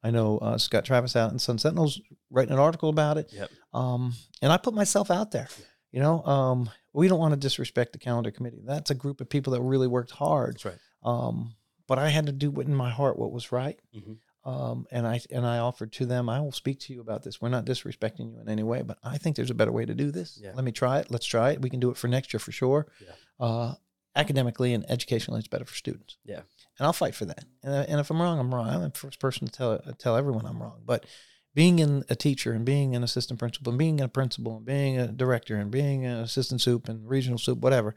I 0.03 0.09
know 0.09 0.37
uh, 0.39 0.57
Scott 0.57 0.83
Travis 0.85 1.15
out 1.15 1.31
in 1.31 1.37
Sun 1.39 1.59
Sentinel's 1.59 2.01
writing 2.29 2.53
an 2.53 2.59
article 2.59 2.89
about 2.89 3.17
it. 3.17 3.29
Yep. 3.31 3.51
Um, 3.73 4.13
and 4.41 4.51
I 4.51 4.57
put 4.57 4.73
myself 4.73 5.11
out 5.11 5.31
there. 5.31 5.47
You 5.91 5.99
know, 5.99 6.23
um, 6.23 6.69
we 6.93 7.07
don't 7.07 7.19
want 7.19 7.33
to 7.33 7.39
disrespect 7.39 7.93
the 7.93 7.99
calendar 7.99 8.31
committee. 8.31 8.61
That's 8.63 8.91
a 8.91 8.95
group 8.95 9.21
of 9.21 9.29
people 9.29 9.53
that 9.53 9.61
really 9.61 9.87
worked 9.87 10.11
hard. 10.11 10.55
That's 10.55 10.65
right. 10.65 10.77
Um, 11.03 11.55
but 11.87 11.99
I 11.99 12.09
had 12.09 12.27
to 12.27 12.31
do 12.31 12.49
what 12.51 12.65
in 12.67 12.75
my 12.75 12.89
heart 12.89 13.19
what 13.19 13.31
was 13.31 13.51
right. 13.51 13.79
Mhm. 13.95 14.17
Um, 14.43 14.87
and 14.91 15.05
I 15.05 15.19
and 15.29 15.45
I 15.45 15.59
offered 15.59 15.91
to 15.93 16.05
them, 16.05 16.27
I 16.29 16.39
will 16.39 16.51
speak 16.51 16.79
to 16.81 16.93
you 16.93 17.01
about 17.01 17.23
this. 17.23 17.41
We're 17.41 17.49
not 17.49 17.65
disrespecting 17.65 18.31
you 18.33 18.39
in 18.39 18.49
any 18.49 18.63
way, 18.63 18.81
but 18.81 18.97
I 19.03 19.17
think 19.17 19.35
there's 19.35 19.51
a 19.51 19.55
better 19.55 19.71
way 19.71 19.85
to 19.85 19.93
do 19.93 20.11
this. 20.11 20.39
Yeah. 20.41 20.53
Let 20.55 20.63
me 20.63 20.71
try 20.71 20.99
it. 20.99 21.11
Let's 21.11 21.27
try 21.27 21.51
it. 21.51 21.61
We 21.61 21.69
can 21.69 21.79
do 21.79 21.91
it 21.91 21.97
for 21.97 22.07
next 22.07 22.33
year 22.33 22.39
for 22.39 22.51
sure. 22.51 22.87
Yeah. 22.99 23.45
Uh, 23.45 23.75
academically 24.15 24.73
and 24.73 24.89
educationally, 24.89 25.39
it's 25.39 25.47
better 25.47 25.65
for 25.65 25.75
students. 25.75 26.17
Yeah. 26.25 26.41
And 26.79 26.85
I'll 26.87 26.93
fight 26.93 27.13
for 27.13 27.25
that. 27.25 27.45
And, 27.63 27.87
and 27.89 27.99
if 27.99 28.09
I'm 28.09 28.21
wrong, 28.21 28.39
I'm 28.39 28.53
wrong. 28.53 28.67
I'm 28.67 28.81
the 28.81 28.89
first 28.91 29.19
person 29.19 29.47
to 29.47 29.51
tell 29.53 29.77
tell 29.99 30.15
everyone 30.17 30.45
I'm 30.45 30.61
wrong. 30.61 30.81
But 30.85 31.05
being 31.53 31.79
in 31.79 32.03
a 32.09 32.15
teacher 32.15 32.53
and 32.53 32.65
being 32.65 32.95
an 32.95 33.03
assistant 33.03 33.39
principal 33.39 33.71
and 33.71 33.79
being 33.79 33.99
a 33.99 34.07
principal 34.07 34.57
and 34.57 34.65
being 34.65 34.97
a 34.97 35.07
director 35.07 35.57
and 35.57 35.69
being 35.71 36.05
an 36.05 36.19
assistant 36.19 36.61
soup 36.61 36.87
and 36.87 37.09
regional 37.09 37.37
soup, 37.37 37.59
whatever, 37.59 37.95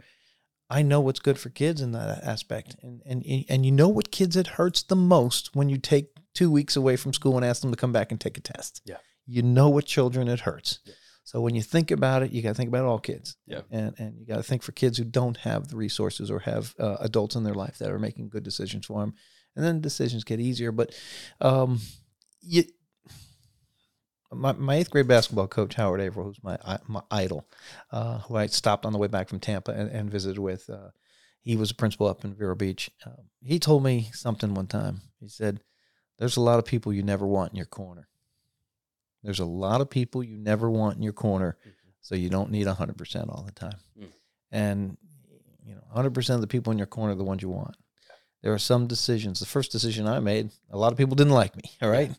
I 0.70 0.82
know 0.82 1.00
what's 1.00 1.20
good 1.20 1.38
for 1.38 1.50
kids 1.50 1.80
in 1.80 1.92
that 1.92 2.24
aspect. 2.24 2.76
And 2.82 3.02
and 3.04 3.24
and 3.48 3.64
you 3.64 3.72
know 3.72 3.88
what 3.88 4.10
kids 4.10 4.36
it 4.36 4.46
hurts 4.46 4.82
the 4.82 4.96
most 4.96 5.54
when 5.54 5.68
you 5.68 5.78
take 5.78 6.08
two 6.34 6.50
weeks 6.50 6.74
away 6.74 6.96
from 6.96 7.12
school 7.12 7.36
and 7.36 7.44
ask 7.44 7.62
them 7.62 7.70
to 7.70 7.76
come 7.76 7.92
back 7.92 8.10
and 8.10 8.20
take 8.20 8.36
a 8.38 8.40
test. 8.40 8.82
Yeah. 8.84 8.96
You 9.26 9.42
know 9.42 9.68
what 9.68 9.86
children 9.86 10.28
it 10.28 10.40
hurts. 10.40 10.80
Yeah. 10.84 10.94
So 11.22 11.40
when 11.40 11.54
you 11.54 11.62
think 11.62 11.90
about 11.90 12.22
it, 12.22 12.32
you 12.32 12.42
got 12.42 12.50
to 12.50 12.54
think 12.54 12.68
about 12.68 12.84
all 12.84 12.98
kids. 12.98 13.36
Yeah. 13.46 13.60
And 13.70 13.94
and 13.98 14.18
you 14.18 14.26
got 14.26 14.36
to 14.36 14.42
think 14.42 14.62
for 14.62 14.72
kids 14.72 14.98
who 14.98 15.04
don't 15.04 15.36
have 15.38 15.68
the 15.68 15.76
resources 15.76 16.30
or 16.30 16.40
have 16.40 16.74
uh, 16.78 16.96
adults 17.00 17.36
in 17.36 17.44
their 17.44 17.54
life 17.54 17.78
that 17.78 17.90
are 17.90 17.98
making 17.98 18.28
good 18.28 18.42
decisions 18.42 18.86
for 18.86 19.00
them. 19.00 19.14
And 19.56 19.64
then 19.64 19.80
decisions 19.80 20.24
get 20.24 20.40
easier. 20.40 20.72
But 20.72 20.94
um, 21.40 21.80
you, 22.40 22.64
my, 24.34 24.52
my 24.52 24.76
eighth 24.76 24.90
grade 24.90 25.08
basketball 25.08 25.48
coach 25.48 25.74
Howard 25.74 26.00
Averill, 26.00 26.26
who's 26.26 26.42
my 26.42 26.58
my 26.86 27.02
idol, 27.10 27.46
uh, 27.90 28.18
who 28.18 28.36
I 28.36 28.46
stopped 28.46 28.84
on 28.84 28.92
the 28.92 28.98
way 28.98 29.08
back 29.08 29.28
from 29.28 29.40
Tampa 29.40 29.72
and, 29.72 29.90
and 29.90 30.10
visited 30.10 30.38
with. 30.38 30.68
Uh, 30.68 30.90
he 31.40 31.56
was 31.56 31.70
a 31.70 31.74
principal 31.74 32.06
up 32.06 32.24
in 32.24 32.34
Vero 32.34 32.54
Beach. 32.54 32.90
Um, 33.04 33.28
he 33.42 33.58
told 33.58 33.84
me 33.84 34.10
something 34.12 34.54
one 34.54 34.66
time. 34.66 35.02
He 35.20 35.28
said, 35.28 35.60
"There's 36.18 36.36
a 36.36 36.40
lot 36.40 36.58
of 36.58 36.64
people 36.64 36.92
you 36.92 37.02
never 37.02 37.26
want 37.26 37.52
in 37.52 37.56
your 37.56 37.66
corner. 37.66 38.08
There's 39.22 39.40
a 39.40 39.44
lot 39.44 39.80
of 39.80 39.90
people 39.90 40.22
you 40.22 40.36
never 40.36 40.70
want 40.70 40.96
in 40.96 41.02
your 41.02 41.12
corner, 41.12 41.56
so 42.00 42.14
you 42.14 42.30
don't 42.30 42.50
need 42.50 42.66
hundred 42.66 42.98
percent 42.98 43.28
all 43.30 43.42
the 43.42 43.52
time. 43.52 43.78
Mm. 43.98 44.12
And 44.52 44.96
you 45.66 45.74
know, 45.74 45.82
hundred 45.92 46.14
percent 46.14 46.36
of 46.36 46.40
the 46.42 46.46
people 46.46 46.72
in 46.72 46.78
your 46.78 46.86
corner 46.86 47.12
are 47.12 47.16
the 47.16 47.24
ones 47.24 47.42
you 47.42 47.48
want. 47.48 47.76
There 48.42 48.52
are 48.52 48.58
some 48.58 48.86
decisions. 48.86 49.40
The 49.40 49.46
first 49.46 49.72
decision 49.72 50.06
I 50.06 50.20
made, 50.20 50.50
a 50.70 50.76
lot 50.76 50.92
of 50.92 50.98
people 50.98 51.14
didn't 51.14 51.32
like 51.32 51.56
me. 51.56 51.64
All 51.80 51.90
right, 51.90 52.10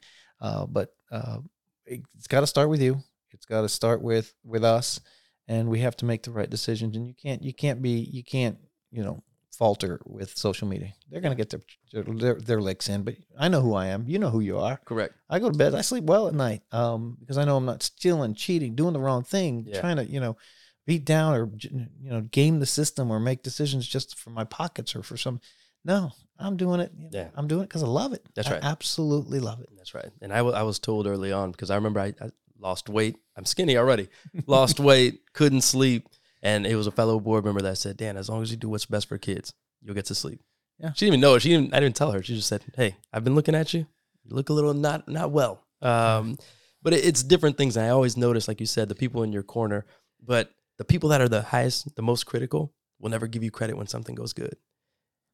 uh, 0.41 0.65
but 0.65 0.89
uh, 1.11 1.37
it's 1.85 2.27
got 2.27 2.41
to 2.41 2.47
start 2.47 2.69
with 2.69 2.81
you. 2.81 3.01
It's 3.31 3.45
got 3.45 3.61
to 3.61 3.69
start 3.69 4.01
with 4.01 4.33
with 4.43 4.63
us, 4.63 4.99
and 5.47 5.69
we 5.69 5.79
have 5.79 5.95
to 5.97 6.05
make 6.05 6.23
the 6.23 6.31
right 6.31 6.49
decisions. 6.49 6.95
And 6.95 7.07
you 7.07 7.13
can't 7.13 7.43
you 7.43 7.53
can't 7.53 7.81
be 7.81 7.91
you 8.11 8.23
can't 8.23 8.57
you 8.91 9.03
know 9.03 9.23
falter 9.57 9.99
with 10.05 10.37
social 10.37 10.67
media. 10.67 10.93
They're 11.09 11.21
gonna 11.21 11.35
get 11.35 11.49
their 11.49 11.61
their, 12.03 12.35
their 12.35 12.61
licks 12.61 12.89
in. 12.89 13.03
But 13.03 13.15
I 13.37 13.47
know 13.47 13.61
who 13.61 13.73
I 13.73 13.87
am. 13.87 14.05
You 14.07 14.19
know 14.19 14.29
who 14.29 14.39
you 14.41 14.59
are. 14.59 14.77
Correct. 14.85 15.13
I 15.29 15.39
go 15.39 15.49
to 15.49 15.57
bed. 15.57 15.75
I 15.75 15.81
sleep 15.81 16.05
well 16.05 16.27
at 16.27 16.33
night 16.33 16.61
um, 16.71 17.17
because 17.19 17.37
I 17.37 17.45
know 17.45 17.57
I'm 17.57 17.65
not 17.65 17.83
stealing, 17.83 18.35
cheating, 18.35 18.75
doing 18.75 18.93
the 18.93 18.99
wrong 18.99 19.23
thing, 19.23 19.65
Yeah. 19.67 19.79
trying 19.81 19.97
to 19.97 20.05
you 20.05 20.19
know 20.19 20.37
beat 20.85 21.03
down 21.05 21.33
or 21.35 21.49
you 21.61 22.09
know 22.09 22.21
game 22.21 22.59
the 22.59 22.65
system 22.65 23.11
or 23.11 23.19
make 23.19 23.43
decisions 23.43 23.87
just 23.87 24.17
for 24.17 24.29
my 24.29 24.43
pockets 24.43 24.95
or 24.95 25.03
for 25.03 25.17
some. 25.17 25.39
No, 25.83 26.11
I'm 26.39 26.57
doing 26.57 26.79
it. 26.79 26.91
you 26.97 27.03
know, 27.05 27.09
Yeah. 27.13 27.27
I'm 27.35 27.47
doing 27.47 27.63
it 27.63 27.67
because 27.69 27.83
I 27.83 27.87
love 27.87 28.13
it. 28.13 28.25
That's 28.35 28.47
I 28.49 28.53
right. 28.53 28.63
absolutely 28.63 29.39
love 29.39 29.61
it. 29.61 29.69
That's 29.77 29.93
right. 29.93 30.09
And 30.21 30.33
I 30.33 30.39
I 30.39 30.63
was 30.63 30.79
told 30.79 31.07
early 31.07 31.31
on 31.31 31.51
because 31.51 31.69
I 31.71 31.75
remember 31.75 31.99
I, 31.99 32.13
I 32.21 32.29
lost 32.59 32.89
weight. 32.89 33.17
I'm 33.37 33.45
skinny 33.45 33.77
already. 33.77 34.09
lost 34.47 34.79
weight, 34.79 35.21
couldn't 35.33 35.61
sleep. 35.61 36.07
And 36.41 36.65
it 36.67 36.75
was 36.75 36.87
a 36.87 36.91
fellow 36.91 37.19
board 37.19 37.43
member 37.45 37.61
that 37.61 37.77
said, 37.77 37.97
Dan, 37.97 38.17
as 38.17 38.29
long 38.29 38.43
as 38.43 38.51
you 38.51 38.57
do 38.57 38.69
what's 38.69 38.85
best 38.85 39.07
for 39.07 39.17
kids, 39.17 39.53
you'll 39.81 39.95
get 39.95 40.05
to 40.05 40.15
sleep. 40.15 40.41
Yeah. 40.79 40.91
She 40.93 41.05
didn't 41.05 41.13
even 41.15 41.21
know 41.21 41.35
it. 41.35 41.41
She 41.41 41.49
didn't, 41.49 41.73
I 41.73 41.79
didn't 41.79 41.95
tell 41.95 42.11
her. 42.11 42.21
She 42.21 42.35
just 42.35 42.47
said, 42.49 42.63
Hey, 42.75 42.95
I've 43.13 43.23
been 43.23 43.33
looking 43.35 43.55
at 43.55 43.73
you. 43.73 43.87
You 44.23 44.35
look 44.35 44.49
a 44.49 44.53
little 44.53 44.73
not 44.73 45.07
not 45.07 45.31
well. 45.31 45.63
Um, 45.81 46.37
but 46.83 46.93
it, 46.93 47.05
it's 47.05 47.23
different 47.23 47.57
things. 47.57 47.77
And 47.77 47.85
I 47.85 47.89
always 47.89 48.17
notice, 48.17 48.47
like 48.47 48.59
you 48.59 48.65
said, 48.65 48.89
the 48.89 48.95
people 48.95 49.23
in 49.23 49.31
your 49.31 49.43
corner, 49.43 49.85
but 50.21 50.51
the 50.77 50.85
people 50.85 51.09
that 51.09 51.21
are 51.21 51.29
the 51.29 51.41
highest, 51.41 51.95
the 51.95 52.01
most 52.01 52.25
critical 52.25 52.73
will 52.99 53.09
never 53.09 53.27
give 53.27 53.43
you 53.43 53.51
credit 53.51 53.77
when 53.77 53.87
something 53.87 54.15
goes 54.15 54.33
good. 54.33 54.55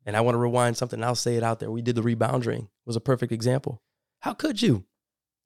And 0.05 0.17
I 0.17 0.21
want 0.21 0.35
to 0.35 0.39
rewind 0.39 0.77
something. 0.77 1.03
I'll 1.03 1.15
say 1.15 1.35
it 1.35 1.43
out 1.43 1.59
there. 1.59 1.69
We 1.69 1.81
did 1.81 1.95
the 1.95 2.01
rebounding 2.01 2.69
was 2.85 2.95
a 2.95 3.01
perfect 3.01 3.31
example. 3.31 3.81
How 4.19 4.33
could 4.33 4.61
you? 4.61 4.85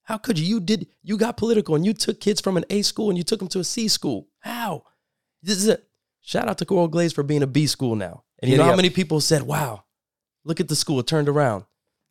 How 0.04 0.18
could 0.18 0.40
you? 0.40 0.46
You 0.46 0.60
did. 0.60 0.88
You 1.04 1.18
got 1.18 1.38
political 1.38 1.76
and 1.76 1.86
you 1.86 1.94
took 1.94 2.20
kids 2.20 2.40
from 2.40 2.58
an 2.58 2.66
A 2.70 2.82
school 2.82 3.10
and 3.10 3.18
you 3.18 3.24
took 3.24 3.40
them 3.40 3.48
to 3.50 3.60
a 3.60 3.64
C 3.64 3.88
school. 3.88 4.28
How? 4.40 4.84
This 5.42 5.58
is 5.58 5.68
it. 5.68 5.88
Shout 6.22 6.48
out 6.48 6.58
to 6.60 6.66
Coral 6.66 6.88
Glades 6.88 7.14
for 7.14 7.24
being 7.24 7.44
a 7.44 7.48
B 7.48 7.68
school 7.68 7.96
now. 7.96 8.24
And 8.40 8.52
you 8.52 8.58
know 8.58 8.64
how 8.64 8.76
many 8.76 8.90
people 8.90 9.22
said, 9.22 9.44
"Wow, 9.44 9.84
look 10.44 10.60
at 10.60 10.68
the 10.68 10.76
school. 10.76 11.00
It 11.00 11.08
turned 11.08 11.30
around. 11.30 11.66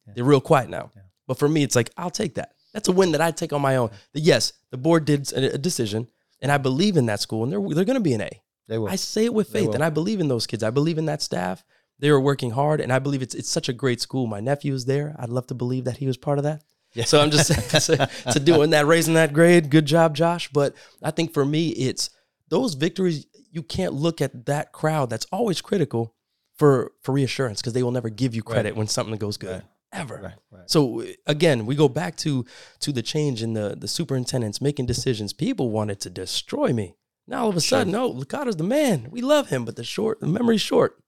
Yeah. 0.06 0.14
They're 0.16 0.24
real 0.24 0.40
quiet 0.40 0.70
now." 0.70 0.90
Yeah. 0.94 1.02
But 1.26 1.38
for 1.38 1.48
me, 1.48 1.62
it's 1.62 1.76
like 1.76 1.90
I'll 1.96 2.10
take 2.10 2.34
that. 2.34 2.54
That's 2.72 2.88
a 2.88 2.92
win 2.92 3.12
that 3.12 3.20
I 3.20 3.30
take 3.30 3.52
on 3.52 3.60
my 3.60 3.76
own. 3.76 3.90
Yes, 4.12 4.52
the 4.70 4.76
board 4.76 5.04
did 5.04 5.32
a, 5.32 5.54
a 5.54 5.58
decision, 5.58 6.08
and 6.40 6.50
I 6.50 6.58
believe 6.58 6.96
in 6.96 7.06
that 7.06 7.20
school, 7.20 7.44
and 7.44 7.52
they're 7.52 7.60
they're 7.74 7.84
going 7.84 7.94
to 7.96 8.00
be 8.00 8.14
an 8.14 8.22
A. 8.22 8.30
They 8.66 8.78
will. 8.78 8.88
I 8.88 8.96
say 8.96 9.24
it 9.24 9.34
with 9.34 9.48
faith, 9.48 9.74
and 9.74 9.84
I 9.84 9.90
believe 9.90 10.20
in 10.20 10.28
those 10.28 10.46
kids. 10.46 10.62
I 10.62 10.70
believe 10.70 10.98
in 10.98 11.06
that 11.06 11.22
staff. 11.22 11.64
They 12.04 12.10
were 12.10 12.20
working 12.20 12.50
hard, 12.50 12.82
and 12.82 12.92
I 12.92 12.98
believe 12.98 13.22
it's 13.22 13.34
it's 13.34 13.48
such 13.48 13.70
a 13.70 13.72
great 13.72 13.98
school. 13.98 14.26
My 14.26 14.40
nephew 14.40 14.74
is 14.74 14.84
there. 14.84 15.16
I'd 15.18 15.30
love 15.30 15.46
to 15.46 15.54
believe 15.54 15.84
that 15.86 15.96
he 15.96 16.06
was 16.06 16.18
part 16.18 16.36
of 16.36 16.44
that. 16.44 16.62
Yeah. 16.92 17.04
So 17.04 17.18
I'm 17.18 17.30
just 17.30 17.48
to, 17.86 18.08
to 18.30 18.38
doing 18.38 18.70
that, 18.70 18.84
raising 18.86 19.14
that 19.14 19.32
grade. 19.32 19.70
Good 19.70 19.86
job, 19.86 20.14
Josh. 20.14 20.50
But 20.52 20.74
I 21.02 21.10
think 21.12 21.32
for 21.32 21.46
me, 21.46 21.70
it's 21.70 22.10
those 22.50 22.74
victories. 22.74 23.26
You 23.50 23.62
can't 23.62 23.94
look 23.94 24.20
at 24.20 24.44
that 24.44 24.70
crowd 24.72 25.08
that's 25.08 25.24
always 25.32 25.62
critical 25.62 26.14
for 26.58 26.92
for 27.00 27.12
reassurance 27.12 27.62
because 27.62 27.72
they 27.72 27.82
will 27.82 27.90
never 27.90 28.10
give 28.10 28.34
you 28.34 28.42
credit 28.42 28.76
when 28.76 28.86
something 28.86 29.16
goes 29.16 29.38
good 29.38 29.62
Right. 29.62 29.62
ever. 29.94 30.20
right, 30.22 30.34
right. 30.50 30.70
So 30.70 31.04
again, 31.26 31.64
we 31.64 31.74
go 31.74 31.88
back 31.88 32.16
to 32.18 32.44
to 32.80 32.92
the 32.92 33.02
change 33.02 33.42
in 33.42 33.54
the 33.54 33.76
the 33.80 33.88
superintendents 33.88 34.60
making 34.60 34.84
decisions. 34.84 35.32
People 35.32 35.70
wanted 35.70 36.00
to 36.00 36.10
destroy 36.10 36.74
me. 36.74 36.96
Now 37.26 37.44
all 37.44 37.48
of 37.48 37.56
a 37.56 37.62
Sure. 37.62 37.78
sudden, 37.78 37.94
oh, 37.94 38.08
no, 38.12 38.20
Licata's 38.20 38.56
the 38.56 38.62
man. 38.64 39.08
We 39.10 39.22
love 39.22 39.48
him, 39.48 39.64
but 39.64 39.76
the 39.76 39.84
short 39.84 40.20
the 40.20 40.26
memory's 40.26 40.60
short. 40.60 40.98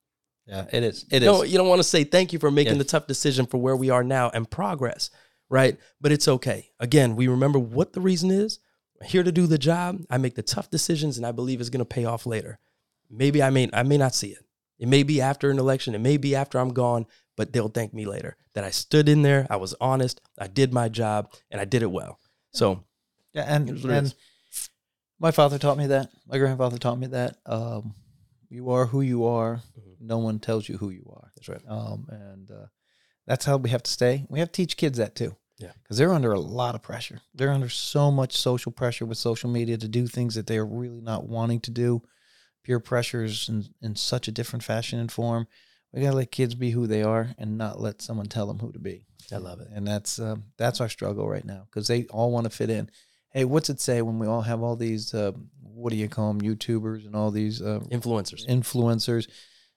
Yeah, 0.46 0.66
it 0.72 0.82
is. 0.84 1.04
It 1.10 1.22
is. 1.22 1.26
No, 1.26 1.42
you 1.42 1.58
don't 1.58 1.68
want 1.68 1.80
to 1.80 1.84
say 1.84 2.04
thank 2.04 2.32
you 2.32 2.38
for 2.38 2.50
making 2.50 2.74
Yeah. 2.74 2.78
the 2.78 2.84
tough 2.84 3.06
decision 3.06 3.46
for 3.46 3.58
where 3.58 3.76
we 3.76 3.90
are 3.90 4.04
now 4.04 4.30
and 4.32 4.48
progress, 4.48 5.10
right? 5.48 5.76
But 6.00 6.12
it's 6.12 6.28
okay. 6.28 6.70
Again, 6.78 7.16
we 7.16 7.26
remember 7.28 7.58
what 7.58 7.92
the 7.92 8.00
reason 8.00 8.30
is. 8.30 8.60
I'm 9.00 9.08
here 9.08 9.22
to 9.24 9.32
do 9.32 9.46
the 9.46 9.58
job. 9.58 10.02
I 10.08 10.18
make 10.18 10.36
the 10.36 10.42
tough 10.42 10.70
decisions, 10.70 11.16
and 11.16 11.26
I 11.26 11.32
believe 11.32 11.60
it's 11.60 11.68
going 11.70 11.80
to 11.80 11.84
pay 11.84 12.04
off 12.04 12.26
later. 12.26 12.58
Maybe 13.10 13.42
I 13.42 13.50
may 13.50 13.68
I 13.72 13.82
may 13.82 13.98
not 13.98 14.14
see 14.14 14.28
it. 14.28 14.44
It 14.78 14.88
may 14.88 15.02
be 15.02 15.20
after 15.20 15.50
an 15.50 15.58
election. 15.58 15.94
It 15.94 16.00
may 16.00 16.16
be 16.16 16.34
after 16.36 16.58
I'm 16.58 16.72
gone, 16.72 17.06
but 17.36 17.52
they'll 17.52 17.68
thank 17.68 17.92
me 17.92 18.04
later 18.06 18.36
that 18.54 18.62
I 18.64 18.70
stood 18.70 19.08
in 19.08 19.22
there. 19.22 19.46
I 19.50 19.56
was 19.56 19.74
honest. 19.80 20.20
I 20.38 20.46
did 20.46 20.72
my 20.72 20.88
job, 20.88 21.32
and 21.50 21.60
I 21.60 21.64
did 21.64 21.82
it 21.82 21.90
well. 21.90 22.20
So 22.52 22.84
Yeah, 23.32 23.44
and 23.46 23.68
Here's 23.68 23.82
what 23.82 23.92
it 23.92 23.96
and 23.98 24.14
my 25.18 25.30
father 25.30 25.58
taught 25.58 25.78
me 25.78 25.86
that. 25.88 26.10
My 26.26 26.38
grandfather 26.38 26.78
taught 26.78 26.98
me 26.98 27.06
that. 27.08 27.36
Um, 27.46 27.94
you 28.48 28.70
are 28.70 28.86
who 28.86 29.00
you 29.00 29.24
are. 29.24 29.56
Mhm. 29.78 29.96
No 30.00 30.18
one 30.18 30.38
tells 30.38 30.68
you 30.68 30.76
who 30.78 30.90
you 30.90 31.10
are. 31.14 31.30
that's 31.34 31.48
right. 31.48 31.62
Um, 31.68 32.06
and 32.10 32.50
uh, 32.50 32.66
that's 33.26 33.44
how 33.44 33.56
we 33.56 33.70
have 33.70 33.82
to 33.82 33.90
stay. 33.90 34.24
We 34.28 34.38
have 34.38 34.48
to 34.48 34.52
teach 34.52 34.76
kids 34.76 34.98
that 34.98 35.14
too. 35.14 35.36
Yeah. 35.58 35.72
because 35.82 35.96
they're 35.96 36.12
under 36.12 36.32
a 36.32 36.38
lot 36.40 36.74
of 36.74 36.82
pressure. 36.82 37.22
They're 37.34 37.50
under 37.50 37.70
so 37.70 38.10
much 38.10 38.36
social 38.36 38.70
pressure 38.72 39.06
with 39.06 39.16
social 39.16 39.48
media 39.48 39.78
to 39.78 39.88
do 39.88 40.06
things 40.06 40.34
that 40.34 40.46
they 40.46 40.58
are 40.58 40.66
really 40.66 41.00
not 41.00 41.26
wanting 41.26 41.60
to 41.60 41.70
do. 41.70 42.02
Peer 42.62 42.78
pressures 42.78 43.48
in 43.48 43.64
in 43.80 43.96
such 43.96 44.28
a 44.28 44.32
different 44.32 44.64
fashion 44.64 44.98
and 44.98 45.10
form. 45.10 45.46
We 45.92 46.02
gotta 46.02 46.16
let 46.16 46.30
kids 46.30 46.54
be 46.54 46.72
who 46.72 46.86
they 46.86 47.02
are 47.02 47.34
and 47.38 47.56
not 47.56 47.80
let 47.80 48.02
someone 48.02 48.26
tell 48.26 48.46
them 48.46 48.58
who 48.58 48.70
to 48.72 48.78
be. 48.78 49.06
I 49.32 49.38
love 49.38 49.60
it. 49.60 49.68
and 49.72 49.86
that's 49.88 50.18
um, 50.18 50.44
that's 50.58 50.80
our 50.82 50.90
struggle 50.90 51.26
right 51.26 51.44
now 51.44 51.66
because 51.70 51.86
they 51.88 52.04
all 52.10 52.30
want 52.30 52.44
to 52.44 52.50
fit 52.50 52.68
in. 52.68 52.90
Hey, 53.36 53.44
what's 53.44 53.68
it 53.68 53.82
say 53.82 54.00
when 54.00 54.18
we 54.18 54.26
all 54.26 54.40
have 54.40 54.62
all 54.62 54.76
these 54.76 55.12
uh, 55.12 55.32
what 55.60 55.90
do 55.90 55.96
you 55.96 56.08
call 56.08 56.32
them 56.32 56.40
YouTubers 56.40 57.04
and 57.04 57.14
all 57.14 57.30
these 57.30 57.60
uh, 57.60 57.80
Influencers. 57.90 58.48
influencers? 58.48 59.28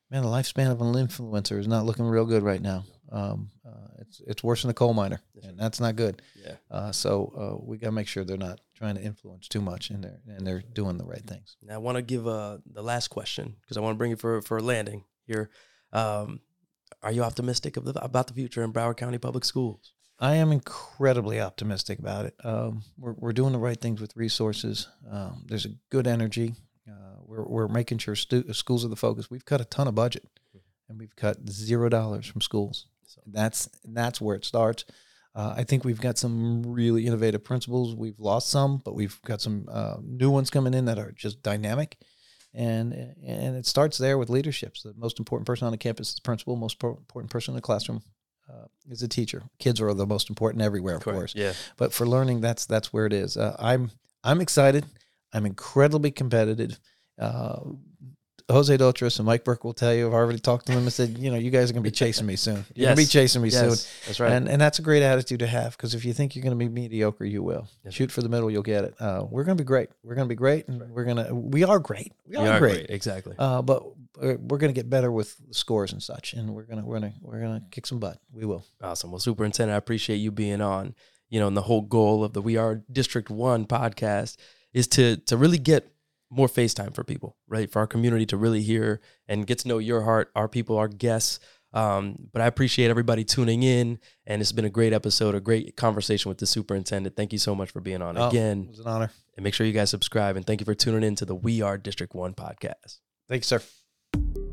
Man, 0.10 0.24
the 0.24 0.30
lifespan 0.30 0.72
of 0.72 0.80
an 0.80 0.94
influencer 0.94 1.60
is 1.60 1.68
not 1.68 1.84
looking 1.86 2.06
real 2.06 2.26
good 2.26 2.42
right 2.42 2.62
now. 2.62 2.86
Um, 3.12 3.50
uh, 3.68 3.88
it's 3.98 4.22
it's 4.26 4.44
worse 4.46 4.62
than 4.62 4.72
a 4.72 4.74
coal 4.74 4.94
miner, 4.94 5.20
and 5.44 5.60
that's 5.60 5.82
not 5.82 5.98
good. 5.98 6.22
Yeah. 6.42 6.56
Uh, 6.72 6.94
so 6.94 7.34
uh, 7.38 7.66
we 7.66 7.78
gotta 7.78 7.92
make 7.92 8.08
sure 8.08 8.24
they're 8.24 8.38
not 8.38 8.62
trying 8.78 8.96
to 8.96 9.02
influence 9.02 9.50
too 9.50 9.60
much, 9.60 9.90
and 9.90 10.06
they're 10.06 10.22
and 10.26 10.48
they're 10.48 10.64
doing 10.72 10.98
the 10.98 11.04
right 11.04 11.26
things. 11.28 11.58
Now, 11.62 11.76
I 11.76 11.80
want 11.80 11.98
to 11.98 12.02
give 12.02 12.28
uh, 12.28 12.60
the 12.66 12.82
last 12.82 13.10
question 13.10 13.58
because 13.62 13.76
I 13.76 13.82
want 13.82 13.96
to 13.96 13.98
bring 13.98 14.12
it 14.12 14.22
for 14.22 14.42
for 14.42 14.60
a 14.60 14.64
landing 14.64 15.04
here. 15.26 15.50
Um, 15.92 16.40
are 17.04 17.12
you 17.12 17.24
optimistic 17.24 17.76
of 17.76 17.84
the, 17.84 18.02
about 18.02 18.28
the 18.28 18.34
future 18.34 18.64
in 18.64 18.72
Broward 18.72 18.96
County 18.96 19.18
Public 19.18 19.44
Schools? 19.44 19.94
I 20.20 20.36
am 20.36 20.52
incredibly 20.52 21.40
optimistic 21.40 22.00
about 22.00 22.26
it. 22.26 22.36
Um, 22.44 22.84
we're, 22.98 23.14
we're 23.14 23.32
doing 23.34 23.54
the 23.54 23.60
right 23.60 23.80
things 23.80 24.02
with 24.02 24.16
resources. 24.18 24.88
Um, 25.10 25.44
there's 25.48 25.66
a 25.66 25.70
good 25.90 26.08
energy. 26.08 26.56
Uh, 26.88 27.16
we're, 27.26 27.46
we're 27.46 27.68
making 27.70 28.00
sure 28.00 28.16
stu- 28.16 28.52
schools 28.54 28.84
are 28.84 28.90
the 28.90 28.96
focus. 28.98 29.32
We've 29.32 29.46
cut 29.46 29.62
a 29.62 29.66
ton 29.66 29.88
of 29.88 29.96
budget, 29.96 30.26
and 30.90 31.00
we've 31.00 31.16
cut 31.16 31.48
zero 31.50 31.88
dollars 31.88 32.26
from 32.26 32.42
schools. 32.42 32.88
So- 33.08 33.22
That's 33.28 33.70
that's 33.86 34.20
where 34.20 34.36
it 34.36 34.44
starts. 34.46 34.86
Uh, 35.36 35.54
I 35.56 35.64
think 35.64 35.86
we've 35.86 36.02
got 36.02 36.18
some 36.18 36.64
really 36.64 37.06
innovative 37.06 37.44
principles. 37.44 37.96
We've 37.96 38.20
lost 38.20 38.50
some, 38.50 38.82
but 38.84 38.96
we've 38.96 39.22
got 39.22 39.40
some 39.40 39.68
uh, 39.72 39.98
new 40.04 40.32
ones 40.32 40.50
coming 40.50 40.74
in 40.74 40.86
that 40.86 41.00
are 41.00 41.12
just 41.12 41.42
dynamic. 41.44 41.98
And 42.54 42.94
and 42.94 43.56
it 43.56 43.68
starts 43.68 44.00
there 44.00 44.18
with 44.18 44.30
leadership. 44.30 44.76
So 44.76 44.90
the 44.90 45.00
most 45.00 45.20
important 45.20 45.46
person 45.46 45.66
on 45.68 45.72
the 45.72 45.78
campus 45.78 46.10
is 46.10 46.16
the 46.16 46.22
principal. 46.22 46.56
Most 46.56 46.80
po- 46.80 46.98
important 46.98 47.32
person 47.32 47.52
in 47.54 47.56
the 47.56 47.62
classroom 47.62 48.02
uh, 48.50 48.66
is 48.90 49.04
a 49.04 49.08
teacher. 49.08 49.44
Kids 49.60 49.80
are 49.82 49.94
the 49.94 50.08
most 50.08 50.30
important 50.30 50.62
everywhere, 50.62 50.96
of 50.96 51.04
course. 51.04 51.34
Yeah. 51.36 51.54
But 51.78 51.94
for 51.94 52.08
learning, 52.08 52.42
that's 52.42 52.66
that's 52.66 52.92
where 52.92 53.06
it 53.06 53.14
is. 53.14 53.38
Uh, 53.38 53.56
I'm 53.60 53.92
I'm 54.24 54.42
excited. 54.42 54.86
I'm 55.34 55.46
incredibly 55.46 56.12
competitive. 56.12 56.80
Uh, 57.20 57.60
Jose 58.50 58.76
Dotres 58.78 59.20
and 59.20 59.26
Mike 59.26 59.44
Burke 59.44 59.64
will 59.64 59.74
tell 59.74 59.94
you. 59.94 60.08
I've 60.08 60.14
already 60.14 60.40
talked 60.40 60.66
to 60.68 60.74
them 60.74 60.84
and 60.84 60.94
said, 60.94 61.18
you 61.18 61.30
know, 61.30 61.38
you 61.38 61.52
guys 61.52 61.70
are 61.70 61.74
going 61.74 61.84
to 61.84 61.90
be 61.90 61.96
chasing 61.96 62.26
me 62.26 62.36
soon. 62.36 62.66
You're 62.74 62.88
going 62.88 62.98
to 62.98 63.02
be 63.04 63.06
chasing 63.06 63.42
me 63.42 63.50
soon. 63.50 63.70
Yes, 63.70 64.02
that's 64.06 64.20
right. 64.20 64.32
And 64.32 64.48
and 64.50 64.60
that's 64.62 64.80
a 64.80 64.82
great 64.82 65.04
attitude 65.04 65.40
to 65.40 65.48
have 65.48 65.78
because 65.78 65.94
if 65.94 66.04
you 66.04 66.14
think 66.14 66.36
you're 66.36 66.44
going 66.44 66.58
to 66.58 66.66
be 66.66 66.70
mediocre, 66.70 67.26
you 67.26 67.44
will. 67.44 67.68
Yes. 67.84 67.94
Shoot 67.94 68.12
for 68.12 68.22
the 68.22 68.30
middle, 68.30 68.50
you'll 68.50 68.64
get 68.64 68.84
it. 68.86 68.96
Uh, 69.00 69.26
we're 69.30 69.44
going 69.44 69.58
to 69.58 69.64
be 69.64 69.68
great. 69.68 69.90
We're 70.04 70.16
going 70.16 70.28
to 70.28 70.30
be 70.34 70.36
great, 70.38 70.68
and 70.68 70.82
we're 70.92 71.06
going 71.06 71.18
to 71.24 71.34
we 71.34 71.64
are 71.64 71.80
great. 71.80 72.12
We 72.26 72.34
You 72.38 72.40
are, 72.44 72.48
are 72.54 72.60
great. 72.60 72.88
great. 72.88 72.90
Exactly. 72.90 73.36
Uh, 73.38 73.62
but 73.62 73.84
we're, 74.20 74.38
we're 74.38 74.58
going 74.58 74.74
to 74.74 74.80
get 74.80 74.90
better 74.90 75.12
with 75.12 75.36
scores 75.52 75.94
and 75.94 76.02
such, 76.02 76.34
and 76.34 76.54
we're 76.54 76.64
gonna 76.64 76.84
we're 76.86 77.00
gonna 77.00 77.14
we're 77.22 77.40
gonna 77.42 77.64
kick 77.72 77.86
some 77.86 78.00
butt. 78.00 78.20
We 78.34 78.46
will. 78.46 78.66
Awesome. 78.82 79.12
Well, 79.12 79.20
Superintendent, 79.20 79.74
I 79.74 79.78
appreciate 79.78 80.18
you 80.18 80.32
being 80.32 80.62
on. 80.62 80.96
You 81.30 81.40
know, 81.40 81.48
and 81.48 81.56
the 81.56 81.62
whole 81.62 81.82
goal 81.82 82.24
of 82.24 82.34
the 82.34 82.42
We 82.42 82.58
Are 82.58 82.82
District 82.92 83.30
One 83.30 83.66
podcast 83.68 84.38
is 84.74 84.88
to 84.90 85.18
to 85.18 85.38
really 85.38 85.60
get 85.60 85.92
more 86.32 86.48
FaceTime 86.48 86.94
for 86.94 87.04
people, 87.04 87.36
right? 87.48 87.72
For 87.72 87.80
our 87.80 87.88
community 87.88 88.26
to 88.28 88.38
really 88.38 88.62
hear 88.62 89.02
and 89.28 89.48
get 89.48 89.60
to 89.60 89.68
know 89.68 89.78
your 89.80 90.02
heart, 90.04 90.32
our 90.36 90.48
people, 90.48 90.78
our 90.78 90.88
guests. 90.88 91.40
Um, 91.74 92.16
but 92.34 92.42
I 92.42 92.48
appreciate 92.48 92.90
everybody 92.90 93.24
tuning 93.24 93.62
in, 93.64 94.00
and 94.26 94.42
it's 94.42 94.52
been 94.52 94.66
a 94.66 94.70
great 94.72 94.92
episode, 94.94 95.36
a 95.36 95.40
great 95.40 95.76
conversation 95.78 96.30
with 96.30 96.40
the 96.40 96.48
superintendent. 96.48 97.16
Thank 97.16 97.32
you 97.32 97.38
so 97.40 97.54
much 97.54 97.70
for 97.72 97.80
being 97.80 98.02
on 98.02 98.18
Oh, 98.18 98.28
again, 98.30 98.64
it 98.64 98.70
was 98.70 98.80
an 98.80 98.88
honor. 98.88 99.12
and 99.38 99.44
make 99.44 99.54
sure 99.54 99.68
you 99.68 99.74
guys 99.74 99.90
subscribe. 99.92 100.36
And 100.36 100.46
thank 100.48 100.62
you 100.62 100.66
for 100.66 100.74
tuning 100.74 101.04
in 101.04 101.16
to 101.18 101.26
the 101.26 101.36
We 101.36 101.62
Are 101.62 101.78
District 101.78 102.16
One 102.16 102.34
podcast. 102.34 103.00
Thanks, 103.28 103.46
sir. 103.48 103.62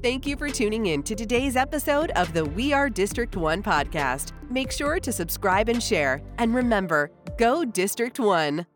Thank 0.02 0.26
you 0.26 0.36
for 0.36 0.50
tuning 0.50 0.86
in 0.86 1.02
to 1.04 1.14
today's 1.14 1.56
episode 1.56 2.10
of 2.12 2.32
the 2.34 2.44
We 2.44 2.72
Are 2.74 2.90
District 2.90 3.34
1 3.34 3.62
podcast. 3.62 4.32
Make 4.50 4.70
sure 4.70 5.00
to 5.00 5.10
subscribe 5.10 5.70
and 5.70 5.82
share. 5.82 6.20
And 6.38 6.54
remember, 6.54 7.10
go 7.38 7.64
District 7.64 8.20
1. 8.20 8.66